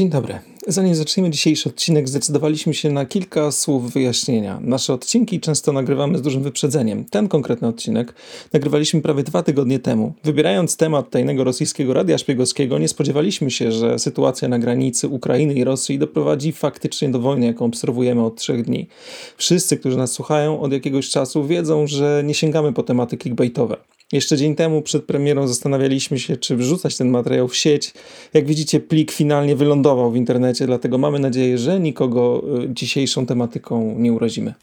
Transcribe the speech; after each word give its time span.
Dzień 0.00 0.10
dobry. 0.10 0.38
Zanim 0.66 0.94
zaczniemy 0.94 1.30
dzisiejszy 1.30 1.68
odcinek, 1.68 2.08
zdecydowaliśmy 2.08 2.74
się 2.74 2.90
na 2.90 3.06
kilka 3.06 3.52
słów 3.52 3.92
wyjaśnienia. 3.92 4.60
Nasze 4.62 4.94
odcinki 4.94 5.40
często 5.40 5.72
nagrywamy 5.72 6.18
z 6.18 6.22
dużym 6.22 6.42
wyprzedzeniem. 6.42 7.04
Ten 7.04 7.28
konkretny 7.28 7.68
odcinek 7.68 8.14
nagrywaliśmy 8.52 9.02
prawie 9.02 9.22
dwa 9.22 9.42
tygodnie 9.42 9.78
temu. 9.78 10.12
Wybierając 10.24 10.76
temat 10.76 11.10
tajnego 11.10 11.44
rosyjskiego 11.44 11.94
radia 11.94 12.18
szpiegowskiego, 12.18 12.78
nie 12.78 12.88
spodziewaliśmy 12.88 13.50
się, 13.50 13.72
że 13.72 13.98
sytuacja 13.98 14.48
na 14.48 14.58
granicy 14.58 15.08
Ukrainy 15.08 15.54
i 15.54 15.64
Rosji 15.64 15.98
doprowadzi 15.98 16.52
faktycznie 16.52 17.08
do 17.08 17.18
wojny, 17.18 17.46
jaką 17.46 17.64
obserwujemy 17.64 18.24
od 18.24 18.36
trzech 18.36 18.64
dni. 18.64 18.88
Wszyscy, 19.36 19.76
którzy 19.76 19.96
nas 19.96 20.12
słuchają 20.12 20.60
od 20.60 20.72
jakiegoś 20.72 21.10
czasu, 21.10 21.46
wiedzą, 21.46 21.86
że 21.86 22.22
nie 22.26 22.34
sięgamy 22.34 22.72
po 22.72 22.82
tematy 22.82 23.16
clickbaitowe. 23.16 23.76
Jeszcze 24.12 24.36
dzień 24.36 24.54
temu 24.54 24.82
przed 24.82 25.04
premierą 25.04 25.48
zastanawialiśmy 25.48 26.18
się, 26.18 26.36
czy 26.36 26.56
wrzucać 26.56 26.96
ten 26.96 27.10
materiał 27.10 27.48
w 27.48 27.56
sieć. 27.56 27.94
Jak 28.34 28.46
widzicie, 28.46 28.80
plik 28.80 29.12
finalnie 29.12 29.56
wylądował 29.56 30.10
w 30.10 30.16
internecie, 30.16 30.66
dlatego 30.66 30.98
mamy 30.98 31.18
nadzieję, 31.18 31.58
że 31.58 31.80
nikogo 31.80 32.42
y, 32.64 32.74
dzisiejszą 32.74 33.26
tematyką 33.26 33.94
nie 33.98 34.12
urazimy. 34.12 34.54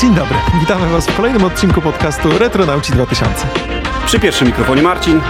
Dzień 0.00 0.14
dobry, 0.14 0.36
witamy 0.60 0.92
Was 0.92 1.06
w 1.06 1.16
kolejnym 1.16 1.44
odcinku 1.44 1.82
podcastu 1.82 2.38
Retronauci 2.38 2.92
2000. 2.92 3.46
Przy 4.06 4.20
pierwszym 4.20 4.46
mikrofonie 4.46 4.82
Marcin. 4.82 5.20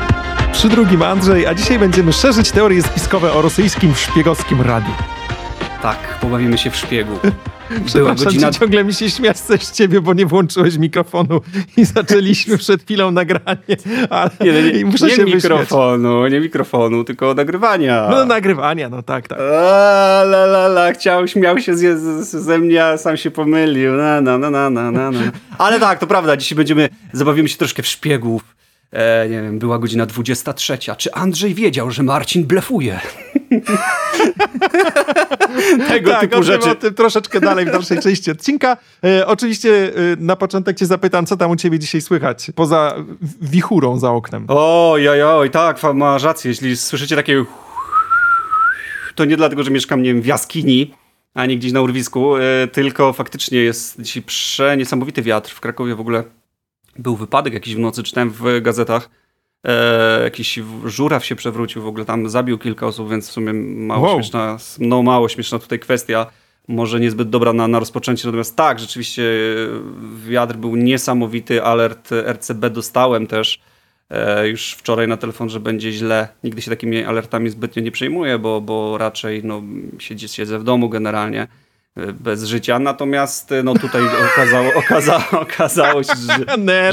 Przy 0.53 0.69
drugim 0.69 1.03
Andrzej, 1.03 1.47
a 1.47 1.55
dzisiaj 1.55 1.79
będziemy 1.79 2.13
szerzyć 2.13 2.51
teorie 2.51 2.83
spiskowe 2.83 3.33
o 3.33 3.43
rosyjskim 3.43 3.95
szpiegowskim 3.95 4.61
radiu. 4.63 4.93
Tak, 5.83 6.19
pobawimy 6.21 6.59
się 6.59 6.71
w 6.71 6.77
szpiegu. 6.77 7.19
Była 7.95 8.15
godzina... 8.15 8.51
ciągle 8.51 8.85
mi 8.85 8.95
się 8.95 9.11
śmiać 9.11 9.39
z 9.39 9.73
ciebie, 9.73 10.01
bo 10.01 10.15
nie 10.15 10.27
włączyłeś 10.27 10.79
mikrofonu 10.79 11.41
i 11.77 11.85
zaczęliśmy 11.85 12.59
przed 12.59 12.83
chwilą 12.83 13.11
nagranie, 13.11 13.77
ale 14.11 14.31
Nie, 14.41 14.53
nie, 14.53 14.73
nie, 14.73 14.85
muszę 14.85 15.05
nie 15.07 15.11
się 15.11 15.25
wyśmiać. 15.25 15.35
mikrofonu, 15.43 16.27
nie 16.27 16.41
mikrofonu, 16.41 17.05
tylko 17.05 17.35
nagrywania. 17.35 18.09
No 18.11 18.25
nagrywania, 18.25 18.89
no 18.89 19.03
tak, 19.03 19.29
tak. 19.29 19.39
A, 19.41 20.23
la, 20.25 20.45
la, 20.45 20.67
la, 20.67 20.93
chciał, 20.93 21.29
śmiał 21.29 21.59
się 21.59 21.77
z, 21.77 21.99
z, 22.01 22.31
ze 22.45 22.59
mnie, 22.59 22.85
a 22.85 22.97
sam 22.99 23.17
się 23.17 23.31
pomylił. 23.31 23.93
Na, 23.93 24.21
na, 24.21 24.39
na, 24.39 24.51
na, 24.51 24.71
na, 24.71 24.91
na. 24.91 25.11
Ale 25.59 25.81
tak, 25.81 25.99
to 25.99 26.07
prawda, 26.07 26.37
dzisiaj 26.37 26.57
będziemy, 26.57 26.89
zabawimy 27.13 27.49
się 27.49 27.57
troszkę 27.57 27.83
w 27.83 27.87
szpiegów. 27.87 28.43
E, 28.93 29.29
nie 29.29 29.43
wiem, 29.43 29.59
była 29.59 29.79
godzina 29.79 30.07
23. 30.07 30.79
Czy 30.99 31.13
Andrzej 31.13 31.55
wiedział, 31.55 31.91
że 31.91 32.03
Marcin 32.03 32.47
blefuje? 32.47 33.01
Tego 35.89 36.11
tak, 36.11 36.21
typu 36.21 36.35
o 36.35 36.39
tym, 36.39 36.45
rzeczy. 36.45 36.71
o 36.71 36.75
tym 36.75 36.95
troszeczkę 36.95 37.41
dalej 37.41 37.67
w 37.67 37.71
dalszej 37.71 38.01
części 38.01 38.31
odcinka. 38.31 38.77
E, 39.05 39.27
oczywiście 39.27 39.71
e, 39.87 39.91
na 40.19 40.37
początek 40.37 40.77
cię 40.77 40.87
zapytam, 40.87 41.27
co 41.27 41.37
tam 41.37 41.51
u 41.51 41.57
ciebie 41.57 41.79
dzisiaj 41.79 42.01
słychać, 42.01 42.51
poza 42.55 42.95
wichurą 43.41 43.99
za 43.99 44.11
oknem. 44.11 44.45
Oj, 44.49 45.09
oj, 45.09 45.23
oj, 45.23 45.51
tak, 45.51 45.81
masz 45.95 46.23
rację. 46.23 46.49
Jeśli 46.49 46.77
słyszycie 46.77 47.17
takie 47.17 47.45
to 49.15 49.25
nie 49.25 49.37
dlatego, 49.37 49.63
że 49.63 49.71
mieszkam, 49.71 50.03
nie 50.03 50.15
wiem, 50.15 50.23
w 50.23 50.27
jaskini, 50.27 50.95
a 51.35 51.47
nie 51.47 51.57
gdzieś 51.57 51.73
na 51.73 51.81
urwisku, 51.81 52.37
e, 52.37 52.69
tylko 52.73 53.13
faktycznie 53.13 53.59
jest 53.59 54.03
dzisiaj 54.03 54.23
przeniesamowity 54.23 55.23
wiatr. 55.23 55.51
W 55.51 55.61
Krakowie 55.61 55.95
w 55.95 56.01
ogóle 56.01 56.25
był 56.99 57.17
wypadek 57.17 57.55
jakiś 57.55 57.75
w 57.75 57.79
nocy, 57.79 58.03
czytałem 58.03 58.31
w 58.31 58.61
gazetach. 58.61 59.11
E, 59.65 60.23
jakiś 60.25 60.61
żuraw 60.85 61.25
się 61.25 61.37
przewrócił, 61.37 61.83
w 61.83 61.87
ogóle 61.87 62.05
tam 62.05 62.29
zabił 62.29 62.59
kilka 62.59 62.87
osób, 62.87 63.11
więc 63.11 63.29
w 63.29 63.33
sumie 63.33 63.53
mało 63.53 64.07
Wow. 64.07 64.15
śmieszna, 64.15 64.57
no 64.79 65.03
mało 65.03 65.29
śmieszna 65.29 65.59
tutaj 65.59 65.79
kwestia. 65.79 66.27
Może 66.69 67.01
niezbyt 67.01 67.31
dobra 67.31 67.53
na, 67.53 67.69
na 67.69 67.79
rozpoczęcie, 67.79 68.29
natomiast 68.29 68.57
tak, 68.57 68.79
rzeczywiście 68.79 69.23
e, 69.23 70.29
wiatr 70.29 70.57
był 70.57 70.77
niesamowity, 70.77 71.63
alert 71.63 72.11
RCB 72.13 72.71
dostałem 72.71 73.27
też 73.27 73.61
e, 74.11 74.49
już 74.49 74.73
wczoraj 74.73 75.09
na 75.09 75.17
telefon, 75.17 75.49
że 75.49 75.61
będzie 75.61 75.93
źle. 75.93 76.29
Nigdy 76.45 76.63
się 76.63 76.71
takimi 76.71 77.05
alertami 77.05 77.51
zbytnio 77.51 77.83
nie 77.83 77.91
przejmuję, 77.91 78.39
bo, 78.39 78.61
bo 78.61 78.99
raczej 78.99 79.45
no, 79.45 79.63
siedzi, 79.99 80.29
siedzę 80.29 80.59
w 80.59 80.65
domu 80.65 80.89
generalnie 80.89 81.49
bez 82.21 82.45
życia. 82.45 82.79
Natomiast 82.79 83.53
e, 83.53 83.63
no 83.63 83.75
tutaj 83.75 84.03
okazało, 84.33 84.75
okazało, 84.75 85.25
okazało 85.31 86.03
się, 86.03 86.13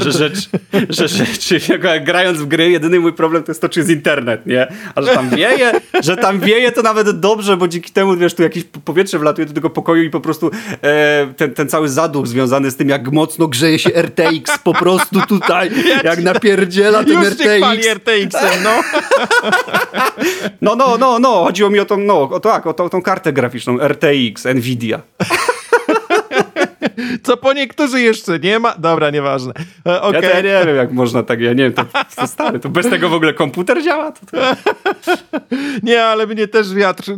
że, 0.00 0.12
rzecz, 0.12 0.48
że 0.88 1.08
rzeczy, 1.08 1.60
jak 1.82 2.04
grając 2.04 2.38
w 2.38 2.46
gry, 2.46 2.70
jedyny 2.70 3.00
mój 3.00 3.12
problem 3.12 3.42
to 3.42 3.50
jest 3.50 3.60
to, 3.60 3.68
czy 3.68 3.80
jest 3.80 3.90
internet, 3.90 4.46
nie? 4.46 4.66
A 4.94 5.02
że 5.02 5.14
tam 5.14 5.30
wieje, 5.30 5.72
że 6.02 6.16
tam 6.16 6.40
wieje, 6.40 6.72
to 6.72 6.82
nawet 6.82 7.20
dobrze, 7.20 7.56
bo 7.56 7.68
dzięki 7.68 7.92
temu, 7.92 8.16
wiesz, 8.16 8.34
tu 8.34 8.42
jakieś 8.42 8.64
powietrze 8.64 9.18
wlatuje 9.18 9.46
do 9.46 9.54
tego 9.54 9.70
pokoju 9.70 10.02
i 10.02 10.10
po 10.10 10.20
prostu 10.20 10.50
e, 10.82 11.26
ten, 11.36 11.54
ten 11.54 11.68
cały 11.68 11.88
zaduch 11.88 12.26
związany 12.26 12.70
z 12.70 12.76
tym, 12.76 12.88
jak 12.88 13.12
mocno 13.12 13.48
grzeje 13.48 13.78
się 13.78 13.90
RTX 13.90 14.58
po 14.64 14.74
prostu 14.74 15.20
tutaj, 15.28 15.70
jak 16.04 16.22
napierdziela 16.22 17.04
ten 17.04 17.12
Już 17.12 17.28
RTX. 17.28 17.86
RTX-em, 17.94 18.62
no. 18.64 18.70
No, 20.60 20.76
no, 20.76 20.98
no, 20.98 21.18
no, 21.18 21.44
chodziło 21.44 21.70
mi 21.70 21.80
o 21.80 21.84
tą, 21.84 21.96
no, 21.96 22.20
o 22.20 22.40
tak, 22.40 22.66
o 22.66 22.74
tą, 22.74 22.88
tą 22.88 23.02
kartę 23.02 23.32
graficzną, 23.32 23.78
RTX, 23.80 24.44
Nvidia. 24.44 24.95
Co 27.22 27.36
po 27.36 27.52
niektórzy 27.52 28.00
jeszcze 28.00 28.38
nie 28.38 28.58
ma. 28.58 28.74
Dobra, 28.78 29.10
nieważne. 29.10 29.52
E, 29.86 30.00
Ja, 30.12 30.20
ja 30.20 30.40
nie 30.40 30.66
wiem, 30.66 30.76
jak 30.76 30.92
można 30.92 31.22
tak, 31.22 31.40
ja 31.40 31.52
nie 31.52 31.62
wiem, 31.64 31.72
to, 31.72 31.84
to 32.16 32.26
stary, 32.26 32.60
to 32.60 32.68
bez 32.68 32.90
tego 32.90 33.08
w 33.08 33.14
ogóle 33.14 33.34
komputer 33.34 33.82
działa? 33.84 34.12
To, 34.12 34.20
to... 34.26 34.36
Nie, 35.82 36.04
ale 36.04 36.26
mnie 36.26 36.48
też 36.48 36.74
wiatr 36.74 37.12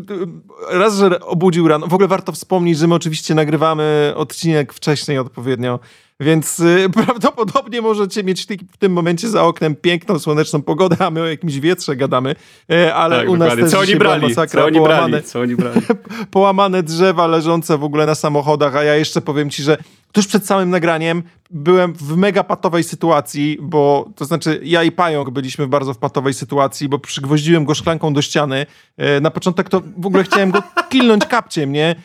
raz, 0.71 0.97
że 0.97 1.21
obudził 1.21 1.69
rano. 1.69 1.87
W 1.87 1.94
ogóle 1.94 2.09
warto 2.09 2.33
wspomnieć, 2.33 2.78
że 2.78 2.87
my 2.87 2.94
oczywiście 2.94 3.34
nagrywamy 3.34 4.12
odcinek 4.16 4.72
wcześniej 4.72 5.19
odpowiednio, 5.19 5.81
więc 6.20 6.60
y, 6.60 6.86
prawdopodobnie 7.04 7.82
możecie 7.82 8.24
mieć 8.24 8.46
w, 8.72 8.76
tym 8.76 8.92
momencie 8.92 9.28
za 9.28 9.42
oknem 9.42 9.76
piękną, 9.76 10.18
słoneczną 10.18 10.62
pogodę, 10.62 10.96
a 10.98 11.10
my 11.10 11.20
o 11.22 11.26
jakimś 11.26 11.58
wietrze 11.58 11.96
gadamy, 11.96 12.34
e, 12.72 12.94
ale 12.94 13.18
Tak, 13.18 13.28
u 13.28 13.36
nas 13.36 13.38
dokładnie. 13.38 13.62
też 13.64 13.72
co 13.72 13.78
oni 13.78 13.96
brali, 13.96 14.22
masakra, 14.22 14.60
co 14.62 14.66
oni 14.66 14.78
połamane, 14.78 15.08
brali, 15.08 15.24
co 15.24 15.40
oni 15.40 15.56
brali. 15.56 15.80
połamane 16.30 16.82
drzewa 16.82 17.26
leżące 17.26 17.78
w 17.78 17.84
ogóle 17.84 18.06
na 18.06 18.14
samochodach, 18.14 18.76
a 18.76 18.82
ja 18.84 18.94
jeszcze 18.94 19.20
powiem 19.20 19.50
ci, 19.50 19.62
że 19.62 19.76
tuż 20.12 20.26
przed 20.26 20.46
samym 20.46 20.70
nagraniem 20.70 21.22
byłem 21.50 21.92
w 21.92 22.16
mega 22.16 22.44
patowej 22.44 22.84
sytuacji, 22.84 23.58
bo 23.60 24.08
to 24.16 24.24
znaczy 24.24 24.60
ja 24.62 24.82
i 24.82 24.92
Pająk 24.92 25.30
byliśmy 25.30 25.66
w 25.66 25.68
bardzo 25.68 25.94
w 25.94 25.98
patowej 25.98 26.34
sytuacji, 26.34 26.88
bo 26.88 26.98
przygwoździłem 26.98 27.64
go 27.64 27.74
szklanką 27.74 28.12
do 28.12 28.22
ściany. 28.22 28.66
E, 28.96 29.20
Na 29.20 29.30
początek 29.30 29.68
to 29.68 29.82
w 29.98 30.06
ogóle 30.06 30.24
chciałem 30.24 30.50
go 30.50 30.62
kilnąć 30.90 31.26
kapciem, 31.26 31.72
nie? 31.72 31.96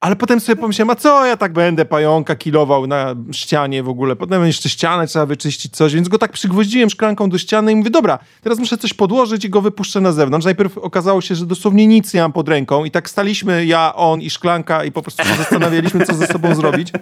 Ale 0.00 0.16
potem 0.16 0.40
sobie 0.40 0.56
pomyślałem, 0.56 0.90
a 0.90 0.94
co 0.94 1.26
ja 1.26 1.36
tak 1.36 1.52
będę 1.52 1.84
pająka 1.84 2.36
kilował 2.36 2.86
na 2.86 3.14
ścianie 3.32 3.82
w 3.82 3.88
ogóle. 3.88 4.16
Potem 4.16 4.46
jeszcze 4.46 4.68
ścianę 4.68 5.06
trzeba 5.06 5.26
wyczyścić 5.26 5.76
coś, 5.76 5.94
więc 5.94 6.08
go 6.08 6.18
tak 6.18 6.32
przygwoździłem 6.32 6.90
szklanką 6.90 7.30
do 7.30 7.38
ściany 7.38 7.72
i 7.72 7.76
mówię, 7.76 7.90
dobra, 7.90 8.18
teraz 8.42 8.58
muszę 8.58 8.78
coś 8.78 8.94
podłożyć 8.94 9.44
i 9.44 9.50
go 9.50 9.60
wypuszczę 9.60 10.00
na 10.00 10.12
zewnątrz. 10.12 10.44
Najpierw 10.44 10.78
okazało 10.78 11.20
się, 11.20 11.34
że 11.34 11.46
dosłownie 11.46 11.86
nic 11.86 12.14
nie 12.14 12.20
mam 12.20 12.32
pod 12.32 12.48
ręką 12.48 12.84
i 12.84 12.90
tak 12.90 13.10
staliśmy 13.10 13.66
ja, 13.66 13.94
on 13.94 14.20
i 14.20 14.30
szklanka 14.30 14.84
i 14.84 14.92
po 14.92 15.02
prostu 15.02 15.24
się 15.24 15.34
zastanawialiśmy, 15.34 16.06
co 16.06 16.14
ze 16.14 16.26
sobą 16.26 16.54
zrobić. 16.54 16.92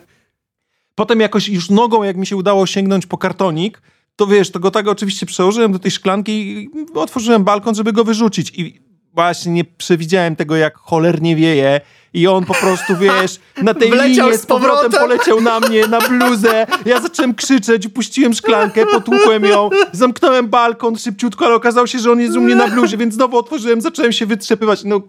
Potem 0.95 1.21
jakoś 1.21 1.49
już 1.49 1.71
nogą, 1.71 2.03
jak 2.03 2.17
mi 2.17 2.27
się 2.27 2.37
udało 2.37 2.67
sięgnąć 2.67 3.07
po 3.07 3.19
kartonik, 3.19 3.83
to 4.17 4.27
wiesz, 4.27 4.51
to 4.51 4.61
go 4.61 4.71
tak 4.71 4.89
oczywiście 4.89 5.27
przełożyłem 5.27 5.73
do 5.73 5.79
tej 5.79 5.91
szklanki 5.91 6.33
i 6.33 6.71
otworzyłem 6.95 7.45
balkon, 7.45 7.75
żeby 7.75 7.93
go 7.93 8.05
wyrzucić. 8.05 8.53
I 8.59 8.88
właśnie 9.19 9.53
nie 9.53 9.65
przewidziałem 9.65 10.37
tego, 10.37 10.57
jak 10.57 10.77
cholernie 10.77 11.37
wieje. 11.37 11.81
I 12.15 12.27
on 12.27 12.45
po 12.45 12.55
prostu, 12.55 12.97
wiesz, 13.05 13.41
na 13.63 13.75
tej 13.75 13.91
Wleciał 13.91 14.27
linie 14.27 14.39
z 14.39 14.47
powrotem 14.47 14.91
powrotem. 14.91 15.09
poleciał 15.09 15.41
na 15.41 15.61
mnie, 15.61 15.87
na 15.87 16.01
bluzę. 16.01 16.67
Ja 16.87 17.01
zacząłem 17.01 17.35
krzyczeć, 17.35 17.89
puściłem 17.89 18.35
szklankę, 18.35 18.87
potłukłem 18.87 19.45
ją, 19.45 19.71
zamknąłem 19.93 20.49
balkon 20.49 20.97
szybciutko, 20.99 21.47
ale 21.47 21.55
okazało 21.55 21.87
się, 21.87 21.99
że 21.99 22.13
on 22.13 22.21
jest 22.21 22.37
u 22.37 22.41
mnie 22.41 22.55
na 22.55 22.69
bluzie, 22.69 22.97
więc 22.97 23.15
znowu 23.15 23.39
otworzyłem, 23.39 23.81
zacząłem 23.81 24.13
się 24.13 24.27
wytrzepywać. 24.27 24.85
No, 24.85 25.01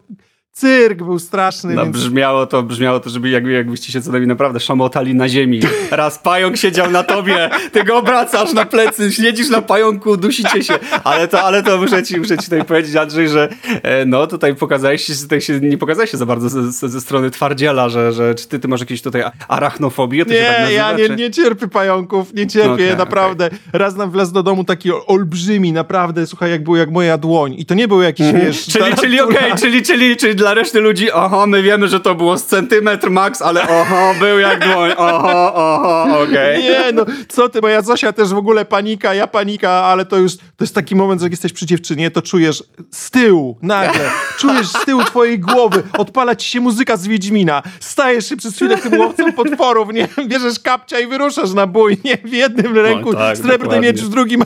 cyrk 0.51 1.03
był 1.03 1.19
straszny, 1.19 1.73
No, 1.73 1.83
więc... 1.83 1.97
brzmiało 1.97 2.45
to, 2.45 2.63
brzmiało 2.63 2.99
to, 2.99 3.09
żeby 3.09 3.29
jakby, 3.29 3.51
jakbyście 3.51 3.91
się 3.91 4.01
co 4.01 4.11
najmniej 4.11 4.27
naprawdę 4.27 4.59
szamotali 4.59 5.15
na 5.15 5.29
ziemi. 5.29 5.59
Raz 5.91 6.19
pająk 6.19 6.57
siedział 6.57 6.91
na 6.91 7.03
tobie, 7.03 7.49
ty 7.71 7.83
go 7.83 7.97
obracasz 7.97 8.53
na 8.53 8.65
plecy, 8.65 9.11
siedzisz 9.11 9.49
na 9.49 9.61
pająku, 9.61 10.17
dusicie 10.17 10.63
się. 10.63 10.73
Ale 11.03 11.27
to, 11.27 11.41
ale 11.41 11.63
to 11.63 11.77
muszę 11.77 12.03
ci, 12.03 12.17
muszę 12.17 12.37
ci 12.37 12.43
tutaj 12.43 12.65
powiedzieć, 12.65 12.95
Andrzej, 12.95 13.29
że 13.29 13.49
e, 13.83 14.05
no 14.05 14.27
tutaj 14.27 14.55
pokazałeś 14.55 15.05
się, 15.05 15.13
tutaj 15.15 15.41
się, 15.41 15.59
nie 15.59 15.77
pokazałeś 15.77 16.11
się 16.11 16.17
za 16.17 16.25
bardzo 16.25 16.49
ze, 16.71 16.89
ze, 16.89 17.01
strony 17.01 17.31
twardziela, 17.31 17.89
że, 17.89 18.11
że 18.11 18.35
czy 18.35 18.47
ty, 18.47 18.59
ty 18.59 18.67
masz 18.67 18.79
jakieś 18.79 19.01
tutaj 19.01 19.23
arachnofobię? 19.47 20.25
Tak 20.25 20.33
Nie, 20.33 20.41
nazywa, 20.41 20.69
ja 20.69 20.97
nie, 20.97 21.09
nie 21.09 21.31
cierpię 21.31 21.67
pająków, 21.67 22.33
nie 22.33 22.47
cierpię, 22.47 22.73
Okej, 22.73 22.97
naprawdę. 22.97 23.49
Raz 23.73 23.95
nam 23.95 24.11
wlazł 24.11 24.33
do 24.33 24.43
domu 24.43 24.63
taki 24.63 24.91
olbrzymi, 25.07 25.73
naprawdę, 25.73 26.27
słuchaj, 26.27 26.51
jak 26.51 26.63
był 26.63 26.75
jak 26.75 26.91
moja 26.91 27.17
dłoń. 27.17 27.55
I 27.57 27.65
to 27.65 27.73
nie 27.73 27.87
był 27.87 28.01
jakiś, 28.01 28.31
wiesz... 28.33 28.65
Czyli, 28.65 28.95
czyli 28.95 29.21
okej, 29.21 29.51
czyli, 29.59 29.81
czyli, 29.81 30.17
czyli 30.17 30.35
dla 30.39 30.53
reszty 30.53 30.79
ludzi, 30.79 31.11
oho, 31.11 31.47
my 31.47 31.63
wiemy, 31.63 31.87
że 31.87 31.99
to 31.99 32.15
było 32.15 32.37
z 32.37 32.45
centymetr 32.45 33.09
max, 33.09 33.41
ale 33.41 33.67
oho, 33.67 34.13
był 34.19 34.39
jak 34.39 34.59
dłoń, 34.73 34.91
oho, 34.97 35.53
oho, 35.53 36.19
okej. 36.19 36.57
Okay. 36.57 36.63
Nie, 36.63 36.91
no 36.93 37.05
co 37.27 37.49
ty, 37.49 37.61
moja 37.61 37.81
Zosia 37.81 38.13
też 38.13 38.29
w 38.29 38.37
ogóle 38.37 38.65
panika, 38.65 39.13
ja 39.13 39.27
panika, 39.27 39.71
ale 39.71 40.05
to 40.05 40.17
już, 40.17 40.37
to 40.37 40.43
jest 40.61 40.75
taki 40.75 40.95
moment, 40.95 41.21
że 41.21 41.25
jak 41.25 41.31
jesteś 41.31 41.53
przy 41.53 41.65
dziewczynie, 41.65 42.11
to 42.11 42.21
czujesz 42.21 42.63
z 42.91 43.11
tyłu, 43.11 43.57
nagle, 43.61 44.09
czujesz 44.37 44.67
z 44.67 44.85
tyłu 44.85 45.03
twojej 45.03 45.39
głowy, 45.39 45.83
odpala 45.97 46.35
ci 46.35 46.49
się 46.49 46.59
muzyka 46.59 46.97
z 46.97 47.07
Wiedźmina, 47.07 47.63
stajesz 47.79 48.29
się 48.29 48.37
przez 48.37 48.55
chwilę 48.55 48.77
tym 48.77 48.99
łowcą 48.99 49.33
potworów, 49.33 49.93
nie, 49.93 50.07
bierzesz 50.27 50.59
kapcia 50.59 50.99
i 50.99 51.07
wyruszasz 51.07 51.53
na 51.53 51.67
bój, 51.67 51.97
nie, 52.05 52.17
w 52.17 52.33
jednym 52.33 52.77
ręku 52.77 53.13
no, 53.13 53.19
tak, 53.19 53.37
srebrny 53.37 53.79
miecz, 53.79 54.01
w 54.01 54.09
drugim 54.09 54.43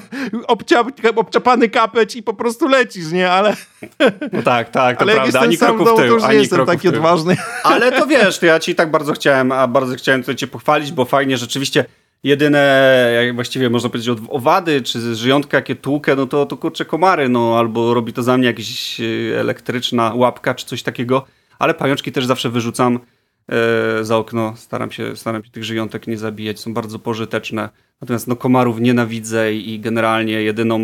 obcia, 0.48 0.84
obczapany 1.16 1.70
kapeć 1.70 2.16
i 2.16 2.24
po 2.24 2.34
prostu 2.34 2.68
lecisz, 2.68 3.12
nie, 3.12 3.32
ale... 3.32 3.56
No 4.32 4.42
tak, 4.42 4.70
tak, 4.70 4.98
to 4.98 5.02
ale 5.02 5.14
prawda, 5.14 5.40
ani 5.40 5.58
kroku 5.58 5.83
w 5.86 5.88
tył, 5.88 5.98
to 5.98 6.14
już 6.14 6.28
nie 6.28 6.34
jestem 6.34 6.66
taki 6.66 6.88
odważny. 6.88 7.38
Ale 7.64 7.92
to 7.92 8.08
wiesz, 8.08 8.40
to 8.40 8.46
ja 8.46 8.60
ci 8.60 8.76
tak 8.76 8.92
bardzo 8.92 9.14
chciałem, 9.14 9.52
a 9.52 9.68
bardzo 9.68 9.96
chciałem 9.96 10.22
tutaj 10.22 10.36
cię 10.36 10.48
pochwalić, 10.48 10.92
bo 10.92 11.06
fajnie 11.06 11.38
rzeczywiście 11.38 11.86
jedyne, 12.24 13.12
jak 13.16 13.36
właściwie 13.36 13.70
można 13.70 13.90
powiedzieć, 13.90 14.18
owady 14.30 14.82
czy 14.82 15.16
żyjątka, 15.16 15.58
jakie 15.58 15.76
tłukę, 15.76 16.16
no 16.16 16.26
to, 16.26 16.46
to 16.46 16.58
kurczę 16.58 16.86
komary, 16.86 17.30
no 17.30 17.60
albo 17.60 17.94
robi 17.94 18.14
to 18.14 18.24
za 18.24 18.38
mnie 18.38 18.48
jakaś 18.48 19.02
e, 19.02 19.40
elektryczna 19.40 20.14
łapka 20.16 20.56
czy 20.56 20.66
coś 20.66 20.84
takiego, 20.84 21.26
ale 21.60 21.74
pajączki 21.74 22.12
też 22.12 22.26
zawsze 22.26 22.50
wyrzucam 22.50 23.00
e, 23.50 24.04
za 24.04 24.18
okno, 24.18 24.54
staram 24.56 24.92
się, 24.92 25.16
staram 25.16 25.44
się 25.44 25.52
tych 25.52 25.64
żyjątek 25.64 26.08
nie 26.08 26.18
zabijać, 26.18 26.60
są 26.60 26.74
bardzo 26.74 27.00
pożyteczne. 27.00 27.70
Natomiast 28.04 28.28
no, 28.28 28.36
komarów 28.36 28.80
nienawidzę 28.80 29.54
i 29.54 29.80
generalnie 29.80 30.34
jedyną 30.34 30.80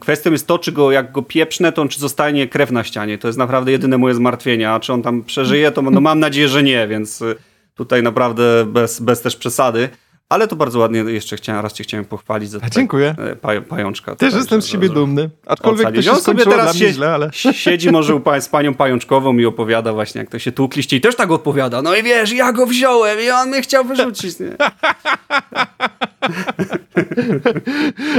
kwestią 0.00 0.32
jest 0.32 0.46
to, 0.46 0.58
czy 0.58 0.72
go, 0.72 0.92
jak 0.92 1.12
go 1.12 1.22
pieprznę, 1.22 1.72
to 1.72 1.82
on 1.82 1.88
czy 1.88 2.00
zostanie 2.00 2.48
krew 2.48 2.70
na 2.70 2.84
ścianie. 2.84 3.18
To 3.18 3.28
jest 3.28 3.38
naprawdę 3.38 3.72
jedyne 3.72 3.98
moje 3.98 4.14
zmartwienie, 4.14 4.70
a 4.70 4.80
czy 4.80 4.92
on 4.92 5.02
tam 5.02 5.22
przeżyje, 5.22 5.70
to 5.70 5.82
no, 5.82 6.00
mam 6.00 6.20
nadzieję, 6.20 6.48
że 6.48 6.62
nie, 6.62 6.88
więc 6.88 7.22
y, 7.22 7.36
tutaj 7.74 8.02
naprawdę 8.02 8.66
bez, 8.66 9.00
bez 9.00 9.20
też 9.20 9.36
przesady. 9.36 9.88
Ale 10.28 10.48
to 10.48 10.56
bardzo 10.56 10.78
ładnie 10.78 10.98
jeszcze 10.98 11.36
chciałem, 11.36 11.62
raz 11.62 11.72
cię 11.72 11.84
chciałem 11.84 12.04
pochwalić 12.04 12.50
za 12.50 12.60
Dziękuję. 12.70 13.14
E, 13.42 13.60
pajączka. 13.60 14.16
Też 14.16 14.34
jestem 14.34 14.62
z 14.62 14.66
siebie 14.66 14.88
dumny. 14.88 15.30
Aczkolwiek 15.46 15.94
to 15.94 16.02
się 16.02 16.16
sobie 16.16 16.44
teraz 16.44 16.76
się, 16.76 16.92
źle, 16.92 17.14
ale... 17.14 17.30
siedzi 17.52 17.90
może 17.90 18.14
u 18.14 18.20
pań, 18.20 18.40
z 18.40 18.48
panią 18.48 18.74
pajączkową 18.74 19.38
i 19.38 19.46
opowiada 19.46 19.92
właśnie, 19.92 20.18
jak 20.18 20.30
to 20.30 20.38
się 20.38 20.52
tłukliście 20.52 20.96
i 20.96 21.00
też 21.00 21.16
tak 21.16 21.30
odpowiada. 21.30 21.82
No 21.82 21.96
i 21.96 22.02
wiesz, 22.02 22.32
ja 22.32 22.52
go 22.52 22.66
wziąłem 22.66 23.20
i 23.20 23.30
on 23.30 23.48
mnie 23.48 23.62
chciał 23.62 23.84
wyrzucić. 23.84 24.36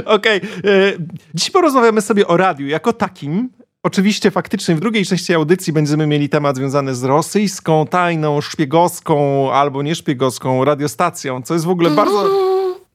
Okej. 0.06 0.42
Okay. 0.42 0.72
E, 0.72 0.94
dziś 1.34 1.51
porozmawiamy 1.51 2.01
sobie 2.01 2.28
o 2.28 2.38
radiu 2.38 2.68
jako 2.68 2.94
takim, 2.94 3.50
Oczywiście 3.86 4.32
faktycznie 4.32 4.76
w 4.76 4.80
drugiej 4.80 5.06
części 5.06 5.34
audycji 5.34 5.74
będziemy 5.74 6.08
mieli 6.08 6.30
temat 6.30 6.56
związany 6.56 6.96
z 6.96 7.04
rosyjską, 7.04 7.88
tajną, 7.88 8.42
szpiegowską 8.42 9.52
albo 9.52 9.84
nieszpiegowską 9.84 10.66
radiostacją, 10.66 11.42
co 11.42 11.54
jest 11.54 11.66
w 11.66 11.70
ogóle 11.70 11.90
bardzo, 11.90 12.30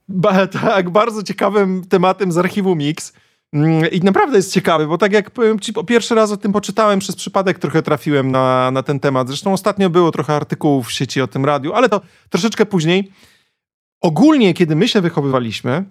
ba, 0.08 0.46
tak, 0.46 0.90
bardzo 0.90 1.22
ciekawym 1.22 1.84
tematem 1.88 2.32
z 2.32 2.38
archiwum 2.38 2.78
Mix. 2.78 3.12
Mm, 3.52 3.90
I 3.90 4.00
naprawdę 4.00 4.36
jest 4.36 4.52
ciekawy, 4.52 4.86
bo 4.86 4.98
tak 4.98 5.12
jak 5.12 5.30
powiem 5.30 5.60
ci, 5.60 5.72
po 5.72 5.84
pierwszy 5.84 6.14
raz 6.14 6.32
o 6.32 6.36
tym 6.36 6.52
poczytałem, 6.52 6.98
przez 6.98 7.16
przypadek 7.16 7.58
trochę 7.58 7.82
trafiłem 7.82 8.30
na, 8.30 8.70
na 8.70 8.82
ten 8.82 9.00
temat. 9.00 9.28
Zresztą 9.28 9.52
ostatnio 9.52 9.90
było 9.90 10.10
trochę 10.10 10.34
artykułów 10.34 10.86
w 10.86 10.92
sieci 10.92 11.20
o 11.20 11.26
tym 11.26 11.44
radiu, 11.44 11.72
ale 11.72 11.88
to 11.88 12.00
troszeczkę 12.30 12.66
później. 12.66 13.12
Ogólnie, 14.00 14.54
kiedy 14.54 14.76
my 14.76 14.88
się 14.88 15.00
wychowywaliśmy, 15.00 15.84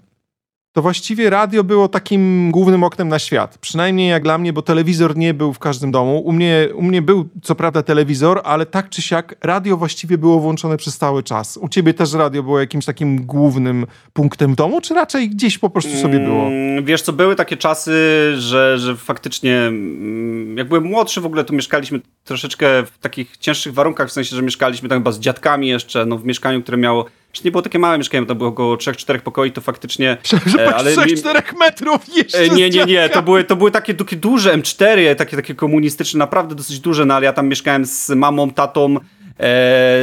to 0.73 0.81
właściwie 0.81 1.29
radio 1.29 1.63
było 1.63 1.87
takim 1.87 2.51
głównym 2.51 2.83
oknem 2.83 3.07
na 3.07 3.19
świat. 3.19 3.57
Przynajmniej 3.57 4.09
jak 4.09 4.23
dla 4.23 4.37
mnie, 4.37 4.53
bo 4.53 4.61
telewizor 4.61 5.17
nie 5.17 5.33
był 5.33 5.53
w 5.53 5.59
każdym 5.59 5.91
domu. 5.91 6.19
U 6.19 6.31
mnie, 6.31 6.69
u 6.75 6.81
mnie 6.81 7.01
był 7.01 7.29
co 7.43 7.55
prawda 7.55 7.83
telewizor, 7.83 8.41
ale 8.43 8.65
tak 8.65 8.89
czy 8.89 9.01
siak 9.01 9.35
radio 9.41 9.77
właściwie 9.77 10.17
było 10.17 10.39
włączone 10.39 10.77
przez 10.77 10.97
cały 10.97 11.23
czas. 11.23 11.57
U 11.57 11.69
ciebie 11.69 11.93
też 11.93 12.13
radio 12.13 12.43
było 12.43 12.59
jakimś 12.59 12.85
takim 12.85 13.25
głównym 13.25 13.85
punktem 14.13 14.55
domu, 14.55 14.81
czy 14.81 14.93
raczej 14.93 15.29
gdzieś 15.29 15.57
po 15.57 15.69
prostu 15.69 15.97
sobie 15.97 16.19
było? 16.19 16.47
Mm, 16.47 16.85
wiesz 16.85 17.01
co, 17.01 17.13
były 17.13 17.35
takie 17.35 17.57
czasy, 17.57 17.91
że, 18.37 18.77
że 18.77 18.95
faktycznie 18.95 19.57
mm, 19.57 20.57
jak 20.57 20.67
byłem 20.67 20.83
młodszy 20.83 21.21
w 21.21 21.25
ogóle, 21.25 21.43
to 21.43 21.53
mieszkaliśmy 21.53 21.99
troszeczkę 22.23 22.85
w 22.85 22.97
takich 22.97 23.37
cięższych 23.37 23.73
warunkach, 23.73 24.07
w 24.07 24.11
sensie, 24.11 24.35
że 24.35 24.41
mieszkaliśmy 24.41 24.89
tam 24.89 24.97
chyba 24.97 25.11
z 25.11 25.19
dziadkami 25.19 25.67
jeszcze, 25.67 26.05
no 26.05 26.17
w 26.17 26.25
mieszkaniu, 26.25 26.61
które 26.61 26.77
miało 26.77 27.05
czy 27.31 27.41
nie 27.45 27.51
było 27.51 27.61
takie 27.61 27.79
małe 27.79 27.97
mieszkanie, 27.97 28.25
to 28.25 28.35
było 28.35 28.49
około 28.49 28.75
3-4 28.75 29.19
pokoi, 29.19 29.51
to 29.51 29.61
faktycznie... 29.61 30.17
E, 30.59 30.75
ale 30.75 30.95
3-4 30.95 31.57
metrów 31.59 32.15
jeszcze 32.17 32.39
e, 32.39 32.49
Nie, 32.49 32.69
nie, 32.69 32.85
nie, 32.85 33.09
to 33.09 33.21
były, 33.21 33.43
to 33.43 33.55
były 33.55 33.71
takie, 33.71 33.93
takie 33.93 34.15
duże 34.15 34.57
M4, 34.57 35.15
takie, 35.15 35.35
takie 35.35 35.55
komunistyczne, 35.55 36.17
naprawdę 36.17 36.55
dosyć 36.55 36.79
duże, 36.79 37.05
no 37.05 37.13
ale 37.13 37.25
ja 37.25 37.33
tam 37.33 37.47
mieszkałem 37.47 37.85
z 37.85 38.09
mamą, 38.09 38.51
tatą, 38.51 38.95
e, 38.95 38.99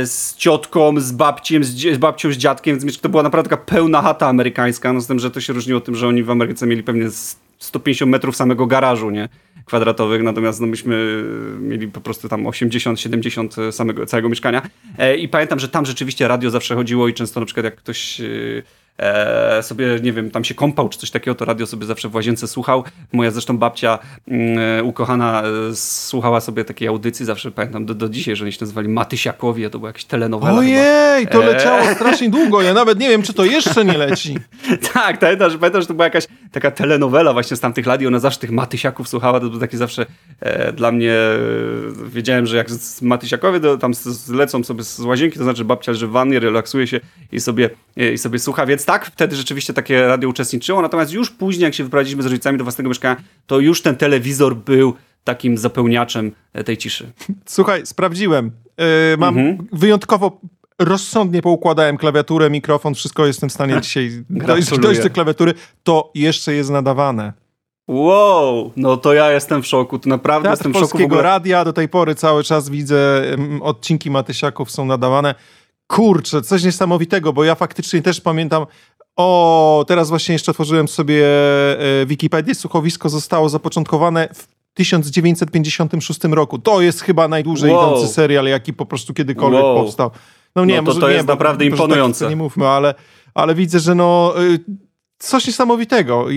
z 0.06 0.34
ciotką, 0.37 1.00
z 1.00 1.12
babciem, 1.12 1.64
z, 1.64 1.69
z, 1.69 1.99
babcią, 1.99 2.32
z 2.32 2.37
dziadkiem, 2.37 2.78
więc 2.78 3.00
to 3.00 3.08
była 3.08 3.23
naprawdę 3.23 3.50
taka 3.50 3.62
pełna 3.62 4.02
chata 4.02 4.26
amerykańska, 4.26 4.93
no 4.93 5.00
z 5.00 5.06
tym, 5.06 5.19
że 5.19 5.31
to 5.31 5.40
się 5.40 5.52
różniło 5.52 5.81
tym, 5.81 5.94
że 5.94 6.08
oni 6.08 6.23
w 6.23 6.31
Ameryce 6.31 6.67
mieli 6.67 6.82
pewnie 6.82 7.06
150 7.58 8.11
metrów 8.11 8.37
samego 8.37 8.67
garażu, 8.67 9.11
nie? 9.11 9.28
Kwadratowych, 9.67 10.23
natomiast 10.23 10.61
no, 10.61 10.67
myśmy 10.67 11.25
mieli 11.61 11.89
po 11.89 12.01
prostu 12.01 12.29
tam 12.29 12.45
80-70 12.45 13.73
samego 13.73 14.07
całego 14.07 14.29
mieszkania. 14.29 14.63
E, 14.99 15.17
I 15.17 15.29
pamiętam, 15.29 15.59
że 15.61 15.69
tam 15.69 15.87
rzeczywiście 15.87 16.29
radio 16.29 16.51
zawsze 16.51 16.75
chodziło 16.75 17.09
i 17.09 17.15
często 17.15 17.41
na 17.41 17.47
przykład 17.47 17.65
jak 17.65 17.77
ktoś 17.77 18.21
e, 18.21 18.25
e, 18.99 19.63
sobie, 19.63 19.87
nie 20.03 20.13
wiem, 20.13 20.31
tam 20.31 20.45
się 20.45 20.55
kąpał 20.55 20.89
czy 20.89 20.99
coś 20.99 21.11
takiego, 21.11 21.35
to 21.35 21.45
radio 21.45 21.67
sobie 21.67 21.87
zawsze 21.87 22.09
w 22.09 22.15
łazience 22.15 22.49
słuchał. 22.49 22.85
Moja 23.13 23.31
zresztą 23.31 23.59
babcia 23.59 23.99
mm, 24.29 24.87
ukochana 24.87 25.43
e, 25.43 25.77
słuchała 25.77 26.41
sobie 26.41 26.65
takiej 26.65 26.89
audycji, 26.89 27.27
zawsze 27.27 27.51
pamiętam 27.51 27.87
do, 27.87 27.95
do 27.95 28.09
dzisiaj, 28.09 28.37
że 28.37 28.45
oni 28.45 28.53
się 28.53 28.59
nazywali 28.61 28.89
Matysiakowie, 28.89 29.71
to 29.71 29.79
była 29.79 29.89
jakaś 29.89 30.05
telenowela 30.05 30.59
Ojej, 30.59 31.27
chyba. 31.27 31.33
to 31.33 31.43
leciało 31.43 31.81
e... 31.81 31.95
strasznie 31.97 32.31
długo, 32.31 32.62
ja 32.62 32.75
nawet 32.75 32.99
nie 32.99 33.09
wiem, 33.09 33.23
czy 33.23 33.35
to 33.35 33.45
jeszcze 33.45 33.85
nie 33.85 33.99
leci. 33.99 34.39
tak, 34.95 35.19
pamiętam 35.19 35.51
że, 35.51 35.59
pamiętam, 35.59 35.81
że 35.81 35.87
to 35.87 35.95
była 35.95 36.05
jakaś 36.05 36.27
taka 36.53 36.71
telenowela 36.71 37.33
właśnie 37.33 37.57
z 37.57 37.61
tamtych 37.61 37.87
lat 37.87 38.03
i 38.03 38.07
ona 38.07 38.19
zawsze 38.19 38.41
tych 38.41 38.51
Matysiaków 38.51 39.09
słuchała, 39.09 39.41
to 39.41 39.49
było 39.49 39.61
takie 39.61 39.77
zawsze 39.77 40.07
e, 40.41 40.73
dla 40.73 40.93
mnie, 40.93 41.13
e, 41.13 41.39
wiedziałem, 42.09 42.47
że 42.47 42.57
jak 42.57 42.71
z 42.71 43.03
Matysiakowie 43.03 43.61
to 43.61 43.79
tam 43.79 43.95
zlecą 43.95 44.65
sobie 44.65 44.85
z 44.85 45.01
łazienki, 45.01 45.39
to 45.39 45.45
znaczy 45.45 45.65
babcia 45.65 45.93
leży 45.93 46.07
w 46.07 46.11
wannie, 46.11 46.41
relaksuje 46.41 46.87
się 46.87 47.01
i 47.33 47.41
sobie, 47.41 47.71
e, 47.97 48.13
i 48.13 48.19
sobie 48.19 48.39
słucha, 48.39 48.67
więc 48.67 48.85
tak, 48.85 49.07
wtedy 49.07 49.37
rzeczywiście 49.37 49.73
takie 49.73 50.07
radio 50.07 50.29
uczestniczyło, 50.29 50.83
natomiast 50.83 51.13
już 51.13 51.31
później, 51.31 51.65
jak 51.65 51.75
się 51.75 51.85
wyprowadziliśmy 51.85 52.23
z 52.23 52.27
rodzicami 52.27 52.59
do 52.59 52.65
własnego 52.65 52.89
mieszkania, 52.89 53.17
to 53.47 53.61
już 53.61 53.83
ten 53.83 53.97
telewizor 53.97 54.57
był 54.57 54.95
takim 55.25 55.59
zapełniaczem 55.59 56.33
e, 56.53 56.65
tej 56.65 56.77
ciszy. 56.77 57.13
Słuchaj, 57.47 57.87
sprawdziłem. 57.87 58.51
Yy, 58.79 59.17
mam 59.19 59.39
mhm. 59.39 59.69
wyjątkowo 59.73 60.41
rozsądnie 60.78 61.43
poukładałem 61.43 61.96
klawiaturę, 61.96 62.50
mikrofon, 62.50 62.94
wszystko 62.94 63.26
jestem 63.26 63.49
w 63.49 63.52
stanie 63.52 63.81
dzisiaj 63.82 64.25
dojść, 64.31 64.78
dojść 64.78 65.02
do 65.02 65.11
klawiatury. 65.11 65.55
To 65.82 66.11
jeszcze 66.14 66.55
jest 66.55 66.70
nadawane. 66.70 67.32
Wow, 67.88 68.73
no 68.76 68.96
to 68.96 69.12
ja 69.12 69.32
jestem 69.32 69.62
w 69.62 69.67
szoku, 69.67 69.99
to 69.99 70.08
naprawdę 70.08 70.49
Teatr 70.49 70.58
jestem 70.58 70.73
w 70.73 70.75
szoku. 70.75 70.88
Polskiego 70.90 71.23
radia 71.23 71.64
do 71.64 71.73
tej 71.73 71.88
pory 71.88 72.14
cały 72.14 72.44
czas 72.44 72.69
widzę, 72.69 73.23
odcinki 73.61 74.11
Matysiaków 74.11 74.70
są 74.70 74.84
nadawane. 74.84 75.34
Kurczę, 75.87 76.43
coś 76.43 76.64
niesamowitego, 76.64 77.32
bo 77.32 77.45
ja 77.45 77.54
faktycznie 77.54 78.02
też 78.02 78.21
pamiętam, 78.21 78.66
o, 79.16 79.85
teraz 79.88 80.09
właśnie 80.09 80.33
jeszcze 80.33 80.50
otworzyłem 80.50 80.88
sobie 80.88 81.26
e, 82.02 82.06
Wikipedię. 82.06 82.54
Słuchowisko 82.54 83.09
zostało 83.09 83.49
zapoczątkowane 83.49 84.28
w 84.35 84.56
1956 84.76 86.25
roku. 86.25 86.59
To 86.59 86.80
jest 86.80 87.00
chyba 87.00 87.28
najdłużej 87.28 87.73
wow. 87.73 87.92
idący 87.92 88.14
serial, 88.14 88.47
jaki 88.47 88.73
po 88.73 88.87
prostu 88.87 89.14
kiedykolwiek 89.14 89.62
wow. 89.62 89.76
powstał. 89.76 90.11
No 90.56 90.64
nie, 90.64 90.75
no 90.75 90.80
to, 90.80 90.85
może 90.85 91.00
to 91.00 91.09
nie, 91.09 91.14
jest 91.14 91.28
naprawdę 91.28 91.64
bo, 91.64 91.71
imponujące. 91.71 92.25
Tak, 92.25 92.30
nie 92.30 92.37
mówmy, 92.37 92.68
ale, 92.68 92.95
ale 93.35 93.54
widzę, 93.54 93.80
że 93.80 93.95
no 93.95 94.35
y, 94.42 94.59
coś 95.18 95.47
niesamowitego. 95.47 96.26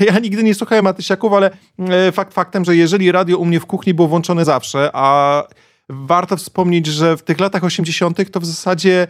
Ja 0.00 0.18
nigdy 0.18 0.42
nie 0.42 0.54
słuchałem 0.54 0.84
Matysiaków, 0.84 1.32
ale 1.32 1.50
e, 1.78 2.12
fakt 2.12 2.34
faktem, 2.34 2.64
że 2.64 2.76
jeżeli 2.76 3.12
radio 3.12 3.38
u 3.38 3.44
mnie 3.44 3.60
w 3.60 3.66
kuchni 3.66 3.94
było 3.94 4.08
włączone 4.08 4.44
zawsze, 4.44 4.90
a 4.92 5.42
warto 5.88 6.36
wspomnieć, 6.36 6.86
że 6.86 7.16
w 7.16 7.22
tych 7.22 7.40
latach 7.40 7.64
80. 7.64 8.30
to 8.30 8.40
w 8.40 8.46
zasadzie 8.46 9.06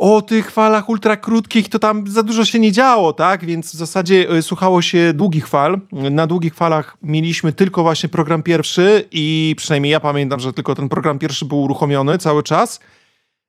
o 0.00 0.22
tych 0.22 0.50
falach 0.50 0.88
ultra 0.88 1.16
krótkich 1.16 1.68
to 1.68 1.78
tam 1.78 2.06
za 2.06 2.22
dużo 2.22 2.44
się 2.44 2.58
nie 2.58 2.72
działo, 2.72 3.12
tak? 3.12 3.44
Więc 3.44 3.72
w 3.72 3.74
zasadzie 3.74 4.28
e, 4.30 4.42
słuchało 4.42 4.82
się 4.82 5.12
długich 5.12 5.48
fal. 5.48 5.80
Na 5.92 6.26
długich 6.26 6.54
falach 6.54 6.96
mieliśmy 7.02 7.52
tylko 7.52 7.82
właśnie 7.82 8.08
program 8.08 8.42
pierwszy 8.42 9.08
i 9.12 9.54
przynajmniej 9.56 9.92
ja 9.92 10.00
pamiętam, 10.00 10.40
że 10.40 10.52
tylko 10.52 10.74
ten 10.74 10.88
program 10.88 11.18
pierwszy 11.18 11.44
był 11.44 11.62
uruchomiony 11.62 12.18
cały 12.18 12.42
czas. 12.42 12.80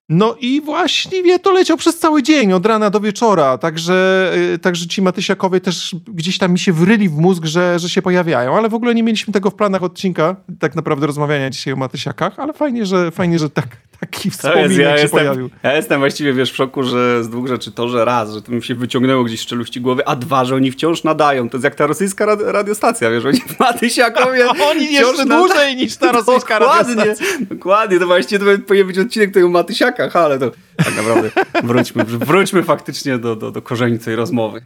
No 0.10 0.36
i 0.40 0.62
właściwie 0.62 1.40
to 1.40 1.52
leciał 1.52 1.78
przez 1.78 2.00
cały 2.00 2.24
dzień, 2.24 2.54
od 2.54 2.66
rana 2.66 2.90
do 2.90 3.00
wieczora, 3.00 3.58
także, 3.58 4.32
y, 4.54 4.60
także 4.60 4.88
ci 4.88 5.02
Matysiakowie 5.02 5.62
też 5.62 5.96
gdzieś 6.08 6.38
tam 6.38 6.52
mi 6.52 6.60
się 6.60 6.74
wryli 6.74 7.10
w 7.10 7.18
mózg, 7.18 7.46
że, 7.46 7.80
że 7.80 7.90
się 7.90 8.02
pojawiają, 8.02 8.58
ale 8.58 8.70
w 8.70 8.74
ogóle 8.74 8.96
nie 8.96 9.04
mieliśmy 9.04 9.34
tego 9.34 9.50
w 9.50 9.56
planach 9.56 9.84
odcinka, 9.84 10.36
tak 10.60 10.76
naprawdę 10.76 11.08
rozmawiania 11.08 11.50
dzisiaj 11.50 11.74
o 11.74 11.78
Matysiakach, 11.78 12.40
ale 12.40 12.54
fajnie, 12.54 12.86
że, 12.86 13.12
fajnie, 13.12 13.40
że 13.40 13.50
tak, 13.50 13.78
taki 14.02 14.32
wspominek 14.32 14.78
ja 14.78 14.96
się 14.96 15.02
jestem, 15.02 15.10
pojawił. 15.10 15.50
Ja 15.64 15.76
jestem 15.76 16.00
właściwie, 16.00 16.34
wiesz, 16.34 16.52
w 16.52 16.56
szoku, 16.56 16.84
że 16.84 17.24
z 17.24 17.30
dwóch 17.30 17.48
rzeczy 17.48 17.72
to, 17.72 17.90
że 17.90 18.06
raz, 18.06 18.34
że 18.34 18.42
to 18.42 18.52
mi 18.52 18.64
się 18.64 18.76
wyciągnęło 18.76 19.24
gdzieś 19.24 19.42
z 19.42 19.46
czeluści 19.46 19.82
głowy, 19.82 20.08
a 20.08 20.16
dwa, 20.16 20.46
że 20.46 20.56
oni 20.56 20.72
wciąż 20.72 21.04
nadają. 21.04 21.50
To 21.50 21.58
jest 21.58 21.64
jak 21.64 21.76
ta 21.76 21.88
rosyjska 21.88 22.36
radiostacja, 22.36 23.12
wiesz, 23.12 23.26
oni 23.26 23.40
w 23.40 23.60
Matysiakowie 23.60 24.50
Oni 24.72 24.94
jeszcze 24.94 25.26
dłużej 25.26 25.76
niż 25.76 25.98
ta 25.98 26.12
rosyjska 26.12 26.60
dokładnie, 26.60 26.96
radiostacja. 26.96 27.46
Dokładnie, 27.50 28.00
to 28.00 28.08
właściwie 28.08 28.46
to 28.46 28.64
powinien 28.68 28.88
być 28.88 28.98
odcinek 28.98 29.34
tego 29.34 29.50
Matysiaka, 29.50 30.10
ale 30.14 30.40
to 30.40 30.52
tak 30.78 30.96
naprawdę 30.96 31.32
wróćmy, 31.64 32.04
wróćmy 32.04 32.64
faktycznie 32.64 33.18
do, 33.18 33.36
do, 33.36 33.52
do 33.52 33.62
korzeni 33.62 34.00
tej 34.00 34.16
rozmowy. 34.16 34.62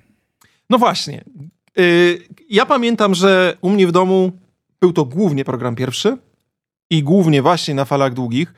No 0.70 0.78
właśnie. 0.78 1.24
Yy, 1.78 2.20
ja 2.50 2.66
pamiętam, 2.66 3.16
że 3.16 3.58
u 3.62 3.70
mnie 3.70 3.88
w 3.88 3.92
domu 3.92 4.32
był 4.82 4.94
to 4.94 5.06
głównie 5.06 5.46
program 5.46 5.76
pierwszy 5.76 6.18
i 6.90 7.04
głównie 7.04 7.42
właśnie 7.42 7.76
na 7.76 7.86
falach 7.86 8.14
długich. 8.14 8.54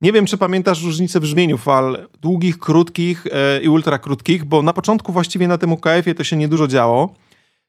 Nie 0.00 0.12
wiem, 0.12 0.26
czy 0.26 0.38
pamiętasz 0.38 0.82
różnicę 0.82 1.20
w 1.20 1.22
brzmieniu 1.22 1.58
fal 1.58 2.08
długich, 2.22 2.58
krótkich 2.58 3.24
yy, 3.24 3.62
i 3.62 3.68
ultrakrótkich, 3.68 4.44
bo 4.44 4.62
na 4.62 4.72
początku 4.72 5.12
właściwie 5.12 5.48
na 5.48 5.58
tym 5.58 5.72
UKF-ie 5.72 6.14
to 6.14 6.24
się 6.24 6.36
niedużo 6.36 6.68
działo. 6.68 7.14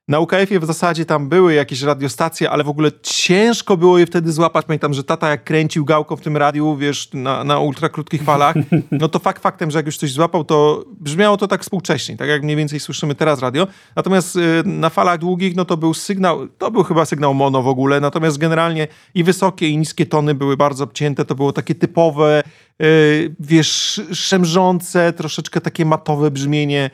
Na 0.07 0.19
UKF-ie 0.19 0.59
w 0.59 0.65
zasadzie 0.65 1.05
tam 1.05 1.29
były 1.29 1.53
jakieś 1.53 1.81
radiostacje, 1.81 2.49
ale 2.49 2.63
w 2.63 2.69
ogóle 2.69 2.91
ciężko 3.01 3.77
było 3.77 3.97
je 3.97 4.05
wtedy 4.05 4.31
złapać. 4.31 4.65
Pamiętam, 4.65 4.93
że 4.93 5.03
tata 5.03 5.29
jak 5.29 5.43
kręcił 5.43 5.85
gałką 5.85 6.15
w 6.15 6.21
tym 6.21 6.37
radiu, 6.37 6.75
wiesz, 6.75 7.09
na, 7.13 7.43
na 7.43 7.59
ultrakrótkich 7.59 8.23
falach, 8.23 8.55
no 8.91 9.07
to 9.07 9.19
fakt 9.19 9.43
faktem, 9.43 9.71
że 9.71 9.79
jak 9.79 9.85
już 9.85 9.97
coś 9.97 10.11
złapał, 10.11 10.43
to 10.43 10.85
brzmiało 10.99 11.37
to 11.37 11.47
tak 11.47 11.61
współcześnie, 11.61 12.17
tak 12.17 12.29
jak 12.29 12.43
mniej 12.43 12.55
więcej 12.55 12.79
słyszymy 12.79 13.15
teraz 13.15 13.39
radio. 13.39 13.67
Natomiast 13.95 14.35
y, 14.35 14.39
na 14.65 14.89
falach 14.89 15.19
długich, 15.19 15.55
no 15.55 15.65
to 15.65 15.77
był 15.77 15.93
sygnał, 15.93 16.47
to 16.47 16.71
był 16.71 16.83
chyba 16.83 17.05
sygnał 17.05 17.33
mono 17.33 17.61
w 17.61 17.67
ogóle, 17.67 17.99
natomiast 17.99 18.37
generalnie 18.37 18.87
i 19.13 19.23
wysokie 19.23 19.69
i 19.69 19.77
niskie 19.77 20.05
tony 20.05 20.35
były 20.35 20.57
bardzo 20.57 20.83
obcięte, 20.83 21.25
to 21.25 21.35
było 21.35 21.53
takie 21.53 21.75
typowe, 21.75 22.43
y, 22.81 23.35
wiesz, 23.39 24.01
szemrzące, 24.13 25.13
troszeczkę 25.13 25.61
takie 25.61 25.85
matowe 25.85 26.31
brzmienie 26.31 26.89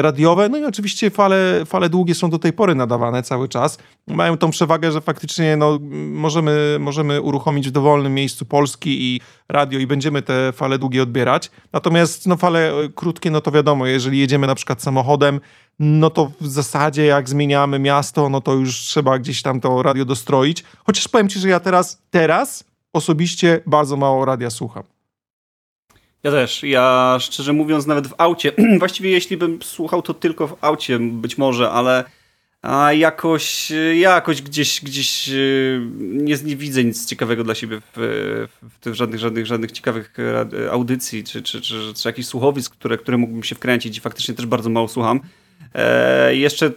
radiowe. 0.00 0.48
No 0.48 0.58
i 0.58 0.64
oczywiście 0.64 1.10
fale, 1.10 1.62
fale 1.66 1.88
długie 1.88 2.14
są 2.14 2.30
do 2.30 2.38
tej 2.38 2.52
pory 2.52 2.74
nadawane 2.74 3.22
cały 3.22 3.48
czas. 3.48 3.78
Mają 4.06 4.36
tą 4.36 4.50
przewagę, 4.50 4.92
że 4.92 5.00
faktycznie 5.00 5.56
no, 5.56 5.78
możemy, 6.10 6.76
możemy 6.80 7.20
uruchomić 7.20 7.68
w 7.68 7.70
dowolnym 7.70 8.14
miejscu 8.14 8.44
Polski 8.44 9.02
i 9.02 9.20
radio 9.48 9.78
i 9.78 9.86
będziemy 9.86 10.22
te 10.22 10.52
fale 10.52 10.78
długie 10.78 11.02
odbierać. 11.02 11.50
Natomiast 11.72 12.26
no, 12.26 12.36
fale 12.36 12.72
e, 12.72 12.88
krótkie, 12.88 13.30
no 13.30 13.40
to 13.40 13.50
wiadomo, 13.50 13.86
jeżeli 13.86 14.18
jedziemy 14.18 14.46
na 14.46 14.54
przykład 14.54 14.82
samochodem, 14.82 15.40
no 15.78 16.10
to 16.10 16.30
w 16.40 16.46
zasadzie 16.46 17.04
jak 17.04 17.28
zmieniamy 17.28 17.78
miasto, 17.78 18.28
no 18.28 18.40
to 18.40 18.52
już 18.52 18.78
trzeba 18.78 19.18
gdzieś 19.18 19.42
tam 19.42 19.60
to 19.60 19.82
radio 19.82 20.04
dostroić. 20.04 20.64
Chociaż 20.86 21.08
powiem 21.08 21.28
ci, 21.28 21.38
że 21.38 21.48
ja 21.48 21.60
teraz, 21.60 22.02
teraz 22.10 22.64
osobiście 22.92 23.60
bardzo 23.66 23.96
mało 23.96 24.24
radia 24.24 24.50
słucham. 24.50 24.93
Ja 26.24 26.30
też. 26.30 26.62
Ja 26.62 27.16
szczerze 27.20 27.52
mówiąc, 27.52 27.86
nawet 27.86 28.06
w 28.06 28.14
aucie, 28.18 28.52
właściwie 28.78 29.10
jeśli 29.10 29.36
bym 29.36 29.62
słuchał 29.62 30.02
to 30.02 30.14
tylko 30.14 30.46
w 30.46 30.56
aucie, 30.60 30.98
być 30.98 31.38
może, 31.38 31.70
ale 31.70 32.04
a 32.62 32.92
jakoś, 32.92 33.72
jakoś 33.98 34.42
gdzieś, 34.42 34.80
gdzieś 34.80 35.28
y, 35.28 35.80
nie, 36.00 36.36
nie 36.44 36.56
widzę 36.56 36.84
nic 36.84 37.06
ciekawego 37.06 37.44
dla 37.44 37.54
siebie 37.54 37.80
w, 37.96 38.46
w 38.62 38.78
tych 38.78 38.94
żadnych, 38.94 39.20
żadnych, 39.20 39.46
żadnych 39.46 39.72
ciekawych 39.72 40.16
audycji 40.70 41.24
czy, 41.24 41.42
czy, 41.42 41.60
czy, 41.60 41.94
czy 41.94 42.08
jakichś 42.08 42.28
słuchowisk, 42.28 42.72
które, 42.72 42.98
które 42.98 43.16
mógłbym 43.16 43.42
się 43.42 43.54
wkręcić 43.54 43.96
i 43.96 44.00
faktycznie 44.00 44.34
też 44.34 44.46
bardzo 44.46 44.70
mało 44.70 44.88
słucham. 44.88 45.20
E, 45.74 46.36
jeszcze 46.36 46.72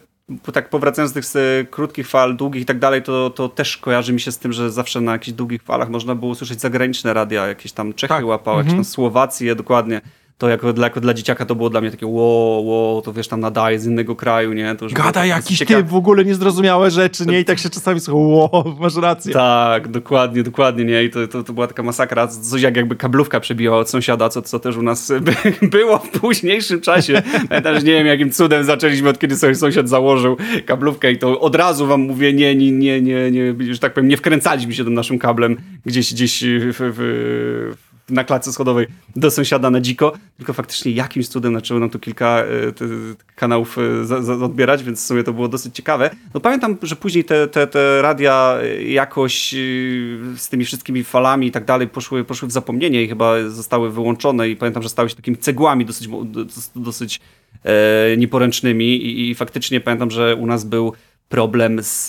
tak 0.53 0.69
powracając 0.69 1.13
do 1.13 1.22
tych 1.22 1.31
krótkich 1.69 2.07
fal, 2.07 2.36
długich 2.36 2.62
i 2.62 2.65
tak 2.65 2.79
dalej, 2.79 3.03
to, 3.03 3.29
to 3.29 3.50
też 3.50 3.77
kojarzy 3.77 4.13
mi 4.13 4.19
się 4.19 4.31
z 4.31 4.38
tym, 4.39 4.53
że 4.53 4.72
zawsze 4.72 5.01
na 5.01 5.12
jakichś 5.12 5.38
długich 5.38 5.63
falach 5.63 5.89
można 5.89 6.15
było 6.15 6.31
usłyszeć 6.31 6.62
zagraniczne 6.62 7.13
radia, 7.13 7.48
jakieś 7.48 7.72
tam 7.72 7.93
Czechy 7.93 8.13
tak. 8.13 8.25
łapał, 8.25 8.57
jakieś 8.57 8.72
tam 8.72 8.79
mhm. 8.79 8.86
Słowacje, 8.86 9.55
dokładnie 9.55 10.01
to 10.38 10.50
jako 10.50 10.74
dla, 10.74 10.88
jako 10.88 11.01
dla 11.01 11.13
dzieciaka 11.13 11.46
to 11.46 11.56
było 11.56 11.70
dla 11.70 11.82
mnie 11.82 11.91
takie 11.91 12.08
wow, 12.08 12.65
wow, 12.67 13.01
to 13.01 13.13
wiesz, 13.13 13.27
tam 13.27 13.39
nadaje 13.39 13.79
z 13.79 13.86
innego 13.86 14.15
kraju, 14.15 14.53
nie? 14.53 14.75
To 14.75 14.86
już 14.86 14.94
Gada 14.94 15.25
jakiś 15.25 15.58
ciekawe. 15.60 15.84
typ, 15.84 15.91
w 15.91 15.96
ogóle 15.96 16.25
niezrozumiałe 16.25 16.91
rzeczy, 16.91 17.25
nie? 17.25 17.39
I 17.39 17.46
tak 17.46 17.60
się 17.60 17.70
czasami 17.70 18.00
słucha, 18.00 18.20
wow, 18.20 18.75
masz 18.79 18.96
rację. 18.96 19.34
Tak, 19.34 19.88
dokładnie, 19.88 20.44
dokładnie, 20.44 20.86
nie? 20.86 21.03
I 21.03 21.10
to, 21.10 21.27
to, 21.27 21.44
to 21.44 21.53
była 21.53 21.67
taka 21.67 21.84
masakra, 21.84 22.27
coś 22.27 22.62
jak 22.62 22.75
jakby 22.77 22.96
kablówka 22.96 23.39
przebijała 23.39 23.77
od 23.77 23.89
sąsiada, 23.89 24.29
co, 24.29 24.41
co 24.41 24.60
też 24.60 24.77
u 24.77 24.82
nas 24.82 25.12
by, 25.25 25.34
było 25.67 25.98
w 25.98 26.10
późniejszym 26.10 26.82
czasie. 26.82 27.22
Ja 27.50 27.62
też 27.62 27.84
nie 27.84 27.94
wiem, 27.94 28.08
jakim 28.08 28.32
cudem 28.32 28.63
zaczęliśmy, 28.63 29.10
od 29.10 29.20
kiedy 29.20 29.38
sobie 29.38 29.56
sąsiad 29.56 29.89
założył 29.89 30.38
kablówkę 30.65 31.12
i 31.12 31.17
to 31.17 31.39
od 31.39 31.56
razu 31.56 31.88
wam 31.88 32.01
mówię, 32.01 32.34
nie, 32.34 32.56
nie, 32.56 32.72
nie, 32.72 33.01
nie, 33.01 33.32
nie, 33.32 33.74
że 33.74 33.79
tak 33.79 33.94
powiem, 33.94 34.08
nie 34.08 34.17
wkręcaliśmy 34.17 34.74
się 34.74 34.84
tym 34.84 34.94
naszym 34.94 35.20
kablem 35.20 35.58
gdzieś, 35.86 36.13
gdzieś 36.13 36.44
w, 36.44 36.75
w, 36.79 37.75
w 37.77 37.87
na 38.10 38.24
klatce 38.24 38.54
schodowej 38.54 38.88
do 39.16 39.32
sąsiada 39.32 39.70
na 39.70 39.82
dziko, 39.82 40.14
tylko 40.38 40.54
faktycznie 40.54 40.92
jakimś 40.92 41.28
cudem 41.28 41.54
zaczęło 41.54 41.80
nam 41.80 41.90
tu 41.90 42.00
kilka 42.00 42.40
e, 42.40 42.46
kanałów 43.36 43.78
e, 44.40 44.44
odbierać, 44.44 44.84
więc 44.84 45.04
w 45.04 45.06
sumie 45.06 45.24
to 45.24 45.34
było 45.34 45.48
dosyć 45.48 45.76
ciekawe. 45.76 46.10
No 46.34 46.40
pamiętam, 46.40 46.78
że 46.82 46.96
później 46.96 47.24
te, 47.24 47.48
te, 47.48 47.68
te 47.68 48.02
radia 48.02 48.58
jakoś 48.86 49.54
e, 49.54 49.58
z 50.38 50.50
tymi 50.50 50.66
wszystkimi 50.66 51.04
falami 51.04 51.48
i 51.48 51.52
tak 51.52 51.66
dalej 51.66 51.88
poszły, 51.88 52.24
poszły 52.24 52.48
w 52.48 52.52
zapomnienie 52.52 53.04
i 53.04 53.08
chyba 53.08 53.50
zostały 53.50 53.92
wyłączone 53.92 54.50
i 54.50 54.56
pamiętam, 54.56 54.84
że 54.84 54.90
stały 54.90 55.10
się 55.10 55.16
takimi 55.16 55.38
cegłami 55.38 55.86
dosyć, 55.86 56.10
dosyć 56.76 57.20
e, 57.64 58.18
nieporęcznymi 58.18 58.86
i, 58.86 59.30
i 59.30 59.36
faktycznie 59.36 59.82
pamiętam, 59.82 60.12
że 60.12 60.36
u 60.36 60.46
nas 60.46 60.66
był 60.66 60.94
problem 61.29 61.84
z, 61.84 62.07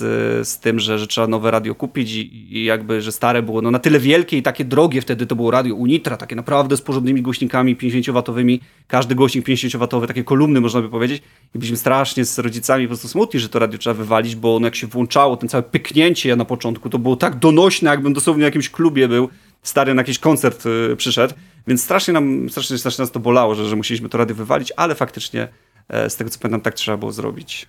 z 0.48 0.58
tym, 0.58 0.80
że, 0.80 0.98
że 0.98 1.06
trzeba 1.06 1.26
nowe 1.26 1.50
radio 1.50 1.74
kupić 1.74 2.12
i, 2.12 2.56
i, 2.56 2.64
jakby, 2.64 3.02
że 3.02 3.12
stare 3.12 3.42
było 3.42 3.62
no, 3.62 3.70
na 3.70 3.78
tyle 3.78 4.00
wielkie 4.00 4.38
i 4.38 4.42
takie 4.42 4.64
drogie 4.64 5.00
wtedy 5.00 5.26
to 5.26 5.36
było 5.36 5.50
radio 5.50 5.74
Unitra, 5.74 6.16
takie 6.16 6.36
naprawdę 6.36 6.76
z 6.76 6.82
porządnymi 6.82 7.22
głośnikami 7.22 7.76
50-watowymi, 7.76 8.58
każdy 8.86 9.14
głośnik 9.14 9.46
50-watowy, 9.46 10.06
takie 10.06 10.24
kolumny 10.24 10.60
można 10.60 10.80
by 10.80 10.88
powiedzieć. 10.88 11.22
I 11.54 11.58
byliśmy 11.58 11.76
strasznie 11.76 12.24
z 12.24 12.38
rodzicami 12.38 12.84
po 12.84 12.88
prostu 12.88 13.08
smutni, 13.08 13.40
że 13.40 13.48
to 13.48 13.58
radio 13.58 13.78
trzeba 13.78 13.94
wywalić, 13.94 14.36
bo 14.36 14.56
ono 14.56 14.66
jak 14.66 14.76
się 14.76 14.86
włączało, 14.86 15.36
ten 15.36 15.48
całe 15.48 15.62
pyknięcie 15.62 16.36
na 16.36 16.44
początku, 16.44 16.90
to 16.90 16.98
było 16.98 17.16
tak 17.16 17.38
donośne, 17.38 17.90
jakbym 17.90 18.12
dosłownie 18.12 18.42
w 18.42 18.44
jakimś 18.44 18.70
klubie 18.70 19.08
był, 19.08 19.28
stary 19.62 19.94
na 19.94 20.00
jakiś 20.00 20.18
koncert 20.18 20.66
y, 20.66 20.96
przyszedł, 20.96 21.34
więc 21.66 21.82
strasznie 21.82 22.14
nam, 22.14 22.50
strasznie, 22.50 22.78
strasznie 22.78 23.02
nas 23.02 23.10
to 23.10 23.20
bolało, 23.20 23.54
że, 23.54 23.68
że 23.68 23.76
musieliśmy 23.76 24.08
to 24.08 24.18
radio 24.18 24.36
wywalić, 24.36 24.72
ale 24.76 24.94
faktycznie 24.94 25.48
e, 25.88 26.10
z 26.10 26.16
tego 26.16 26.30
co 26.30 26.38
pamiętam 26.38 26.60
tak 26.60 26.74
trzeba 26.74 26.96
było 26.96 27.12
zrobić. 27.12 27.68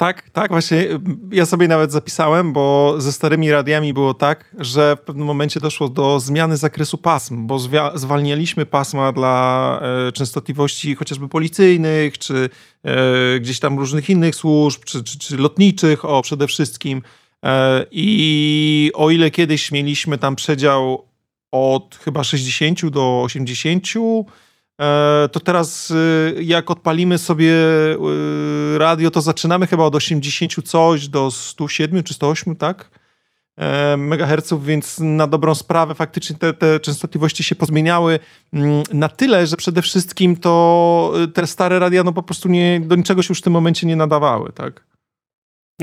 Tak, 0.00 0.30
tak, 0.30 0.50
właśnie 0.50 0.86
ja 1.32 1.46
sobie 1.46 1.68
nawet 1.68 1.92
zapisałem, 1.92 2.52
bo 2.52 2.94
ze 2.98 3.12
starymi 3.12 3.50
radiami 3.50 3.92
było 3.92 4.14
tak, 4.14 4.56
że 4.58 4.96
w 4.96 5.00
pewnym 5.00 5.26
momencie 5.26 5.60
doszło 5.60 5.88
do 5.88 6.20
zmiany 6.20 6.56
zakresu 6.56 6.98
pasm, 6.98 7.46
bo 7.46 7.58
zwalnialiśmy 7.94 8.66
pasma 8.66 9.12
dla 9.12 9.80
e, 10.08 10.12
częstotliwości 10.12 10.94
chociażby 10.94 11.28
policyjnych, 11.28 12.18
czy 12.18 12.50
e, 12.84 13.40
gdzieś 13.40 13.60
tam 13.60 13.78
różnych 13.78 14.10
innych 14.10 14.34
służb, 14.34 14.84
czy, 14.84 15.04
czy, 15.04 15.18
czy 15.18 15.36
lotniczych, 15.36 16.04
o 16.04 16.22
przede 16.22 16.46
wszystkim. 16.46 17.02
E, 17.44 17.86
I 17.90 18.90
o 18.94 19.10
ile 19.10 19.30
kiedyś 19.30 19.72
mieliśmy 19.72 20.18
tam 20.18 20.36
przedział 20.36 21.04
od 21.52 21.98
chyba 22.04 22.24
60 22.24 22.86
do 22.86 23.22
80, 23.22 23.86
E, 23.96 24.24
to 25.32 25.40
teraz 25.40 25.90
y, 25.90 26.34
jak 26.42 26.70
odpalimy 26.70 27.18
sobie 27.18 27.52
y, 28.74 28.78
radio, 28.78 29.10
to 29.10 29.20
zaczynamy 29.20 29.66
chyba 29.66 29.84
od 29.84 29.94
80 29.94 30.68
coś 30.68 31.08
do 31.08 31.30
107 31.30 32.02
czy 32.02 32.14
108, 32.14 32.56
tak? 32.56 32.90
E, 33.60 33.96
megaherców, 33.96 34.64
więc 34.64 35.00
na 35.00 35.26
dobrą 35.26 35.54
sprawę 35.54 35.94
faktycznie 35.94 36.36
te, 36.36 36.54
te 36.54 36.80
częstotliwości 36.80 37.44
się 37.44 37.54
pozmieniały 37.54 38.18
mm, 38.52 38.82
na 38.92 39.08
tyle, 39.08 39.46
że 39.46 39.56
przede 39.56 39.82
wszystkim 39.82 40.36
to 40.36 41.12
y, 41.24 41.28
te 41.28 41.46
stare 41.46 41.78
radia 41.78 42.04
no 42.04 42.12
po 42.12 42.22
prostu 42.22 42.48
nie, 42.48 42.80
do 42.80 42.96
niczego 42.96 43.22
się 43.22 43.26
już 43.28 43.38
w 43.38 43.42
tym 43.42 43.52
momencie 43.52 43.86
nie 43.86 43.96
nadawały, 43.96 44.52
tak? 44.52 44.86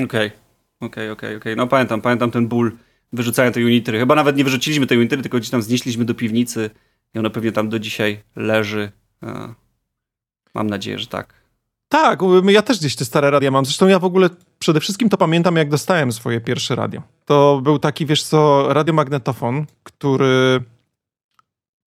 Okej, 0.04 0.32
okej, 0.80 1.12
okej, 1.12 1.36
okej. 1.36 1.56
No 1.56 1.68
pamiętam, 1.68 2.02
pamiętam 2.02 2.32
ten 2.32 2.48
ból 2.48 2.72
wyrzucania 3.14 3.52
tej 3.52 3.66
unitry. 3.66 4.00
Chyba 4.00 4.16
nawet 4.16 4.38
nie 4.38 4.44
wyrzuciliśmy 4.44 4.88
tej 4.88 4.98
unitry, 4.98 5.22
tylko 5.22 5.38
gdzieś 5.38 5.50
tam 5.50 5.62
znieśliśmy 5.62 6.06
do 6.06 6.14
piwnicy 6.14 6.70
i 7.18 7.20
ona 7.20 7.30
pewnie 7.30 7.52
tam 7.52 7.70
do 7.70 7.80
dzisiaj 7.80 8.24
leży. 8.36 8.92
Mam 10.54 10.68
nadzieję, 10.70 11.00
że 11.00 11.08
tak. 11.08 11.34
Tak, 11.90 12.20
ja 12.48 12.62
też 12.62 12.80
gdzieś 12.80 12.96
te 12.96 13.06
stare 13.06 13.32
radia 13.32 13.52
mam. 13.52 13.66
Zresztą 13.66 13.88
ja 13.88 14.00
w 14.00 14.06
ogóle 14.06 14.30
przede 14.60 14.80
wszystkim 14.80 15.10
to 15.10 15.18
pamiętam, 15.18 15.56
jak 15.56 15.70
dostałem 15.70 16.12
swoje 16.12 16.42
pierwsze 16.42 16.76
radio. 16.76 17.02
To 17.26 17.62
był 17.64 17.80
taki, 17.80 18.06
wiesz 18.06 18.24
co, 18.24 18.74
radiomagnetofon, 18.74 19.66
który 19.84 20.64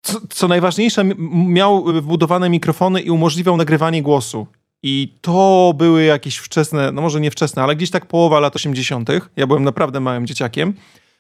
co, 0.03 0.21
co 0.31 0.49
najważniejsze, 0.49 1.05
miał 1.33 1.85
wbudowane 1.85 2.51
mikrofony 2.51 3.01
i 3.01 3.11
umożliwiał 3.11 3.57
nagrywanie 3.57 4.03
głosu. 4.03 4.47
I 4.83 5.15
to 5.21 5.73
były 5.77 6.03
jakieś 6.03 6.37
wczesne, 6.37 6.93
no 6.93 7.03
może 7.03 7.21
nie 7.21 7.31
wczesne, 7.31 7.63
ale 7.63 7.77
gdzieś 7.77 7.91
tak 7.91 8.07
połowa 8.07 8.41
lat 8.41 8.57
80. 8.57 9.09
Ja 9.37 9.47
byłem 9.47 9.65
naprawdę 9.65 10.01
małym 10.01 10.27
dzieciakiem. 10.27 10.75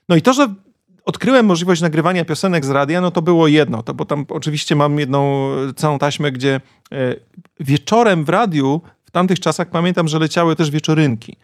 No 0.08 0.16
i 0.16 0.22
to, 0.22 0.32
że 0.32 0.54
odkryłem 1.10 1.46
możliwość 1.46 1.80
nagrywania 1.82 2.24
piosenek 2.24 2.64
z 2.64 2.70
radia, 2.70 3.00
no 3.00 3.10
to 3.10 3.22
było 3.22 3.48
jedno, 3.48 3.82
to 3.82 3.94
bo 3.94 4.04
tam 4.04 4.26
oczywiście 4.28 4.76
mam 4.76 4.98
jedną 4.98 5.50
całą 5.76 5.98
taśmę, 5.98 6.32
gdzie 6.32 6.60
e, 6.92 7.14
wieczorem 7.60 8.24
w 8.24 8.28
radiu 8.28 8.80
w 9.04 9.10
tamtych 9.10 9.40
czasach 9.40 9.70
pamiętam, 9.70 10.08
że 10.08 10.18
leciały 10.18 10.56
też 10.56 10.70
wieczorynki. 10.70 11.36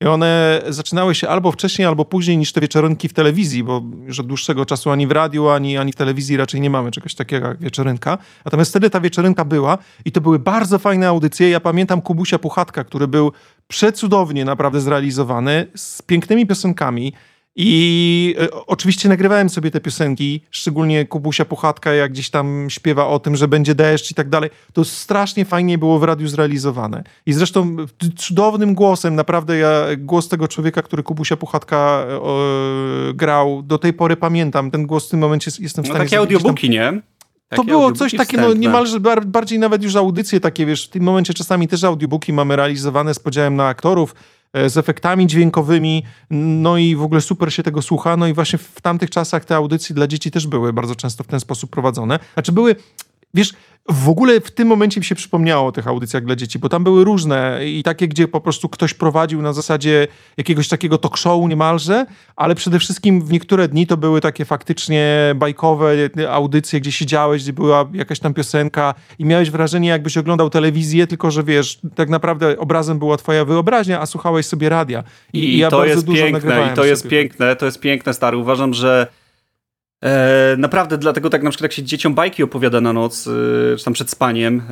I 0.00 0.06
one 0.06 0.62
zaczynały 0.68 1.14
się 1.14 1.28
albo 1.28 1.52
wcześniej, 1.52 1.88
albo 1.88 2.04
później 2.04 2.38
niż 2.38 2.52
te 2.52 2.60
wieczorynki 2.60 3.08
w 3.08 3.12
telewizji, 3.12 3.64
bo 3.64 3.82
już 4.06 4.20
od 4.20 4.26
dłuższego 4.26 4.66
czasu 4.66 4.90
ani 4.90 5.06
w 5.06 5.10
radiu, 5.10 5.48
ani, 5.48 5.78
ani 5.78 5.92
w 5.92 5.96
telewizji 5.96 6.36
raczej 6.36 6.60
nie 6.60 6.70
mamy 6.70 6.90
czegoś 6.90 7.14
takiego 7.14 7.48
jak 7.48 7.60
wieczorynka. 7.60 8.18
Natomiast 8.44 8.70
wtedy 8.70 8.90
ta 8.90 9.00
wieczorynka 9.00 9.44
była 9.44 9.78
i 10.04 10.12
to 10.12 10.20
były 10.20 10.38
bardzo 10.38 10.78
fajne 10.78 11.08
audycje. 11.08 11.50
Ja 11.50 11.60
pamiętam 11.60 12.02
Kubusia 12.02 12.38
Puchatka, 12.38 12.84
który 12.84 13.08
był 13.08 13.32
przecudownie 13.68 14.44
naprawdę 14.44 14.80
zrealizowany, 14.80 15.66
z 15.74 16.02
pięknymi 16.02 16.46
piosenkami. 16.46 17.12
I 17.56 18.34
e, 18.40 18.50
oczywiście 18.66 19.08
nagrywałem 19.08 19.48
sobie 19.48 19.70
te 19.70 19.80
piosenki, 19.80 20.40
szczególnie 20.50 21.06
Kubusia 21.06 21.44
Puchatka, 21.44 21.92
jak 21.92 22.12
gdzieś 22.12 22.30
tam 22.30 22.66
śpiewa 22.70 23.06
o 23.06 23.18
tym, 23.18 23.36
że 23.36 23.48
będzie 23.48 23.74
deszcz 23.74 24.10
i 24.10 24.14
tak 24.14 24.28
dalej. 24.28 24.50
To 24.72 24.84
strasznie 24.84 25.44
fajnie 25.44 25.78
było 25.78 25.98
w 25.98 26.02
radiu 26.02 26.28
zrealizowane. 26.28 27.04
I 27.26 27.32
zresztą 27.32 27.76
cudownym 28.16 28.74
głosem, 28.74 29.14
naprawdę 29.14 29.58
ja 29.58 29.82
głos 29.98 30.28
tego 30.28 30.48
człowieka, 30.48 30.82
który 30.82 31.02
Kubusia 31.02 31.36
Puchatka 31.36 32.06
e, 32.08 33.14
grał, 33.14 33.62
do 33.62 33.78
tej 33.78 33.92
pory 33.92 34.16
pamiętam. 34.16 34.70
Ten 34.70 34.86
głos 34.86 35.06
w 35.06 35.10
tym 35.10 35.20
momencie 35.20 35.50
jestem 35.60 35.84
w 35.84 35.88
no 35.88 35.94
stanie... 35.94 36.04
No 36.04 36.10
takie 36.10 36.18
audiobooki, 36.18 36.66
tam... 36.66 36.72
nie? 36.72 37.02
to 37.56 37.64
było 37.64 37.92
coś 37.92 38.16
takiego, 38.16 38.42
no, 38.42 38.54
niemalże 38.54 39.00
bardziej 39.26 39.58
nawet 39.58 39.82
już 39.82 39.96
audycje 39.96 40.40
takie, 40.40 40.66
wiesz, 40.66 40.86
w 40.86 40.88
tym 40.88 41.02
momencie 41.02 41.34
czasami 41.34 41.68
też 41.68 41.84
audiobooki 41.84 42.32
mamy 42.32 42.56
realizowane 42.56 43.14
z 43.14 43.18
podziałem 43.18 43.56
na 43.56 43.66
aktorów, 43.66 44.14
z 44.54 44.76
efektami 44.76 45.26
dźwiękowymi, 45.26 46.02
no 46.30 46.78
i 46.78 46.96
w 46.96 47.02
ogóle 47.02 47.20
super 47.20 47.52
się 47.52 47.62
tego 47.62 47.82
słucha. 47.82 48.16
No 48.16 48.26
i 48.26 48.32
właśnie 48.32 48.58
w 48.58 48.80
tamtych 48.80 49.10
czasach 49.10 49.44
te 49.44 49.56
audycje 49.56 49.94
dla 49.94 50.06
dzieci 50.06 50.30
też 50.30 50.46
były 50.46 50.72
bardzo 50.72 50.94
często 50.94 51.24
w 51.24 51.26
ten 51.26 51.40
sposób 51.40 51.70
prowadzone. 51.70 52.18
Znaczy 52.34 52.52
były, 52.52 52.76
wiesz, 53.34 53.52
w 53.90 54.08
ogóle 54.08 54.40
w 54.40 54.50
tym 54.50 54.68
momencie 54.68 55.00
mi 55.00 55.04
się 55.04 55.14
przypomniało 55.14 55.66
o 55.66 55.72
tych 55.72 55.86
audycjach 55.86 56.24
dla 56.24 56.36
dzieci, 56.36 56.58
bo 56.58 56.68
tam 56.68 56.84
były 56.84 57.04
różne 57.04 57.60
i 57.66 57.82
takie, 57.82 58.08
gdzie 58.08 58.28
po 58.28 58.40
prostu 58.40 58.68
ktoś 58.68 58.94
prowadził 58.94 59.42
na 59.42 59.52
zasadzie 59.52 60.08
jakiegoś 60.36 60.68
takiego 60.68 60.98
talk 60.98 61.16
show 61.16 61.48
niemalże, 61.48 62.06
ale 62.36 62.54
przede 62.54 62.78
wszystkim 62.78 63.22
w 63.22 63.32
niektóre 63.32 63.68
dni 63.68 63.86
to 63.86 63.96
były 63.96 64.20
takie 64.20 64.44
faktycznie 64.44 65.34
bajkowe 65.36 65.94
audycje, 66.30 66.80
gdzie 66.80 66.92
siedziałeś, 66.92 67.42
gdzie 67.42 67.52
była 67.52 67.88
jakaś 67.92 68.18
tam 68.18 68.34
piosenka 68.34 68.94
i 69.18 69.24
miałeś 69.24 69.50
wrażenie, 69.50 69.88
jakbyś 69.88 70.18
oglądał 70.18 70.50
telewizję, 70.50 71.06
tylko 71.06 71.30
że 71.30 71.44
wiesz, 71.44 71.80
tak 71.94 72.08
naprawdę 72.08 72.58
obrazem 72.58 72.98
była 72.98 73.16
twoja 73.16 73.44
wyobraźnia, 73.44 74.00
a 74.00 74.06
słuchałeś 74.06 74.46
sobie 74.46 74.68
radia. 74.68 75.04
I, 75.32 75.38
I 75.38 75.58
ja 75.58 75.70
to 75.70 75.84
jest 75.84 76.06
piękne, 76.06 76.70
i 76.72 76.76
to 76.76 76.84
jest 76.84 77.02
sobie. 77.02 77.10
piękne, 77.10 77.56
to 77.56 77.66
jest 77.66 77.80
piękne, 77.80 78.14
stary. 78.14 78.36
Uważam, 78.36 78.74
że 78.74 79.06
E, 80.02 80.56
naprawdę, 80.58 80.98
dlatego 80.98 81.30
tak 81.30 81.42
na 81.42 81.50
przykład 81.50 81.62
jak 81.64 81.72
się 81.72 81.82
dzieciom 81.82 82.14
bajki 82.14 82.42
opowiada 82.42 82.80
na 82.80 82.92
noc, 82.92 83.26
e, 83.26 83.76
czy 83.76 83.84
tam 83.84 83.94
przed 83.94 84.10
spaniem, 84.10 84.62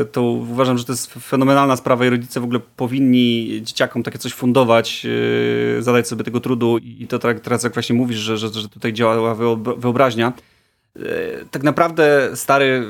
e, 0.00 0.04
to 0.04 0.22
uważam, 0.22 0.78
że 0.78 0.84
to 0.84 0.92
jest 0.92 1.12
fenomenalna 1.12 1.76
sprawa 1.76 2.06
i 2.06 2.10
rodzice 2.10 2.40
w 2.40 2.44
ogóle 2.44 2.60
powinni 2.76 3.60
dzieciakom 3.62 4.02
takie 4.02 4.18
coś 4.18 4.32
fundować, 4.32 5.06
e, 5.78 5.82
zadać 5.82 6.08
sobie 6.08 6.24
tego 6.24 6.40
trudu 6.40 6.78
i 6.78 7.06
to 7.06 7.18
tak, 7.18 7.40
teraz 7.40 7.64
jak 7.64 7.74
właśnie 7.74 7.96
mówisz, 7.96 8.18
że, 8.18 8.38
że, 8.38 8.48
że 8.48 8.68
tutaj 8.68 8.92
działa 8.92 9.34
wyobraźnia. 9.78 10.32
E, 10.96 11.00
tak 11.50 11.62
naprawdę, 11.62 12.30
stary, 12.34 12.86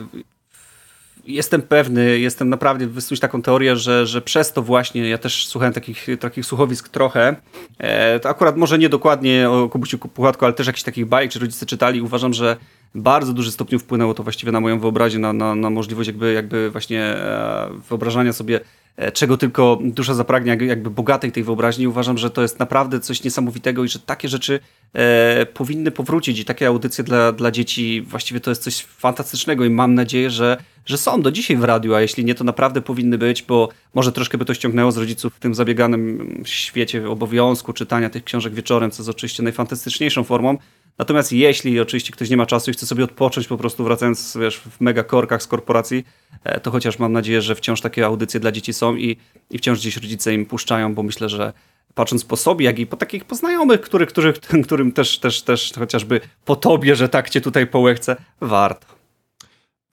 jestem 1.29 1.63
pewny, 1.63 2.19
jestem 2.19 2.49
naprawdę 2.49 2.87
wysnuć 2.87 3.21
taką 3.21 3.43
teorię, 3.43 3.77
że, 3.77 4.07
że 4.07 4.23
przez 4.23 4.53
to 4.53 4.63
właśnie, 4.63 5.09
ja 5.09 5.19
też 5.19 5.47
słuchałem 5.47 5.75
takich, 5.75 6.07
takich 6.21 6.47
słuchowisk 6.47 6.89
trochę, 6.89 7.37
e, 7.79 8.21
to 8.21 8.29
akurat 8.29 8.57
może 8.57 8.79
nie 8.79 8.89
dokładnie 8.89 9.51
o 9.51 9.69
Kubusiu 9.69 9.99
Puchatku, 9.99 10.45
ale 10.45 10.55
też 10.55 10.67
jakichś 10.67 10.83
takich 10.83 11.07
bajek, 11.07 11.33
czy 11.33 11.39
rodzice 11.39 11.67
czytali, 11.67 12.03
uważam, 12.03 12.35
że 12.35 12.57
bardzo 12.95 13.33
duży 13.33 13.53
stopniu 13.53 13.79
wpłynęło 13.79 14.15
to 14.15 14.23
właściwie 14.23 14.53
na 14.53 14.61
moją 14.61 14.81
wyobraźnię, 14.81 15.19
na, 15.19 15.33
na, 15.33 15.55
na 15.55 15.71
możliwość 15.71 16.07
jakby, 16.07 16.33
jakby 16.33 16.71
właśnie 16.71 17.03
e, 17.03 17.71
wyobrażania 17.89 18.33
sobie 18.33 18.61
E, 18.99 19.13
czego 19.13 19.37
tylko 19.37 19.79
dusza 19.83 20.15
zapragnie, 20.15 20.59
jakby 20.67 20.91
bogatej 20.91 21.33
tej 21.33 21.45
wyobraźni. 21.45 21.89
Uważam, 21.89 22.19
że 22.19 22.31
to 22.31 22.43
jest 22.43 22.59
naprawdę 22.59 23.01
coś 23.01 23.25
niesamowitego 23.25 23.85
i 23.85 23.89
że 23.89 23.99
takie 23.99 24.29
rzeczy 24.29 24.61
e, 24.93 25.47
powinny 25.47 25.91
powrócić 25.91 26.39
i 26.39 26.45
takie 26.45 26.67
audycje 26.67 27.05
dla, 27.05 27.33
dla 27.33 27.51
dzieci 27.51 28.03
właściwie 28.03 28.41
to 28.41 28.51
jest 28.51 28.63
coś 28.63 28.83
fantastycznego 28.83 29.65
i 29.65 29.71
mam 29.71 29.95
nadzieję, 29.95 30.31
że, 30.31 30.57
że 30.87 30.99
są 30.99 31.23
do 31.23 31.33
dzisiaj 31.33 31.57
w 31.57 31.65
radiu, 31.65 31.95
a 31.95 32.01
jeśli 32.01 32.25
nie, 32.25 32.35
to 32.35 32.45
naprawdę 32.45 32.83
powinny 32.83 33.19
być, 33.19 33.43
bo 33.43 33.69
może 33.95 34.13
troszkę 34.13 34.39
by 34.39 34.45
to 34.45 34.55
ściągnęło 34.55 34.93
z 34.93 34.97
rodziców 34.97 35.35
w 35.35 35.39
tym 35.39 35.55
zabieganym 35.55 36.43
świecie 36.45 37.09
obowiązku 37.09 37.73
czytania 37.73 38.11
tych 38.11 38.25
książek 38.25 38.55
wieczorem, 38.55 38.91
co 38.91 39.03
jest 39.03 39.11
oczywiście 39.11 39.43
najfantastyczniejszą 39.43 40.25
formą, 40.25 40.59
Natomiast 40.99 41.33
jeśli 41.33 41.81
oczywiście 41.81 42.13
ktoś 42.13 42.31
nie 42.31 42.37
ma 42.37 42.47
czasu 42.47 42.71
i 42.71 42.75
chce 42.75 42.87
sobie 42.87 43.05
odpocząć 43.05 43.47
po 43.47 43.57
prostu 43.57 43.85
wracając 43.85 44.37
wiesz, 44.41 44.59
w 44.59 44.81
mega 44.81 45.05
korkach 45.05 45.43
z 45.43 45.47
korporacji, 45.47 46.05
e, 46.45 46.61
to 46.61 46.71
chociaż 46.71 46.99
mam 46.99 47.13
nadzieję, 47.13 47.43
że 47.43 47.55
wciąż 47.55 47.81
takie 47.81 48.07
audycje 48.07 48.41
dla 48.41 48.53
dzieci 48.53 48.73
są 48.73 48.97
i, 48.97 49.17
i 49.51 49.59
wciąż 49.59 49.79
gdzieś 49.79 49.97
rodzice 49.97 50.35
im 50.35 50.47
puszczają, 50.47 50.95
bo 50.95 51.03
myślę, 51.03 51.29
że 51.29 51.53
patrząc 51.95 52.25
po 52.25 52.37
sobie, 52.37 52.67
jak 52.67 52.79
i 52.79 52.87
po 52.87 52.97
takich 52.97 53.25
poznajomych, 53.25 53.81
który, 53.81 54.07
który, 54.07 54.33
którym 54.65 54.93
też, 54.93 55.19
też, 55.19 55.43
też 55.43 55.73
chociażby 55.79 56.21
po 56.45 56.57
tobie, 56.57 56.97
że 56.97 57.09
tak 57.09 57.31
cię 57.31 57.41
tutaj 57.41 57.67
połechce, 57.67 58.17
warto. 58.41 58.87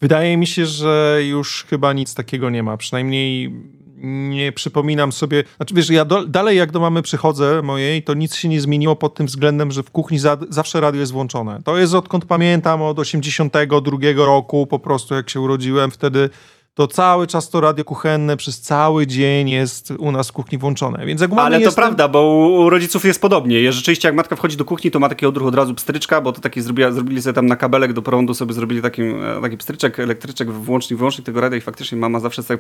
Wydaje 0.02 0.38
mi 0.38 0.48
się, 0.48 0.66
że 0.66 1.20
już 1.28 1.66
chyba 1.70 1.94
nic 1.94 2.16
takiego 2.16 2.50
nie 2.50 2.64
ma. 2.64 2.78
Przynajmniej 2.78 3.52
nie 3.98 4.52
przypominam 4.52 5.12
sobie, 5.12 5.44
znaczy 5.58 5.74
wiesz, 5.74 5.90
ja 5.90 6.06
do, 6.06 6.26
dalej 6.26 6.58
jak 6.58 6.72
do 6.72 6.80
mamy 6.80 7.02
przychodzę 7.02 7.62
mojej, 7.62 8.04
to 8.04 8.14
nic 8.14 8.36
się 8.36 8.50
nie 8.50 8.62
zmieniło 8.62 8.96
pod 8.96 9.16
tym 9.16 9.26
względem, 9.26 9.72
że 9.72 9.84
w 9.84 9.92
kuchni 9.92 10.20
za, 10.20 10.38
zawsze 10.50 10.82
radio 10.82 11.00
jest 11.00 11.12
włączone. 11.12 11.62
To 11.64 11.78
jest 11.78 11.94
odkąd 11.94 12.26
pamiętam, 12.26 12.82
od 12.82 13.00
82 13.00 13.98
roku 14.16 14.68
po 14.68 14.80
prostu, 14.80 15.16
jak 15.16 15.30
się 15.30 15.40
urodziłem, 15.40 15.92
wtedy 15.92 16.30
to 16.76 16.88
cały 16.88 17.28
czas 17.28 17.50
to 17.50 17.62
radio 17.62 17.86
kuchenne 17.86 18.38
przez 18.38 18.62
cały 18.62 19.08
dzień 19.08 19.50
jest 19.50 19.92
u 19.92 20.12
nas 20.12 20.30
w 20.30 20.32
kuchni 20.32 20.58
włączone. 20.58 21.06
Więc 21.06 21.22
jak 21.22 21.32
Ale 21.38 21.62
to 21.62 21.72
prawda, 21.72 22.08
bo 22.08 22.22
u 22.48 22.70
rodziców 22.70 23.06
jest 23.06 23.22
podobnie. 23.22 23.60
Jest 23.62 23.78
rzeczywiście 23.78 24.08
jak 24.08 24.16
matka 24.16 24.36
wchodzi 24.36 24.58
do 24.58 24.66
kuchni, 24.66 24.92
to 24.92 25.00
ma 25.00 25.10
taki 25.10 25.26
odruch 25.26 25.48
od 25.48 25.56
razu 25.56 25.76
pstryczka, 25.76 26.22
bo 26.22 26.32
to 26.32 26.42
taki 26.42 26.62
zrobili, 26.62 26.94
zrobili 26.94 27.22
sobie 27.22 27.34
tam 27.34 27.46
na 27.46 27.56
kabelek 27.56 27.94
do 27.94 28.02
prądu, 28.02 28.34
sobie 28.34 28.54
zrobili 28.54 28.82
taki, 28.82 29.02
e, 29.02 29.40
taki 29.42 29.58
pstryczek, 29.58 30.00
elektryczek, 30.00 30.52
włącznik, 30.52 30.98
wyłącznik 30.98 31.26
tego 31.26 31.42
radia 31.42 31.58
i 31.58 31.62
faktycznie 31.62 31.98
mama 31.98 32.20
zawsze 32.20 32.44
sobie 32.44 32.60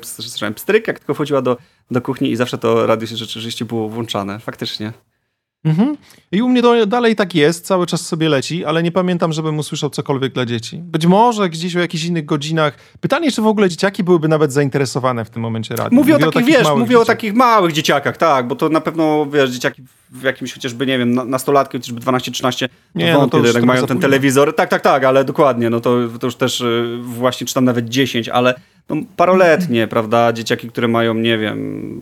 pstryk, 0.56 0.88
jak 0.88 0.99
tylko 0.99 1.13
wchodziła 1.13 1.41
do, 1.41 1.58
do 1.91 2.01
kuchni 2.01 2.32
i 2.32 2.36
zawsze 2.36 2.58
to 2.58 2.88
radio 2.88 3.08
się 3.08 3.15
rzeczywiście 3.15 3.65
było 3.65 3.89
włączane. 3.89 4.39
Faktycznie. 4.39 4.93
Mhm. 5.65 5.97
I 6.32 6.41
u 6.41 6.49
mnie 6.49 6.62
to 6.62 6.86
dalej 6.86 7.15
tak 7.15 7.36
jest, 7.36 7.65
cały 7.65 7.86
czas 7.86 8.01
sobie 8.01 8.30
leci, 8.30 8.65
ale 8.65 8.84
nie 8.84 8.91
pamiętam, 8.91 9.34
żebym 9.34 9.60
usłyszał 9.60 9.89
cokolwiek 9.89 10.34
dla 10.34 10.45
dzieci. 10.45 10.78
Być 10.78 11.06
może 11.06 11.49
gdzieś 11.49 11.75
o 11.75 11.80
jakichś 11.80 12.06
innych 12.06 12.25
godzinach. 12.25 12.78
Pytanie, 13.01 13.32
czy 13.32 13.41
w 13.41 13.47
ogóle 13.47 13.69
dzieciaki 13.69 14.04
byłyby 14.04 14.28
nawet 14.28 14.54
zainteresowane 14.54 15.25
w 15.25 15.30
tym 15.30 15.41
momencie 15.41 15.75
radiem. 15.75 15.93
Mówię, 15.93 16.13
mówię 16.13 16.28
o 16.28 16.32
takich, 16.32 16.47
wiesz, 16.47 16.67
mówię 16.78 16.99
o 16.99 17.06
takich 17.06 17.34
małych 17.34 17.73
dzieciakach, 17.73 18.17
tak, 18.17 18.47
bo 18.47 18.56
to 18.56 18.69
na 18.69 18.82
pewno, 18.82 19.25
wiesz, 19.25 19.49
dzieciaki 19.49 19.84
w 20.12 20.23
jakimś 20.23 20.54
chociażby, 20.54 20.86
nie 20.86 20.97
wiem, 20.97 21.30
nastolatki, 21.30 21.78
chociażby 21.78 22.01
12-13, 22.01 22.69
nie, 22.95 23.13
no 23.13 23.28
to 23.28 23.45
jednak 23.45 23.63
mają 23.63 23.88
ten 23.88 23.99
telewizor. 23.99 24.56
Tak, 24.56 24.69
tak, 24.69 24.82
tak, 24.82 25.04
ale 25.04 25.23
dokładnie, 25.23 25.69
no 25.69 25.80
to, 25.80 25.97
to 26.19 26.28
już 26.28 26.36
też 26.36 26.62
y, 26.62 26.99
właśnie, 27.04 27.47
czy 27.47 27.54
tam 27.54 27.65
nawet 27.65 27.89
10, 27.89 28.30
ale 28.30 28.56
no, 28.89 28.95
paroletnie, 29.15 29.88
prawda? 29.88 30.34
Dzieciaki, 30.34 30.69
które 30.69 30.88
mają, 30.88 31.13
nie 31.13 31.38
wiem, 31.38 32.02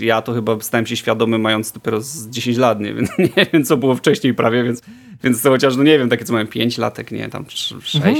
ja 0.00 0.22
to 0.22 0.32
chyba 0.32 0.60
stałem 0.60 0.86
się 0.86 0.96
świadomy 0.96 1.38
mając 1.38 1.72
dopiero 1.72 2.00
z 2.00 2.28
10 2.28 2.56
lat, 2.56 2.80
nie 2.80 2.94
wiem, 2.94 3.06
nie 3.18 3.46
wiem 3.52 3.64
co 3.64 3.76
było 3.76 3.94
wcześniej 3.94 4.34
prawie, 4.34 4.64
więc, 4.64 4.82
więc 5.24 5.42
to 5.42 5.50
chociaż, 5.50 5.76
no 5.76 5.82
nie 5.82 5.98
wiem, 5.98 6.08
takie 6.08 6.24
co 6.24 6.32
mają 6.32 6.46
5 6.46 6.78
latek, 6.78 7.10
nie, 7.10 7.28
tam 7.28 7.44
6, 7.48 7.96
mhm. 7.96 8.16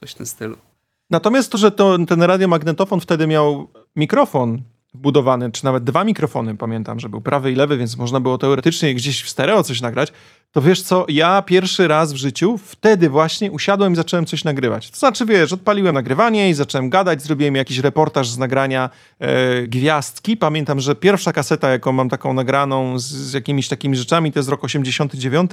coś 0.00 0.10
w 0.10 0.14
tym 0.14 0.26
stylu. 0.26 0.56
Natomiast 1.10 1.52
to, 1.52 1.58
że 1.58 1.70
to, 1.70 1.98
ten 2.06 2.22
radiomagnetofon 2.22 3.00
wtedy 3.00 3.26
miał 3.26 3.68
mikrofon 3.96 4.62
wbudowany, 4.94 5.52
czy 5.52 5.64
nawet 5.64 5.84
dwa 5.84 6.04
mikrofony, 6.04 6.56
pamiętam, 6.56 7.00
że 7.00 7.08
był 7.08 7.20
prawy 7.20 7.52
i 7.52 7.54
lewy, 7.54 7.76
więc 7.76 7.96
można 7.96 8.20
było 8.20 8.38
teoretycznie 8.38 8.94
gdzieś 8.94 9.22
w 9.22 9.28
stereo 9.28 9.62
coś 9.62 9.80
nagrać, 9.80 10.12
to 10.52 10.62
wiesz 10.62 10.82
co, 10.82 11.06
ja 11.08 11.42
pierwszy 11.42 11.88
raz 11.88 12.12
w 12.12 12.16
życiu 12.16 12.58
wtedy 12.58 13.08
właśnie 13.08 13.52
usiadłem 13.52 13.92
i 13.92 13.96
zacząłem 13.96 14.26
coś 14.26 14.44
nagrywać. 14.44 14.90
To 14.90 14.96
znaczy, 14.96 15.26
wiesz, 15.26 15.52
odpaliłem 15.52 15.94
nagrywanie 15.94 16.50
i 16.50 16.54
zacząłem 16.54 16.90
gadać, 16.90 17.22
zrobiłem 17.22 17.54
jakiś 17.54 17.78
reportaż 17.78 18.28
z 18.28 18.38
nagrania 18.38 18.90
e, 19.18 19.62
Gwiazdki. 19.62 20.36
Pamiętam, 20.36 20.80
że 20.80 20.94
pierwsza 20.94 21.32
kaseta, 21.32 21.68
jaką 21.68 21.92
mam 21.92 22.08
taką 22.08 22.32
nagraną 22.32 22.98
z, 22.98 23.04
z, 23.04 23.32
jakimiś 23.32 23.68
takimi 23.68 23.96
rzeczami, 23.96 24.32
to 24.32 24.38
jest 24.38 24.48
rok 24.48 24.64
89, 24.64 25.50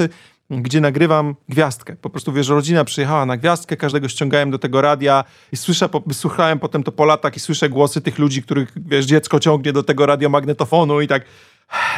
gdzie 0.49 0.81
nagrywam 0.81 1.35
Gwiazdkę. 1.49 1.95
Po 1.95 2.09
prostu, 2.09 2.33
wiesz, 2.33 2.47
rodzina 2.47 2.85
przyjechała 2.85 3.25
na 3.25 3.37
Gwiazdkę, 3.37 3.77
każdego 3.77 4.07
ściągałem 4.07 4.51
do 4.51 4.59
tego 4.59 4.81
radia 4.81 5.23
i 5.51 5.57
słyszę, 5.57 5.89
po, 5.89 6.03
słuchałem 6.11 6.59
potem 6.59 6.83
to 6.83 6.91
po 6.91 7.05
latach 7.05 7.37
i 7.37 7.39
słyszę 7.39 7.69
głosy 7.69 8.01
tych 8.01 8.19
ludzi, 8.19 8.43
których, 8.43 8.73
wiesz, 8.85 9.05
dziecko 9.05 9.39
ciągnie 9.39 9.73
do 9.73 9.83
tego 9.83 10.05
radiomagnetofonu 10.05 11.01
i 11.01 11.07
tak 11.07 11.25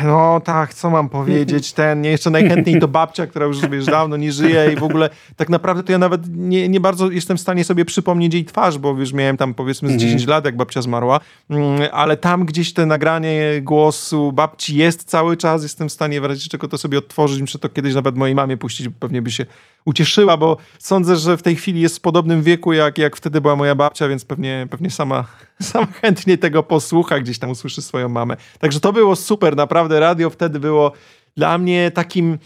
no 0.04 0.42
tak, 0.44 0.74
co 0.74 0.90
mam 0.90 1.10
powiedzieć, 1.10 1.74
ten, 1.74 2.02
nie, 2.02 2.10
jeszcze 2.10 2.30
najchętniej 2.30 2.80
to 2.80 2.88
babcia, 2.88 3.28
która 3.28 3.46
już 3.46 3.68
wiesz, 3.68 3.86
dawno 3.86 4.18
nie 4.18 4.32
żyje 4.32 4.72
i 4.74 4.76
w 4.76 4.84
ogóle 4.84 5.10
tak 5.36 5.50
naprawdę 5.50 5.84
to 5.84 5.92
ja 5.92 5.98
nawet 5.98 6.22
nie, 6.36 6.70
nie 6.70 6.80
bardzo 6.80 7.12
jestem 7.12 7.38
w 7.38 7.42
stanie 7.42 7.64
sobie 7.64 7.86
przypomnieć 7.86 8.34
jej 8.34 8.46
twarz, 8.46 8.78
bo 8.78 8.96
wiesz, 8.96 9.14
miałem 9.14 9.38
tam 9.38 9.54
powiedzmy 9.54 9.90
z 9.90 9.98
10 9.98 10.12
mhm. 10.12 10.30
lat, 10.30 10.46
jak 10.46 10.56
babcia 10.56 10.82
zmarła, 10.82 11.20
mm, 11.50 11.82
ale 11.92 12.18
tam 12.18 12.46
gdzieś 12.46 12.74
te 12.74 12.86
nagranie 12.86 13.42
głosu 13.62 14.32
babci 14.32 14.76
jest 14.76 15.04
cały 15.04 15.38
czas, 15.38 15.64
jestem 15.64 15.90
w 15.90 15.92
stanie 15.92 16.22
w 16.22 16.26
razie 16.26 16.50
czego 16.50 16.68
to 16.68 16.78
sobie 16.78 16.98
odtworzyć, 16.98 17.42
muszę 17.42 17.60
to 17.60 17.70
kiedyś 17.70 17.96
nawet 17.96 18.16
mojej 18.16 18.36
mamie 18.36 18.58
puścić, 18.58 18.90
pewnie 19.00 19.22
by 19.22 19.32
się 19.32 19.46
ucieszyła, 19.88 20.38
bo 20.38 20.58
sądzę, 20.80 21.16
że 21.16 21.38
w 21.38 21.42
tej 21.42 21.56
chwili 21.56 21.82
jest 21.82 21.98
w 21.98 22.02
podobnym 22.02 22.44
wieku, 22.44 22.74
jak, 22.74 22.98
jak 22.98 23.16
wtedy 23.16 23.42
była 23.42 23.56
moja 23.56 23.76
babcia, 23.76 24.08
więc 24.08 24.26
pewnie, 24.26 24.68
pewnie 24.70 24.92
sama, 24.92 25.26
sama 25.62 25.88
chętnie 26.02 26.38
tego 26.38 26.64
posłucha, 26.64 27.20
gdzieś 27.20 27.40
tam 27.40 27.50
usłyszy 27.50 27.82
swoją 27.82 28.10
mamę. 28.10 28.38
Także 28.60 28.80
to 28.80 28.94
było 28.94 29.16
super, 29.16 29.56
naprawdę 29.56 30.00
radio 30.00 30.30
wtedy 30.30 30.60
było 30.60 30.92
dla 31.38 31.58
mnie 31.58 31.92
takim 31.92 32.38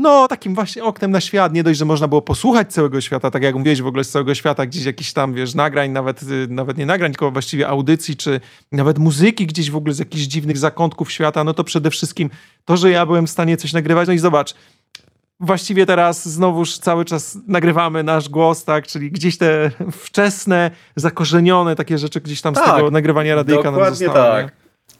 no, 0.00 0.28
takim 0.28 0.54
właśnie 0.54 0.84
oknem 0.84 1.10
na 1.10 1.20
świat. 1.20 1.52
Nie 1.52 1.62
dość, 1.62 1.78
że 1.78 1.84
można 1.84 2.08
było 2.08 2.22
posłuchać 2.22 2.72
całego 2.72 3.00
świata, 3.00 3.30
tak 3.30 3.42
jak 3.42 3.54
mówiłeś 3.54 3.82
w 3.82 3.86
ogóle 3.86 4.04
z 4.04 4.10
całego 4.10 4.34
świata, 4.34 4.66
gdzieś 4.66 4.84
jakiś 4.84 5.12
tam, 5.12 5.34
wiesz, 5.34 5.54
nagrań, 5.54 5.90
nawet, 5.90 6.22
y, 6.22 6.46
nawet 6.50 6.78
nie 6.78 6.86
nagrań, 6.86 7.12
tylko 7.12 7.30
właściwie 7.30 7.68
audycji, 7.68 8.16
czy 8.16 8.40
nawet 8.72 8.98
muzyki 8.98 9.46
gdzieś 9.46 9.70
w 9.70 9.76
ogóle 9.76 9.94
z 9.94 9.98
jakichś 9.98 10.24
dziwnych 10.24 10.58
zakątków 10.58 11.12
świata, 11.12 11.44
no 11.44 11.54
to 11.54 11.64
przede 11.64 11.90
wszystkim 11.90 12.30
to, 12.64 12.76
że 12.76 12.90
ja 12.90 13.06
byłem 13.06 13.26
w 13.26 13.30
stanie 13.30 13.56
coś 13.56 13.72
nagrywać. 13.72 14.08
No 14.08 14.14
i 14.14 14.18
zobacz, 14.18 14.54
właściwie 15.40 15.86
teraz 15.86 16.28
znowuż 16.28 16.78
cały 16.78 17.04
czas 17.04 17.38
nagrywamy 17.46 18.02
nasz 18.02 18.28
głos, 18.28 18.64
tak, 18.64 18.86
czyli 18.86 19.10
gdzieś 19.10 19.38
te 19.38 19.70
wczesne, 19.92 20.70
zakorzenione 20.96 21.76
takie 21.76 21.98
rzeczy 21.98 22.20
gdzieś 22.20 22.40
tam 22.40 22.54
tak, 22.54 22.64
z 22.64 22.76
tego 22.76 22.90
nagrywania 22.90 23.34
radyjka 23.34 23.70
nam 23.70 23.94
zostały. 23.94 24.14
Tak. 24.14 24.52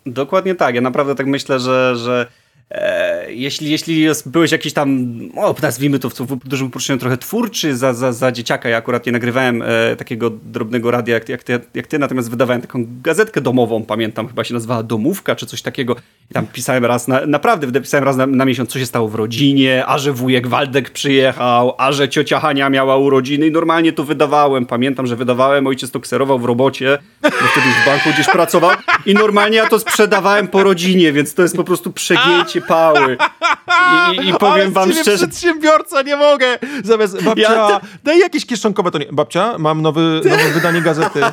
Nie? 0.07 0.13
Dokładnie 0.13 0.55
tak. 0.55 0.75
Ja 0.75 0.81
naprawdę 0.81 1.15
tak 1.15 1.27
myślę, 1.27 1.61
że, 1.61 1.97
że 1.97 2.27
E, 2.71 3.33
jeśli, 3.33 3.71
jeśli 3.71 4.07
byłeś 4.27 4.53
jakiś 4.53 4.73
tam, 4.73 5.09
o, 5.37 5.55
nazwijmy 5.63 5.99
to 5.99 6.11
w, 6.11 6.15
w 6.15 6.49
dużym 6.49 6.67
uproszczeniu 6.67 6.99
trochę 6.99 7.17
twórczy 7.17 7.77
za, 7.77 7.95
za, 7.95 8.13
za 8.13 8.33
dzieciaka, 8.33 8.69
ja 8.69 8.77
akurat 8.77 9.07
nie 9.07 9.13
nagrywałem 9.13 9.63
e, 9.63 9.97
takiego 9.97 10.31
drobnego 10.31 10.91
radia 10.91 11.15
jak, 11.15 11.29
jak, 11.29 11.43
ty, 11.43 11.61
jak 11.75 11.87
ty, 11.87 11.99
natomiast 11.99 12.31
wydawałem 12.31 12.63
taką 12.63 12.87
gazetkę 13.03 13.41
domową, 13.41 13.85
pamiętam, 13.85 14.29
chyba 14.29 14.45
się 14.45 14.55
nazywała 14.55 14.83
Domówka 14.83 15.37
czy 15.37 15.47
coś 15.47 15.63
takiego. 15.63 15.97
I 16.31 16.35
tam 16.35 16.47
pisałem 16.47 16.85
raz, 16.85 17.09
na, 17.09 17.27
naprawdę 17.27 17.81
pisałem 17.81 18.05
raz 18.05 18.17
na, 18.17 18.27
na 18.27 18.45
miesiąc, 18.45 18.71
co 18.71 18.79
się 18.79 18.87
stało 18.87 19.09
w 19.09 19.15
rodzinie, 19.15 19.87
a 19.87 19.99
że 19.99 20.13
wujek 20.13 20.47
Waldek 20.47 20.91
przyjechał, 20.91 21.75
a 21.79 21.93
że 21.93 22.09
ciocia 22.09 22.41
Hania 22.41 22.71
miała 22.71 22.97
urodziny 22.97 23.47
i 23.47 23.51
normalnie 23.51 23.93
to 23.93 24.05
wydawałem, 24.05 24.67
pamiętam, 24.67 25.07
że 25.07 25.17
wydawałem, 25.17 25.67
ojciec 25.67 25.91
to 25.91 26.01
kserował 26.01 26.39
w 26.39 26.45
robocie, 26.45 26.99
bo 27.23 27.29
wtedy 27.29 27.67
w 27.83 27.87
banku 27.87 28.11
gdzieś 28.11 28.27
pracował 28.27 28.71
i 29.07 29.15
normalnie 29.15 29.57
ja 29.57 29.69
to 29.69 29.79
sprzedawałem 29.79 30.49
po 30.49 30.63
rodzinie, 30.63 31.13
więc 31.13 31.35
to 31.35 31.43
jest 31.43 31.57
po 31.57 31.65
prostu 31.65 31.93
przegięcie 31.93 32.60
pały. 32.61 33.17
I, 34.13 34.29
i 34.29 34.35
powiem 34.35 34.61
Ale 34.61 34.71
wam 34.71 34.93
szczerze... 34.93 35.17
przedsiębiorca, 35.17 36.03
nie 36.03 36.17
mogę! 36.17 36.59
Zamiast 36.85 37.25
babcia, 37.25 37.53
ja... 37.53 37.81
daj 38.05 38.19
jakieś 38.19 38.47
kieszonkowe, 38.47 38.91
to 38.91 38.99
nie. 38.99 39.07
Babcia, 39.13 39.55
mam 39.59 39.83
nowy, 39.83 40.21
nowe 40.25 40.51
wydanie 40.55 40.83
gazety. 40.83 41.21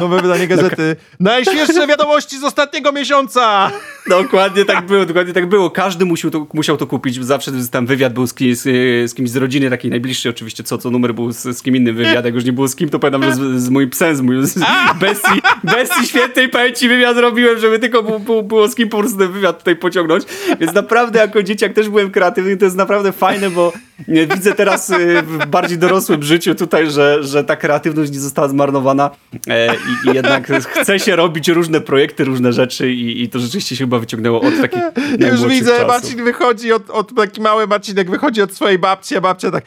Nowe 0.00 0.22
wydanie 0.22 0.48
gazety. 0.48 0.96
Najświeższe 1.20 1.86
wiadomości 1.86 2.38
z 2.38 2.44
ostatniego 2.44 2.92
miesiąca! 2.92 3.70
Dokładnie 4.08 4.64
tak 4.64 4.86
było, 4.86 5.06
dokładnie 5.06 5.32
tak 5.32 5.48
było. 5.48 5.70
Każdy 5.70 6.04
musiał 6.04 6.30
to, 6.30 6.46
musiał 6.52 6.76
to 6.76 6.86
kupić. 6.86 7.24
Zawsze 7.24 7.52
tam 7.70 7.86
wywiad 7.86 8.12
był 8.12 8.26
z, 8.26 8.34
kim, 8.34 8.54
z, 8.54 8.62
z 9.10 9.14
kimś 9.14 9.30
z 9.30 9.36
rodziny, 9.36 9.70
takiej 9.70 9.90
najbliższej 9.90 10.30
oczywiście, 10.30 10.62
co, 10.62 10.78
co 10.78 10.90
numer 10.90 11.14
był 11.14 11.32
z, 11.32 11.42
z 11.42 11.62
kim 11.62 11.76
innym 11.76 11.96
wywiad. 11.96 12.24
Jak 12.24 12.34
już 12.34 12.44
nie 12.44 12.52
było 12.52 12.68
z 12.68 12.76
kim, 12.76 12.88
to 12.88 12.98
pamiętam, 12.98 13.22
że 13.22 13.34
z, 13.34 13.62
z 13.62 13.68
moim 13.68 13.90
psem, 13.90 14.16
z 14.16 14.20
moim 14.20 14.46
z 14.46 14.58
bestii, 15.00 15.42
bestii 15.64 16.06
świętej 16.06 16.48
pamięci 16.48 16.88
wywiad 16.88 17.16
robiłem, 17.16 17.58
żeby 17.58 17.78
tylko 17.78 18.02
było, 18.02 18.18
było, 18.20 18.42
było 18.42 18.68
z 18.68 18.74
kim 18.74 18.88
po 18.88 18.98
prostu 18.98 19.18
ten 19.18 19.32
wywiad 19.32 19.58
tutaj 19.58 19.76
pociągnąć. 19.76 20.24
Więc 20.60 20.74
naprawdę 20.74 21.18
jako 21.18 21.42
dzieciak 21.42 21.72
też 21.72 21.88
byłem 21.88 22.10
kreatywny 22.10 22.56
to 22.56 22.64
jest 22.64 22.76
naprawdę 22.76 23.12
fajne, 23.12 23.50
bo 23.50 23.72
widzę 24.08 24.52
teraz 24.52 24.90
y, 24.90 25.22
w 25.22 25.46
bardziej 25.46 25.78
dorosłym 25.78 26.22
życiu 26.22 26.54
tutaj, 26.54 26.90
że, 26.90 27.24
że 27.24 27.44
ta 27.44 27.56
kreatywność 27.56 28.12
nie 28.12 28.20
została 28.20 28.48
zmarnowana 28.48 29.10
e, 29.48 29.74
i, 29.90 30.10
i 30.10 30.14
jednak 30.14 30.46
chce 30.46 30.98
się 30.98 31.16
robić 31.16 31.48
różne 31.48 31.80
projekty, 31.80 32.24
różne 32.24 32.52
rzeczy 32.52 32.92
i, 32.92 33.22
i 33.22 33.28
to 33.28 33.38
rzeczywiście 33.38 33.76
się 33.76 33.84
chyba 33.84 33.98
wyciągnęło 33.98 34.40
od 34.40 34.60
takich 34.60 34.82
Już 35.18 35.46
widzę, 35.46 35.70
czasów. 35.70 35.88
Marcin 35.88 36.24
wychodzi 36.24 36.72
od, 36.72 36.90
od, 36.90 37.14
taki 37.14 37.40
mały 37.40 37.66
Marcinek 37.66 38.10
wychodzi 38.10 38.42
od 38.42 38.52
swojej 38.52 38.78
babci, 38.78 39.16
a 39.16 39.20
babcia 39.20 39.50
tak 39.50 39.64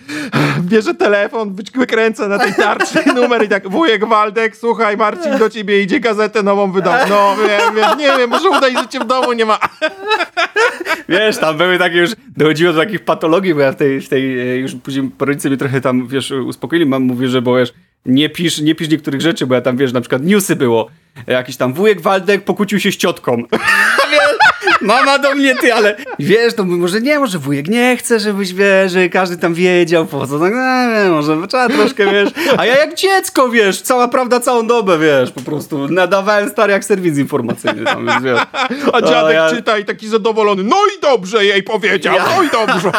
bierze 0.60 0.94
telefon, 0.94 1.56
wykręca 1.76 2.28
na 2.28 2.40
tej 2.40 2.54
tarczy 2.54 3.00
numer 3.16 3.44
i 3.46 3.50
tak 3.50 3.70
wujek 3.70 4.06
Waldek, 4.06 4.58
słuchaj 4.58 4.98
Marcin, 4.98 5.38
do 5.38 5.50
ciebie 5.50 5.82
idzie 5.82 6.00
gazetę 6.00 6.44
nową 6.44 6.72
wydał. 6.72 6.94
No 7.10 7.36
wiem, 7.48 7.76
wiem, 7.76 7.98
nie 7.98 8.18
wiem, 8.18 8.30
może 8.30 8.50
udaj, 8.50 8.74
że 8.78 8.88
cię 8.88 9.00
w 9.00 9.08
domu 9.08 9.34
nie 9.34 9.46
ma. 9.46 9.60
Wiesz, 11.10 11.38
tam 11.38 11.58
były 11.58 11.78
takie 11.78 11.98
już, 11.98 12.12
dochodziło 12.38 12.74
do 12.74 12.80
takich 12.80 13.06
patologii, 13.06 13.54
bo 13.54 13.60
ja 13.60 13.72
w 13.72 13.76
tej, 13.76 14.02
w 14.02 14.10
tej 14.10 14.40
e, 14.40 14.58
już 14.58 14.76
później 14.76 15.12
rodzice 15.20 15.50
mnie 15.50 15.58
trochę 15.58 15.82
tam, 15.82 16.08
wiesz, 16.08 16.32
uspokoili, 16.32 16.86
mam 16.86 17.04
mówię, 17.04 17.28
że 17.28 17.42
bo 17.42 17.56
wiesz, 17.56 17.74
nie 18.06 18.30
pisz, 18.30 18.62
nie 18.62 18.76
pisz 18.76 18.89
niektórych 18.89 19.22
rzeczy, 19.22 19.48
bo 19.48 19.56
ja 19.56 19.62
tam, 19.62 19.78
wiesz, 19.78 19.94
na 19.94 20.02
przykład 20.02 20.24
newsy 20.24 20.56
było, 20.56 20.89
jakiś 21.28 21.58
tam 21.58 21.74
wujek 21.74 22.02
Waldek 22.02 22.44
pokłócił 22.44 22.80
się 22.80 22.92
z 22.92 22.98
ciotką. 22.98 23.44
Mama 24.84 25.19
do 25.19 25.36
mnie, 25.36 25.56
ty, 25.56 25.74
ale 25.74 25.96
wiesz, 26.19 26.54
to 26.54 26.63
może 26.63 27.02
nie, 27.02 27.19
może 27.19 27.39
wujek 27.39 27.67
nie 27.67 27.98
chce, 27.98 28.19
żebyś, 28.19 28.54
wiesz, 28.54 28.91
że 28.91 29.10
każdy 29.10 29.38
tam 29.38 29.54
wiedział, 29.54 30.06
po 30.06 30.28
co, 30.28 30.39
tak, 30.39 30.54
no, 30.54 31.12
może 31.12 31.48
trzeba 31.48 31.69
troszkę, 31.69 32.12
wiesz, 32.12 32.30
a 32.58 32.65
ja 32.65 32.78
jak 32.78 32.96
dziecko, 32.96 33.50
wiesz, 33.50 33.82
cała 33.82 34.08
prawda 34.08 34.39
całą 34.39 34.67
dobę, 34.67 35.00
wiesz, 35.00 35.32
po 35.32 35.41
prostu 35.41 35.88
nadawałem 35.88 36.50
stary 36.50 36.74
jak 36.74 36.86
serwis 36.86 37.17
informacyjny 37.17 37.84
tam, 37.86 38.06
więc, 38.08 38.24
wiesz. 38.24 38.39
A 38.93 39.02
dziadek 39.02 39.36
ja... 39.36 39.50
czyta 39.50 39.78
i 39.78 39.86
taki 39.86 40.08
zadowolony, 40.08 40.63
no 40.63 40.78
i 40.98 41.02
dobrze 41.02 41.46
jej 41.46 41.63
powiedział, 41.63 42.15
ja... 42.15 42.26
no 42.36 42.43
i 42.43 42.50
dobrze. 42.50 42.91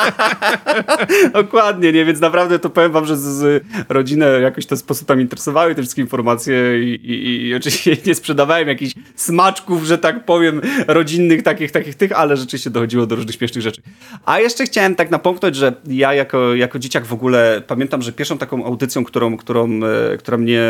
Dokładnie, 1.43 1.93
nie, 1.93 2.05
więc 2.05 2.21
naprawdę 2.21 2.59
to 2.59 2.71
powiem 2.71 2.93
wam, 2.93 3.07
że 3.07 3.17
z, 3.17 3.21
z 3.21 3.65
rodzinę 3.89 4.41
jakoś 4.41 4.67
to 4.67 4.77
sposób 4.77 5.09
tam 5.09 5.21
interesowały 5.21 5.75
te 5.75 5.83
wszystkie 5.83 6.03
informacje 6.03 6.85
i, 6.85 6.95
i, 6.95 7.47
i 7.49 7.55
oczywiście 7.55 7.97
nie 8.07 8.15
sprzedawałem 8.15 8.69
jakichś 8.69 8.95
smaczków, 9.17 9.85
że 9.85 9.99
tak 9.99 10.25
powiem, 10.25 10.61
rodzinnych 10.87 11.43
takich, 11.43 11.73
takich 11.75 11.95
tych, 11.95 12.13
ale 12.13 12.37
rzeczywiście 12.37 12.71
dochodziło 12.71 13.07
do 13.07 13.17
różnych 13.17 13.35
śmiesznych 13.35 13.63
rzeczy. 13.63 13.83
A 14.25 14.41
jeszcze 14.41 14.65
chciałem 14.65 14.95
tak 14.95 15.11
napomknąć, 15.11 15.57
że 15.57 15.73
ja 15.87 16.15
jako, 16.15 16.55
jako 16.55 16.79
dzieciak 16.79 17.07
w 17.07 17.13
ogóle 17.13 17.63
pamiętam, 17.67 18.03
że 18.03 18.13
pierwszą 18.13 18.39
taką 18.39 18.65
audycją, 18.65 19.05
którą, 19.05 19.37
którą, 19.37 19.69
e, 20.13 20.17
która 20.17 20.37
mnie 20.37 20.63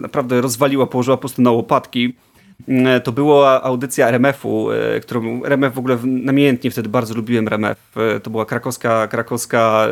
naprawdę 0.00 0.40
rozwaliła, 0.40 0.86
położyła 0.86 1.16
po 1.16 1.20
prostu 1.20 1.42
na 1.42 1.50
łopatki, 1.50 2.14
e, 2.68 3.00
to 3.00 3.12
była 3.12 3.62
audycja 3.62 4.08
RMF-u, 4.08 4.70
e, 4.70 5.00
którą 5.00 5.44
RMF 5.44 5.74
w 5.74 5.78
ogóle 5.78 5.98
namiętnie 6.04 6.70
wtedy 6.70 6.88
bardzo 6.88 7.14
lubiłem 7.14 7.46
RMF. 7.46 7.96
To 8.22 8.30
była 8.30 8.46
krakowska, 8.46 9.08
krakowska 9.08 9.88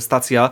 stacja. 0.00 0.50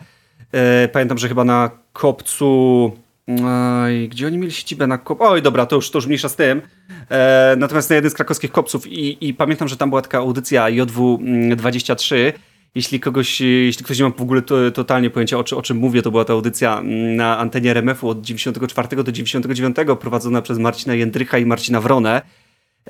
Pamiętam, 0.92 1.18
że 1.18 1.28
chyba 1.28 1.44
na 1.44 1.70
kopcu 1.92 2.92
Oj, 3.28 4.08
gdzie 4.08 4.26
oni 4.26 4.38
mieli 4.38 4.52
siedzibę 4.52 4.86
na 4.86 4.98
kop... 4.98 5.20
Oj, 5.20 5.42
dobra, 5.42 5.66
to 5.66 5.76
już, 5.76 5.90
to 5.90 5.98
już 5.98 6.06
mniejsza 6.06 6.28
z 6.28 6.36
tym. 6.36 6.62
E, 7.10 7.54
natomiast 7.58 7.90
na 7.90 7.96
jeden 7.96 8.10
z 8.10 8.14
krakowskich 8.14 8.52
kopców 8.52 8.86
i, 8.86 9.28
i 9.28 9.34
pamiętam, 9.34 9.68
że 9.68 9.76
tam 9.76 9.88
była 9.88 10.02
taka 10.02 10.18
audycja 10.18 10.66
JW23. 10.66 12.32
Jeśli 12.74 13.00
kogoś, 13.00 13.40
jeśli 13.40 13.84
ktoś 13.84 13.98
nie 13.98 14.04
ma 14.04 14.10
w 14.10 14.22
ogóle 14.22 14.42
to, 14.42 14.70
totalnie 14.70 15.10
pojęcia 15.10 15.38
o, 15.38 15.44
o 15.56 15.62
czym 15.62 15.76
mówię, 15.76 16.02
to 16.02 16.10
była 16.10 16.24
ta 16.24 16.32
audycja 16.32 16.78
mm, 16.78 17.16
na 17.16 17.38
antenie 17.38 17.70
RMF-u 17.70 18.08
od 18.08 18.20
94 18.20 19.02
do 19.04 19.12
99 19.12 19.76
prowadzona 20.00 20.42
przez 20.42 20.58
Marcina 20.58 20.94
Jędrycha 20.94 21.38
i 21.38 21.46
Marcina 21.46 21.80
Wronę. 21.80 22.22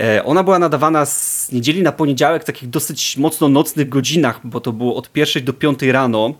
E, 0.00 0.24
ona 0.24 0.42
była 0.42 0.58
nadawana 0.58 1.06
z 1.06 1.52
niedzieli 1.52 1.82
na 1.82 1.92
poniedziałek 1.92 2.42
w 2.42 2.44
takich 2.44 2.70
dosyć 2.70 3.16
mocno 3.16 3.48
nocnych 3.48 3.88
godzinach, 3.88 4.40
bo 4.44 4.60
to 4.60 4.72
było 4.72 4.96
od 4.96 5.12
pierwszej 5.12 5.42
do 5.42 5.52
piątej 5.52 5.92
rano. 5.92 6.34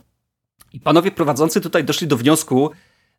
I 0.72 0.80
panowie 0.80 1.10
prowadzący 1.10 1.60
tutaj 1.60 1.84
doszli 1.84 2.06
do 2.06 2.16
wniosku, 2.16 2.70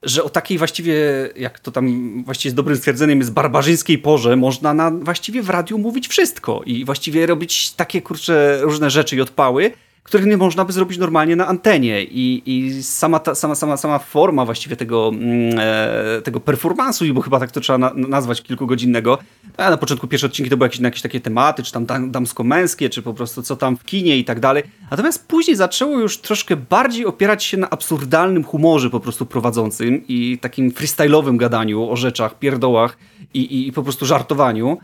że 0.03 0.23
o 0.23 0.29
takiej 0.29 0.57
właściwie, 0.57 0.95
jak 1.35 1.59
to 1.59 1.71
tam 1.71 2.23
właściwie 2.23 2.51
z 2.51 2.55
dobrym 2.55 2.77
stwierdzeniem 2.77 3.19
jest 3.19 3.33
barbarzyńskiej 3.33 3.97
porze, 3.97 4.35
można 4.35 4.73
na, 4.73 4.91
właściwie 4.91 5.41
w 5.41 5.49
radiu 5.49 5.77
mówić 5.77 6.07
wszystko 6.07 6.61
i 6.65 6.85
właściwie 6.85 7.25
robić 7.25 7.71
takie 7.71 8.01
kurcze 8.01 8.59
różne 8.61 8.89
rzeczy 8.89 9.15
i 9.15 9.21
odpały, 9.21 9.71
których 10.03 10.25
nie 10.25 10.37
można 10.37 10.65
by 10.65 10.73
zrobić 10.73 10.97
normalnie 10.97 11.35
na 11.35 11.47
antenie. 11.47 12.03
I, 12.03 12.43
i 12.45 12.83
sama, 12.83 13.19
ta, 13.19 13.35
sama, 13.35 13.55
sama, 13.55 13.77
sama 13.77 13.99
forma 13.99 14.45
właściwie 14.45 14.75
tego, 14.75 15.11
mm, 15.13 15.59
e, 15.59 16.21
tego 16.21 16.39
performansu, 16.39 17.05
bo 17.13 17.21
chyba 17.21 17.39
tak 17.39 17.51
to 17.51 17.61
trzeba 17.61 17.77
na, 17.77 17.91
nazwać 17.95 18.41
kilkugodzinnego, 18.41 19.17
a 19.57 19.69
na 19.69 19.77
początku 19.77 20.07
pierwsze 20.07 20.27
odcinki 20.27 20.49
to 20.49 20.57
były 20.57 20.65
jakieś, 20.65 20.81
jakieś 20.81 21.01
takie 21.01 21.19
tematy, 21.19 21.63
czy 21.63 21.71
tam 21.71 21.85
damsko-męskie, 22.11 22.89
czy 22.89 23.01
po 23.01 23.13
prostu 23.13 23.43
co 23.43 23.55
tam 23.55 23.77
w 23.77 23.83
kinie 23.83 24.17
i 24.17 24.25
tak 24.25 24.39
dalej, 24.39 24.63
natomiast 24.91 25.27
później 25.27 25.55
zaczęło 25.55 25.99
już 25.99 26.17
troszkę 26.17 26.55
bardziej 26.55 27.05
opierać 27.05 27.43
się 27.43 27.57
na 27.57 27.69
absurdalnym 27.69 28.43
humorze 28.43 28.89
po 28.89 28.99
prostu 28.99 29.25
prowadzącym 29.25 30.07
i 30.07 30.37
takim 30.41 30.71
freestyle'owym 30.71 31.37
gadaniu 31.37 31.89
o 31.89 31.95
rzeczach, 31.95 32.39
pierdołach 32.39 32.97
i, 33.33 33.39
i, 33.39 33.67
i 33.67 33.71
po 33.71 33.83
prostu 33.83 34.05
żartowaniu 34.05 34.77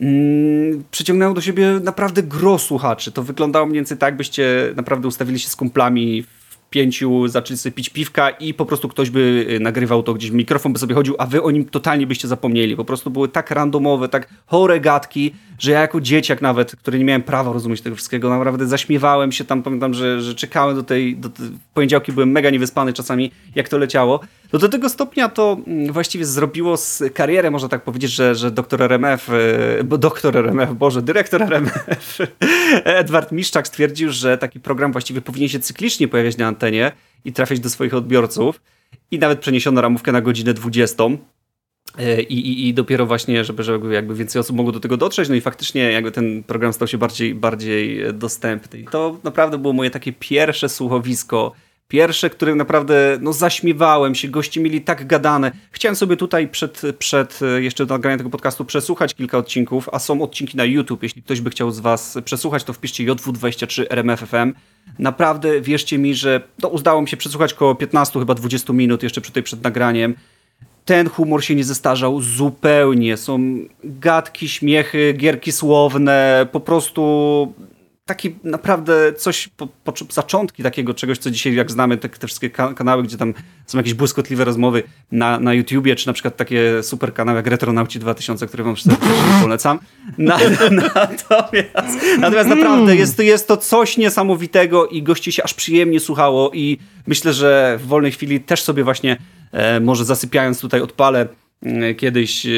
mm, 0.00 0.84
przyciągnęło 0.90 1.34
do 1.34 1.40
siebie 1.40 1.80
naprawdę 1.84 2.22
gro 2.22 2.58
słuchaczy. 2.58 3.12
To 3.12 3.22
wyglądało 3.22 3.66
mniej 3.66 3.78
więcej 3.78 3.98
tak, 3.98 4.16
byście 4.16 4.72
naprawdę 4.76 5.08
ustawili 5.08 5.38
się 5.38 5.48
z 5.48 5.56
kumplami 5.56 6.22
w 6.22 6.38
pięciu, 6.70 7.28
zaczęli 7.28 7.58
sobie 7.58 7.72
pić 7.72 7.88
piwka 7.90 8.30
i 8.30 8.54
po 8.54 8.66
prostu 8.66 8.88
ktoś 8.88 9.10
by 9.10 9.46
y, 9.50 9.60
nagrywał 9.60 10.02
to 10.02 10.14
gdzieś, 10.14 10.30
mikrofon 10.30 10.72
by 10.72 10.78
sobie 10.78 10.94
chodził, 10.94 11.14
a 11.18 11.26
wy 11.26 11.42
o 11.42 11.50
nim 11.50 11.64
totalnie 11.64 12.06
byście 12.06 12.28
zapomnieli. 12.28 12.76
Po 12.76 12.84
prostu 12.84 13.10
były 13.10 13.28
tak 13.28 13.50
randomowe, 13.50 14.08
tak 14.08 14.28
chore 14.46 14.80
gadki, 14.80 15.34
że 15.58 15.72
ja 15.72 15.80
jako 15.80 16.00
dzieciak 16.00 16.42
nawet, 16.42 16.76
który 16.76 16.98
nie 16.98 17.04
miałem 17.04 17.22
prawa 17.22 17.52
rozumieć 17.52 17.80
tego 17.80 17.96
wszystkiego, 17.96 18.30
naprawdę 18.30 18.66
zaśmiewałem 18.66 19.32
się 19.32 19.44
tam, 19.44 19.62
pamiętam, 19.62 19.94
że, 19.94 20.22
że 20.22 20.34
czekałem 20.34 20.76
do 20.76 20.82
tej, 20.82 21.16
do 21.16 21.28
tej 21.28 21.46
poniedziałki 21.74 22.12
byłem 22.12 22.30
mega 22.30 22.50
niewyspany 22.50 22.92
czasami, 22.92 23.30
jak 23.54 23.68
to 23.68 23.78
leciało. 23.78 24.20
No 24.52 24.58
do 24.58 24.68
tego 24.68 24.88
stopnia 24.88 25.28
to 25.28 25.56
mm, 25.66 25.92
właściwie 25.92 26.24
zrobiło 26.24 26.76
z 26.76 27.02
karierę, 27.14 27.50
można 27.50 27.68
tak 27.68 27.82
powiedzieć, 27.84 28.10
że, 28.10 28.34
że 28.34 28.50
doktor 28.50 28.82
RMF, 28.82 29.30
e, 29.30 29.84
bo 29.84 29.98
doktor 29.98 30.36
RMF, 30.36 30.74
Boże, 30.74 31.02
dyrektor 31.02 31.42
RMF, 31.42 32.18
Edward 32.84 33.32
Miszczak 33.32 33.68
stwierdził, 33.68 34.12
że 34.12 34.38
taki 34.38 34.60
program 34.60 34.92
właściwie 34.92 35.20
powinien 35.20 35.48
się 35.48 35.60
cyklicznie 35.60 36.08
pojawiać 36.08 36.36
na 36.36 36.46
antenie 36.46 36.92
i 37.24 37.32
trafiać 37.32 37.60
do 37.60 37.70
swoich 37.70 37.94
odbiorców. 37.94 38.60
I 39.10 39.18
nawet 39.18 39.38
przeniesiono 39.38 39.80
ramówkę 39.80 40.12
na 40.12 40.20
godzinę 40.20 40.54
20. 40.54 41.04
E, 41.98 42.22
I, 42.22 42.34
i, 42.34 42.68
I 42.68 42.74
dopiero 42.74 43.06
właśnie, 43.06 43.44
żeby, 43.44 43.62
żeby 43.62 43.94
jakby 43.94 44.14
więcej 44.14 44.40
osób 44.40 44.56
mogło 44.56 44.72
do 44.72 44.80
tego 44.80 44.96
dotrzeć, 44.96 45.28
no 45.28 45.34
i 45.34 45.40
faktycznie 45.40 45.92
jakby 45.92 46.10
ten 46.10 46.42
program 46.42 46.72
stał 46.72 46.88
się 46.88 46.98
bardziej, 46.98 47.34
bardziej 47.34 48.14
dostępny. 48.14 48.78
I 48.78 48.84
to 48.84 49.18
naprawdę 49.24 49.58
było 49.58 49.72
moje 49.72 49.90
takie 49.90 50.12
pierwsze 50.12 50.68
słuchowisko, 50.68 51.52
pierwsze, 51.88 52.30
którym 52.30 52.58
naprawdę 52.58 53.18
no, 53.20 53.32
zaśmiewałem 53.32 54.14
się, 54.14 54.28
goście 54.28 54.60
mieli 54.60 54.80
tak 54.80 55.06
gadane. 55.06 55.52
Chciałem 55.70 55.96
sobie 55.96 56.16
tutaj 56.16 56.48
przed, 56.48 56.82
przed 56.98 57.40
jeszcze 57.58 57.86
nagraniem 57.86 58.18
tego 58.18 58.30
podcastu 58.30 58.64
przesłuchać 58.64 59.14
kilka 59.14 59.38
odcinków, 59.38 59.88
a 59.92 59.98
są 59.98 60.22
odcinki 60.22 60.56
na 60.56 60.64
YouTube. 60.64 61.02
Jeśli 61.02 61.22
ktoś 61.22 61.40
by 61.40 61.50
chciał 61.50 61.70
z 61.70 61.80
was 61.80 62.18
przesłuchać, 62.24 62.64
to 62.64 62.72
wpiszcie 62.72 63.04
JW23 63.04 63.84
RMFFM. 63.90 64.52
Naprawdę 64.98 65.60
wierzcie 65.60 65.98
mi, 65.98 66.14
że 66.14 66.40
no, 66.62 66.68
udało 66.68 67.02
mi 67.02 67.08
się 67.08 67.16
przesłuchać 67.16 67.52
około 67.52 67.74
15, 67.74 68.18
chyba 68.18 68.34
20 68.34 68.72
minut 68.72 69.02
jeszcze 69.02 69.20
tej 69.20 69.42
przed 69.42 69.64
nagraniem 69.64 70.14
ten 70.88 71.08
humor 71.08 71.44
się 71.44 71.54
nie 71.54 71.64
zestarzał 71.64 72.20
zupełnie. 72.20 73.16
Są 73.16 73.58
gadki, 73.84 74.48
śmiechy, 74.48 75.14
gierki 75.16 75.52
słowne, 75.52 76.46
po 76.52 76.60
prostu 76.60 77.52
taki 78.08 78.36
naprawdę 78.44 79.12
coś, 79.12 79.48
po, 79.48 79.66
po, 79.66 79.92
zaczątki 80.10 80.62
takiego 80.62 80.94
czegoś, 80.94 81.18
co 81.18 81.30
dzisiaj 81.30 81.54
jak 81.54 81.70
znamy 81.70 81.96
te, 81.96 82.08
te 82.08 82.26
wszystkie 82.26 82.50
kanały, 82.50 83.02
gdzie 83.02 83.16
tam 83.16 83.34
są 83.66 83.78
jakieś 83.78 83.94
błyskotliwe 83.94 84.44
rozmowy 84.44 84.82
na, 85.12 85.40
na 85.40 85.54
YouTubie, 85.54 85.96
czy 85.96 86.06
na 86.06 86.12
przykład 86.12 86.36
takie 86.36 86.82
super 86.82 87.14
kanały 87.14 87.36
jak 87.36 87.46
Retronauci 87.46 87.98
2000, 87.98 88.46
które 88.46 88.64
wam 88.64 88.76
serdecznie 88.76 89.40
polecam. 89.42 89.78
Na, 90.18 90.38
natomiast, 90.80 92.18
natomiast 92.18 92.48
naprawdę 92.48 92.96
jest 92.96 93.16
to, 93.16 93.22
jest 93.22 93.48
to 93.48 93.56
coś 93.56 93.96
niesamowitego 93.96 94.86
i 94.86 95.02
gości 95.02 95.32
się 95.32 95.42
aż 95.44 95.54
przyjemnie 95.54 96.00
słuchało 96.00 96.50
i 96.54 96.78
myślę, 97.06 97.32
że 97.32 97.78
w 97.82 97.86
wolnej 97.86 98.12
chwili 98.12 98.40
też 98.40 98.62
sobie 98.62 98.84
właśnie 98.84 99.16
e, 99.52 99.80
może 99.80 100.04
zasypiając 100.04 100.60
tutaj 100.60 100.80
odpalę 100.80 101.28
kiedyś, 101.96 102.46
e, 102.46 102.50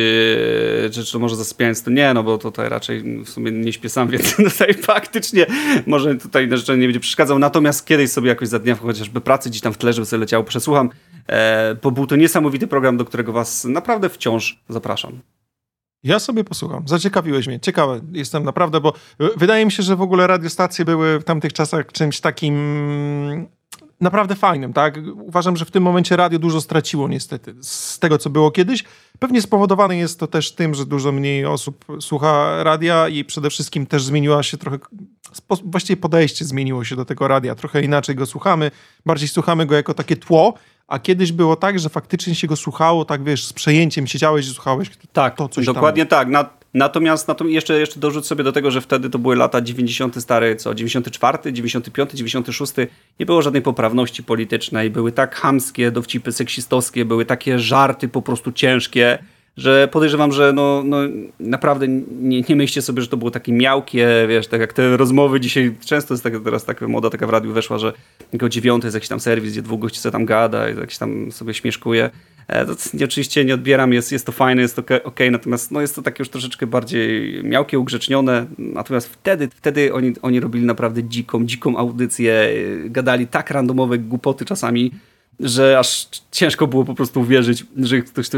czy, 0.91 1.05
czy 1.05 1.19
może 1.19 1.37
zasypiając, 1.37 1.83
to 1.83 1.91
nie, 1.91 2.15
no 2.15 2.23
bo 2.23 2.39
tutaj 2.39 2.69
raczej 2.69 3.25
w 3.25 3.29
sumie 3.29 3.53
nie 3.53 3.73
śpię 3.73 3.89
sam, 3.89 4.09
więc 4.13 4.37
tutaj 4.37 4.75
faktycznie 4.75 5.47
może 5.87 6.15
tutaj 6.15 6.49
na 6.49 6.57
rzeczy 6.57 6.79
nie 6.79 6.87
będzie 6.87 7.01
przeszkadzał. 7.01 7.39
Natomiast 7.39 7.87
kiedyś 7.87 8.11
sobie 8.11 8.29
jakoś 8.29 8.49
za 8.49 8.59
dnia 8.59 8.75
chociażby 8.75 9.21
pracy 9.21 9.51
gdzieś 9.51 9.61
tam 9.61 9.73
w 9.73 9.79
tle, 9.79 9.93
żeby 9.93 10.07
sobie 10.07 10.21
leciało, 10.21 10.45
przesłucham, 10.45 10.91
e, 11.29 11.77
bo 11.83 11.91
był 11.91 12.07
to 12.07 12.17
niesamowity 12.17 12.67
program, 12.67 12.97
do 12.97 13.05
którego 13.05 13.33
was 13.33 13.65
naprawdę 13.65 14.09
wciąż 14.09 14.61
zapraszam. 14.69 15.21
Ja 16.03 16.19
sobie 16.19 16.45
posłucham. 16.45 16.89
Zaciekawiłeś 16.89 17.47
mnie. 17.47 17.61
Ciekawe 17.61 18.01
jestem 18.13 18.45
naprawdę, 18.45 18.81
bo 18.81 18.93
wydaje 19.37 19.65
mi 19.65 19.73
się, 19.73 19.83
że 19.83 19.97
w 19.97 20.03
ogóle 20.03 20.27
radiostacje 20.27 20.85
były 20.85 21.19
w 21.19 21.25
tamtych 21.25 21.53
czasach 21.53 21.93
czymś 21.93 22.21
takim 22.21 22.55
naprawdę 24.01 24.35
fajnym, 24.35 24.73
tak? 24.73 24.99
Uważam, 25.15 25.57
że 25.57 25.65
w 25.65 25.71
tym 25.71 25.83
momencie 25.83 26.17
radio 26.17 26.39
dużo 26.39 26.61
straciło 26.61 27.09
niestety 27.09 27.55
z 27.61 27.99
tego, 27.99 28.19
co 28.19 28.31
było 28.31 28.51
kiedyś. 28.51 28.85
Pewnie 29.19 29.43
spowodowane 29.43 29.97
jest 29.97 30.21
to 30.21 30.27
też 30.27 30.53
tym, 30.53 30.75
że 30.75 30.87
dużo 30.87 31.13
mniej 31.13 31.47
osób 31.47 31.85
słucha 32.01 32.63
radia 32.63 33.09
i 33.09 33.25
przede 33.25 33.51
wszystkim 33.51 33.87
też 33.87 34.05
zmieniła 34.05 34.43
się 34.43 34.57
trochę, 34.57 34.79
właściwie 35.65 35.97
podejście 35.97 36.45
zmieniło 36.45 36.85
się 36.85 36.97
do 36.97 37.05
tego 37.05 37.29
radia. 37.29 37.55
Trochę 37.55 37.83
inaczej 37.83 38.15
go 38.15 38.27
słuchamy, 38.27 38.71
bardziej 39.07 39.29
słuchamy 39.29 39.67
go 39.67 39.75
jako 39.75 39.95
takie 39.95 40.17
tło, 40.17 40.55
a 40.89 40.99
kiedyś 40.99 41.33
było 41.33 41.57
tak, 41.57 41.79
że 41.79 41.89
faktycznie 41.89 42.35
się 42.35 42.47
go 42.47 42.57
słuchało, 42.57 43.05
tak 43.05 43.25
wiesz, 43.25 43.45
z 43.45 43.53
przejęciem 43.53 44.07
siedziałeś 44.07 44.47
i 44.47 44.51
słuchałeś 44.51 44.91
tak, 45.13 45.37
to 45.37 45.49
coś 45.49 45.67
dokładnie 45.67 46.07
tam. 46.07 46.19
tak. 46.19 46.29
Na, 46.29 46.60
natomiast, 46.75 47.29
natomiast 47.29 47.55
jeszcze, 47.55 47.81
jeszcze 47.81 48.01
dorzuć 48.01 48.27
sobie 48.27 48.45
do 48.45 48.53
tego, 48.53 48.71
że 48.71 48.81
wtedy 48.81 49.11
to 49.11 49.19
były 49.19 49.37
lata 49.37 49.61
90 49.61 50.23
stary, 50.23 50.57
co, 50.57 50.75
94, 50.75 51.53
95, 51.53 52.11
96, 52.11 52.73
nie 53.21 53.27
było 53.27 53.43
żadnej 53.43 53.63
poprawności 53.63 54.23
politycznej, 54.23 54.91
były 54.91 55.13
tak 55.13 55.35
hamskie 55.35 55.91
dowcipy 55.91 56.33
seksistowskie, 56.33 57.05
były 57.05 57.25
takie 57.25 57.59
żarty 57.59 58.09
po 58.09 58.23
prostu 58.23 58.53
ciężkie, 58.53 59.19
że 59.57 59.89
podejrzewam, 59.93 60.33
że 60.33 60.53
no, 60.53 60.83
no 60.85 60.97
naprawdę 61.41 61.89
nie, 61.89 62.43
nie 62.49 62.57
myślcie 62.57 62.83
sobie, 62.83 63.03
że 63.03 63.09
to 63.09 63.17
było 63.17 63.31
takie 63.31 63.53
miałkie, 63.53 64.09
wiesz, 64.29 64.47
tak 64.47 64.61
jak 64.61 64.73
te 64.73 64.97
rozmowy 64.97 65.41
dzisiaj, 65.41 65.75
często 65.85 66.15
jest 66.15 66.25
tak, 66.25 66.35
teraz 66.45 66.65
taka 66.65 66.89
moda 66.89 67.11
taka 67.11 67.27
w 67.27 67.31
radiu 67.31 67.53
weszła, 67.53 67.79
że 67.79 67.93
jako 68.33 68.49
dziewiąty 68.49 68.87
jest 68.87 68.95
jakiś 68.95 69.09
tam 69.09 69.21
serwis, 69.21 69.53
gdzie 69.53 69.63
dwóch 69.63 69.81
gości 69.81 70.01
co 70.01 70.11
tam 70.11 70.25
gada 70.27 70.71
i 70.71 70.79
jakiś 70.79 70.99
tam 70.99 71.33
sobie 71.33 71.55
śmieszkuje. 71.55 72.11
E, 72.49 72.67
to 72.67 72.75
nie, 72.95 73.05
oczywiście 73.05 73.45
nie 73.45 73.55
odbieram, 73.55 73.93
jest, 73.93 74.13
jest 74.13 74.27
to 74.27 74.33
fajne, 74.33 74.63
jest 74.63 74.77
to 74.77 74.83
ok, 74.83 74.91
okay 75.05 75.31
natomiast 75.31 75.71
no, 75.71 75.81
jest 75.81 75.95
to 75.95 76.03
takie 76.03 76.23
już 76.23 76.29
troszeczkę 76.29 76.67
bardziej 76.67 77.41
miałkie, 77.45 77.79
ugrzecznione, 77.79 78.47
natomiast 78.59 79.09
wtedy, 79.09 79.49
wtedy 79.55 79.95
oni, 79.95 80.13
oni 80.23 80.41
robili 80.41 80.67
naprawdę 80.67 81.05
dziką, 81.05 81.47
dziką 81.47 81.77
audycję, 81.77 82.49
gadali 82.85 83.27
tak 83.27 83.51
randomowe 83.51 83.99
głupoty 83.99 84.45
czasami, 84.45 84.91
że 85.40 85.79
aż 85.79 86.09
ciężko 86.31 86.66
było 86.66 86.85
po 86.85 86.94
prostu 86.94 87.20
uwierzyć, 87.20 87.64
że 87.76 88.03
ktoś 88.03 88.29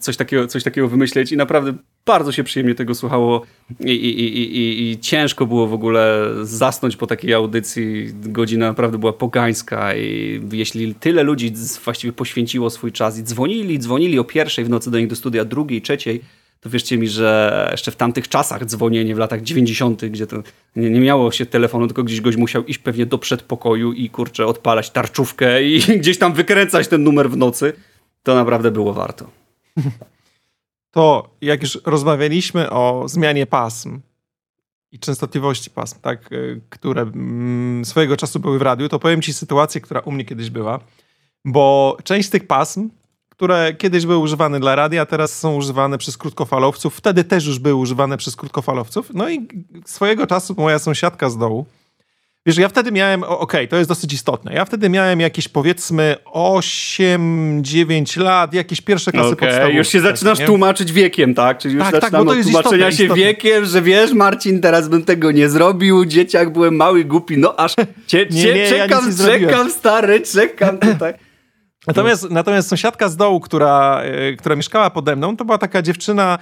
coś 0.00 0.16
takiego, 0.16 0.46
coś 0.46 0.62
takiego 0.62 0.88
wymyśleć 0.88 1.32
i 1.32 1.36
naprawdę 1.36 1.74
bardzo 2.06 2.32
się 2.32 2.44
przyjemnie 2.44 2.74
tego 2.74 2.94
słuchało 2.94 3.42
i, 3.80 3.90
i, 3.92 4.20
i, 4.20 4.56
i, 4.56 4.90
i 4.90 4.98
ciężko 4.98 5.46
było 5.46 5.66
w 5.66 5.72
ogóle 5.72 6.30
zasnąć 6.42 6.96
po 6.96 7.06
takiej 7.06 7.34
audycji. 7.34 8.14
Godzina 8.14 8.66
naprawdę 8.66 8.98
była 8.98 9.12
pogańska 9.12 9.96
i 9.96 10.40
jeśli 10.52 10.94
tyle 10.94 11.22
ludzi 11.22 11.52
właściwie 11.84 12.12
poświęciło 12.12 12.70
swój 12.70 12.92
czas 12.92 13.18
i 13.18 13.22
dzwonili, 13.22 13.78
dzwonili 13.78 14.18
o 14.18 14.24
pierwszej 14.24 14.64
w 14.64 14.68
nocy 14.68 14.90
do 14.90 14.98
nich 14.98 15.08
do 15.08 15.16
studia, 15.16 15.44
drugiej, 15.44 15.82
trzeciej, 15.82 16.20
to 16.64 16.70
wierzcie 16.70 16.98
mi, 16.98 17.08
że 17.08 17.68
jeszcze 17.72 17.90
w 17.90 17.96
tamtych 17.96 18.28
czasach 18.28 18.64
dzwonienie 18.64 19.14
w 19.14 19.18
latach 19.18 19.42
90., 19.42 20.04
gdzie 20.04 20.26
to 20.26 20.36
nie, 20.76 20.90
nie 20.90 21.00
miało 21.00 21.32
się 21.32 21.46
telefonu, 21.46 21.86
tylko 21.86 22.04
gdzieś 22.04 22.20
goś 22.20 22.36
musiał 22.36 22.64
iść 22.64 22.78
pewnie 22.78 23.06
do 23.06 23.18
przedpokoju 23.18 23.92
i 23.92 24.10
kurczę, 24.10 24.46
odpalać 24.46 24.90
tarczówkę 24.90 25.62
i 25.64 25.80
gdzieś 26.00 26.18
tam 26.18 26.32
wykręcać 26.32 26.88
ten 26.88 27.02
numer 27.02 27.30
w 27.30 27.36
nocy, 27.36 27.72
to 28.22 28.34
naprawdę 28.34 28.70
było 28.70 28.92
warto. 28.92 29.30
To 30.90 31.30
jak 31.40 31.62
już 31.62 31.78
rozmawialiśmy 31.84 32.70
o 32.70 33.04
zmianie 33.06 33.46
pasm 33.46 34.00
i 34.92 34.98
częstotliwości 34.98 35.70
pasm, 35.70 36.00
tak, 36.00 36.32
y, 36.32 36.60
które 36.70 37.02
mm, 37.02 37.84
swojego 37.84 38.16
czasu 38.16 38.40
były 38.40 38.58
w 38.58 38.62
radiu, 38.62 38.88
to 38.88 38.98
powiem 38.98 39.22
ci 39.22 39.32
sytuację, 39.32 39.80
która 39.80 40.00
u 40.00 40.12
mnie 40.12 40.24
kiedyś 40.24 40.50
była, 40.50 40.80
bo 41.44 41.96
część 42.04 42.28
z 42.28 42.30
tych 42.30 42.46
pasm 42.46 42.90
które 43.36 43.74
kiedyś 43.78 44.06
były 44.06 44.18
używane 44.18 44.60
dla 44.60 44.74
radia, 44.74 45.02
a 45.02 45.06
teraz 45.06 45.38
są 45.38 45.54
używane 45.56 45.98
przez 45.98 46.18
krótkofalowców. 46.18 46.96
Wtedy 46.96 47.24
też 47.24 47.46
już 47.46 47.58
były 47.58 47.74
używane 47.74 48.16
przez 48.16 48.36
krótkofalowców. 48.36 49.10
No 49.14 49.30
i 49.30 49.48
swojego 49.86 50.26
czasu 50.26 50.54
moja 50.58 50.78
sąsiadka 50.78 51.30
z 51.30 51.38
dołu, 51.38 51.66
Wiesz, 52.46 52.56
ja 52.56 52.68
wtedy 52.68 52.92
miałem, 52.92 53.22
okej, 53.22 53.34
okay, 53.38 53.68
to 53.68 53.76
jest 53.76 53.90
dosyć 53.90 54.12
istotne, 54.12 54.54
ja 54.54 54.64
wtedy 54.64 54.88
miałem 54.88 55.20
jakieś 55.20 55.48
powiedzmy 55.48 56.16
8-9 56.34 58.20
lat, 58.20 58.54
jakieś 58.54 58.80
pierwsze 58.80 59.12
klasy 59.12 59.32
okay, 59.32 59.48
podstawowe. 59.48 59.78
już 59.78 59.88
się 59.88 60.00
zaczynasz 60.00 60.38
nie? 60.38 60.46
tłumaczyć 60.46 60.92
wiekiem, 60.92 61.34
tak? 61.34 61.58
Czyli 61.58 61.74
już 61.74 61.84
tak, 61.84 62.00
tak, 62.00 62.12
bo 62.12 62.24
to 62.24 62.34
jest 62.34 62.48
tłumaczenia 62.48 62.88
istotne, 62.88 62.96
się 62.96 63.04
istotne. 63.04 63.24
wiekiem, 63.24 63.64
że 63.64 63.82
wiesz 63.82 64.12
Marcin, 64.12 64.60
teraz 64.60 64.88
bym 64.88 65.04
tego 65.04 65.30
nie 65.32 65.48
zrobił, 65.48 66.04
dzieciak 66.04 66.52
byłem 66.52 66.76
mały, 66.76 67.04
głupi, 67.04 67.38
no 67.38 67.56
aż 67.56 67.74
cie, 68.06 68.26
nie, 68.30 68.54
nie, 68.54 68.68
czekam, 68.68 69.04
ja 69.18 69.24
czekam 69.28 69.70
stary, 69.70 70.20
czekam 70.20 70.78
tutaj. 70.78 71.14
Natomiast, 71.86 72.30
natomiast 72.30 72.68
sąsiadka 72.68 73.08
z 73.08 73.16
dołu, 73.16 73.40
która, 73.40 74.00
e, 74.02 74.32
która 74.36 74.56
mieszkała 74.56 74.90
pode 74.90 75.16
mną, 75.16 75.36
to 75.36 75.44
była 75.44 75.58
taka 75.58 75.82
dziewczyna 75.82 76.38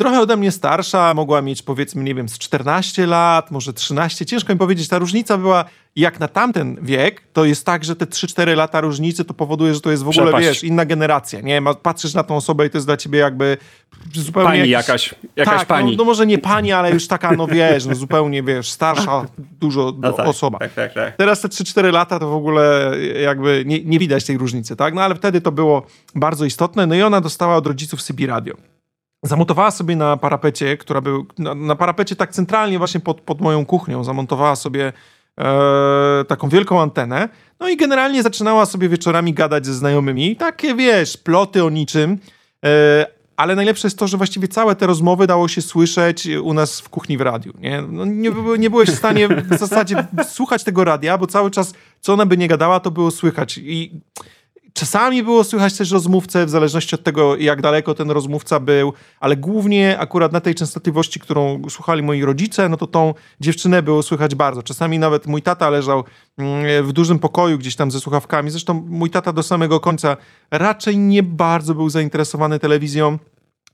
trochę 0.00 0.20
ode 0.20 0.36
mnie 0.36 0.50
starsza, 0.50 1.14
mogła 1.14 1.42
mieć 1.42 1.62
powiedzmy, 1.62 2.04
nie 2.04 2.14
wiem, 2.14 2.28
z 2.28 2.38
14 2.38 3.06
lat, 3.06 3.50
może 3.50 3.72
13, 3.72 4.26
ciężko 4.26 4.52
mi 4.52 4.58
powiedzieć. 4.58 4.88
Ta 4.88 4.98
różnica 4.98 5.38
była, 5.38 5.64
jak 5.96 6.20
na 6.20 6.28
tamten 6.28 6.78
wiek, 6.82 7.22
to 7.32 7.44
jest 7.44 7.66
tak, 7.66 7.84
że 7.84 7.96
te 7.96 8.04
3-4 8.04 8.56
lata 8.56 8.80
różnicy 8.80 9.24
to 9.24 9.34
powoduje, 9.34 9.74
że 9.74 9.80
to 9.80 9.90
jest 9.90 10.02
w 10.02 10.08
ogóle, 10.08 10.24
Przepaść. 10.24 10.48
wiesz, 10.48 10.64
inna 10.64 10.84
generacja, 10.84 11.40
nie? 11.40 11.62
Patrzysz 11.82 12.14
na 12.14 12.22
tą 12.22 12.36
osobę 12.36 12.66
i 12.66 12.70
to 12.70 12.78
jest 12.78 12.86
dla 12.86 12.96
ciebie 12.96 13.18
jakby 13.18 13.56
zupełnie... 14.14 14.48
Pani 14.48 14.58
jakiś... 14.70 14.88
jakaś, 14.88 15.14
jakaś 15.36 15.58
tak, 15.58 15.68
pani. 15.68 15.90
No, 15.90 15.96
no, 15.96 16.04
może 16.04 16.26
nie 16.26 16.38
pani, 16.38 16.72
ale 16.72 16.92
już 16.92 17.08
taka, 17.08 17.32
no 17.32 17.46
wiesz, 17.46 17.86
no 17.86 17.94
zupełnie, 17.94 18.42
wiesz, 18.42 18.70
starsza 18.70 19.26
dużo 19.38 19.92
no 19.98 20.12
tak, 20.12 20.26
osoba. 20.26 20.58
Tak, 20.58 20.74
tak, 20.74 20.94
tak. 20.94 21.16
Teraz 21.16 21.40
te 21.40 21.48
3-4 21.48 21.92
lata 21.92 22.18
to 22.18 22.28
w 22.28 22.34
ogóle 22.34 22.92
jakby 23.22 23.62
nie, 23.66 23.84
nie 23.84 23.98
widać 23.98 24.24
tej 24.24 24.38
różnicy, 24.38 24.76
tak? 24.76 24.94
No 24.94 25.02
ale 25.02 25.14
wtedy 25.14 25.40
to 25.40 25.52
było 25.52 25.86
bardzo 26.14 26.44
istotne, 26.44 26.86
no 26.86 26.94
i 26.94 27.02
ona 27.02 27.20
dostała 27.20 27.56
od 27.56 27.66
rodziców 27.66 28.02
Sybi 28.02 28.26
Radio 28.26 28.79
zamontowała 29.22 29.70
sobie 29.70 29.96
na 29.96 30.16
parapecie, 30.16 30.76
która 30.76 31.00
był 31.00 31.26
na, 31.38 31.54
na 31.54 31.76
parapecie 31.76 32.16
tak 32.16 32.32
centralnie 32.32 32.78
właśnie 32.78 33.00
pod, 33.00 33.20
pod 33.20 33.40
moją 33.40 33.66
kuchnią, 33.66 34.04
zamontowała 34.04 34.56
sobie 34.56 34.92
e, 35.40 36.24
taką 36.28 36.48
wielką 36.48 36.82
antenę, 36.82 37.28
no 37.60 37.68
i 37.68 37.76
generalnie 37.76 38.22
zaczynała 38.22 38.66
sobie 38.66 38.88
wieczorami 38.88 39.34
gadać 39.34 39.66
ze 39.66 39.74
znajomymi, 39.74 40.36
takie 40.36 40.74
wiesz, 40.74 41.16
ploty 41.16 41.64
o 41.64 41.70
niczym, 41.70 42.18
e, 42.64 43.06
ale 43.36 43.54
najlepsze 43.54 43.86
jest 43.86 43.98
to, 43.98 44.08
że 44.08 44.16
właściwie 44.16 44.48
całe 44.48 44.76
te 44.76 44.86
rozmowy 44.86 45.26
dało 45.26 45.48
się 45.48 45.62
słyszeć 45.62 46.28
u 46.42 46.54
nas 46.54 46.80
w 46.80 46.88
kuchni 46.88 47.18
w 47.18 47.20
radiu. 47.20 47.52
Nie, 47.58 47.82
no, 47.82 48.04
nie, 48.04 48.30
nie 48.58 48.70
byłeś 48.70 48.88
w 48.88 48.98
stanie 48.98 49.28
w 49.28 49.58
zasadzie 49.58 50.06
słuchać 50.28 50.64
tego 50.64 50.84
radia, 50.84 51.18
bo 51.18 51.26
cały 51.26 51.50
czas, 51.50 51.74
co 52.00 52.12
ona 52.12 52.26
by 52.26 52.36
nie 52.36 52.48
gadała, 52.48 52.80
to 52.80 52.90
było 52.90 53.10
słychać. 53.10 53.58
I 53.58 54.00
Czasami 54.74 55.22
było 55.22 55.44
słychać 55.44 55.76
też 55.76 55.90
rozmówcę, 55.90 56.46
w 56.46 56.50
zależności 56.50 56.94
od 56.94 57.02
tego, 57.02 57.36
jak 57.36 57.62
daleko 57.62 57.94
ten 57.94 58.10
rozmówca 58.10 58.60
był, 58.60 58.92
ale 59.20 59.36
głównie 59.36 59.98
akurat 59.98 60.32
na 60.32 60.40
tej 60.40 60.54
częstotliwości, 60.54 61.20
którą 61.20 61.62
słuchali 61.68 62.02
moi 62.02 62.24
rodzice, 62.24 62.68
no 62.68 62.76
to 62.76 62.86
tą 62.86 63.14
dziewczynę 63.40 63.82
było 63.82 64.02
słychać 64.02 64.34
bardzo. 64.34 64.62
Czasami 64.62 64.98
nawet 64.98 65.26
mój 65.26 65.42
tata 65.42 65.70
leżał 65.70 66.04
mm, 66.38 66.86
w 66.86 66.92
dużym 66.92 67.18
pokoju 67.18 67.58
gdzieś 67.58 67.76
tam 67.76 67.90
ze 67.90 68.00
słuchawkami. 68.00 68.50
Zresztą 68.50 68.86
mój 68.88 69.10
tata 69.10 69.32
do 69.32 69.42
samego 69.42 69.80
końca 69.80 70.16
raczej 70.50 70.98
nie 70.98 71.22
bardzo 71.22 71.74
był 71.74 71.90
zainteresowany 71.90 72.58
telewizją 72.58 73.18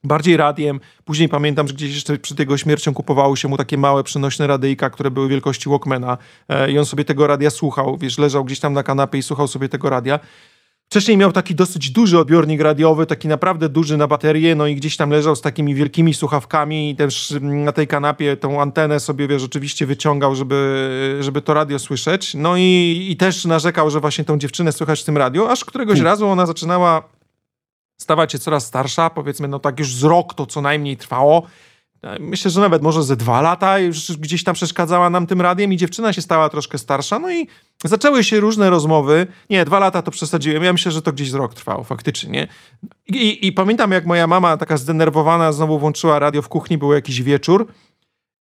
bardziej 0.04 0.36
radiem. 0.36 0.80
Później 1.04 1.28
pamiętam, 1.28 1.68
że 1.68 1.74
gdzieś 1.74 1.94
jeszcze 1.94 2.18
przed 2.18 2.38
jego 2.38 2.58
śmiercią 2.58 2.94
kupowało 2.94 3.36
się 3.36 3.48
mu 3.48 3.56
takie 3.56 3.78
małe 3.78 4.04
przenośne 4.04 4.46
radyjka, 4.46 4.90
które 4.90 5.10
były 5.10 5.28
wielkości 5.28 5.68
Walkmana 5.68 6.18
e, 6.48 6.70
i 6.70 6.78
on 6.78 6.86
sobie 6.86 7.04
tego 7.04 7.26
radia 7.26 7.50
słuchał, 7.50 7.96
wiesz, 7.96 8.18
leżał 8.18 8.44
gdzieś 8.44 8.60
tam 8.60 8.72
na 8.72 8.82
kanapie 8.82 9.18
i 9.18 9.22
słuchał 9.22 9.48
sobie 9.48 9.68
tego 9.68 9.90
radia. 9.90 10.20
Wcześniej 10.88 11.16
miał 11.16 11.32
taki 11.32 11.54
dosyć 11.54 11.90
duży 11.90 12.18
odbiornik 12.18 12.60
radiowy, 12.60 13.06
taki 13.06 13.28
naprawdę 13.28 13.68
duży 13.68 13.96
na 13.96 14.06
baterię, 14.06 14.54
no 14.54 14.66
i 14.66 14.76
gdzieś 14.76 14.96
tam 14.96 15.10
leżał 15.10 15.36
z 15.36 15.40
takimi 15.40 15.74
wielkimi 15.74 16.14
słuchawkami 16.14 16.90
i 16.90 16.96
też 16.96 17.34
na 17.40 17.72
tej 17.72 17.86
kanapie 17.86 18.36
tą 18.36 18.62
antenę 18.62 19.00
sobie, 19.00 19.28
wiesz, 19.28 19.44
oczywiście 19.44 19.86
wyciągał, 19.86 20.34
żeby, 20.34 21.18
żeby 21.20 21.42
to 21.42 21.54
radio 21.54 21.78
słyszeć. 21.78 22.34
No 22.34 22.56
i, 22.56 23.06
i 23.10 23.16
też 23.16 23.44
narzekał, 23.44 23.90
że 23.90 24.00
właśnie 24.00 24.24
tą 24.24 24.38
dziewczynę 24.38 24.72
słychać 24.72 25.02
w 25.02 25.04
tym 25.04 25.16
radio, 25.16 25.50
aż 25.50 25.64
któregoś 25.64 25.94
hmm. 25.94 26.12
razu 26.12 26.28
ona 26.28 26.46
zaczynała 26.46 27.02
stawać 27.96 28.32
się 28.32 28.38
coraz 28.38 28.66
starsza, 28.66 29.10
powiedzmy, 29.10 29.48
no 29.48 29.58
tak 29.58 29.78
już 29.78 29.94
z 29.94 30.02
rok 30.02 30.34
to 30.34 30.46
co 30.46 30.60
najmniej 30.60 30.96
trwało. 30.96 31.42
Myślę, 32.20 32.50
że 32.50 32.60
nawet 32.60 32.82
może 32.82 33.02
ze 33.02 33.16
dwa 33.16 33.40
lata 33.40 33.78
już 33.78 34.16
gdzieś 34.16 34.44
tam 34.44 34.54
przeszkadzała 34.54 35.10
nam 35.10 35.26
tym 35.26 35.40
radiem 35.40 35.72
i 35.72 35.76
dziewczyna 35.76 36.12
się 36.12 36.22
stała 36.22 36.48
troszkę 36.48 36.78
starsza, 36.78 37.18
no 37.18 37.32
i 37.32 37.48
zaczęły 37.84 38.24
się 38.24 38.40
różne 38.40 38.70
rozmowy. 38.70 39.26
Nie, 39.50 39.64
dwa 39.64 39.78
lata 39.78 40.02
to 40.02 40.10
przesadziłem. 40.10 40.62
Ja 40.62 40.72
myślę, 40.72 40.92
że 40.92 41.02
to 41.02 41.12
gdzieś 41.12 41.30
z 41.30 41.34
rok 41.34 41.54
trwało, 41.54 41.84
faktycznie. 41.84 42.48
I, 43.06 43.46
i, 43.46 43.52
pamiętam, 43.52 43.92
jak 43.92 44.06
moja 44.06 44.26
mama 44.26 44.56
taka 44.56 44.76
zdenerwowana 44.76 45.52
znowu 45.52 45.78
włączyła 45.78 46.18
radio 46.18 46.42
w 46.42 46.48
kuchni, 46.48 46.78
był 46.78 46.92
jakiś 46.92 47.22
wieczór 47.22 47.66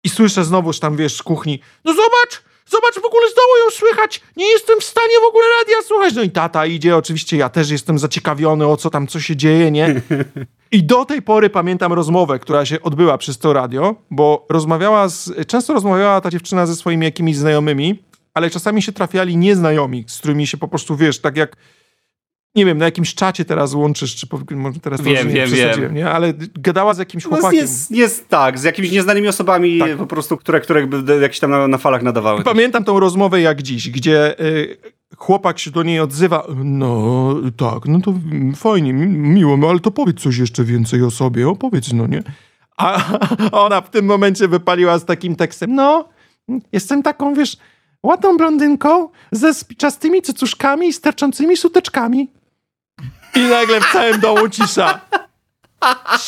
i 0.03 0.09
słyszę 0.09 0.45
znowuż 0.45 0.79
tam, 0.79 0.95
wiesz, 0.95 1.15
z 1.15 1.23
kuchni, 1.23 1.59
no 1.85 1.93
zobacz, 1.93 2.43
Zobacz, 2.69 2.95
w 2.95 3.05
ogóle 3.05 3.29
zdoło 3.31 3.57
ją 3.57 3.69
słychać. 3.71 4.21
Nie 4.37 4.45
jestem 4.45 4.79
w 4.79 4.83
stanie 4.83 5.19
w 5.23 5.27
ogóle 5.29 5.45
radia 5.59 5.87
słuchać. 5.87 6.13
No 6.15 6.21
i 6.21 6.29
tata 6.29 6.65
idzie, 6.65 6.97
oczywiście 6.97 7.37
ja 7.37 7.49
też 7.49 7.69
jestem 7.69 7.99
zaciekawiony, 7.99 8.67
o 8.67 8.77
co 8.77 8.89
tam, 8.89 9.07
co 9.07 9.19
się 9.19 9.35
dzieje, 9.35 9.71
nie? 9.71 10.01
I 10.71 10.83
do 10.83 11.05
tej 11.05 11.21
pory 11.21 11.49
pamiętam 11.49 11.93
rozmowę, 11.93 12.39
która 12.39 12.65
się 12.65 12.81
odbyła 12.81 13.17
przez 13.17 13.37
to 13.37 13.53
radio, 13.53 13.95
bo 14.11 14.45
rozmawiała 14.49 15.09
z, 15.09 15.47
często 15.47 15.73
rozmawiała 15.73 16.21
ta 16.21 16.29
dziewczyna 16.29 16.65
ze 16.65 16.75
swoimi 16.75 17.05
jakimiś 17.05 17.37
znajomymi, 17.37 18.03
ale 18.33 18.49
czasami 18.49 18.81
się 18.81 18.91
trafiali 18.91 19.37
nieznajomi, 19.37 20.05
z 20.07 20.17
którymi 20.17 20.47
się 20.47 20.57
po 20.57 20.67
prostu, 20.67 20.95
wiesz, 20.95 21.19
tak 21.21 21.37
jak 21.37 21.55
nie 22.55 22.65
wiem, 22.65 22.77
na 22.77 22.85
jakimś 22.85 23.15
czacie 23.15 23.45
teraz 23.45 23.73
łączysz, 23.73 24.15
czy 24.15 24.27
może 24.51 24.79
teraz 24.79 25.01
wiem, 25.01 25.27
to 25.27 25.33
wiem, 25.33 25.49
wiem. 25.49 25.95
nie? 25.95 26.09
Ale 26.09 26.33
gadała 26.55 26.93
z 26.93 26.97
jakimś 26.97 27.23
no, 27.23 27.29
chłopakiem. 27.29 27.59
Jest, 27.59 27.91
jest 27.91 28.29
tak, 28.29 28.59
z 28.59 28.63
jakimiś 28.63 28.91
nieznanymi 28.91 29.27
osobami 29.27 29.79
tak. 29.79 29.97
po 29.97 30.07
prostu, 30.07 30.37
które, 30.37 30.61
które 30.61 30.87
jakieś 31.21 31.39
tam 31.39 31.51
na, 31.51 31.67
na 31.67 31.77
falach 31.77 32.03
nadawały. 32.03 32.43
Pamiętam 32.43 32.83
tą 32.83 32.99
rozmowę 32.99 33.41
jak 33.41 33.61
dziś, 33.61 33.89
gdzie 33.89 34.39
y, 34.39 34.77
chłopak 35.17 35.59
się 35.59 35.71
do 35.71 35.83
niej 35.83 35.99
odzywa, 35.99 36.47
no 36.63 37.35
tak, 37.57 37.85
no 37.85 37.99
to 38.01 38.13
fajnie, 38.55 38.93
miło, 38.93 39.57
no 39.57 39.69
ale 39.69 39.79
to 39.79 39.91
powiedz 39.91 40.19
coś 40.19 40.37
jeszcze 40.37 40.63
więcej 40.63 41.03
o 41.03 41.11
sobie, 41.11 41.49
opowiedz, 41.49 41.93
no 41.93 42.07
nie? 42.07 42.23
A 42.77 43.03
ona 43.65 43.81
w 43.81 43.89
tym 43.89 44.05
momencie 44.05 44.47
wypaliła 44.47 44.99
z 44.99 45.05
takim 45.05 45.35
tekstem, 45.35 45.75
no, 45.75 46.09
jestem 46.71 47.03
taką, 47.03 47.33
wiesz, 47.33 47.57
ładną 48.03 48.37
blondynką 48.37 49.09
ze 49.31 49.53
spiczastymi 49.53 50.21
cycuszkami 50.21 50.87
i 50.87 50.93
sterczącymi 50.93 51.57
suteczkami. 51.57 52.29
I 53.35 53.39
nagle 53.39 53.81
w 53.81 53.91
całym 53.91 54.19
domu 54.19 54.49
cisza. 54.49 54.99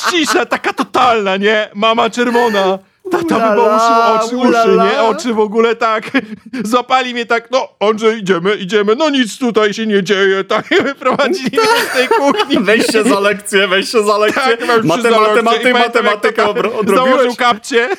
Cisza 0.10 0.46
taka 0.46 0.74
totalna, 0.74 1.38
nie? 1.38 1.70
Mama 1.74 2.10
czerwona. 2.10 2.80
Tata 3.12 3.50
wybałuczył 3.50 4.42
oczy, 4.42 4.50
uszy, 4.50 4.78
nie? 4.94 5.02
Oczy 5.02 5.34
w 5.34 5.40
ogóle 5.40 5.76
tak. 5.76 6.12
Złapali 6.64 7.14
mnie 7.14 7.26
tak, 7.26 7.52
no 7.52 7.68
Andrzej, 7.80 8.20
idziemy, 8.20 8.56
idziemy, 8.56 8.96
no 8.96 9.10
nic 9.10 9.38
tutaj 9.38 9.74
się 9.74 9.86
nie 9.86 10.04
dzieje, 10.04 10.44
tak? 10.44 10.66
Wyprowadzili 10.84 11.50
mnie 11.58 11.90
z 11.92 11.94
tej 11.98 12.08
kuchni. 12.08 12.60
Weź 12.68 12.88
się 12.88 13.04
za 13.04 13.20
lekcję, 13.20 13.68
weź 13.68 13.92
się 13.92 14.04
za 14.04 14.18
lekcję. 14.18 14.58
Tak, 14.58 14.84
Matematy, 14.84 15.44
maty, 15.44 15.74
matematykę 15.74 16.50
odrobiłeś. 16.50 16.96
Założył 16.96 17.36
kapcie, 17.36 17.90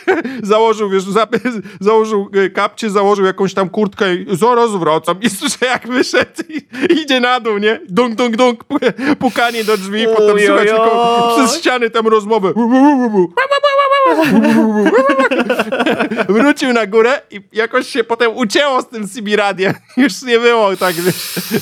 założył, 0.43 0.91
wiesz, 0.91 1.03
założył 1.81 2.31
y, 2.37 2.51
kapcie, 2.51 2.91
założył 2.91 3.25
jakąś 3.25 3.55
tam 3.55 3.69
kurtkę 3.69 4.15
i 4.15 4.27
zaraz 4.37 4.71
wracam. 4.71 5.21
I 5.23 5.31
słyszę, 5.31 5.67
jak 5.67 5.89
wyszedł 5.89 6.43
i 6.49 6.93
idzie 7.03 7.21
na 7.21 7.41
dół, 7.41 7.59
nie? 7.59 7.81
Dunk, 7.89 8.15
dunk, 8.15 8.37
dunk, 8.37 8.65
pukanie 9.19 9.65
do 9.65 9.77
drzwi, 9.77 10.07
potem 10.17 10.39
słychać 10.39 10.69
tylko 10.69 11.35
przez 11.37 11.59
ściany 11.59 11.91
tam 11.91 12.09
rozmowę. 12.09 12.53
Wrócił 16.29 16.73
na 16.73 16.87
górę 16.87 17.21
i 17.31 17.41
jakoś 17.53 17.89
się 17.89 18.05
potem 18.05 18.37
ucięło 18.37 18.83
z 18.83 18.89
tym 18.89 19.09
CB 19.09 19.37
radiem. 19.37 19.75
Już 19.97 20.23
nie 20.23 20.39
było 20.39 20.77
tak, 20.77 20.95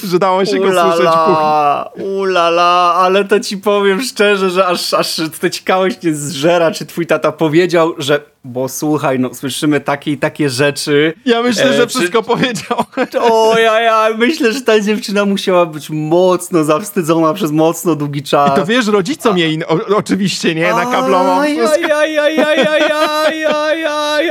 że 0.05 0.19
dało 0.19 0.45
się 0.45 0.59
go 0.59 0.83
słyszeć 0.83 1.07
w 1.07 1.25
kuchni. 1.25 2.05
Ulala, 2.05 2.95
ale 2.97 3.25
to 3.25 3.41
ci 3.41 3.57
powiem 3.57 4.03
szczerze, 4.03 4.51
że 4.51 4.67
aż, 4.67 4.95
aż 4.95 5.21
ta 5.41 5.51
ciekawość 5.51 6.03
nie 6.03 6.15
zżera, 6.15 6.71
czy 6.71 6.87
twój 6.87 7.07
tata 7.07 7.33
powiedział, 7.33 7.95
że 7.99 8.21
bo 8.47 8.69
słuchaj, 8.69 9.19
no 9.19 9.35
słyszymy 9.35 9.81
takie 9.81 10.11
i 10.11 10.19
takie 10.19 10.51
rzeczy. 10.51 11.15
Ja 11.25 11.43
myślę, 11.43 11.71
e, 11.71 11.77
że 11.77 11.87
wszystko 11.87 12.23
czy... 12.23 12.29
powiedział. 12.29 12.85
O 13.21 13.59
ja, 13.59 13.81
ja 13.81 14.17
myślę, 14.19 14.53
że 14.53 14.61
ta 14.61 14.81
dziewczyna 14.81 15.25
musiała 15.25 15.67
być 15.67 15.91
mocno 15.91 16.65
zawstydzona 16.65 17.35
przez 17.35 17.51
mocno 17.51 17.95
długi 17.95 18.23
czas. 18.23 18.53
I 18.53 18.61
to 18.61 18.67
wiesz, 18.67 18.87
rodzicom 18.87 19.39
jej 19.39 19.65
o, 19.65 19.97
oczywiście, 19.97 20.55
nie? 20.55 20.71
Na 20.71 20.87
kablową. 20.87 21.43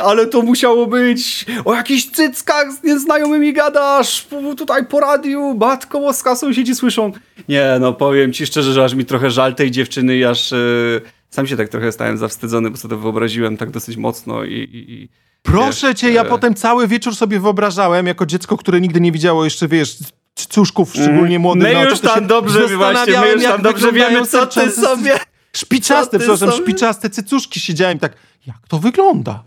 Ale 0.04 0.26
to 0.26 0.42
musiało 0.42 0.88
być 0.88 1.46
o 1.66 1.74
jakichś 1.74 2.06
cyckach 2.06 2.72
z 2.72 2.84
nieznajomymi 2.84 3.54
gadasz, 3.54 4.28
tutaj 4.58 4.86
po 4.86 5.00
radiu, 5.00 5.58
matko 5.60 5.98
łoska, 5.98 6.36
sąsiedzi 6.36 6.76
słyszą. 6.76 7.12
Nie, 7.50 7.78
no 7.80 7.94
powiem 7.94 8.34
ci 8.34 8.46
szczerze, 8.46 8.74
że 8.74 8.84
aż 8.84 8.94
mi 8.94 9.06
trochę 9.06 9.32
żal 9.32 9.56
tej 9.56 9.72
dziewczyny 9.72 10.30
aż... 10.30 10.52
Yy 10.52 11.15
sam 11.36 11.48
się 11.48 11.58
tak 11.58 11.70
trochę 11.70 11.92
stałem 11.92 12.18
zawstydzony, 12.18 12.72
bo 12.72 12.78
sobie 12.78 12.96
to 12.96 13.02
wyobraziłem 13.02 13.58
tak 13.58 13.72
dosyć 13.72 13.98
mocno 13.98 14.44
i... 14.44 14.54
i, 14.54 14.94
i 14.94 15.10
Proszę 15.44 15.88
wiesz, 15.88 16.00
cię, 16.00 16.12
ja 16.12 16.22
e... 16.22 16.26
potem 16.26 16.54
cały 16.54 16.88
wieczór 16.88 17.16
sobie 17.16 17.40
wyobrażałem, 17.40 18.08
jako 18.08 18.26
dziecko, 18.26 18.58
które 18.58 18.82
nigdy 18.82 19.02
nie 19.02 19.12
widziało 19.12 19.44
jeszcze, 19.44 19.68
wiesz, 19.68 19.98
cuszków, 20.36 20.96
mm. 20.96 21.08
szczególnie 21.08 21.40
młodych. 21.40 21.64
My 21.64 21.74
no, 21.74 21.84
już 21.84 22.00
tam 22.00 22.28
dobrze, 22.28 22.68
właśnie, 22.78 23.20
my 23.20 23.32
już 23.32 23.44
tam 23.44 23.62
dobrze 23.62 23.92
wiemy, 23.92 24.28
co 24.28 24.48
ty 24.48 24.72
sobie... 24.72 25.20
Szpiczaste, 25.56 26.20
przepraszam, 26.20 26.52
sobie? 26.52 26.64
szpiczaste 26.64 27.10
cycuszki 27.10 27.60
siedziałem 27.60 28.00
tak, 28.00 28.14
jak 28.48 28.68
to 28.68 28.80
wygląda? 28.80 29.44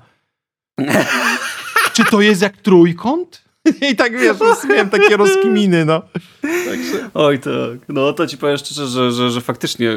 Czy 1.94 2.04
to 2.04 2.20
jest 2.20 2.42
jak 2.42 2.56
trójkąt? 2.56 3.47
I 3.90 3.96
tak 3.96 4.18
wiesz, 4.18 4.36
miałem 4.68 4.90
takie 4.90 5.16
rozkminy, 5.16 5.84
no. 5.84 6.02
Także... 6.42 7.10
Oj 7.14 7.38
tak, 7.38 7.88
no 7.88 8.12
to 8.12 8.26
ci 8.26 8.38
powiem 8.38 8.56
szczerze, 8.56 8.86
że, 8.86 9.12
że, 9.12 9.30
że 9.30 9.40
faktycznie 9.40 9.90
e, 9.90 9.96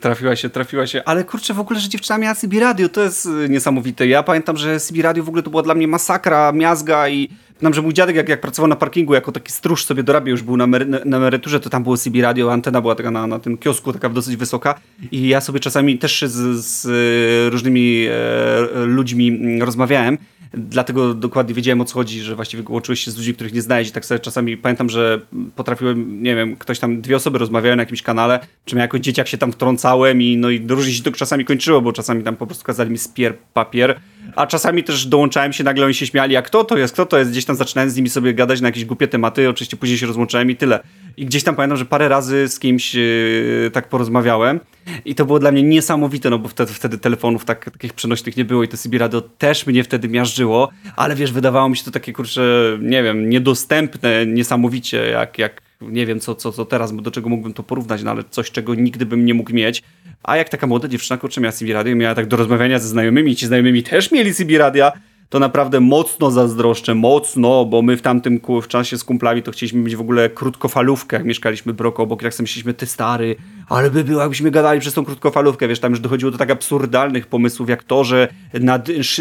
trafiła 0.00 0.36
się, 0.36 0.50
trafiła 0.50 0.86
się, 0.86 1.02
ale 1.04 1.24
kurczę 1.24 1.54
w 1.54 1.60
ogóle, 1.60 1.80
że 1.80 1.88
dziewczyna 1.88 2.18
miała 2.18 2.34
CB 2.34 2.60
Radio, 2.60 2.88
to 2.88 3.02
jest 3.02 3.26
e, 3.26 3.48
niesamowite. 3.48 4.06
Ja 4.06 4.22
pamiętam, 4.22 4.56
że 4.56 4.80
CB 4.80 5.02
Radio 5.02 5.24
w 5.24 5.28
ogóle 5.28 5.42
to 5.42 5.50
była 5.50 5.62
dla 5.62 5.74
mnie 5.74 5.88
masakra, 5.88 6.52
miazga 6.52 7.08
i 7.08 7.28
Pamiętam, 7.54 7.74
że 7.74 7.82
mój 7.82 7.94
dziadek 7.94 8.16
jak, 8.16 8.28
jak 8.28 8.40
pracował 8.40 8.68
na 8.68 8.76
parkingu 8.76 9.14
jako 9.14 9.32
taki 9.32 9.52
stróż 9.52 9.84
sobie 9.84 10.02
dorabiał, 10.02 10.30
już 10.30 10.42
był 10.42 10.56
na, 10.56 10.66
na 11.04 11.16
emeryturze, 11.16 11.60
to 11.60 11.70
tam 11.70 11.82
było 11.82 11.96
CB 11.96 12.22
radio, 12.22 12.52
antena 12.52 12.80
była 12.80 12.94
taka 12.94 13.10
na, 13.10 13.26
na 13.26 13.38
tym 13.38 13.58
kiosku, 13.58 13.92
taka 13.92 14.08
dosyć 14.08 14.36
wysoka 14.36 14.74
i 15.12 15.28
ja 15.28 15.40
sobie 15.40 15.60
czasami 15.60 15.98
też 15.98 16.24
z, 16.26 16.64
z 16.64 17.52
różnymi 17.52 18.06
e, 18.10 18.84
ludźmi 18.84 19.58
rozmawiałem 19.60 20.18
dlatego 20.56 21.14
dokładnie 21.14 21.54
wiedziałem 21.54 21.80
o 21.80 21.84
co 21.84 21.94
chodzi, 21.94 22.20
że 22.20 22.36
właściwie 22.36 22.62
łączyłeś 22.68 23.00
się 23.00 23.10
z 23.10 23.16
ludźmi, 23.16 23.34
których 23.34 23.52
nie 23.52 23.62
znałeś 23.62 23.88
i 23.88 23.92
tak 23.92 24.04
sobie 24.04 24.18
czasami 24.18 24.56
pamiętam, 24.56 24.90
że 24.90 25.20
potrafiłem, 25.56 26.22
nie 26.22 26.36
wiem, 26.36 26.56
ktoś 26.56 26.78
tam, 26.78 27.00
dwie 27.00 27.16
osoby 27.16 27.38
rozmawiały 27.38 27.76
na 27.76 27.82
jakimś 27.82 28.02
kanale, 28.02 28.40
czym 28.64 28.78
ja 28.78 28.84
jako 28.84 28.98
dzieciak 28.98 29.28
się 29.28 29.38
tam 29.38 29.52
wtrącałem 29.52 30.22
i 30.22 30.36
no 30.36 30.50
i 30.50 30.66
różnie 30.68 30.92
się 30.92 31.02
to 31.02 31.12
czasami 31.12 31.44
kończyło, 31.44 31.80
bo 31.80 31.92
czasami 31.92 32.22
tam 32.22 32.36
po 32.36 32.46
prostu 32.46 32.64
kazali 32.64 32.90
mi 32.90 32.98
spier 32.98 33.38
papier, 33.54 34.00
a 34.36 34.46
czasami 34.46 34.84
też 34.84 35.06
dołączałem 35.06 35.52
się, 35.52 35.64
nagle 35.64 35.84
oni 35.84 35.94
się 35.94 36.06
śmiali, 36.06 36.36
a 36.36 36.42
kto 36.42 36.64
to 36.64 36.78
jest, 36.78 36.94
kto 36.94 37.06
to 37.06 37.18
jest, 37.18 37.30
gdzieś 37.30 37.44
tam 37.44 37.56
zaczynałem 37.56 37.90
z 37.90 37.96
nimi 37.96 38.08
sobie 38.08 38.34
gadać 38.34 38.60
na 38.60 38.68
jakieś 38.68 38.84
głupie 38.84 39.08
tematy, 39.08 39.48
oczywiście 39.48 39.76
później 39.76 39.98
się 39.98 40.06
rozłączałem 40.06 40.50
i 40.50 40.56
tyle. 40.56 40.80
I 41.16 41.26
gdzieś 41.26 41.44
tam 41.44 41.56
pamiętam, 41.56 41.78
że 41.78 41.84
parę 41.84 42.08
razy 42.08 42.48
z 42.48 42.58
kimś 42.58 42.94
yy, 42.94 43.70
tak 43.72 43.88
porozmawiałem 43.88 44.60
i 45.04 45.14
to 45.14 45.24
było 45.24 45.38
dla 45.38 45.52
mnie 45.52 45.62
niesamowite, 45.62 46.30
no 46.30 46.38
bo 46.38 46.48
wtedy, 46.48 46.72
wtedy 46.72 46.98
telefonów 46.98 47.44
tak, 47.44 47.64
takich 47.70 47.92
przenośnych 47.92 48.36
nie 48.36 48.44
było 48.44 48.62
i 48.62 48.68
to 48.68 48.76
CB 48.76 48.98
Radio 48.98 49.20
też 49.20 49.66
mnie 49.66 49.84
wtedy 49.84 50.08
miażdżyło, 50.08 50.70
ale 50.96 51.14
wiesz, 51.14 51.32
wydawało 51.32 51.68
mi 51.68 51.76
się 51.76 51.84
to 51.84 51.90
takie, 51.90 52.12
kurczę, 52.12 52.42
nie 52.80 53.02
wiem, 53.02 53.28
niedostępne 53.28 54.26
niesamowicie, 54.26 55.06
jak, 55.06 55.38
jak 55.38 55.62
nie 55.80 56.06
wiem, 56.06 56.20
co, 56.20 56.34
co, 56.34 56.52
co 56.52 56.64
teraz, 56.64 56.96
do 56.96 57.10
czego 57.10 57.28
mógłbym 57.28 57.52
to 57.52 57.62
porównać, 57.62 58.02
no 58.02 58.10
ale 58.10 58.24
coś, 58.30 58.50
czego 58.50 58.74
nigdy 58.74 59.06
bym 59.06 59.24
nie 59.24 59.34
mógł 59.34 59.52
mieć. 59.52 59.82
A 60.22 60.36
jak 60.36 60.48
taka 60.48 60.66
młoda 60.66 60.88
dziewczyna, 60.88 61.16
kurczę, 61.16 61.40
miała 61.40 61.52
CB 61.52 61.72
Radio 61.72 61.96
miała 61.96 62.14
tak 62.14 62.26
do 62.26 62.36
rozmawiania 62.36 62.78
ze 62.78 62.88
znajomymi, 62.88 63.36
ci 63.36 63.46
znajomymi 63.46 63.82
też 63.82 64.12
mieli 64.12 64.34
CB 64.34 64.58
Radia, 64.58 64.92
to 65.28 65.38
naprawdę 65.38 65.80
mocno 65.80 66.30
zazdroszczę, 66.30 66.94
mocno, 66.94 67.64
bo 67.64 67.82
my 67.82 67.96
w 67.96 68.02
tamtym 68.02 68.40
w 68.62 68.68
czasie 68.68 68.98
z 68.98 69.04
kumplami 69.04 69.42
to 69.42 69.52
chcieliśmy 69.52 69.80
mieć 69.80 69.96
w 69.96 70.00
ogóle 70.00 70.30
krótkofalówkę, 70.30 71.16
jak 71.16 71.26
mieszkaliśmy 71.26 71.74
broko 71.74 72.02
obok, 72.02 72.22
jak 72.22 72.34
sobie 72.34 72.44
myśleliśmy, 72.44 72.74
ty 72.74 72.86
stary, 72.86 73.36
ale 73.68 73.90
by 73.90 74.04
było, 74.04 74.20
jakbyśmy 74.20 74.50
gadali 74.50 74.80
przez 74.80 74.94
tą 74.94 75.04
krótkofalówkę, 75.04 75.68
wiesz, 75.68 75.80
tam 75.80 75.92
już 75.92 76.00
dochodziło 76.00 76.30
do 76.30 76.38
tak 76.38 76.50
absurdalnych 76.50 77.26
pomysłów, 77.26 77.68
jak 77.68 77.84
to, 77.84 78.04
że 78.04 78.28
na, 78.60 78.80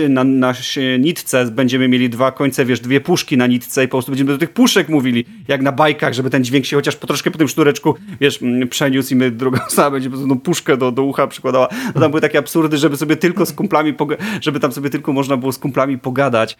na, 0.10 0.24
na 0.24 0.54
nitce 1.00 1.46
będziemy 1.46 1.88
mieli 1.88 2.10
dwa 2.10 2.32
końce, 2.32 2.66
wiesz, 2.66 2.80
dwie 2.80 3.02
puszki 3.02 3.38
na 3.38 3.48
nitce 3.48 3.84
i 3.84 3.88
po 3.88 3.91
prostu 3.91 4.12
będziemy 4.12 4.32
do 4.32 4.38
tych 4.38 4.54
puszek 4.54 4.89
mówili, 4.89 5.26
jak 5.48 5.62
na 5.62 5.72
bajkach, 5.72 6.14
żeby 6.14 6.30
ten 6.30 6.44
dźwięk 6.44 6.66
się 6.66 6.76
chociaż 6.76 6.96
po 6.96 7.08
troszkę 7.08 7.32
po 7.32 7.38
tym 7.38 7.48
sznureczku, 7.48 7.96
wiesz, 8.22 8.41
mm, 8.41 8.68
przeniósł 8.68 9.14
i 9.14 9.16
my 9.16 9.32
druga 9.32 9.66
osoba 9.68 9.91
będzie 9.91 10.10
po 10.10 10.16
prostu 10.16 10.30
tą 10.30 10.39
puszkę 10.39 10.78
do, 10.78 10.91
do 10.91 11.04
ucha 11.04 11.28
przykładała. 11.28 11.68
No 11.96 12.02
tam 12.02 12.12
były 12.12 12.22
takie 12.22 12.39
absurdy, 12.39 12.78
żeby 12.78 12.98
sobie 12.98 13.16
tylko 13.16 13.46
z 13.46 13.54
kumplami, 13.54 13.94
żeby 14.41 14.60
tam 14.60 14.72
sobie 14.72 14.89
tylko 14.89 15.14
można 15.14 15.38
było 15.38 15.52
z 15.52 15.58
kumplami 15.58 15.98
pogadać, 15.98 16.58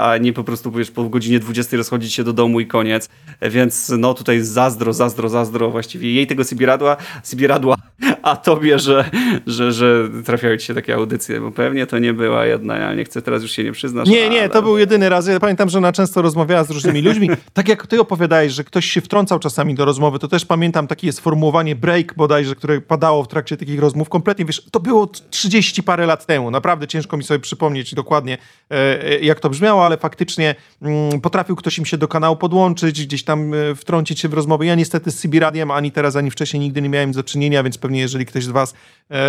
a 0.00 0.18
nie 0.18 0.32
po 0.32 0.44
prostu 0.44 0.72
wiesz, 0.72 0.90
po 0.90 1.04
godzinie 1.04 1.38
20 1.38 1.76
rozchodzić 1.76 2.14
się 2.14 2.24
do 2.24 2.32
domu 2.32 2.60
i 2.60 2.66
koniec. 2.66 3.08
E, 3.40 3.50
więc 3.50 3.92
no 3.98 4.14
tutaj 4.14 4.40
zazdro, 4.40 4.92
zazdro, 4.92 5.28
zazdro 5.28 5.70
właściwie 5.70 6.12
jej 6.14 6.26
tego 6.26 6.44
Sybiradła, 6.44 6.96
Sybiradła 7.22 7.76
a 8.22 8.36
tobie, 8.36 8.78
że, 8.78 9.10
że, 9.46 9.72
że 9.72 10.08
trafiają 10.24 10.56
ci 10.56 10.66
się 10.66 10.74
takie 10.74 10.94
audycje, 10.94 11.40
bo 11.40 11.50
pewnie 11.50 11.86
to 11.86 11.98
nie 11.98 12.12
była 12.12 12.46
jedna, 12.46 12.76
ja 12.76 12.94
nie 12.94 13.04
chcę 13.04 13.22
teraz 13.22 13.42
już 13.42 13.50
się 13.50 13.64
nie 13.64 13.72
przyznać. 13.72 14.08
Nie, 14.08 14.28
nie, 14.28 14.40
ale... 14.40 14.48
to 14.48 14.62
był 14.62 14.78
jedyny 14.78 15.08
raz. 15.08 15.26
Ja 15.26 15.40
pamiętam, 15.40 15.68
że 15.68 15.78
ona 15.78 15.92
często 15.92 16.22
rozmawiała 16.22 16.64
z 16.64 16.70
różnymi 16.70 17.02
ludźmi. 17.02 17.30
Tak 17.52 17.68
jak 17.68 17.86
ty 17.86 18.00
opowiadałeś, 18.00 18.52
że 18.52 18.64
ktoś 18.64 18.86
się 18.86 19.00
wtrącał 19.00 19.38
czasami 19.38 19.74
do 19.74 19.84
rozmowy, 19.84 20.18
to 20.18 20.28
też 20.28 20.44
pamiętam 20.44 20.86
takie 20.86 21.12
sformułowanie 21.12 21.76
break 21.76 22.14
bodajże, 22.14 22.54
które 22.54 22.80
padało 22.80 23.24
w 23.24 23.28
trakcie 23.28 23.56
takich 23.56 23.80
rozmów. 23.80 24.08
Kompletnie, 24.08 24.44
wiesz, 24.44 24.62
to 24.70 24.80
było 24.80 25.06
30 25.06 25.82
parę 25.82 26.06
lat 26.06 26.26
temu. 26.26 26.50
Naprawdę 26.50 26.86
ciężko 26.86 27.16
mi 27.16 27.24
sobie 27.24 27.40
przypomnieć 27.40 27.94
dokładnie, 27.94 28.38
e, 28.70 29.04
e, 29.04 29.18
jak 29.18 29.40
to 29.40 29.50
brzmiało, 29.50 29.86
ale 29.86 29.96
faktycznie 29.96 30.54
mm, 30.82 31.20
potrafił 31.20 31.56
ktoś 31.56 31.78
im 31.78 31.86
się 31.86 31.98
do 31.98 32.08
kanału 32.08 32.36
podłączyć, 32.36 33.06
gdzieś 33.06 33.24
tam 33.24 33.54
e, 33.54 33.74
wtrącić 33.74 34.20
się 34.20 34.28
w 34.28 34.34
rozmowę. 34.34 34.66
Ja 34.66 34.74
niestety 34.74 35.10
z 35.10 35.20
CB 35.20 35.40
Radiem 35.40 35.70
ani 35.70 35.92
teraz, 35.92 36.16
ani 36.16 36.30
wcześniej 36.30 36.60
nigdy 36.60 36.82
nie 36.82 36.88
miałem 36.88 37.12
do 37.12 37.24
czynienia, 37.24 37.62
więc 37.62 37.78
pewnie 37.84 38.00
jeżeli 38.00 38.26
ktoś 38.26 38.44
z 38.44 38.48
was 38.48 38.74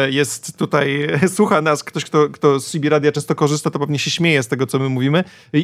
jest 0.10 0.58
tutaj, 0.58 1.08
słucha 1.36 1.62
nas, 1.62 1.84
ktoś, 1.84 2.06
kto, 2.06 2.30
kto 2.30 2.60
z 2.60 2.72
CB 2.72 2.89
Radia 2.89 3.12
często 3.12 3.36
korzysta, 3.36 3.70
to 3.70 3.80
pewnie 3.80 3.99
się 3.99 4.12
śmieje 4.12 4.43
z 4.43 4.47
tego, 4.47 4.68
co 4.68 4.80
my 4.80 4.89
mówimy, 4.89 5.24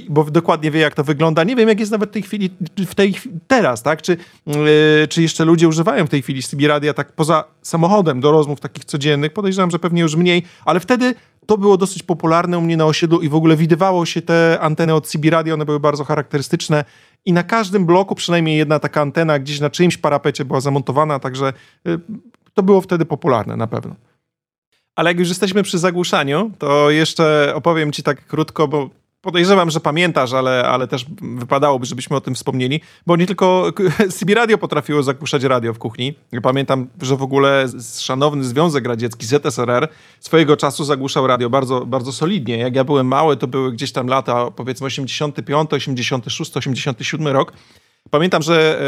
bo 0.10 0.24
dokładnie 0.24 0.72
wie, 0.72 0.80
jak 0.80 0.96
to 0.96 1.04
wygląda. 1.04 1.44
Nie 1.44 1.56
wiem, 1.56 1.70
jak 1.70 1.80
jest 1.80 1.92
nawet 1.92 2.10
w 2.10 2.14
tej 2.14 2.22
chwili, 2.22 2.50
w 2.78 2.96
tej, 2.96 3.16
teraz, 3.48 3.84
tak? 3.84 4.02
Czy, 4.02 4.18
czy 5.10 5.22
jeszcze 5.22 5.46
ludzie 5.46 5.68
używają 5.68 6.08
w 6.08 6.10
tej 6.10 6.22
chwili 6.22 6.44
CB 6.44 6.68
Radia 6.68 6.94
tak 6.94 7.12
poza 7.12 7.44
samochodem 7.62 8.22
do 8.22 8.32
rozmów 8.32 8.60
takich 8.60 8.86
codziennych? 8.86 9.34
Podejrzewam, 9.34 9.72
że 9.72 9.80
pewnie 9.80 10.02
już 10.02 10.16
mniej, 10.16 10.44
ale 10.66 10.80
wtedy 10.80 11.16
to 11.46 11.58
było 11.58 11.78
dosyć 11.78 12.04
popularne 12.04 12.58
u 12.58 12.62
mnie 12.62 12.78
na 12.78 12.86
osiedlu 12.86 13.22
i 13.22 13.30
w 13.30 13.36
ogóle 13.36 13.56
widywało 13.56 14.06
się 14.06 14.22
te 14.22 14.58
anteny 14.62 14.94
od 14.94 15.08
CB 15.08 15.30
Radio, 15.30 15.54
one 15.54 15.66
były 15.66 15.80
bardzo 15.80 16.04
charakterystyczne 16.04 16.86
i 17.26 17.34
na 17.34 17.44
każdym 17.44 17.86
bloku 17.86 18.16
przynajmniej 18.16 18.58
jedna 18.58 18.80
taka 18.80 19.02
antena 19.02 19.39
gdzieś 19.39 19.60
na 19.60 19.70
czyimś 19.70 19.98
parapecie 19.98 20.46
była 20.46 20.62
zamontowana, 20.62 21.20
także 21.20 21.54
to 22.54 22.64
było 22.64 22.82
wtedy 22.82 23.06
popularne 23.06 23.56
na 23.56 23.68
pewno. 23.68 23.95
Ale 24.95 25.10
jak 25.10 25.20
już 25.20 25.30
jesteśmy 25.30 25.64
przy 25.64 25.80
zagłuszaniu, 25.80 26.52
to 26.60 26.89
jeszcze 26.89 27.54
opowiem 27.56 27.91
ci 27.91 28.04
tak 28.04 28.28
krótko, 28.28 28.68
bo 28.68 28.89
podejrzewam, 29.22 29.72
że 29.72 29.80
pamiętasz, 29.80 30.34
ale, 30.34 30.64
ale 30.64 30.88
też 30.88 31.06
wypadałoby, 31.22 31.86
żebyśmy 31.86 32.16
o 32.16 32.22
tym 32.22 32.36
wspomnieli, 32.36 32.82
bo 33.08 33.16
nie 33.16 33.28
tylko 33.28 33.72
CB 34.16 34.34
Radio 34.36 34.58
potrafiło 34.58 35.04
zagłuszać 35.04 35.43
radio 35.43 35.74
w 35.74 35.78
kuchni. 35.78 36.16
Pamiętam, 36.43 36.88
że 37.02 37.18
w 37.18 37.22
ogóle 37.22 37.66
szanowny 37.99 38.43
Związek 38.43 38.86
Radziecki 38.86 39.26
ZSRR 39.26 39.88
swojego 40.20 40.58
czasu 40.58 40.84
zagłuszał 40.84 41.28
radio 41.28 41.49
bardzo, 41.49 41.86
bardzo 41.86 42.12
solidnie. 42.12 42.58
Jak 42.58 42.76
ja 42.76 42.84
byłem 42.84 43.08
mały, 43.08 43.38
to 43.38 43.47
były 43.47 43.72
gdzieś 43.72 43.91
tam 43.91 44.08
lata 44.08 44.52
powiedzmy 44.52 44.88
85, 44.88 45.74
86, 45.74 46.58
87 46.58 47.28
rok. 47.28 47.54
Pamiętam, 48.10 48.41
że 48.41 48.82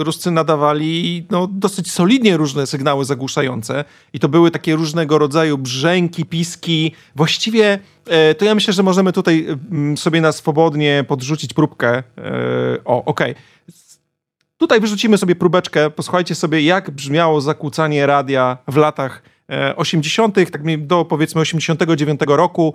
e, 0.00 0.04
Ruscy 0.04 0.30
nadawali 0.30 1.26
no, 1.30 1.46
dosyć 1.46 1.92
solidnie 1.92 2.36
różne 2.36 2.66
sygnały 2.66 3.04
zagłuszające 3.04 3.84
i 4.12 4.20
to 4.20 4.28
były 4.28 4.50
takie 4.50 4.76
różnego 4.76 5.18
rodzaju 5.18 5.58
brzęki, 5.58 6.24
piski. 6.24 6.94
Właściwie 7.16 7.78
e, 8.06 8.34
to 8.34 8.44
ja 8.44 8.54
myślę, 8.54 8.72
że 8.72 8.82
możemy 8.82 9.12
tutaj 9.12 9.46
sobie 9.96 10.20
na 10.20 10.32
swobodnie 10.32 11.04
podrzucić 11.08 11.54
próbkę. 11.54 11.88
E, 11.88 12.02
o, 12.84 13.04
okej. 13.04 13.32
Okay. 13.32 13.42
Tutaj 14.56 14.80
wyrzucimy 14.80 15.18
sobie 15.18 15.36
próbeczkę. 15.36 15.90
Posłuchajcie 15.90 16.34
sobie, 16.34 16.62
jak 16.62 16.90
brzmiało 16.90 17.40
zakłócanie 17.40 18.06
radia 18.06 18.58
w 18.68 18.76
latach 18.76 19.22
80., 19.76 20.34
tak 20.34 20.86
do 20.86 21.04
powiedzmy 21.04 21.40
89 21.40 22.20
roku 22.26 22.74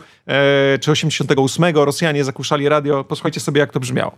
czy 0.81 0.91
88 0.91 1.75
Rosjanie 1.75 2.23
zakłuszali 2.23 2.69
radio. 2.69 3.03
Posłuchajcie 3.03 3.39
sobie, 3.39 3.59
jak 3.59 3.71
to 3.71 3.79
brzmiało. 3.79 4.11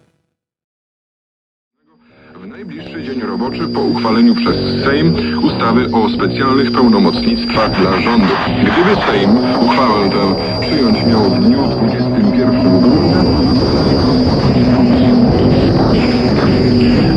Najbliższy 2.69 3.03
dzień 3.03 3.21
roboczy 3.21 3.67
po 3.67 3.81
uchwaleniu 3.81 4.35
przez 4.35 4.83
Sejm 4.83 5.15
ustawy 5.43 5.91
o 5.91 6.09
specjalnych 6.09 6.71
pełnomocnictwach 6.71 7.81
dla 7.81 8.01
rządu. 8.01 8.33
Gdyby 8.61 9.01
Sejm 9.05 9.29
uchwałę 9.65 10.09
tę 10.09 10.35
przyjąć 10.61 11.05
miał 11.05 11.21
w 11.21 11.39
dniu 11.45 11.63
21 11.67 12.79
grudnia, 12.81 13.23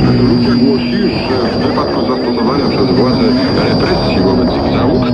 rezolucja 0.06 0.54
głosi, 0.54 0.98
że 1.28 1.58
w 1.58 1.66
wypadku 1.66 2.00
zastosowania 2.00 2.68
przez 2.68 2.96
władze 2.96 3.26
represji 3.68 4.20
wobec 4.24 4.50
ich 4.56 4.78
załóg, 4.78 5.04